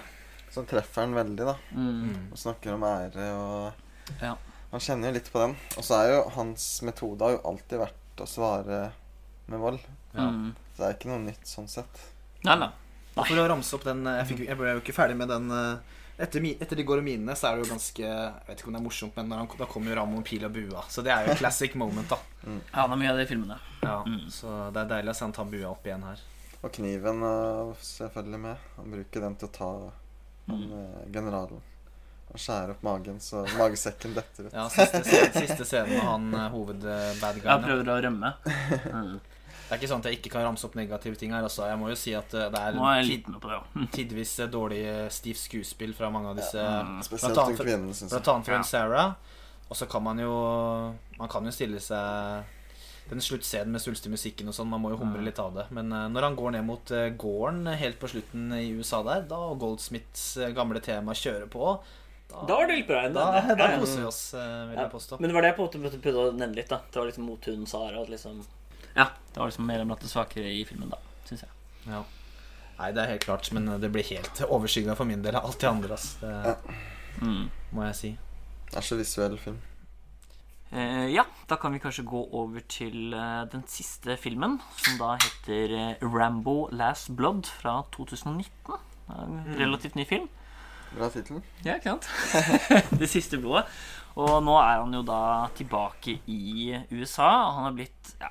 Som 0.51 0.65
treffer 0.65 1.01
han 1.03 1.13
veldig, 1.15 1.45
da. 1.45 1.55
mm. 1.73 2.31
Og 2.31 2.37
snakker 2.37 2.73
om 2.75 2.83
ære 2.83 3.29
og 3.35 3.73
Ja. 4.21 4.35
Han 4.71 4.79
kjenner 4.79 5.07
jo 5.07 5.13
litt 5.13 5.31
på 5.31 5.39
den. 5.39 5.55
Og 5.77 5.83
så 5.83 5.95
er 6.03 6.11
jo 6.13 6.29
hans 6.35 6.81
metode 6.83 7.21
har 7.23 7.31
jo 7.37 7.41
alltid 7.45 7.79
vært 7.79 8.17
å 8.23 8.27
svare 8.27 8.91
med 9.47 9.59
vold. 9.59 9.79
Ja. 10.13 10.27
Mm. 10.29 10.55
Så 10.75 10.77
det 10.83 10.87
er 10.89 10.93
ikke 10.99 11.09
noe 11.15 11.19
nytt 11.25 11.45
sånn 11.47 11.67
sett. 11.69 12.01
Nei, 12.43 12.55
nei. 12.59 12.69
For 13.15 13.35
å 13.39 13.47
ramse 13.47 13.73
opp 13.75 13.83
den 13.85 14.05
eh, 14.07 14.17
Jeg, 14.19 14.27
fikk, 14.27 14.47
jeg 14.47 14.57
ble 14.57 14.73
jo 14.73 14.79
ikke 14.81 14.93
ferdig 14.93 15.15
med 15.15 15.29
den 15.29 15.49
eh, 15.51 15.77
etter, 16.19 16.45
etter 16.61 16.75
de 16.79 16.83
går 16.87 17.01
og 17.01 17.03
minene, 17.03 17.35
så 17.35 17.49
er 17.49 17.55
det 17.59 17.65
jo 17.67 17.73
ganske 17.73 18.03
Jeg 18.05 18.47
vet 18.47 18.59
ikke 18.61 18.67
om 18.71 18.73
det 18.77 18.79
er 18.81 18.85
morsomt, 18.85 19.15
men 19.17 19.27
når 19.29 19.37
han, 19.43 19.49
da 19.59 19.65
kommer 19.65 19.91
jo 19.91 19.97
Ramon 19.99 20.23
pil 20.23 20.45
og 20.47 20.53
bua. 20.55 20.83
Så 20.89 21.03
det 21.03 21.11
er 21.11 21.27
jo 21.27 21.35
classic 21.39 21.75
moment, 21.75 22.07
da. 22.09 22.17
Ja, 22.45 22.85
det 22.87 22.95
er 22.95 23.01
mye 23.01 23.11
av 23.11 23.17
det 23.19 23.27
i 23.27 23.31
filmene. 23.33 23.59
Ja, 23.83 23.97
Mm. 24.05 24.29
Så 24.31 24.71
det 24.73 24.81
er 24.85 24.89
deilig 24.95 25.11
å 25.11 25.15
se 25.15 25.25
han 25.25 25.31
ta 25.35 25.43
bua 25.43 25.69
opp 25.73 25.85
igjen 25.85 26.03
her. 26.03 26.19
Og 26.63 26.71
kniven 26.73 27.21
er 27.23 27.73
selvfølgelig 27.81 28.39
med. 28.39 28.57
Han 28.77 28.91
bruker 28.91 29.21
den 29.21 29.35
til 29.35 29.47
å 29.47 29.51
ta 29.59 29.69
han, 30.47 30.59
Mm. 30.61 30.71
eh, 30.73 31.05
generalen. 31.11 31.61
Han 32.31 32.41
skjærer 32.41 32.71
opp 32.71 32.81
magen, 32.83 33.19
så 33.19 33.45
magesekken 33.57 34.13
detter 34.15 34.47
ut. 34.47 34.53
Ja, 34.53 34.67
Siste, 34.69 35.03
siste 35.33 35.65
scenen 35.65 35.93
med 35.93 36.01
han 36.01 36.51
hovedbadguyen. 36.51 36.51
hoved-bad 36.51 37.35
Jeg 37.35 37.43
guyen. 37.43 37.63
prøver 37.63 37.91
å 37.93 38.01
rømme. 38.03 38.33
Mm. 38.95 39.19
Det 39.65 39.71
er 39.73 39.79
ikke 39.81 39.89
sånn 39.89 40.01
at 40.03 40.09
jeg 40.11 40.19
ikke 40.19 40.29
kan 40.35 40.43
ramse 40.45 40.65
opp 40.67 40.75
negative 40.77 41.15
ting 41.17 41.31
her. 41.33 41.41
Altså. 41.41 41.65
Jeg 41.65 41.77
må 41.81 41.87
jo 41.89 41.95
si 41.97 42.13
at 42.13 42.33
eh, 42.37 42.49
det 42.53 42.59
er 42.61 42.75
er 42.77 42.99
jeg 42.99 43.05
tid, 43.05 43.11
litt 43.15 43.29
med 43.33 43.41
på 43.41 43.49
det 43.49 43.55
òg. 43.57 43.87
tidvis 43.97 44.33
eh, 44.39 44.47
dårlig 44.53 44.81
eh, 44.85 45.07
stivt 45.09 45.41
skuespill 45.41 45.93
fra 45.97 46.09
mange 46.13 46.29
av 46.29 46.35
disse 46.37 46.61
Mm. 46.61 46.99
Spesielt 47.03 47.33
Blant 47.33 47.47
annet 47.47 47.57
den 47.57 47.65
kvinnen, 47.65 47.93
syns 47.97 48.11
Blant 48.13 48.25
jeg. 48.25 48.33
annet 48.35 48.45
fra 48.45 48.59
Ja. 48.59 48.61
Sarah. 48.63 49.15
Og 49.69 49.75
så 49.79 49.87
kan 49.89 50.03
man 50.05 50.19
jo 50.21 50.33
Man 51.17 51.27
kan 51.31 51.43
jo 51.45 51.51
stille 51.51 51.79
seg 51.81 52.43
den 53.09 53.21
sluttscenen 53.21 53.69
med 53.69 53.81
svulstig 53.81 54.09
musikken 54.09 54.47
og 54.49 54.53
sånn, 54.57 54.65
man 54.69 54.81
må 54.81 54.89
jo 54.89 54.97
humre 54.97 55.19
Mm. 55.21 55.25
litt 55.25 55.37
av 55.39 55.53
det. 55.53 55.65
Men 55.71 55.89
når 55.89 56.21
han 56.25 56.35
går 56.35 56.51
ned 56.55 56.65
mot 56.65 56.85
gården 57.21 57.67
helt 57.77 57.99
på 58.01 58.07
slutten 58.09 58.51
i 58.57 58.71
USA 58.73 59.03
der, 59.05 59.21
da 59.29 59.37
og 59.37 59.59
Goldsmiths 59.61 60.37
gamle 60.57 60.81
tema 60.81 61.13
kjører 61.13 61.45
på, 61.47 61.79
da, 62.29 62.45
Da 62.47 62.55
var 62.57 62.65
det 62.67 62.77
litt 62.79 62.87
bra. 62.87 63.03
da, 63.07 63.13
da 63.41 63.55
Ja, 63.55 63.69
ja. 63.73 63.77
koser 63.79 63.99
vi 64.01 64.05
oss, 64.09 64.21
vil 64.33 64.73
Ja, 64.75 64.81
jeg 64.87 64.91
påstå. 64.91 65.19
Men 65.21 65.29
det 65.29 65.33
var 65.35 65.41
det 65.45 65.51
jeg 65.53 65.57
på 65.57 65.75
en 65.75 65.83
måte 65.85 66.01
prøvde 66.01 66.23
å 66.25 66.33
nevne 66.33 66.55
litt. 66.55 66.67
da 66.69 66.77
Det 66.91 66.95
var 66.97 67.05
liksom 67.11 67.25
mot 67.29 67.45
hunden 67.45 67.67
Sara. 67.67 68.05
Liksom 68.09 68.43
Ja, 68.95 69.09
det 69.33 69.39
var 69.41 69.49
liksom 69.51 69.67
mer 69.67 69.83
blant 69.85 70.01
det 70.01 70.09
svakere 70.11 70.51
i 70.55 70.63
filmen, 70.65 70.89
da, 70.93 70.97
syns 71.27 71.43
jeg. 71.45 71.51
Ja. 71.91 72.03
Nei, 72.79 72.89
det 72.95 73.03
er 73.03 73.11
helt 73.13 73.23
klart, 73.27 73.51
men 73.55 73.67
eh, 73.71 73.79
det 73.79 73.91
blir 73.93 74.03
helt 74.09 74.41
overskygga 74.49 74.95
for 74.99 75.07
min 75.07 75.21
del 75.23 75.35
av 75.39 75.45
alt 75.47 75.59
det 75.61 75.69
andre. 75.69 75.93
Ass. 75.99 76.15
Det 76.21 76.33
Ja. 76.45 76.55
Mm. 77.21 77.45
må 77.71 77.85
jeg 77.87 77.95
si. 77.95 78.09
Det 78.71 78.77
er 78.81 78.83
så 78.83 78.97
visuell 78.99 79.37
film. 79.39 79.59
Eh, 80.75 81.05
ja, 81.13 81.23
da 81.47 81.55
kan 81.61 81.71
vi 81.71 81.79
kanskje 81.79 82.03
gå 82.03 82.23
over 82.35 82.59
til 82.67 83.13
eh, 83.15 83.43
den 83.51 83.63
siste 83.71 84.17
filmen, 84.19 84.57
som 84.81 84.97
da 84.99 85.13
heter 85.21 85.75
eh, 85.77 86.01
Rambo 86.03 86.67
Last 86.75 87.13
Blood 87.15 87.45
fra 87.47 87.77
2019. 87.95 88.49
Det 89.05 89.15
er 89.15 89.21
En 89.29 89.55
relativt 89.59 89.95
ny 89.95 90.03
film. 90.09 90.27
Bra 90.95 91.07
tittel. 91.13 91.39
Ja, 91.63 91.75
ikke 91.77 91.93
sant? 91.95 92.09
det 92.99 93.07
siste 93.11 93.37
blodet. 93.39 93.65
Og 94.15 94.41
nå 94.43 94.55
er 94.59 94.79
han 94.81 94.93
jo 94.95 95.01
da 95.05 95.21
tilbake 95.55 96.17
i 96.31 96.75
USA. 96.91 97.29
Han 97.55 97.65
har 97.69 97.73
blitt 97.77 98.13
ja, 98.19 98.29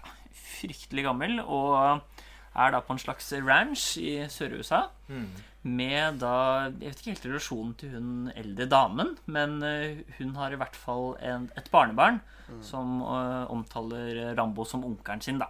fryktelig 0.64 1.04
gammel 1.06 1.40
og 1.44 2.00
er 2.54 2.70
da 2.70 2.80
på 2.84 2.94
en 2.94 3.02
slags 3.02 3.32
ranch 3.42 3.96
i 3.98 4.16
Sør-USA. 4.30 4.86
Med 5.64 6.20
da 6.20 6.68
Jeg 6.68 6.90
vet 6.90 7.00
ikke 7.00 7.14
helt 7.14 7.26
relasjonen 7.26 7.72
til 7.80 7.94
hun 7.96 8.30
eldre 8.36 8.66
damen, 8.68 9.14
men 9.26 9.62
eh, 9.64 10.04
hun 10.18 10.34
har 10.36 10.52
i 10.52 10.58
hvert 10.60 10.76
fall 10.76 11.16
en, 11.24 11.48
et 11.56 11.70
barnebarn 11.72 12.20
som 12.62 13.00
uh, 13.00 13.48
omtaler 13.50 14.34
Rambo 14.36 14.66
som 14.68 14.84
onkelen 14.84 15.22
sin, 15.24 15.40
da. 15.40 15.48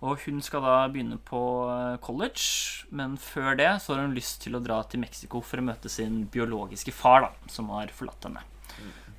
Og 0.00 0.22
hun 0.24 0.38
skal 0.40 0.62
da 0.64 0.76
begynne 0.88 1.18
på 1.18 1.40
eh, 1.68 1.98
college, 2.00 2.86
men 2.94 3.18
før 3.20 3.58
det 3.58 3.68
så 3.82 3.92
har 3.92 4.06
hun 4.06 4.14
lyst 4.16 4.38
til 4.46 4.56
å 4.56 4.62
dra 4.64 4.78
til 4.88 5.02
Mexico 5.02 5.42
for 5.44 5.60
å 5.60 5.66
møte 5.66 5.90
sin 5.92 6.22
biologiske 6.32 6.94
far, 6.94 7.26
da, 7.26 7.50
som 7.52 7.68
har 7.74 7.92
forlatt 7.92 8.24
henne. 8.24 8.46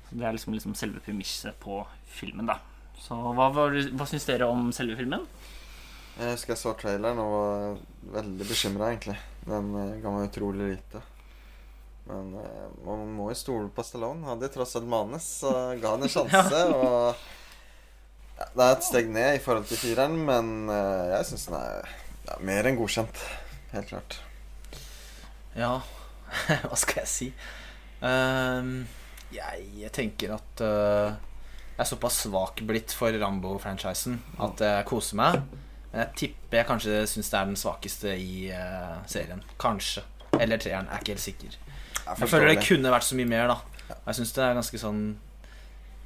Så 0.08 0.16
Det 0.16 0.26
er 0.26 0.34
liksom, 0.34 0.56
liksom 0.56 0.74
selve 0.74 1.04
premisset 1.04 1.54
på 1.62 1.84
filmen, 2.16 2.50
da. 2.50 2.58
Så 3.02 3.18
hva, 3.18 3.48
hva, 3.50 3.66
hva 3.66 4.06
syns 4.06 4.28
dere 4.28 4.46
om 4.46 4.68
selve 4.74 4.94
filmen? 5.00 5.24
Jeg 6.12 6.36
husker 6.36 6.52
jeg 6.52 6.60
så 6.60 6.74
traileren 6.78 7.18
og 7.18 7.32
var 7.32 7.78
veldig 8.20 8.46
bekymra, 8.46 8.92
egentlig. 8.92 9.16
Den 9.48 9.72
eh, 9.80 9.96
ga 10.02 10.12
meg 10.12 10.28
utrolig 10.28 10.68
lite. 10.74 11.00
Men 12.06 12.34
eh, 12.38 12.66
man 12.86 13.06
må 13.16 13.30
jo 13.32 13.38
stole 13.38 13.70
på 13.74 13.84
Stallone. 13.86 14.26
Hadde 14.28 14.50
tross 14.54 14.76
alt 14.78 14.90
manus, 14.90 15.26
så 15.42 15.52
ga 15.80 15.94
han 15.96 16.04
en 16.06 16.12
sjanse. 16.16 16.62
Og 16.76 17.16
ja, 18.36 18.46
det 18.52 18.66
er 18.68 18.76
et 18.76 18.86
steg 18.86 19.10
ned 19.16 19.38
i 19.38 19.42
forhold 19.42 19.66
til 19.70 19.80
fireren, 19.80 20.20
men 20.28 20.52
eh, 20.70 21.16
jeg 21.16 21.30
syns 21.32 21.48
den 21.48 21.58
er 21.58 21.90
ja, 22.28 22.38
mer 22.52 22.70
enn 22.70 22.78
godkjent. 22.78 23.24
Helt 23.72 23.90
klart. 23.90 24.20
Ja, 25.58 25.74
hva 26.68 26.78
skal 26.80 27.02
jeg 27.02 27.10
si? 27.10 27.32
Ehm, 28.04 28.82
jeg, 29.32 29.66
jeg 29.80 29.92
tenker 29.94 30.36
at 30.36 30.62
eh, 30.64 31.31
jeg 31.72 31.80
er 31.80 31.88
såpass 31.88 32.22
svak 32.26 32.60
blitt 32.68 32.92
for 32.94 33.14
Rambo-franchisen 33.16 34.18
at 34.44 34.60
jeg 34.60 34.86
koser 34.88 35.18
meg. 35.18 35.42
Men 35.92 36.04
jeg 36.04 36.12
tipper 36.20 36.60
jeg 36.60 36.68
kanskje 36.68 37.02
syns 37.08 37.30
det 37.32 37.38
er 37.38 37.48
den 37.48 37.58
svakeste 37.60 38.14
i 38.16 38.36
uh, 38.52 39.00
serien. 39.08 39.42
Kanskje. 39.60 40.04
Eller 40.38 40.60
treeren. 40.60 40.88
Jeg 40.88 40.94
er 40.94 41.04
ikke 41.04 41.14
helt 41.16 41.26
sikker. 41.26 41.58
Jeg 42.02 42.28
føler 42.28 42.52
det 42.52 42.64
kunne 42.64 42.92
vært 42.92 43.08
så 43.08 43.18
mye 43.18 43.28
mer, 43.28 43.52
da. 43.52 43.58
Og 43.94 44.08
jeg 44.10 44.20
syns 44.20 44.32
det 44.36 44.44
er 44.44 44.56
ganske 44.56 44.78
sånn 44.80 45.02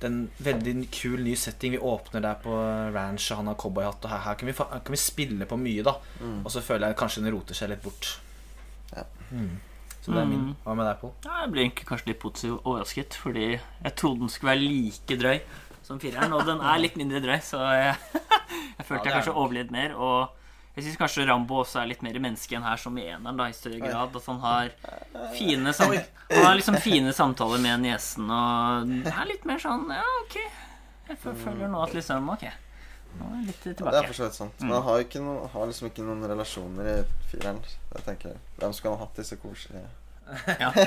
Det 0.00 0.08
er 0.08 0.12
en 0.12 0.24
veldig 0.48 0.74
kul 0.94 1.22
ny 1.24 1.36
setting. 1.38 1.76
Vi 1.76 1.82
åpner 1.92 2.24
der 2.24 2.40
på 2.42 2.56
ranch, 2.94 3.30
og 3.30 3.42
han 3.42 3.50
har 3.50 3.58
cowboyhatt, 3.60 4.04
og 4.04 4.12
her, 4.12 4.24
her, 4.26 4.38
kan 4.38 4.50
vi, 4.50 4.56
her 4.58 4.82
kan 4.86 4.96
vi 4.96 5.00
spille 5.00 5.48
på 5.48 5.58
mye, 5.60 5.86
da. 5.86 5.96
Og 6.42 6.50
så 6.52 6.62
føler 6.62 6.90
jeg 6.90 6.98
kanskje 7.00 7.22
den 7.24 7.34
roter 7.34 7.58
seg 7.58 7.72
litt 7.72 7.84
bort. 7.86 8.10
Ja. 8.92 9.06
Mm. 9.30 9.56
Så 10.06 10.14
det 10.14 10.20
er 10.22 10.26
min. 10.30 10.42
Mm. 10.52 10.56
Hva 10.62 10.74
med 10.78 10.86
deg, 10.86 10.98
Pål? 11.00 11.12
Ja, 11.26 11.36
Jeg 11.42 11.50
ble 11.50 11.62
kanskje 11.82 12.12
litt 12.12 12.20
positivt 12.22 12.60
overrasket, 12.62 13.16
fordi 13.18 13.46
jeg 13.56 13.94
trodde 13.98 14.22
den 14.22 14.30
skulle 14.30 14.52
være 14.52 14.62
like 14.62 15.16
drøy 15.18 15.40
som 15.86 15.98
fireren, 16.02 16.34
og 16.34 16.44
den 16.46 16.62
er 16.62 16.78
litt 16.82 16.94
mindre 16.98 17.18
drøy, 17.22 17.40
så 17.42 17.58
jeg, 17.74 17.96
jeg 18.78 18.86
følte 18.86 19.02
Ja, 19.02 19.08
jeg 19.08 19.14
kanskje 19.16 19.34
overlevde 19.34 19.74
mer. 19.74 19.96
Og 19.98 20.76
jeg 20.76 20.86
syns 20.86 21.00
kanskje 21.00 21.26
Rambo 21.26 21.58
også 21.62 21.80
er 21.82 21.90
litt 21.90 22.04
mer 22.06 22.20
menneske 22.22 22.54
enn 22.58 22.66
her, 22.66 22.78
som 22.78 22.94
i 23.02 23.08
eneren, 23.08 23.38
da, 23.40 23.48
i 23.50 23.56
større 23.56 23.80
grad. 23.82 24.14
At 24.14 24.30
han 24.30 24.40
har 24.44 24.70
fine, 25.34 25.74
sam 25.74 25.94
han 25.96 26.44
har 26.44 26.58
liksom 26.58 26.78
fine 26.82 27.14
samtaler 27.16 27.62
med 27.66 27.82
niesen, 27.86 28.30
og 28.30 28.94
det 29.06 29.10
er 29.14 29.28
litt 29.30 29.46
mer 29.48 29.62
sånn 29.62 29.90
Ja, 29.94 30.06
ok. 30.22 30.38
Jeg 31.06 31.18
føler 31.22 31.70
nå 31.70 31.82
at 31.82 31.94
liksom 31.94 32.30
Ok, 32.34 32.46
nå 33.18 33.28
er 33.28 33.36
Ja, 33.36 33.44
litt 33.48 33.62
Det 33.66 33.92
er 34.00 34.08
for 34.08 34.16
så 34.18 34.26
vidt 34.28 34.38
sant. 34.38 34.56
Mm. 34.60 34.68
Men 34.68 34.74
han 34.76 34.86
har, 34.88 35.04
noe, 35.26 35.46
har 35.52 35.70
liksom 35.70 35.88
ikke 35.90 36.04
noen 36.06 36.26
relasjoner 36.30 36.90
i 36.92 36.96
fireren. 37.30 37.60
Jeg 37.94 38.04
tenker, 38.08 38.36
Hvem 38.60 38.74
skulle 38.76 38.96
han 38.96 39.04
hatt 39.06 39.20
disse 39.22 39.38
koselige 39.40 39.86
Ja. 40.62 40.72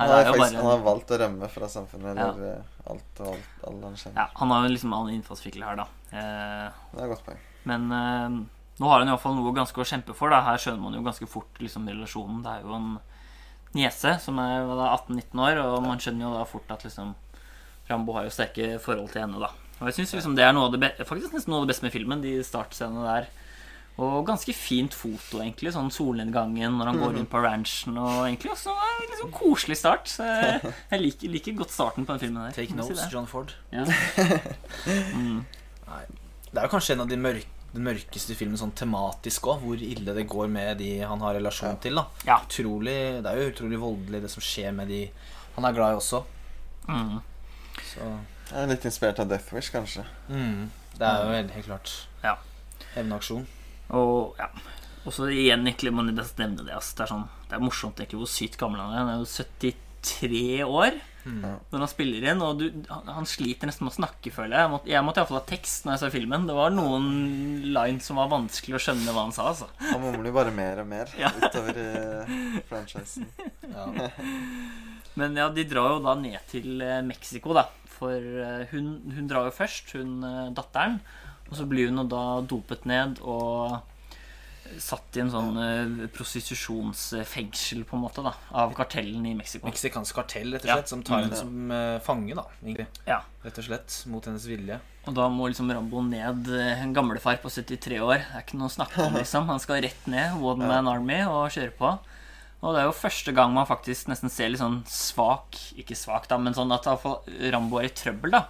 Nei, 0.00 0.06
Han 0.06 0.10
har, 0.14 0.24
faktisk, 0.24 0.38
bare 0.38 0.56
han 0.56 0.68
har 0.70 0.84
valgt 0.86 1.10
å 1.12 1.16
rømme 1.20 1.48
fra 1.52 1.68
samfunnet, 1.68 2.10
eller 2.14 2.44
ja. 2.46 2.54
alt 2.88 3.20
og 3.20 3.32
alt 3.34 3.64
alle 3.68 3.88
han 3.90 3.98
kjenner. 4.00 4.16
ja, 4.22 4.26
Han 4.40 4.54
har 4.54 4.64
jo 4.64 4.70
liksom 4.72 4.94
annen 4.96 5.16
innfallsvinkel 5.18 5.64
her, 5.66 5.80
da. 5.82 5.86
Eh, 6.08 6.78
Det 6.94 7.02
er 7.02 7.04
et 7.04 7.12
godt 7.12 7.24
poeng. 7.26 7.42
Men 7.68 7.88
eh, 7.92 8.36
nå 8.80 8.88
har 8.88 9.02
han 9.02 9.10
iallfall 9.12 9.36
noe 9.36 9.52
ganske 9.56 9.82
å 9.82 9.84
kjempe 9.84 10.14
for. 10.16 10.32
Da. 10.32 10.40
Her 10.46 10.62
skjønner 10.62 10.80
man 10.86 10.96
jo 10.96 11.02
ganske 11.04 11.28
fort 11.28 11.60
liksom, 11.60 11.88
relasjonen. 11.90 12.40
Det 12.46 12.54
er 12.54 12.64
jo 12.64 12.78
en 12.78 12.92
niese 13.76 14.14
som 14.24 14.38
er 14.40 14.64
18-19 14.64 15.42
år, 15.44 15.60
og 15.66 15.82
man 15.84 16.00
skjønner 16.00 16.28
jo 16.30 16.32
da 16.38 16.46
fort 16.48 16.72
at 16.72 16.86
liksom, 16.86 17.12
Rambo 17.90 18.14
har 18.16 18.24
jo 18.24 18.32
sterke 18.32 18.78
forhold 18.80 19.12
til 19.12 19.26
henne. 19.26 19.42
da 19.42 19.50
Og 19.80 19.88
jeg 19.88 19.96
synes 19.96 20.14
liksom 20.18 20.34
det 20.36 20.44
er 20.44 20.52
noe 20.56 20.68
av 20.68 20.74
det 20.74 20.80
be 20.82 21.06
faktisk 21.08 21.32
nesten 21.34 21.52
noe 21.52 21.62
av 21.62 21.66
det 21.66 21.72
beste 21.72 21.86
med 21.86 21.94
filmen, 21.94 22.24
de 22.24 22.34
startscenene 22.44 23.04
der. 23.06 23.30
Og 24.00 24.24
ganske 24.24 24.52
fint 24.56 24.94
foto, 24.96 25.40
egentlig. 25.42 25.72
Sånn 25.74 25.90
solnedgangen 25.92 26.78
når 26.78 26.88
han 26.88 27.00
går 27.02 27.14
rundt 27.18 27.30
på 27.32 27.42
ranchen. 27.44 27.98
Og 28.00 28.22
egentlig 28.24 28.52
også 28.54 28.72
en 28.72 29.16
sånn 29.18 29.34
koselig 29.34 29.76
start. 29.80 30.08
Så 30.08 30.24
jeg, 30.92 31.00
liker, 31.02 31.32
liker 31.34 31.56
godt 31.58 31.74
starten 31.74 32.06
på 32.08 32.14
den 32.14 32.22
filmen. 32.22 32.46
her 32.46 32.56
Take 32.56 32.76
notes, 32.78 33.02
si. 33.02 33.10
John 33.12 33.28
Ford. 33.30 33.56
Ja. 33.74 33.86
Mm. 35.10 35.42
Nei. 35.90 36.04
Det 36.50 36.58
er 36.60 36.64
jo 36.64 36.70
kanskje 36.72 36.94
en 36.94 37.02
av 37.04 37.08
de 37.10 37.18
mørke 37.20 37.48
den 37.70 37.84
mørkeste 37.86 38.34
filmen 38.34 38.58
sånn 38.58 38.72
tematisk 38.74 39.46
òg, 39.52 39.60
hvor 39.62 39.82
ille 39.84 40.14
det 40.16 40.24
går 40.30 40.48
med 40.50 40.80
de 40.80 40.88
han 41.06 41.20
har 41.22 41.36
relasjon 41.36 41.78
til. 41.82 42.00
da 42.00 42.06
Ja. 42.26 42.40
Utrolig, 42.42 43.22
Det 43.22 43.30
er 43.30 43.38
jo 43.38 43.50
utrolig 43.52 43.78
voldelig, 43.78 44.22
det 44.24 44.30
som 44.32 44.42
skjer 44.42 44.74
med 44.74 44.88
de 44.90 45.04
han 45.54 45.64
er 45.68 45.76
glad 45.76 45.94
i 45.94 45.98
også. 46.00 46.24
Mm. 46.88 47.20
Så 47.92 48.08
Jeg 48.50 48.62
er 48.64 48.70
litt 48.72 48.84
inspirert 48.88 49.20
av 49.22 49.28
Death 49.30 49.52
Wish, 49.54 49.70
kanskje. 49.74 50.04
mm, 50.28 50.70
Det 50.98 51.06
er 51.06 51.24
jo 51.24 51.34
helt, 51.36 51.50
helt 51.54 51.66
klart 51.66 51.92
Ja. 52.24 52.36
hevnaksjon. 52.96 53.46
Og 53.90 54.36
ja 54.38 54.48
så 55.10 55.26
igjen 55.32 55.64
egentlig 55.66 55.90
må 55.96 56.04
jeg 56.06 56.14
nevne 56.38 56.62
det 56.66 56.74
Altså. 56.76 56.94
Det 56.96 57.02
er 57.06 57.08
sånn 57.14 57.28
Det 57.48 57.54
er 57.56 57.62
morsomt 57.64 57.96
egentlig 57.98 58.18
hvor 58.20 58.28
sykt 58.30 58.58
gammel 58.60 58.80
han 58.80 58.92
er 58.92 58.98
Han 58.98 59.08
er 59.08 59.22
jo 59.22 59.24
73 59.24 60.62
år 60.66 60.98
mm. 61.24 61.40
Når 61.72 61.78
han 61.78 61.88
spiller 61.88 62.26
inn 62.30 62.42
Og 62.44 62.58
du, 62.60 62.66
han, 62.90 63.08
han 63.08 63.26
sliter 63.26 63.66
nesten 63.66 63.86
med 63.88 63.94
å 63.94 63.96
snakke 63.96 64.30
føler 64.30 64.54
jeg 64.58 64.66
Jeg 64.66 64.70
måtte, 64.74 64.92
jeg 64.92 65.02
måtte 65.06 65.18
i 65.18 65.22
hvert 65.24 65.32
fall 65.32 65.40
ha 65.40 65.48
tekst 65.48 65.84
når 65.88 65.92
jeg 65.96 66.02
så 66.04 66.10
filmen 66.14 66.46
Det 66.46 66.54
var 66.54 66.70
noen 66.76 67.08
lines 67.74 68.04
som 68.06 68.20
var 68.20 68.28
vanskelig 68.30 68.76
å 68.76 68.82
skjønne 68.84 69.10
hva 69.16 69.24
han 69.24 69.32
sa 69.32 69.48
altså. 69.50 69.70
Han 69.88 70.04
mumler 70.04 70.30
jo 70.30 70.36
bare 70.36 70.52
mer 70.54 70.82
og 70.84 70.86
mer 70.92 71.08
Ja. 71.18 71.32
utover 71.40 71.80
i 71.80 72.62
franchisen. 72.68 73.26
Ja. 73.70 74.10
Men 75.16 75.34
ja, 75.36 75.48
de 75.50 75.64
drar 75.64 75.96
jo 75.96 76.00
da 76.04 76.14
ned 76.14 76.38
til 76.48 76.80
eh, 76.82 77.00
Mexico 77.02 77.52
da 77.56 77.64
For 77.98 78.14
eh, 78.14 78.66
hun, 78.70 78.92
hun 79.16 79.26
drar 79.28 79.48
jo 79.48 79.56
først 79.56 79.90
Hun, 79.96 80.22
eh, 80.24 80.50
datteren 80.54 81.00
Og 81.50 81.56
så 81.58 81.66
blir 81.68 81.88
hun 81.90 81.98
jo 81.98 82.04
da 82.12 82.40
dopet 82.46 82.86
ned 82.86 83.18
Og 83.22 83.80
satt 84.78 85.16
i 85.18 85.20
en 85.24 85.30
sånn 85.32 85.56
prostitusjonsfengsel 86.14 87.80
på 87.88 87.96
en 87.96 88.02
måte 88.04 88.22
da 88.22 88.32
Av 88.54 88.70
kartellen 88.76 89.24
i 89.26 89.32
Mexico 89.34 89.66
Meksikansk 89.66 90.14
kartell, 90.14 90.52
rett 90.54 90.62
og 90.64 90.68
Ja. 90.70 90.76
slett, 90.78 90.88
som 90.92 91.02
tar 91.02 91.18
Mm. 91.18 91.24
henne 91.24 91.36
som 91.36 92.00
fange, 92.06 92.34
da. 92.36 92.44
Egentlig. 92.62 92.86
Ja 93.06 93.20
Rett 93.42 93.58
og 93.58 93.64
slett. 93.64 94.06
Mot 94.06 94.24
hennes 94.24 94.44
vilje. 94.46 94.78
Og 95.08 95.14
da 95.14 95.28
må 95.28 95.48
liksom 95.48 95.70
Rambo 95.72 96.02
ned 96.02 96.46
En 96.52 96.92
gamlefar 96.94 97.40
på 97.42 97.48
73 97.50 97.98
år 97.98 98.18
Det 98.18 98.34
er 98.36 98.42
ikke 98.44 98.58
noe 98.58 98.68
å 98.68 98.76
snakke 98.76 99.06
om 99.06 99.14
liksom 99.22 99.46
Han 99.46 99.58
skal 99.58 99.82
rett 99.82 100.06
ned 100.06 100.38
One 100.40 100.66
Man 100.68 100.86
Army 100.86 101.22
og 101.26 101.50
kjøre 101.50 101.72
på 101.76 101.98
Og 102.60 102.74
det 102.76 102.82
er 102.82 102.88
jo 102.90 102.92
første 102.96 103.32
gang 103.32 103.54
man 103.56 103.64
faktisk 103.68 104.10
nesten 104.10 104.28
ser 104.28 104.50
litt 104.52 104.60
sånn 104.60 104.82
svak 104.84 105.56
Ikke 105.80 105.96
svak 105.96 106.26
da, 106.28 106.36
men 106.36 106.52
sånn 106.52 106.72
at 106.76 106.84
Rambo 107.54 107.78
er 107.80 107.88
i 107.88 107.92
trøbbel 107.96 108.34
da. 108.36 108.42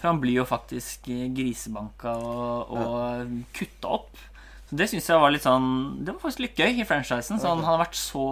For 0.00 0.08
han 0.10 0.18
blir 0.22 0.40
jo 0.40 0.46
faktisk 0.48 1.06
grisebanka 1.36 2.16
og, 2.18 2.72
og 2.74 3.36
kutta 3.54 3.92
opp. 4.00 4.24
Så 4.64 4.78
det 4.80 4.88
synes 4.90 5.06
jeg 5.06 5.20
var 5.20 5.30
litt 5.30 5.44
sånn 5.44 5.68
Det 6.02 6.14
var 6.14 6.22
faktisk 6.24 6.40
litt 6.46 6.58
gøy 6.58 6.80
i 6.82 6.88
franchisen. 6.88 7.38
Så 7.38 7.52
han 7.52 7.62
har 7.66 7.78
vært 7.84 7.98
så 8.00 8.24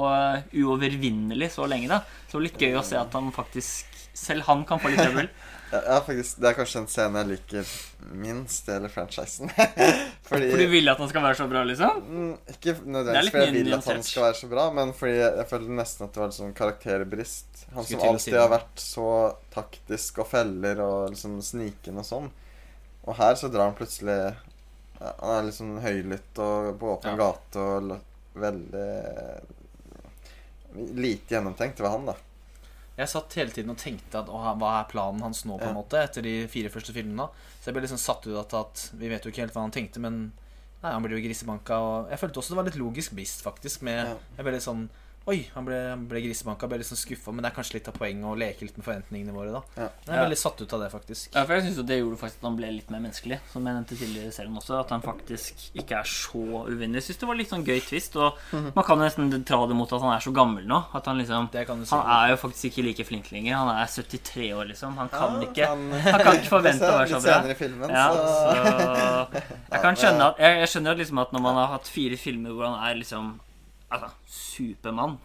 uovervinnelig 0.51 1.53
så 1.55 1.69
lenge 1.71 1.91
da. 1.93 2.03
Så 2.33 2.43
litt 2.43 2.59
gøy 2.59 2.75
å 2.81 2.85
se 2.87 2.99
at 2.99 3.15
han 3.15 3.31
faktisk 3.35 3.99
Selv 4.17 4.45
han 4.49 4.65
kan 4.69 4.81
få 4.83 4.93
litt 4.93 5.03
trøbbel. 5.05 5.31
Ja, 5.73 5.79
ja, 5.87 6.01
faktisk, 6.05 6.37
Det 6.37 6.51
er 6.51 6.57
kanskje 6.59 6.81
en 6.83 6.89
scene 6.93 7.21
jeg 7.23 7.29
liker 7.31 7.69
minst 8.11 8.69
hele 8.69 8.89
franchisen. 8.93 9.51
fordi 10.29 10.51
For 10.51 10.61
du 10.63 10.67
vil 10.73 10.91
at 10.93 11.01
han 11.01 11.11
skal 11.11 11.25
være 11.25 11.39
så 11.39 11.47
bra 11.51 11.63
liksom 11.69 12.03
mm, 12.03 12.33
Ikke 12.55 12.75
nødvendigvis 12.85 13.33
fordi 13.33 13.45
jeg 13.45 13.57
vil 13.57 13.77
at 13.77 13.89
han 13.91 14.07
skal 14.07 14.27
være 14.27 14.39
så 14.41 14.51
bra, 14.53 14.67
men 14.77 14.93
fordi 14.97 15.17
jeg, 15.21 15.47
følte 15.51 15.77
nesten 15.79 16.07
at 16.07 16.15
det 16.15 16.23
var 16.23 16.35
sånn 16.37 16.55
karakterbrist. 16.59 17.67
Han 17.77 17.89
som 17.89 18.05
alltid 18.09 18.39
har 18.39 18.51
vært 18.53 18.83
så 18.85 19.09
taktisk 19.55 20.23
og 20.25 20.31
feller 20.33 20.83
og 20.85 21.13
liksom 21.15 21.39
snikende 21.45 22.05
og 22.05 22.09
sånn. 22.09 22.31
Og 23.03 23.17
her 23.19 23.39
så 23.39 23.51
drar 23.51 23.71
han 23.71 23.79
plutselig 23.79 24.19
ja, 24.23 25.13
Han 25.19 25.33
er 25.37 25.49
liksom 25.49 25.73
høylytt 25.83 26.43
og 26.45 26.75
på 26.79 26.93
åpen 26.97 27.17
Ja. 27.17 27.19
gate 27.25 27.65
og 27.67 27.97
veldig 28.39 28.91
Lite 30.97 31.35
gjennomtenkt 31.35 31.81
ved 31.83 31.91
han, 31.93 32.07
da. 32.09 32.15
Jeg 32.99 33.09
satt 33.09 33.35
hele 33.41 33.55
tiden 33.55 33.73
og 33.73 33.81
tenkte 33.81 34.21
at 34.21 34.29
hva 34.29 34.73
er 34.79 34.89
planen 34.91 35.23
hans 35.25 35.47
nå, 35.49 35.57
på 35.61 35.71
en 35.71 35.79
måte, 35.79 36.01
etter 36.03 36.25
de 36.25 36.35
fire 36.53 36.69
første 36.73 36.93
filmene. 36.93 37.29
Så 37.59 37.71
jeg 37.71 37.77
ble 37.77 37.85
liksom 37.87 38.01
satt 38.01 38.27
ut 38.29 38.37
av 38.53 38.67
at, 38.67 38.83
vi 39.01 39.09
vet 39.09 39.25
jo 39.25 39.33
ikke 39.33 39.47
helt 39.47 39.57
hva 39.57 39.65
han 39.65 39.73
tenkte, 39.75 40.03
men 40.05 40.19
nei, 40.83 40.91
han 40.91 41.01
blir 41.05 41.17
jo 41.17 41.25
grisebanka. 41.25 41.79
Og 41.81 42.13
jeg 42.13 42.21
følte 42.21 42.43
også 42.43 42.53
det 42.53 42.61
var 42.61 42.69
litt 42.69 42.81
logisk 42.81 43.17
brist, 43.17 43.41
faktisk. 43.47 43.85
Med. 43.89 44.13
Jeg 44.37 44.45
ble 44.45 44.55
litt 44.57 44.67
sånn 44.67 44.85
Oi, 45.31 45.37
han 45.55 45.63
ble, 45.65 45.77
han 45.87 46.01
ble 46.11 46.19
grisebanka. 46.25 46.67
Ble 46.67 46.81
litt 46.81 46.89
sånn 46.89 46.99
skuffa, 46.99 47.31
men 47.31 47.45
det 47.45 47.53
er 47.53 47.55
kanskje 47.55 47.77
litt 47.77 47.87
av 47.87 47.95
poenget 47.95 48.27
å 48.27 48.33
leke 48.35 48.67
litt 48.67 48.75
med 48.77 48.83
forventningene 48.89 49.31
våre, 49.37 49.53
da. 49.55 49.61
Ja. 49.79 49.85
Jeg 50.03 50.11
er 50.11 50.17
Ja. 50.19 50.25
veldig 50.27 50.39
satt 50.41 50.61
ut 50.61 50.73
av 50.75 50.81
det, 50.83 50.89
faktisk. 50.91 51.29
Ja, 51.37 51.45
for 51.45 51.53
jeg 51.55 51.63
synes 51.63 51.77
jo 51.77 51.83
Det 51.85 51.99
gjorde 52.01 52.19
faktisk 52.19 52.39
at 52.43 52.49
han 52.49 52.57
ble 52.57 52.71
litt 52.73 52.91
mer 52.91 52.99
menneskelig. 52.99 53.39
Som 53.53 53.65
jeg 53.65 53.75
nevnte 53.77 53.97
tidligere 54.01 54.27
i 54.27 54.35
serien 54.35 54.57
også 54.59 54.81
At 54.81 54.91
han 54.91 55.01
faktisk 55.01 55.55
ikke 55.79 55.93
er 56.01 56.03
så 56.03 56.67
uvinnelig. 56.67 56.95
Jeg 56.95 57.15
synes 57.15 57.19
det 57.23 57.29
var 57.29 57.35
litt 57.39 57.51
sånn 57.51 57.65
gøy 57.65 57.81
twist. 57.87 58.17
Og 58.17 58.35
man 58.75 58.85
kan 58.85 58.99
jo 58.99 59.05
nesten 59.05 59.31
dra 59.45 59.67
det 59.67 59.77
mot 59.77 59.93
at 59.93 60.01
han 60.03 60.11
er 60.17 60.19
så 60.27 60.33
gammel 60.35 60.67
nå. 60.67 60.85
At 60.93 61.07
Han 61.07 61.19
liksom 61.19 61.51
Det 61.53 61.67
kan 61.69 61.79
du 61.79 61.85
si. 61.87 61.95
Han 61.95 62.05
er 62.07 62.31
jo 62.35 62.37
faktisk 62.43 62.65
ikke 62.73 62.85
like 62.85 63.05
flink 63.07 63.31
lenger. 63.31 63.55
Han 63.63 63.69
er 63.77 63.87
73 63.87 64.51
år, 64.53 64.67
liksom. 64.75 64.97
Han 64.97 65.09
kan 65.09 65.41
Ja, 65.41 65.47
ikke 65.47 65.67
han- 65.69 65.91
Han 65.93 66.21
kan 66.21 66.35
ikke 66.37 66.51
forvente 66.51 66.83
å 66.83 66.99
være 66.99 67.07
så 67.07 67.15
Litt 67.15 67.23
bra. 67.23 67.39
senere 67.39 67.51
i 67.51 67.55
filmen, 67.55 67.91
Ja, 67.91 68.11
så 68.11 68.27
så 68.27 69.43
Jeg 69.71 69.81
kan 69.83 69.95
skjønne 69.95 70.21
at 70.33 70.39
Jeg, 70.39 70.59
jeg 70.59 70.69
skjønner 70.69 70.91
at 70.91 70.99
liksom 70.99 71.19
at 71.23 71.31
når 71.33 71.41
man 71.41 71.55
har 71.55 71.67
hatt 71.79 71.87
fire 71.87 72.17
filmer 72.17 72.51
hvor 72.51 72.67
han 72.75 72.91
er 72.91 72.99
liksom 72.99 73.39
Altså, 73.93 74.13
Supermann 74.27 75.19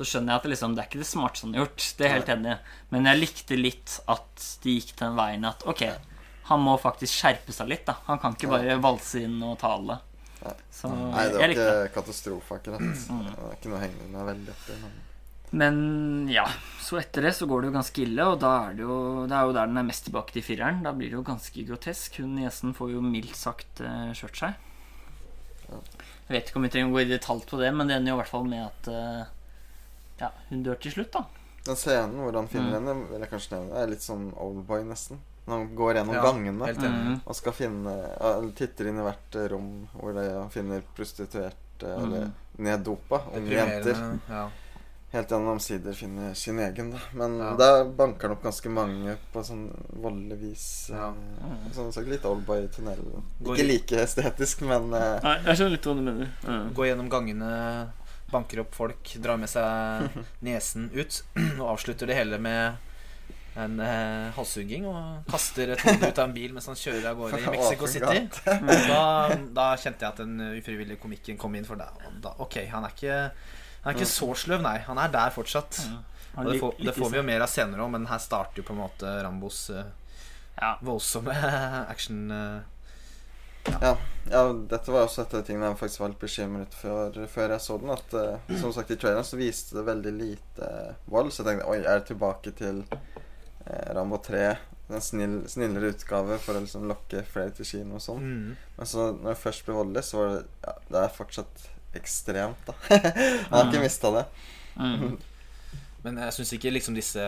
så 0.00 0.06
skjønner 0.08 0.32
jeg 0.32 0.40
at 0.40 0.44
det, 0.46 0.50
liksom, 0.54 0.74
det 0.76 0.80
er 0.80 0.86
ikke 0.88 1.02
det 1.02 1.10
smarteste 1.10 1.44
han 1.44 1.56
har 1.56 1.66
gjort. 1.66 1.86
Det 1.98 2.06
er 2.06 2.14
helt 2.14 2.30
enig. 2.32 2.54
Men 2.94 3.08
jeg 3.10 3.20
likte 3.20 3.58
litt 3.58 3.96
at 4.08 4.46
de 4.62 4.76
gikk 4.78 4.94
den 4.96 5.18
veien 5.18 5.44
at 5.44 5.66
ok, 5.68 5.82
han 6.48 6.62
må 6.64 6.76
faktisk 6.80 7.18
skjerpe 7.20 7.52
seg 7.52 7.68
litt. 7.68 7.84
da 7.90 7.98
Han 8.06 8.22
kan 8.22 8.36
ikke 8.36 8.48
bare 8.48 8.78
valse 8.80 9.20
inn 9.26 9.36
og 9.44 9.58
tale. 9.60 9.98
Så 10.72 10.88
Nei, 10.88 11.26
det 11.28 11.36
var 11.36 11.52
ikke 11.52 11.92
katastrofe, 11.98 12.56
akkurat. 12.56 12.80
Det 12.80 13.28
er 13.28 13.54
ikke 13.58 13.74
noe 13.74 13.82
hengende 13.82 14.06
henge 14.06 14.16
meg 14.16 14.28
veldig 14.32 14.56
opp. 14.56 14.66
Men... 14.80 14.98
Men 15.50 15.78
ja, 16.30 16.44
så 16.78 17.00
etter 17.00 17.24
det 17.26 17.32
så 17.34 17.46
går 17.50 17.64
det 17.64 17.70
jo 17.72 17.74
ganske 17.74 18.02
ille, 18.04 18.26
og 18.30 18.36
da 18.38 18.50
er 18.68 18.76
det 18.78 18.84
jo 18.84 18.98
Det 19.26 19.34
er 19.34 19.48
jo 19.48 19.54
der 19.56 19.66
den 19.66 19.80
er 19.80 19.86
mest 19.88 20.04
tilbake 20.06 20.32
til 20.32 20.44
fireren. 20.46 20.78
Da 20.86 20.94
blir 20.94 21.10
det 21.10 21.18
jo 21.18 21.26
ganske 21.26 21.64
grotesk. 21.66 22.20
Hun 22.22 22.36
niesen 22.38 22.74
får 22.76 22.92
jo 22.94 23.02
mildt 23.04 23.36
sagt 23.36 23.82
uh, 23.82 24.14
kjørt 24.14 24.44
seg. 24.44 24.68
Jeg 26.30 26.36
vet 26.36 26.50
ikke 26.52 26.60
om 26.60 26.62
vi 26.62 26.68
trenger 26.70 26.92
å 26.92 26.94
gå 26.94 27.00
i 27.02 27.08
detalj 27.10 27.42
på 27.50 27.58
det, 27.58 27.72
men 27.74 27.88
det 27.90 27.96
ender 27.98 28.12
jo 28.12 28.16
i 28.16 28.20
hvert 28.20 28.30
fall 28.30 28.44
med 28.46 28.62
at 28.68 28.88
eh, 28.94 29.24
ja, 30.20 30.28
hun 30.50 30.62
dør 30.62 30.78
til 30.78 30.92
slutt, 30.94 31.10
da. 31.16 31.24
Den 31.66 31.76
scenen 31.76 32.20
hvor 32.22 32.36
han 32.38 32.46
finner 32.48 32.70
Mm. 32.78 32.86
henne, 32.86 33.08
vil 33.10 33.20
jeg 33.24 33.30
kanskje 33.32 33.56
nevne, 33.58 33.80
er 33.82 33.90
litt 33.90 34.04
sånn 34.06 34.28
Oldboy, 34.38 34.84
nesten. 34.86 35.18
Når 35.48 35.56
han 35.58 35.74
går 35.76 35.94
gjennom 35.98 36.14
Ja, 36.14 36.22
gangene. 36.22 36.68
Mm. 36.78 37.20
og 37.26 37.34
skal 37.34 37.52
finne 37.56 37.94
Eller 38.20 38.52
titter 38.54 38.86
inn 38.88 38.98
i 39.00 39.02
hvert 39.02 39.34
eh, 39.40 39.48
rom 39.50 39.88
hvor 39.98 40.14
de 40.14 40.24
finner 40.54 40.82
prostituerte 40.94 41.88
eller 41.96 42.26
Mm. 42.28 42.32
neddopa 42.58 43.22
unge 43.34 43.50
jenter. 43.50 44.20
Ja. 44.28 44.44
Helt 45.10 45.30
gjennom 45.32 45.48
omsider 45.56 45.94
finner 45.98 46.34
sin 46.38 46.58
egen, 46.62 46.92
da. 46.94 46.98
Men 47.18 47.38
Ja. 47.42 47.54
der 47.58 47.84
banker 47.98 48.28
han 48.28 48.36
opp 48.36 48.44
ganske 48.46 48.70
mange 48.70 49.16
på 49.32 49.42
sånn 49.42 49.64
voldelig 49.98 50.36
vis. 50.38 50.66
Ja. 50.92 51.08
eh, 51.10 51.70
Sånn 51.74 51.92
sagt 51.92 52.06
litt 52.08 52.22
Oldboy-tunnel. 52.24 53.00
Ikke 53.42 53.66
like 53.66 54.04
estetisk, 54.04 54.60
men 54.62 54.92
uh, 54.94 55.18
Nei, 55.24 55.32
jeg 55.48 55.56
skjønner 55.58 55.74
litt 55.74 55.88
hva 55.90 55.96
du 55.98 56.02
mener. 56.06 56.30
Mm. 56.46 56.68
Gå 56.78 56.86
gjennom 56.86 57.08
gangene, 57.10 57.50
banker 58.30 58.60
opp 58.62 58.74
folk, 58.78 59.02
drar 59.18 59.36
med 59.42 59.50
seg 59.50 60.14
nesen 60.46 60.86
ut, 60.94 61.22
og 61.58 61.66
avslutter 61.74 62.06
det 62.06 62.14
hele 62.20 62.38
med 62.38 62.86
en 63.58 63.80
eh, 63.82 64.30
halshugging 64.36 64.84
og 64.86 65.24
kaster 65.28 65.72
et 65.74 65.80
hode 65.82 66.06
ut 66.06 66.18
av 66.22 66.28
en 66.28 66.34
bil 66.36 66.52
mens 66.54 66.68
han 66.70 66.78
kjører 66.78 67.08
av 67.10 67.16
gårde 67.18 67.40
i 67.42 67.48
Mexico 67.56 67.88
City. 67.90 68.20
Da, 68.86 69.34
da 69.58 69.64
kjente 69.74 70.06
jeg 70.06 70.12
at 70.14 70.22
den 70.22 70.38
ufrivillige 70.54 71.00
komikken 71.02 71.36
kom 71.36 71.58
inn, 71.58 71.66
for 71.66 71.74
da, 71.74 71.90
da 72.22 72.36
Ok, 72.38 72.60
han 72.70 72.86
er 72.86 72.94
ikke 72.94 73.16
han 73.82 73.92
er 73.94 73.96
ikke 73.98 74.10
så 74.10 74.28
sløv, 74.36 74.60
nei. 74.64 74.78
Han 74.86 74.98
er 75.00 75.08
der 75.14 75.30
fortsatt. 75.34 75.78
Og 76.36 76.46
det, 76.46 76.58
får, 76.60 76.74
det 76.78 76.92
får 76.94 77.10
vi 77.10 77.18
jo 77.18 77.22
mer 77.26 77.42
av 77.42 77.50
senere 77.50 77.82
òg, 77.82 77.90
men 77.94 78.04
her 78.10 78.20
starter 78.22 78.60
jo 78.60 78.66
på 78.68 78.74
en 78.76 78.82
måte 78.84 79.14
Rambos 79.24 79.64
eh, 79.74 79.88
Ja. 80.60 80.74
voldsomme 80.84 81.34
action. 81.94 82.30
eh. 82.30 82.60
Ja, 83.80 83.90
ja, 84.30 84.42
dette 84.70 84.92
var 84.92 85.04
også 85.04 85.22
et 85.24 85.34
av 85.34 85.42
de 85.42 85.46
tingene 85.50 85.68
jeg 85.68 85.78
faktisk 85.82 86.00
var 86.00 86.12
litt 86.12 86.22
bekymret 86.22 86.76
for 86.76 87.18
før 87.28 87.52
jeg 87.56 87.60
så 87.64 87.76
den. 87.82 87.90
At 87.92 88.14
uh, 88.16 88.54
som 88.60 88.72
sagt 88.72 88.92
i 88.94 88.96
traileren 89.00 89.26
så 89.28 89.36
viste 89.40 89.76
det 89.76 89.84
veldig 89.88 90.12
lite 90.16 90.70
vold. 91.12 91.28
Så 91.32 91.42
jeg 91.42 91.50
tenkte 91.50 91.68
oi, 91.68 91.80
er 91.82 92.00
det 92.00 92.06
tilbake 92.08 92.54
til 92.56 92.80
uh, 92.88 93.88
Rambo 93.96 94.20
3? 94.24 94.44
En 94.90 95.04
snill, 95.04 95.36
snillere 95.52 95.92
utgave 95.92 96.38
for 96.42 96.56
å 96.58 96.62
liksom 96.64 96.88
lokke 96.90 97.20
flere 97.28 97.52
til 97.54 97.68
kino 97.68 97.98
og 98.00 98.02
sånn. 98.02 98.24
Mm. 98.24 98.56
Men 98.78 98.88
så 98.90 99.10
når 99.12 99.28
det 99.34 99.42
først 99.44 99.66
ble 99.68 99.76
voldelig, 99.76 100.06
så 100.08 100.18
var 100.22 100.32
det 100.32 100.40
ja, 100.64 100.74
Det 100.88 101.02
er 101.04 101.14
fortsatt 101.20 101.66
ekstremt, 101.98 102.66
da. 102.66 102.74
Han 103.50 103.56
har 103.56 103.70
ikke 103.70 103.82
mista 103.82 104.10
det. 104.14 104.24
Mm. 104.76 105.16
Men 106.04 106.20
jeg 106.24 106.36
syns 106.38 106.52
ikke 106.56 106.72
liksom 106.72 106.94
disse 106.96 107.24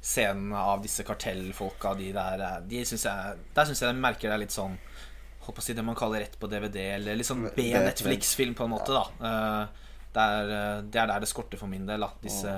scenene 0.00 0.58
av 0.58 0.80
disse 0.82 1.02
kartellfolka 1.06 1.92
de 1.98 2.12
der, 2.14 2.40
eh, 2.46 2.60
de 2.70 2.84
synes 2.86 3.04
jeg, 3.06 3.38
Der 3.54 3.66
syns 3.66 3.82
jeg 3.82 3.90
jeg 3.90 3.98
merker 3.98 4.30
det 4.30 4.36
er 4.36 4.42
litt 4.44 4.54
sånn 4.54 4.76
Håper 5.48 5.62
å 5.62 5.64
si 5.64 5.74
det 5.74 5.82
man 5.84 5.96
kaller 5.98 6.20
rett 6.22 6.34
på 6.38 6.48
DVD, 6.50 6.76
eller 6.98 7.16
litt 7.16 7.26
sånn 7.26 7.46
B-Netflix-film, 7.56 8.52
på 8.58 8.66
en 8.66 8.72
måte, 8.74 8.92
da. 8.92 9.04
Eh, 9.28 9.84
Det 10.12 10.24
er, 10.24 10.50
eh, 10.54 10.80
det 10.82 11.00
er 11.02 11.06
der 11.10 11.20
det 11.24 11.28
skorter 11.30 11.58
for 11.60 11.68
min 11.70 11.86
del, 11.88 12.00
da. 12.04 12.10
Disse, 12.22 12.52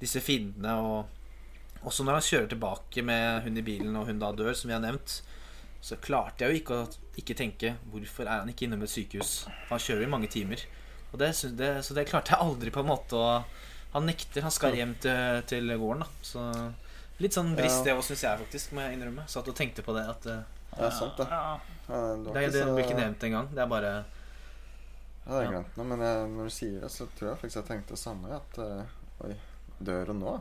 disse 0.00 0.20
fiendene 0.24 0.74
og 0.82 1.84
Også 1.84 2.04
når 2.04 2.16
han 2.16 2.24
kjører 2.24 2.48
tilbake 2.48 3.02
med 3.04 3.42
hun 3.44 3.58
i 3.60 3.62
bilen, 3.62 3.96
og 4.00 4.06
hun 4.08 4.18
da 4.18 4.30
dør, 4.32 4.54
som 4.56 4.70
vi 4.70 4.74
har 4.74 4.80
nevnt, 4.80 5.18
så 5.84 5.98
klarte 6.00 6.46
jeg 6.46 6.54
jo 6.54 6.60
ikke 6.62 6.78
å 6.80 7.18
ikke 7.20 7.36
tenke 7.36 7.74
Hvorfor 7.92 8.24
er 8.24 8.38
han 8.40 8.48
ikke 8.48 8.64
innom 8.64 8.82
et 8.86 8.88
sykehus? 8.88 9.32
For 9.66 9.74
han 9.76 9.82
kjører 9.84 10.06
i 10.06 10.12
mange 10.14 10.30
timer. 10.32 10.62
Og 11.14 11.20
det, 11.22 11.28
det, 11.54 11.68
så 11.86 11.94
det 11.94 12.08
klarte 12.10 12.34
jeg 12.34 12.42
aldri 12.42 12.72
på 12.74 12.82
en 12.82 12.88
måte 12.90 13.14
å 13.14 13.28
Han 13.94 14.08
nekter. 14.10 14.42
Han 14.42 14.50
skal 14.50 14.74
hjem 14.74 14.96
til, 14.98 15.42
til 15.46 15.70
gården, 15.78 16.00
da. 16.02 16.08
Så 16.26 16.42
litt 17.22 17.36
sånn 17.36 17.52
brist, 17.54 17.84
Ja. 17.84 17.84
det 17.86 17.92
òg, 17.94 18.02
syns 18.02 18.24
jeg 18.26 18.40
faktisk, 18.40 18.72
må 18.74 18.82
jeg 18.82 18.96
innrømme. 18.96 19.22
Satt 19.30 19.46
og 19.46 19.54
tenkte 19.54 19.84
på 19.86 19.94
det 19.94 20.02
at 20.10 20.26
det 20.26 20.40
Ja, 20.74 20.88
sant 20.90 21.14
det. 21.20 21.28
Ja. 21.30 21.60
Det, 21.86 22.26
var 22.26 22.40
det, 22.40 22.64
blir 22.74 22.82
ikke 22.82 22.98
nevnt 22.98 23.22
engang. 23.28 23.52
Det 23.54 23.62
er 23.62 23.70
bare 23.70 23.92
Ja, 23.94 25.28
det 25.28 25.36
er 25.36 25.44
jeg 25.44 25.52
glemt 25.52 25.76
nå, 25.78 25.84
men 25.92 26.02
jeg, 26.02 26.24
når 26.34 26.50
du 26.50 26.54
sier 26.56 26.80
det, 26.82 26.90
så 26.90 27.06
tror 27.14 27.30
jeg 27.30 27.38
faktisk 27.44 27.60
jeg 27.60 27.68
tenkte 27.70 27.94
det 27.94 28.00
samme. 28.02 28.40
At 28.40 28.58
eh, 28.58 29.28
oi, 29.28 29.36
dør 29.78 30.10
hun 30.10 30.20
nå? 30.24 30.34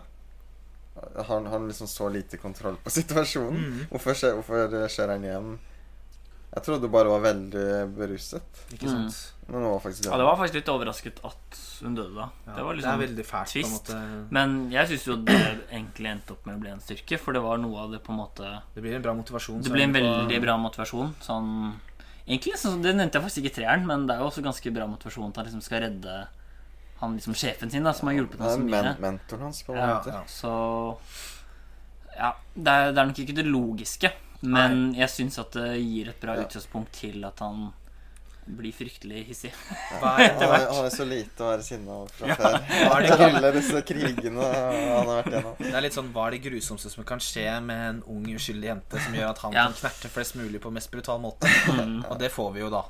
Har 0.98 1.30
han, 1.30 1.46
har 1.54 1.62
liksom 1.68 1.88
så 1.88 2.10
lite 2.10 2.42
kontroll 2.42 2.76
på 2.82 2.90
situasjonen? 2.98 3.62
Mm. 3.62 3.86
Hvorfor, 3.94 4.18
skjer, 4.18 4.34
hvorfor 4.42 4.74
skjer 4.90 5.14
han 5.14 5.30
hjem? 5.30 5.54
Jeg 6.54 6.64
trodde 6.68 6.86
hun 6.86 6.92
bare 6.94 7.10
var 7.10 7.22
veldig 7.24 7.68
beruset. 7.98 8.60
Ikke 8.76 8.90
sant? 8.92 9.16
Men 9.48 9.56
hun 9.64 9.72
var 9.74 9.80
faktisk 9.84 10.06
ja, 10.06 10.18
det 10.22 10.26
var 10.28 10.36
faktisk 10.40 10.56
litt 10.60 10.70
overrasket 10.72 11.18
at 11.28 11.58
hun 11.84 11.96
døde 11.98 12.14
da. 12.16 12.28
Ja, 12.46 12.54
det 12.56 12.64
var 12.64 12.74
det 12.74 12.78
liksom 12.82 12.94
er 12.94 13.02
veldig 13.08 13.26
fælt, 13.26 13.54
på 13.56 13.64
en 13.66 13.74
måte. 13.74 13.98
Men 14.38 14.54
jeg 14.72 14.88
syns 14.92 15.08
jo 15.10 15.16
det 15.26 15.40
egentlig 15.74 16.12
endte 16.12 16.36
opp 16.36 16.46
med 16.46 16.56
å 16.56 16.62
bli 16.62 16.70
en 16.76 16.80
styrke, 16.86 17.18
for 17.20 17.34
det 17.36 17.42
var 17.44 17.58
noe 17.58 17.80
av 17.82 17.92
det 17.92 18.04
på 18.06 18.14
en 18.14 18.20
måte 18.22 18.52
Det 18.76 18.84
blir 18.86 18.96
en 19.00 19.02
bra 19.08 19.14
motivasjon. 19.18 19.64
Det 19.66 19.74
blir 19.74 19.84
en 19.88 19.94
på- 19.98 20.00
veldig 20.06 20.40
bra 20.46 20.58
motivasjon. 20.58 21.14
Sånn 21.26 21.50
Egentlig, 22.26 22.54
så, 22.56 22.70
Det 22.82 22.94
nevnte 22.96 23.18
jeg 23.20 23.24
faktisk 23.26 23.44
ikke 23.44 23.56
treeren, 23.58 23.86
men 23.86 24.06
det 24.08 24.16
er 24.16 24.20
jo 24.24 24.30
også 24.30 24.42
ganske 24.46 24.72
bra 24.72 24.86
motivasjon 24.88 25.34
til 25.34 25.42
at 25.42 25.44
han 25.44 25.52
liksom 25.52 25.62
skal 25.66 25.82
redde 25.84 26.28
han 27.02 27.18
liksom 27.18 27.34
sjefen 27.36 27.70
sin, 27.74 27.84
da, 27.84 27.92
som 27.92 28.08
har 28.08 28.16
hjulpet 28.16 28.38
Det 28.40 28.46
ham 28.48 28.62
så 28.62 28.70
men, 28.70 28.86
mye. 28.86 29.00
mentoren 29.02 29.42
hans, 29.50 29.64
på 29.68 29.74
en 29.74 29.82
Ja, 29.82 29.98
måte. 29.98 30.14
ja. 30.14 30.24
Så 30.24 30.54
Ja, 32.16 32.30
det 32.56 32.68
er, 32.72 32.92
det 32.94 33.02
er 33.02 33.06
nok 33.10 33.20
ikke 33.20 33.36
det 33.36 33.46
logiske, 33.50 34.12
men 34.44 34.94
jeg 34.98 35.10
syns 35.10 35.40
at 35.40 35.56
det 35.56 35.70
gir 35.82 36.10
et 36.12 36.20
bra 36.22 36.36
Ja. 36.36 36.44
utgangspunkt 36.44 36.92
til 37.00 37.24
at 37.26 37.40
han 37.40 37.72
blir 38.44 38.74
fryktelig 38.76 39.22
hissig. 39.30 39.54
Ja. 39.56 40.00
er, 40.20 40.34
Han 40.36 40.50
har- 40.52 40.74
han 40.76 40.86
er 40.86 40.92
så 40.92 41.06
lite 41.08 41.40
å 41.46 41.52
være 41.54 41.64
sinna 41.64 41.92
over 42.02 42.10
fra 42.12 42.36
før. 42.36 42.58
er 42.60 43.06
det 43.06 43.12
Etter 43.14 43.24
alle 43.38 43.52
disse 43.56 43.82
krigene 43.88 44.44
han 44.44 44.90
har 44.90 45.06
vært 45.08 45.30
gjennom. 45.32 45.56
Det 45.64 45.70
er 45.80 45.86
litt 45.86 45.96
sånn 45.96 46.10
Hva 46.12 46.26
er 46.28 46.36
det 46.36 46.42
grusomste 46.50 46.92
som 46.92 47.06
kan 47.08 47.20
skje 47.24 47.46
med 47.64 47.86
en 47.88 48.02
ung, 48.12 48.26
uskyldig 48.36 48.68
jente 48.68 49.00
som 49.06 49.16
gjør 49.16 49.30
at 49.30 49.38
han 49.46 49.54
Ja. 49.56 49.64
kan 49.70 49.78
knerte 49.80 50.12
flest 50.12 50.36
mulig 50.36 50.60
på 50.60 50.74
mest 50.76 50.92
brutal 50.92 51.20
måte? 51.24 51.48
Og 52.12 52.20
det 52.20 52.32
får 52.36 52.52
vi 52.58 52.60
jo 52.66 52.70
da. 52.74 52.84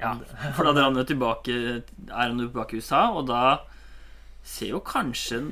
Ja, 0.00 0.14
for 0.56 0.64
da 0.64 0.72
drar 0.72 0.86
han 0.88 0.96
jo 0.96 1.04
tilbake 1.04 1.52
Er 2.08 2.30
han 2.30 2.38
jo 2.38 2.46
tilbake 2.48 2.72
i 2.72 2.80
USA, 2.80 3.10
og 3.12 3.26
da 3.28 3.58
ser 4.42 4.72
jo 4.72 4.80
kanskje 4.80 5.42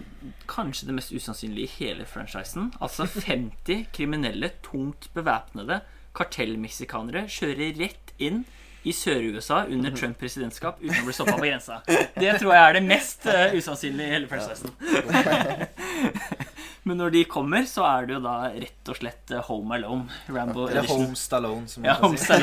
Kanskje 0.48 0.88
det 0.88 0.94
mest 0.96 1.12
usannsynlige 1.12 1.68
i 1.68 1.74
hele 1.78 2.06
franchisen. 2.08 2.72
Altså 2.80 3.06
50 3.28 3.86
kriminelle, 3.92 4.50
tungt 4.64 5.10
bevæpnede 5.14 5.80
kartellmeksikanere 6.18 7.26
kjører 7.30 7.76
rett 7.78 8.14
inn 8.18 8.44
i 8.88 8.92
Sør-USA 8.94 9.64
under 9.68 9.92
Trump 9.94 10.18
presidentskap 10.18 10.78
uten 10.80 11.02
å 11.02 11.06
bli 11.06 11.14
stoppa 11.14 11.34
på 11.36 11.44
grensa. 11.44 11.80
Det 11.86 12.32
tror 12.40 12.54
jeg 12.54 12.62
er 12.62 12.78
det 12.78 12.84
mest 12.86 13.26
eh, 13.28 13.54
usannsynlige 13.58 14.08
i 14.08 14.14
hele 14.16 14.30
franchisen. 14.30 14.72
Men 16.84 16.98
når 17.00 17.10
de 17.12 17.22
kommer, 17.28 17.64
så 17.68 17.82
er 17.88 18.06
det 18.08 18.14
jo 18.14 18.20
da 18.24 18.34
rett 18.54 18.90
og 18.92 18.96
slett 19.00 19.32
eh, 19.34 19.42
Home 19.48 19.74
Alone. 19.76 20.06
Rambo 20.28 20.66
Eller. 20.68 20.86
Home 20.88 21.16
Stallone, 21.18 21.66
som 21.68 21.82
vi 21.82 21.88
Ja, 21.90 21.96
kan 22.00 22.16
si. 22.16 22.38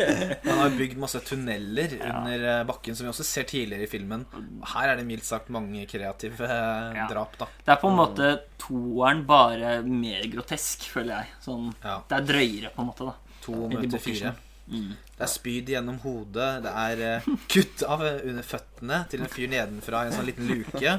Han 0.50 0.58
har 0.58 0.74
bygd 0.76 0.98
masse 1.00 1.20
tunneler 1.24 1.94
under 2.00 2.46
eh, 2.52 2.64
bakken, 2.68 2.96
som 2.98 3.06
vi 3.06 3.12
også 3.12 3.24
ser 3.24 3.46
tidligere 3.48 3.86
i 3.86 3.90
filmen. 3.90 4.26
Her 4.74 4.92
er 4.92 4.96
det 5.00 5.06
mildt 5.08 5.24
sagt 5.28 5.48
mange 5.54 5.86
kreative 5.90 6.44
eh, 6.44 6.96
Ja. 6.98 7.06
drap, 7.10 7.38
da. 7.40 7.48
Det 7.64 7.72
er 7.76 7.80
på 7.82 7.92
en 7.92 7.98
måte 8.00 8.32
toeren 8.62 9.24
bare 9.28 9.78
mer 9.86 10.26
grotesk, 10.32 10.88
føler 10.92 11.20
jeg. 11.22 11.36
Sånn, 11.46 11.70
Ja. 11.84 12.00
Det 12.08 12.18
er 12.20 12.28
drøyere, 12.32 12.74
på 12.74 12.82
en 12.84 12.90
måte. 12.92 13.06
da 13.12 13.14
To 13.46 13.68
møter 13.70 13.92
Booker. 13.92 14.34
Fire. 14.66 14.94
Det 15.16 15.24
er 15.24 15.30
spyd 15.30 15.70
gjennom 15.72 15.98
hodet, 16.02 16.48
det 16.64 16.72
er 16.82 17.02
uh, 17.22 17.28
kutt 17.52 17.84
av 17.86 18.02
eh, 18.04 18.18
under 18.28 18.44
føttene 18.44 18.98
til 19.08 19.22
en 19.24 19.30
fyr 19.32 19.48
nedenfra 19.52 20.02
i 20.04 20.10
en 20.10 20.16
sånn 20.16 20.26
liten 20.28 20.50
luke. 20.50 20.96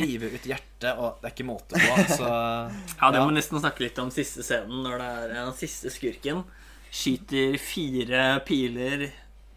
Rive 0.00 0.30
ut 0.32 0.46
hjertet, 0.48 0.92
og 0.94 1.18
det 1.20 1.28
er 1.28 1.34
ikke 1.34 1.48
måte 1.48 1.76
på. 1.80 1.96
Så 2.14 2.28
Ja, 2.30 3.10
det 3.12 3.20
må 3.24 3.34
nesten 3.34 3.60
snakke 3.60 3.84
litt 3.84 3.98
om 4.00 4.12
siste 4.14 4.46
scenen, 4.46 4.80
når 4.86 5.02
det 5.02 5.10
er 5.10 5.34
den 5.40 5.52
siste 5.58 5.92
skurken. 5.92 6.44
Skyter 6.90 7.58
fire 7.62 8.24
piler, 8.48 9.08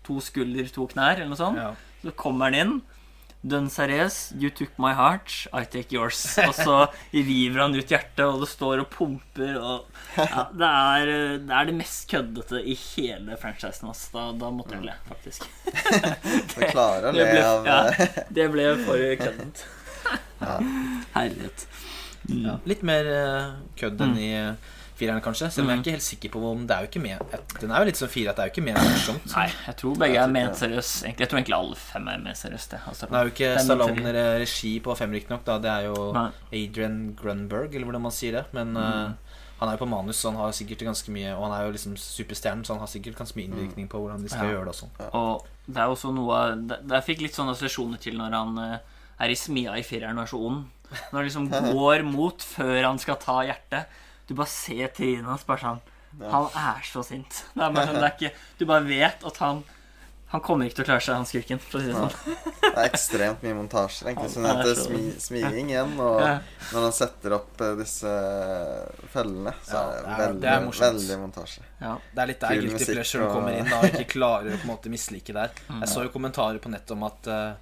to 0.06 0.20
skulder, 0.22 0.68
to 0.74 0.90
knær, 0.92 1.16
eller 1.22 1.32
noe 1.32 1.40
sånt. 1.40 1.62
ja. 1.62 1.72
Så 2.04 2.12
kommer 2.20 2.52
han 2.52 2.58
inn, 2.60 2.74
Dønn 3.44 3.66
seriøs. 3.68 4.18
You 4.40 4.48
took 4.56 4.78
my 4.80 4.94
heart, 4.96 5.34
I 5.52 5.66
take 5.68 5.92
yours. 5.92 6.22
Og 6.46 6.54
så 6.56 6.76
river 7.12 7.60
han 7.60 7.76
ut 7.76 7.90
hjertet, 7.92 8.22
og 8.24 8.40
det 8.46 8.48
står 8.54 8.80
og 8.86 8.90
pumper 8.94 9.58
og 9.60 9.90
ja, 10.16 10.46
det, 10.56 10.70
er, 10.70 11.12
det 11.44 11.56
er 11.60 11.68
det 11.68 11.76
mest 11.76 12.06
køddete 12.12 12.62
i 12.64 12.76
hele 12.80 13.36
franchisen. 13.42 13.90
hans. 13.92 14.06
Da, 14.16 14.30
da 14.40 14.52
måtte 14.56 14.78
jeg 14.78 14.88
le, 14.88 14.96
faktisk. 15.10 15.48
Klarer 16.74 17.10
å 17.10 17.16
Det 17.18 17.28
le 17.34 17.44
av 17.50 17.68
ja, 17.68 17.80
eh, 17.92 18.22
det 18.40 18.48
ble 18.54 18.70
for 18.86 19.04
køddent. 19.26 19.66
Herlighet. 21.14 21.68
Ja, 22.32 22.56
litt 22.70 22.84
mer 22.88 23.08
eh, 23.12 23.52
kødd 23.80 24.00
enn 24.04 24.14
Mm. 24.16 24.22
i 24.24 24.30
eh, 24.40 24.72
fireren, 25.04 25.22
kanskje. 25.22 25.52
Selv 25.52 25.68
om 25.68 25.70
jeg 25.74 25.78
er 25.78 25.84
ikke 25.84 25.96
helt 25.98 26.08
sikker 26.08 26.34
på 26.34 26.42
om 26.54 26.64
det 26.68 26.76
er 26.76 26.86
jo 26.88 26.90
ikke 26.90 27.04
med 27.04 27.38
Den 27.62 27.72
er 27.76 27.84
jo 27.84 27.90
litt 27.92 28.00
som 28.00 28.10
fire, 28.12 28.32
at 28.32 28.40
det 28.40 28.44
er 28.46 28.50
jo 28.50 28.54
ikke 28.56 28.66
ment 28.72 28.80
morsomt. 28.88 29.30
Nei, 29.36 29.46
jeg 29.68 29.76
tror 29.84 30.00
begge 30.02 30.24
er 30.24 30.32
ment 30.34 30.58
seriøst. 30.64 31.04
Jeg 31.12 31.28
tror 31.30 31.40
egentlig 31.42 31.58
alle 31.60 31.76
fem 31.76 32.08
er 32.08 32.24
ment 32.24 32.40
seriøst. 32.40 32.72
det. 32.72 32.82
Altså, 32.88 33.08
Det 33.12 33.20
er 33.20 33.24
jo 33.30 33.34
ikke 33.36 33.54
Stallone 33.68 34.14
regi 34.42 34.74
på 34.80 34.96
fem, 34.98 35.12
riktignok. 35.20 35.46
Det 35.46 35.72
er 35.76 35.88
jo 35.92 36.12
Nei. 36.16 36.30
Adrian 36.64 36.98
Grunberg, 37.20 37.76
eller 37.76 37.86
hvordan 37.92 38.02
man 38.08 38.16
sier 38.16 38.40
det. 38.40 38.46
Men 38.56 38.76
eh, 38.78 39.40
han 39.60 39.70
er 39.70 39.78
jo 39.78 39.84
på 39.86 39.90
manus, 39.90 40.18
så 40.24 40.32
han 40.32 40.40
har 40.42 40.52
sikkert 40.52 40.82
ganske 40.90 41.12
mye 41.14 41.34
Og 41.38 41.44
han 41.46 41.54
er 41.56 41.66
jo 41.68 41.72
liksom 41.76 41.94
superstjernen, 42.00 42.66
så 42.68 42.74
han 42.76 42.82
har 42.84 42.90
sikkert 42.92 43.16
ganske 43.20 43.38
mye 43.38 43.48
innvirkning 43.48 43.88
på 43.92 44.02
hvordan 44.02 44.24
de 44.24 44.30
skal 44.32 44.48
Ja. 44.50 44.56
gjøre 44.58 44.66
det 44.68 44.74
og 44.74 44.80
sånn. 44.82 44.96
Og 45.14 45.46
det 45.68 45.78
er 45.84 45.88
også 45.94 46.14
noe 46.14 46.40
Jeg 46.90 47.04
fikk 47.08 47.22
litt 47.28 47.36
sånne 47.38 47.54
assosiasjoner 47.56 48.02
til 48.04 48.18
når 48.20 48.34
han 48.40 48.58
eh, 48.60 48.80
er 49.24 49.30
i 49.32 49.36
smia 49.40 49.78
i 49.80 49.84
fireren 49.88 50.18
og 50.20 50.26
er 50.26 50.32
så 50.34 50.40
ond. 50.50 50.66
Når 51.14 51.18
han 51.18 51.26
liksom 51.30 51.48
går 51.78 52.04
mot 52.06 52.44
før 52.44 52.84
han 52.90 53.00
skal 53.00 53.16
ta 53.22 53.40
hjertet. 53.48 53.88
Du 54.28 54.34
bare 54.36 54.48
ser 54.48 54.88
trynet 54.96 55.26
hans 55.26 55.44
bare 55.46 55.60
sånn 55.60 55.82
Han 56.32 56.46
er 56.56 56.82
så 56.86 57.02
sint. 57.04 57.44
Det 57.56 57.64
er 57.64 57.72
bare 57.74 57.88
sånn, 57.90 57.96
det 58.02 58.10
er 58.10 58.18
ikke, 58.18 58.34
du 58.60 58.66
bare 58.70 58.84
vet 58.86 59.24
at 59.26 59.38
han 59.44 59.64
Han 60.34 60.42
kommer 60.42 60.66
ikke 60.66 60.80
til 60.80 60.84
å 60.84 60.88
klare 60.88 61.02
seg, 61.06 61.14
han 61.16 61.26
skurken. 61.30 61.60
For 61.62 61.78
å 61.78 61.82
si 61.84 61.92
det 61.92 61.94
sånn. 61.94 62.38
Det 62.64 62.72
er 62.74 62.88
ekstremt 62.90 63.44
mye 63.46 63.54
montasjer, 63.54 64.08
egentlig. 64.10 64.32
Som 64.34 64.42
sånn 64.42 64.50
er 64.50 64.62
heter 64.64 64.80
så- 64.80 64.86
smi, 64.88 65.02
smiging 65.22 65.68
igjen. 65.70 65.92
Og 66.02 66.22
Ja. 66.22 66.40
når 66.72 66.82
han 66.88 66.92
setter 66.98 67.36
opp 67.38 67.62
eh, 67.62 67.76
disse 67.78 68.14
fellene, 69.14 69.54
så 69.62 69.74
Ja, 69.74 69.84
er 69.84 69.94
det 69.94 70.04
det 70.04 70.14
er- 70.14 70.24
veldig, 70.24 70.42
det 70.42 70.50
er 70.50 70.94
veldig 70.94 71.18
montasje. 71.22 71.62
Ja. 71.82 71.98
Det 72.16 72.22
er 72.24 72.28
litt 72.28 72.40
der 72.40 72.48
Kul 72.56 72.68
guilty 72.68 72.86
pleasure 72.94 73.28
og- 73.28 73.34
kommer 73.36 73.58
inn 73.60 73.70
da, 73.70 73.78
og 73.80 73.86
ikke 73.94 74.08
klarer 74.10 74.50
å 74.54 74.58
på 74.58 74.64
en 74.70 74.72
måte 74.76 74.90
mislike 74.90 75.34
der. 75.34 75.52
Mm. 75.70 75.80
Jeg 75.82 75.90
så 75.90 76.04
jo 76.04 76.10
kommentarer 76.10 76.60
på 76.60 76.70
nettet 76.74 76.92
om 76.92 77.04
at 77.04 77.28
eh, 77.28 77.54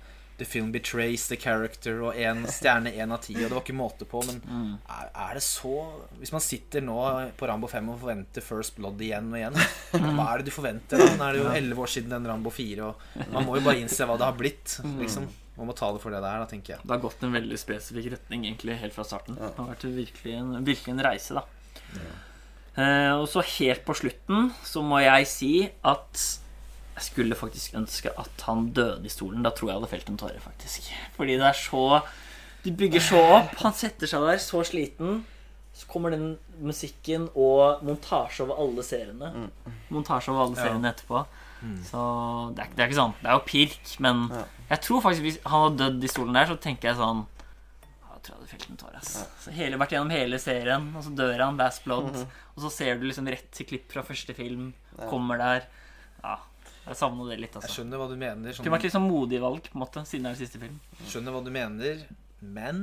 The 0.41 0.45
film 0.49 0.71
betrays 0.73 1.27
the 1.29 1.37
character, 1.37 1.99
og 2.01 2.15
én 2.17 2.39
stjerne 2.49 2.89
én 2.97 3.11
av 3.13 3.19
ti, 3.21 3.35
og 3.37 3.43
det 3.43 3.51
var 3.53 3.61
ikke 3.61 3.75
måte 3.77 4.07
på, 4.09 4.23
men 4.25 4.39
Mm. 4.41 4.71
er, 4.89 5.09
er 5.13 5.33
det 5.37 5.43
så 5.45 5.73
Hvis 6.17 6.31
man 6.33 6.41
sitter 6.41 6.81
nå 6.81 6.95
på 7.37 7.45
Rambo 7.47 7.67
5 7.69 7.89
og 7.93 7.99
forventer 8.01 8.41
First 8.41 8.75
Blood 8.79 8.97
igjen 9.05 9.29
og 9.29 9.37
igjen, 9.37 9.59
Mm. 9.93 10.15
hva 10.17 10.25
er 10.33 10.41
det 10.41 10.47
du 10.49 10.51
forventer? 10.55 10.97
da? 10.97 11.11
Nå 11.19 11.27
er 11.29 11.33
det 11.37 11.43
jo 11.43 11.51
elleve 11.59 11.83
år 11.85 11.91
siden 11.93 12.09
den 12.15 12.25
Rambo 12.25 12.49
4, 12.49 12.81
og 12.89 13.29
man 13.31 13.45
må 13.45 13.59
jo 13.59 13.61
bare 13.69 13.77
innse 13.83 14.07
hva 14.09 14.17
det 14.17 14.25
har 14.25 14.33
blitt. 14.39 14.79
Mm. 14.83 14.97
Liksom. 15.03 15.29
Man 15.57 15.67
må 15.67 15.75
ta 15.77 15.91
det 15.93 16.01
for 16.01 16.09
det 16.09 16.21
det 16.23 16.29
er, 16.31 16.39
da, 16.41 16.45
tenker 16.49 16.73
jeg. 16.73 16.81
Det 16.87 16.89
har 16.95 17.03
gått 17.05 17.21
en 17.27 17.33
veldig 17.37 17.57
spesifikk 17.59 18.11
retning 18.15 18.45
egentlig 18.47 18.79
helt 18.81 18.93
fra 18.97 19.03
starten. 19.05 19.35
Det 19.37 19.53
har 19.59 19.67
vært 19.75 19.85
virkelig 19.93 20.33
en, 20.39 20.53
virkelig 20.65 20.95
en 20.95 21.03
reise, 21.05 21.35
da. 21.37 21.43
Eh, 22.81 23.11
og 23.19 23.27
så 23.29 23.43
helt 23.59 23.83
på 23.85 23.93
slutten 23.99 24.53
så 24.63 24.81
må 24.81 25.01
jeg 25.03 25.27
si 25.27 25.53
at 25.83 26.21
jeg 26.95 27.03
skulle 27.03 27.35
faktisk 27.35 27.73
ønske 27.79 28.11
at 28.19 28.41
han 28.47 28.69
døde 28.75 29.05
i 29.05 29.09
stolen. 29.09 29.43
Da 29.43 29.49
tror 29.51 29.69
jeg 29.69 29.75
jeg 29.75 29.81
hadde 29.81 29.91
felt 29.95 30.09
en 30.09 30.17
tåre, 30.17 30.39
faktisk. 30.43 30.89
Fordi 31.17 31.37
det 31.39 31.47
er 31.47 31.53
så 31.57 32.01
De 32.63 32.71
bygger 32.77 33.01
så 33.01 33.21
opp. 33.39 33.55
Han 33.63 33.73
setter 33.73 34.05
seg 34.07 34.21
der 34.27 34.37
så 34.37 34.61
sliten. 34.67 35.23
Så 35.73 35.87
kommer 35.87 36.11
den 36.11 36.37
musikken 36.61 37.29
og 37.33 37.81
montasje 37.87 38.43
over 38.43 38.59
alle 38.61 38.83
seriene. 38.83 39.49
Montasje 39.89 40.29
over 40.29 40.43
alle 40.45 40.57
Ja. 40.59 40.65
seriene 40.67 40.91
etterpå. 40.93 41.25
Så 41.87 42.53
det 42.55 42.59
er, 42.61 42.67
ikke- 42.67 42.75
det 42.75 42.83
er 42.83 42.87
ikke 42.89 43.01
sånn. 43.01 43.13
Det 43.21 43.29
er 43.29 43.33
jo 43.37 43.45
pirk, 43.45 43.99
men 43.99 44.29
jeg 44.69 44.81
tror 44.81 45.01
faktisk 45.01 45.21
hvis 45.21 45.39
han 45.45 45.61
hadde 45.71 45.77
dødd 45.91 46.03
i 46.03 46.07
stolen 46.07 46.33
der, 46.33 46.45
så 46.45 46.59
tenker 46.59 46.89
jeg 46.89 46.97
sånn 46.97 47.25
Jeg 48.21 48.21
tror 48.23 48.35
jeg 48.35 48.39
hadde 48.41 48.49
felt 48.51 48.69
en 48.69 48.77
tåre. 48.77 48.95
Altså. 48.99 49.25
Så 49.41 49.51
hele, 49.51 49.77
vært 49.77 49.89
gjennom 49.89 50.11
hele 50.11 50.37
serien, 50.37 50.95
og 50.95 51.03
så 51.03 51.15
dør 51.15 51.39
han, 51.43 51.57
Last 51.57 51.83
Blood. 51.85 52.15
Og 52.55 52.59
så 52.63 52.69
ser 52.71 52.95
du 52.99 53.05
liksom 53.07 53.25
rett 53.27 53.49
til 53.51 53.65
klipp 53.65 53.91
fra 53.91 54.03
første 54.03 54.35
film. 54.35 54.73
Kommer 55.09 55.37
der. 55.39 55.63
Ja, 56.23 56.37
jeg 56.87 56.97
savna 56.97 57.27
det 57.29 57.37
litt, 57.39 57.53
Jeg 57.53 57.61
altså. 57.61 57.75
skjønner 57.77 58.01
hva 58.01 58.07
du 58.09 58.15
mener, 58.17 58.43
Det 58.47 58.55
sånn, 58.57 58.65
kunne 58.65 58.75
vært 58.77 58.85
litt 58.87 58.95
sånn 58.97 59.07
modig 59.07 59.39
valg, 59.43 59.63
på 59.69 59.77
en 59.77 59.83
måte, 59.83 60.03
siden 60.09 60.27
det 60.27 60.31
er 60.33 60.39
siste 60.41 60.59
film. 60.61 60.79
skjønner 61.07 61.35
hva 61.35 61.43
du 61.45 61.51
mener, 61.53 62.05
men 62.41 62.81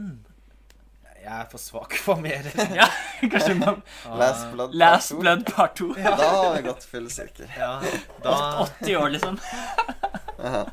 jeg 1.19 1.35
er 1.35 1.49
for 1.51 1.59
svak 1.59 1.97
for 1.99 2.21
mer. 2.23 2.47
Ja, 2.79 2.87
kanskje 3.21 3.57
man... 3.59 3.83
Last 4.21 4.53
Blood 4.53 4.75
Last 4.79 5.11
Part 5.11 5.21
Blood 5.25 5.45
Part 5.51 5.75
2. 5.81 5.89
Ja. 5.99 6.15
Da 6.17 6.29
har 6.31 6.55
vi 6.57 6.63
gått 6.69 6.85
full 6.87 7.11
sirkel. 7.11 7.51
Ja, 7.59 7.73
da 8.23 8.37
80 8.69 8.97
år, 9.03 9.11
liksom. 9.17 9.39
ja, 10.39 10.65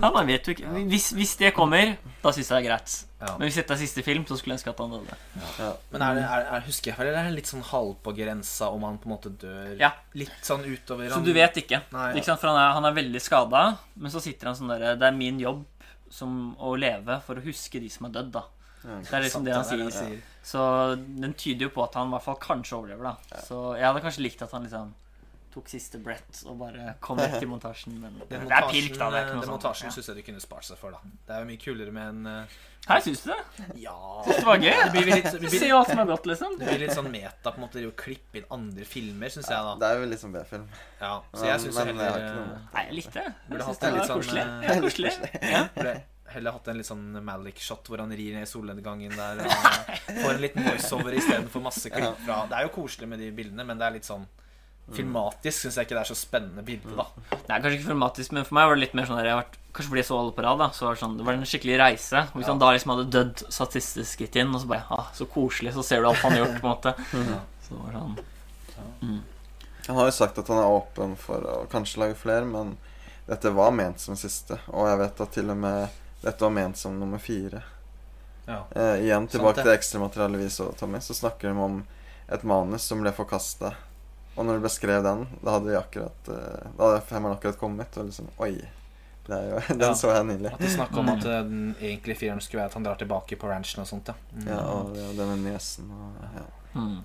Ja, 0.00 0.10
man 0.10 0.26
vet 0.26 0.46
jo 0.48 0.54
ikke. 0.54 0.70
Hvis, 0.88 1.10
hvis 1.16 1.34
det 1.40 1.50
kommer, 1.56 1.96
da 2.22 2.32
syns 2.32 2.48
jeg 2.48 2.56
det 2.56 2.60
er 2.62 2.68
greit. 2.70 2.94
Ja. 3.24 3.32
Men 3.38 3.46
hvis 3.48 3.58
dette 3.60 3.74
er 3.76 3.80
siste 3.80 4.02
film, 4.04 4.24
så 4.28 4.36
skulle 4.38 4.54
jeg 4.54 4.60
ønske 4.60 4.72
at 4.72 4.80
han 4.82 4.94
døde. 4.94 5.18
Men 5.92 6.02
er 6.06 6.18
det, 6.18 6.24
er, 6.24 6.46
er, 6.56 6.64
husker 6.66 6.90
jeg 6.90 6.98
feil, 6.98 7.08
eller 7.10 7.20
er 7.22 7.28
det 7.30 7.36
litt 7.38 7.50
sånn 7.50 7.64
halv 7.70 7.94
på 8.04 8.14
grensa 8.16 8.68
om 8.74 8.84
han 8.88 8.98
på 9.00 9.08
en 9.08 9.14
måte 9.14 9.32
dør 9.40 9.76
Ja. 9.80 9.92
litt 10.18 10.40
sånn 10.44 10.64
utover 10.64 11.08
Så 11.08 11.14
han- 11.20 11.24
du 11.28 11.32
vet 11.36 11.56
ikke. 11.62 11.82
Nei. 11.92 12.08
ikke 12.16 12.24
sant? 12.30 12.40
For 12.40 12.48
han 12.52 12.58
er, 12.60 12.72
han 12.78 12.84
er 12.90 12.96
veldig 13.02 13.20
skada, 13.22 13.62
men 13.96 14.10
så 14.10 14.20
sitter 14.24 14.46
han 14.52 14.56
sånn 14.56 14.68
derre 14.74 14.96
Det 14.98 15.06
er 15.08 15.16
min 15.16 15.38
jobb 15.40 15.64
som 16.10 16.54
å 16.60 16.74
leve 16.78 17.20
for 17.26 17.34
å 17.36 17.42
huske 17.44 17.80
de 17.80 17.88
som 17.90 18.06
er 18.06 18.10
dødd, 18.20 18.30
da. 18.32 18.44
Det 18.84 19.12
er 19.16 19.22
liksom 19.24 19.40
Sant, 19.40 19.46
det 19.46 19.54
han 19.54 19.64
det 19.64 19.86
er 19.86 19.90
sier. 19.96 20.20
Så 20.44 20.60
den 21.00 21.32
tyder 21.32 21.66
jo 21.66 21.70
på 21.72 21.82
at 21.84 21.94
han 21.96 22.08
i 22.08 22.10
hvert 22.12 22.22
fall 22.26 22.36
kanskje 22.36 22.76
overlever, 22.76 23.02
da. 23.02 23.40
Så 23.40 23.74
jeg 23.78 23.84
hadde 23.88 24.02
kanskje 24.04 24.22
likt 24.22 24.42
at 24.44 24.50
han 24.52 24.62
liksom 24.68 24.92
tok 25.54 25.68
siste 25.70 25.98
brett 26.02 26.42
og 26.50 26.58
bare 26.60 26.96
kom 27.04 27.18
rett 27.22 27.38
i 27.42 27.46
montasjen, 27.48 27.96
men 28.02 28.16
det 28.28 28.40
det 28.44 28.52
er 28.58 28.68
pirk, 28.70 28.96
da. 28.98 29.08
Det 29.14 29.18
er 29.20 29.26
ikke 29.28 29.34
noe 29.38 29.44
den 29.46 29.52
montasjen 29.54 29.88
Ja. 29.88 29.94
syns 29.94 30.08
jeg 30.10 30.16
du 30.18 30.22
kunne 30.26 30.42
spart 30.42 30.66
seg 30.68 30.78
for, 30.80 30.94
da. 30.96 31.00
Det 31.28 31.34
er 31.36 31.44
jo 31.44 31.48
mye 31.52 31.60
kulere 31.62 31.92
med 31.94 32.08
en 32.12 32.26
uh, 32.26 32.56
Her 32.88 33.00
syns 33.06 33.22
du 33.24 33.30
det? 33.30 33.66
Ja 33.80 33.94
Det 34.26 34.40
var 34.44 34.58
gøy. 34.60 34.72
Det 34.74 34.90
blir 34.92 35.10
litt, 35.14 35.28
det 35.30 35.50
Se 35.50 35.58
blir, 35.62 35.72
hva 35.72 35.84
som 35.88 36.02
er 36.02 36.08
godt, 36.10 36.26
liksom. 36.28 36.56
det 36.60 36.68
blir 36.72 36.82
litt 36.84 36.96
sånn 36.98 37.10
meta 37.14 37.52
på 37.54 37.60
en 37.60 37.64
måte 37.64 37.84
å 37.88 37.92
klippe 38.04 38.42
inn 38.42 38.48
andre 38.58 38.84
filmer, 38.88 39.32
syns 39.32 39.48
jeg, 39.48 39.68
da. 39.70 39.76
Det 39.80 39.88
er 39.92 40.02
jo 40.02 40.08
litt 40.10 40.24
sånn 40.24 40.34
B-film. 40.34 40.66
Ja, 41.00 41.12
så 41.32 41.46
jeg 41.48 41.62
syns 41.64 41.78
heller 41.84 42.18
eh, 42.18 42.42
Nei, 42.74 42.84
jeg 42.90 42.98
likte 43.00 43.22
det. 43.22 43.32
Jeg 43.54 43.64
syns 43.70 43.80
det 43.86 43.92
var 43.94 44.10
sånn, 44.10 44.20
koselig. 44.20 44.44
eh, 44.44 44.66
Ja, 44.68 44.80
koselig. 44.84 45.14
Ja. 45.54 45.62
Burde 45.78 45.94
heller 46.34 46.54
hatt 46.56 46.68
en 46.72 46.78
litt 46.80 46.88
sånn 46.88 47.02
Malik-shot 47.22 47.86
hvor 47.92 48.00
han 48.02 48.10
rir 48.10 48.34
ned 48.34 48.42
i 48.42 48.50
solnedgangen 48.50 49.12
der. 49.14 49.44
Og 49.44 50.16
får 50.24 50.32
en 50.34 50.40
liten 50.42 50.64
voiceover 50.66 51.14
istedenfor 51.20 51.62
masse 51.62 51.92
klipp 51.94 52.16
fra 52.24 52.40
Det 52.50 52.56
er 52.58 52.66
jo 52.66 52.72
koselig 52.74 53.06
med 53.12 53.20
de 53.22 53.28
bildene, 53.36 53.62
men 53.68 53.78
det 53.78 53.86
er 53.86 53.94
litt 54.00 54.08
sånn 54.08 54.24
Filmatisk 54.92 55.62
syns 55.62 55.78
jeg 55.78 55.86
ikke 55.86 55.96
det 55.96 56.00
er 56.02 56.08
så 56.10 56.16
spennende 56.18 56.62
bilde, 56.64 56.92
da. 56.92 57.06
Det 57.32 57.48
er 57.48 57.62
kanskje 57.62 57.78
ikke 57.78 57.88
filmatisk, 57.88 58.34
men 58.36 58.44
for 58.44 58.56
meg 58.58 58.66
var 58.68 58.76
det 58.76 58.82
litt 58.82 58.96
mer 58.98 59.06
sånn 59.08 59.16
der 59.16 59.30
jeg 59.30 59.36
har 59.36 59.44
vært, 59.44 59.60
Kanskje 59.74 59.90
fordi 59.90 60.02
jeg 60.04 60.06
så 60.06 60.16
alle 60.20 60.34
på 60.36 60.42
rad, 60.44 60.60
da. 60.60 60.66
Så 60.70 60.84
var 60.84 60.94
det, 60.94 61.00
sånn, 61.00 61.14
det 61.18 61.24
var 61.26 61.34
en 61.34 61.48
skikkelig 61.50 61.78
reise. 61.80 62.20
Og 62.28 62.36
Hvis 62.38 62.46
han 62.46 62.60
da 62.62 62.68
liksom 62.70 62.92
hadde 62.92 63.06
dødd 63.10 63.40
statistisk 63.56 64.12
skritt 64.12 64.36
inn, 64.38 64.52
og 64.54 64.60
så 64.62 64.68
bare 64.70 64.84
ah, 64.94 65.08
Så 65.18 65.26
koselig, 65.26 65.72
så 65.74 65.82
ser 65.82 66.04
du 66.04 66.06
alt 66.12 66.20
han 66.22 66.36
har 66.36 66.44
gjort, 66.44 66.60
på 66.60 66.68
en 66.68 66.74
måte. 66.76 66.92
Så 67.64 67.80
det 67.80 67.94
sånn 67.96 68.18
mm. 69.00 69.20
Han 69.86 69.98
har 69.98 70.06
jo 70.06 70.14
sagt 70.14 70.38
at 70.38 70.50
han 70.52 70.60
er 70.60 70.76
åpen 70.76 71.16
for 71.18 71.48
å 71.48 71.56
kanskje 71.72 72.04
lage 72.04 72.18
flere, 72.20 72.44
men 72.46 72.76
dette 73.26 73.50
var 73.56 73.72
ment 73.74 74.00
som 74.00 74.16
siste. 74.20 74.60
Og 74.70 74.86
jeg 74.88 75.00
vet 75.00 75.24
at 75.24 75.34
til 75.34 75.50
og 75.50 75.58
med 75.64 75.98
dette 76.22 76.44
var 76.44 76.54
ment 76.54 76.78
som 76.78 76.94
nummer 77.00 77.18
fire. 77.18 77.64
Ja. 78.46 78.60
Eh, 78.76 79.02
igjen 79.08 79.26
tilbake 79.28 79.58
det. 79.58 79.66
til 79.66 79.74
ekstramaterialet 79.74 80.40
vi 80.40 80.50
så, 80.52 80.70
Tommy, 80.78 81.00
så 81.00 81.16
snakker 81.16 81.50
de 81.50 81.66
om 81.66 81.82
et 82.32 82.46
manus 82.46 82.86
som 82.88 83.02
ble 83.02 83.12
forkasta. 83.16 83.74
Og 84.34 84.46
når 84.46 84.58
du 84.58 84.64
beskrev 84.66 85.02
den, 85.06 85.26
da 85.44 85.52
hadde 85.56 85.70
vi 85.70 85.76
akkurat 85.78 86.28
eh, 86.34 86.70
Da 86.78 86.88
hadde 86.88 87.04
femmeren 87.06 87.36
akkurat 87.36 87.58
kommet, 87.60 87.98
og 88.00 88.08
liksom 88.08 88.28
Oi. 88.42 88.56
Det 89.24 89.32
er 89.38 89.46
jo, 89.48 89.60
den 89.78 89.80
Ja. 89.86 89.94
så 89.96 90.10
jeg 90.12 90.24
nylig. 90.28 90.50
At 90.52 90.60
det 90.60 90.68
er 90.68 90.74
snakk 90.74 90.96
om 91.00 91.08
at 91.14 91.24
eh, 91.24 91.40
den 91.48 91.74
egentlige 91.80 92.18
fireren 92.24 92.40
skulle 92.44 92.60
være 92.60 92.72
at 92.72 92.74
han 92.76 92.84
drar 92.84 92.98
tilbake 93.00 93.38
på 93.40 93.48
ranchen 93.48 93.80
og 93.80 93.88
sånt, 93.88 94.10
ja. 94.10 94.14
Mm. 94.34 94.46
Ja, 94.50 94.60
og 94.74 94.96
ja, 94.98 95.06
det 95.16 95.28
med 95.30 95.44
nesen 95.46 95.90
og 95.94 96.24
ja. 96.40 96.46
Mm. 96.74 96.98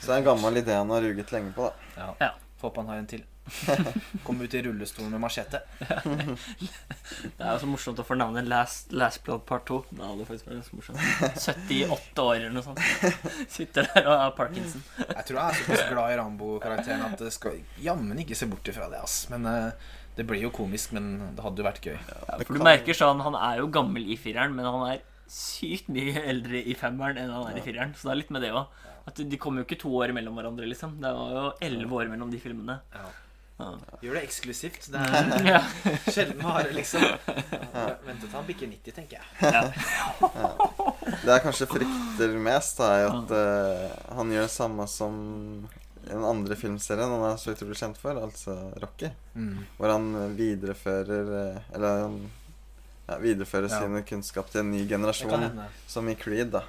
Så 0.00 0.06
det 0.06 0.12
er 0.14 0.18
en 0.20 0.28
gammel 0.28 0.60
idé 0.60 0.76
han 0.76 0.90
har 0.92 1.02
ruget 1.02 1.32
lenge 1.34 1.52
på, 1.56 1.66
da. 1.70 1.90
Ja. 1.98 2.10
Ja. 2.20 2.30
Får 2.60 2.68
håpe 2.68 2.84
han 2.84 2.92
har 2.92 3.00
en 3.02 3.08
til. 3.10 3.24
Kom 4.24 4.40
ut 4.40 4.54
i 4.54 4.62
rullestolen 4.62 5.10
med 5.12 5.20
machete. 5.20 5.60
Det 5.78 7.44
er 7.44 7.50
jo 7.52 7.58
så 7.60 7.68
morsomt 7.68 8.00
å 8.00 8.06
få 8.06 8.16
navnet 8.16 8.46
Last, 8.48 8.92
Last 8.96 9.22
Blood 9.26 9.44
Part 9.48 9.66
2. 9.68 9.80
Det 9.90 10.04
hadde 10.04 10.26
faktisk 10.28 10.48
vært 10.48 10.60
ganske 10.60 10.78
morsomt. 10.78 11.02
78 11.44 12.24
år 12.24 12.36
eller 12.38 12.54
noe 12.56 12.64
sånt. 12.64 12.80
Sitter 13.56 13.88
der 13.90 14.08
og 14.08 14.14
har 14.22 14.36
parkinson. 14.38 14.84
Jeg 15.02 15.26
tror 15.28 15.40
jeg 15.40 15.44
er 15.44 15.60
såpass 15.60 15.84
glad 15.90 16.14
i 16.14 16.18
Rambo-karakteren 16.20 17.04
at 17.10 17.18
det 17.20 17.32
skal 17.36 17.60
jammen 17.84 18.22
ikke 18.24 18.38
se 18.38 18.48
bort 18.50 18.70
ifra 18.72 18.88
det. 18.92 19.02
ass 19.04 19.24
Men 19.32 19.48
eh, 19.50 19.90
Det 20.16 20.26
blir 20.28 20.46
jo 20.46 20.52
komisk, 20.54 20.94
men 20.96 21.34
det 21.36 21.44
hadde 21.44 21.60
jo 21.60 21.66
vært 21.68 21.90
gøy. 21.90 21.98
Ja, 21.98 22.38
for 22.46 22.56
du 22.56 22.64
merker 22.64 22.96
sånn, 22.96 23.20
Han 23.24 23.36
er 23.38 23.60
jo 23.60 23.68
gammel 23.74 24.08
i 24.08 24.16
fireren, 24.20 24.56
men 24.56 24.68
han 24.68 24.86
er 24.92 25.04
sykt 25.30 25.88
mye 25.92 26.20
eldre 26.20 26.60
i 26.60 26.74
femmeren 26.78 27.18
enn 27.18 27.32
han 27.32 27.48
er 27.50 27.58
i 27.58 27.64
fireren. 27.64 27.94
Så 27.96 28.08
det 28.08 28.14
er 28.14 28.20
litt 28.22 28.32
med 28.34 28.44
det 28.44 28.52
òg. 28.56 28.72
De 29.20 29.36
kommer 29.40 29.60
jo 29.60 29.66
ikke 29.68 29.80
to 29.82 29.90
år 30.00 30.14
mellom 30.16 30.36
hverandre, 30.38 30.68
liksom. 30.70 30.96
Det 31.02 31.10
var 31.12 31.32
jo 31.36 31.44
elleve 31.64 31.98
år 32.00 32.08
mellom 32.12 32.30
de 32.32 32.40
filmene. 32.40 32.78
Ja. 32.94 33.04
Ja. 33.58 33.68
Gjør 34.02 34.16
det 34.18 34.22
eksklusivt. 34.26 34.88
Det 34.90 34.98
er 34.98 35.46
Ja. 35.54 35.60
sjelden 36.10 36.40
vare, 36.42 36.72
liksom. 36.74 37.04
Vent 38.04 38.20
til 38.24 38.32
han 38.34 38.48
bikker 38.48 38.66
90, 38.72 38.96
tenker 38.96 39.20
jeg. 39.20 39.72
Det 41.22 41.30
jeg 41.30 41.44
kanskje 41.44 41.68
frykter 41.70 42.34
mest, 42.42 42.80
er 42.82 43.06
at 43.12 43.34
eh, 43.38 43.96
han 44.18 44.32
gjør 44.34 44.48
det 44.48 44.54
samme 44.54 44.86
som 44.90 45.18
den 46.04 46.24
andre 46.28 46.56
filmserien 46.60 47.08
han 47.14 47.22
er 47.30 47.38
så 47.40 47.54
utrolig 47.54 47.78
kjent 47.80 47.96
for, 48.00 48.18
altså 48.20 48.56
Rocky. 48.82 49.08
Mm. 49.38 49.62
Hvor 49.78 49.94
han 49.94 50.10
viderefører 50.36 51.30
eh, 51.38 51.60
Eller 51.74 52.02
han 52.04 52.18
ja, 53.06 53.16
viderefører 53.22 53.70
Ja. 53.70 53.78
sin 53.80 54.02
kunnskap 54.08 54.50
til 54.52 54.60
en 54.64 54.70
ny 54.74 54.82
generasjon, 54.88 55.46
som 55.88 56.08
i 56.08 56.14
Creed, 56.18 56.50
da. 56.56 56.64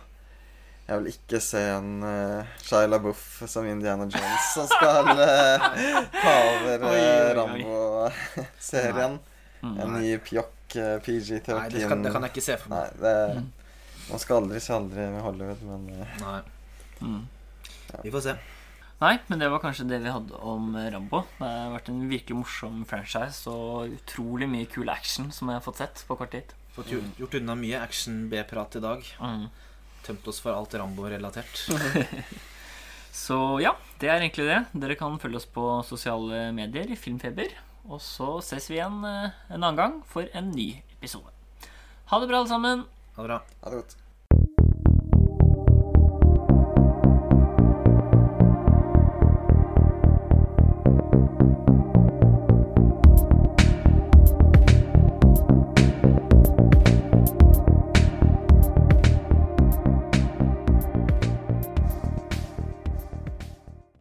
Jeg 0.85 1.01
vil 1.01 1.07
ikke 1.09 1.39
se 1.41 1.61
en 1.73 1.93
uh, 2.05 2.57
Shia 2.61 2.85
LaBeouf 2.85 3.21
som 3.49 3.65
Indiana 3.65 4.05
Jones 4.05 4.49
som 4.53 4.67
skal 4.69 5.07
uh, 5.17 5.63
ta 6.23 6.33
over 6.51 6.83
uh, 6.83 6.91
oi. 6.91 7.05
Rambo-serien. 7.39 9.17
Mm. 9.63 9.77
En 9.81 9.95
ny 9.97 10.11
pjokk 10.21 10.75
uh, 10.77 10.91
PG-13. 11.01 11.49
Nei, 11.57 11.69
det 11.73 11.87
kan, 11.89 12.03
det 12.05 12.11
kan 12.13 12.27
jeg 12.27 12.35
ikke 12.35 12.45
se 12.45 12.57
for 12.61 12.75
Nei, 12.75 12.83
meg. 12.85 12.99
det 13.01 13.15
Mm. 13.35 13.53
Man 14.05 14.21
skal 14.21 14.43
aldri 14.43 14.59
si 14.61 14.69
aldri 14.69 15.07
med 15.09 15.23
Hollywood, 15.25 15.61
men 15.65 15.87
uh, 15.97 16.19
Nei. 16.21 16.41
Mm. 17.01 17.23
Vi 18.03 18.11
får 18.13 18.21
se. 18.27 18.35
Nei, 19.01 19.15
men 19.27 19.41
det 19.41 19.49
var 19.49 19.63
kanskje 19.63 19.87
det 19.89 19.97
vi 20.05 20.13
hadde 20.13 20.37
om 20.45 20.75
Rambo. 20.77 21.23
Det 21.39 21.49
har 21.49 21.73
vært 21.73 21.89
en 21.91 22.03
virkelig 22.11 22.37
morsom 22.37 22.83
franchise 22.87 23.49
og 23.49 23.89
utrolig 23.97 24.47
mye 24.51 24.69
kul 24.69 24.93
action 24.93 25.33
som 25.33 25.49
jeg 25.49 25.57
har 25.57 25.65
fått 25.65 25.81
sett 25.81 26.05
på 26.07 26.15
kort 26.21 26.31
tid. 26.37 26.53
Fått 26.77 26.93
gjort, 26.93 27.09
gjort 27.17 27.39
unna 27.41 27.57
mye 27.57 27.81
action-B-prat 27.81 28.77
i 28.77 28.83
dag. 28.85 29.09
Mm. 29.17 29.47
Tømt 30.05 30.27
oss 30.29 30.41
for 30.43 30.53
alt 30.53 30.75
Rambo-relatert. 30.77 31.65
Så 33.15 33.37
ja, 33.63 33.71
det 34.01 34.09
er 34.11 34.19
egentlig 34.19 34.45
det. 34.49 34.59
Dere 34.75 34.97
kan 34.99 35.15
følge 35.21 35.39
oss 35.39 35.47
på 35.49 35.63
sosiale 35.87 36.49
medier, 36.53 36.91
Filmfeber. 36.99 37.53
Og 37.85 38.01
så 38.01 38.27
ses 38.43 38.67
vi 38.69 38.79
igjen 38.79 38.97
eh, 39.07 39.35
en 39.53 39.61
annen 39.61 39.77
gang 39.79 39.99
for 40.09 40.27
en 40.35 40.49
ny 40.51 40.71
episode. 40.97 41.31
Ha 42.11 42.19
det 42.21 42.29
bra, 42.29 42.41
alle 42.41 42.51
sammen. 42.51 42.83
Ha 43.15 43.23
det 43.23 43.29
bra. 43.29 43.39
ha 43.61 43.71
det 43.71 43.79
godt. 43.83 43.95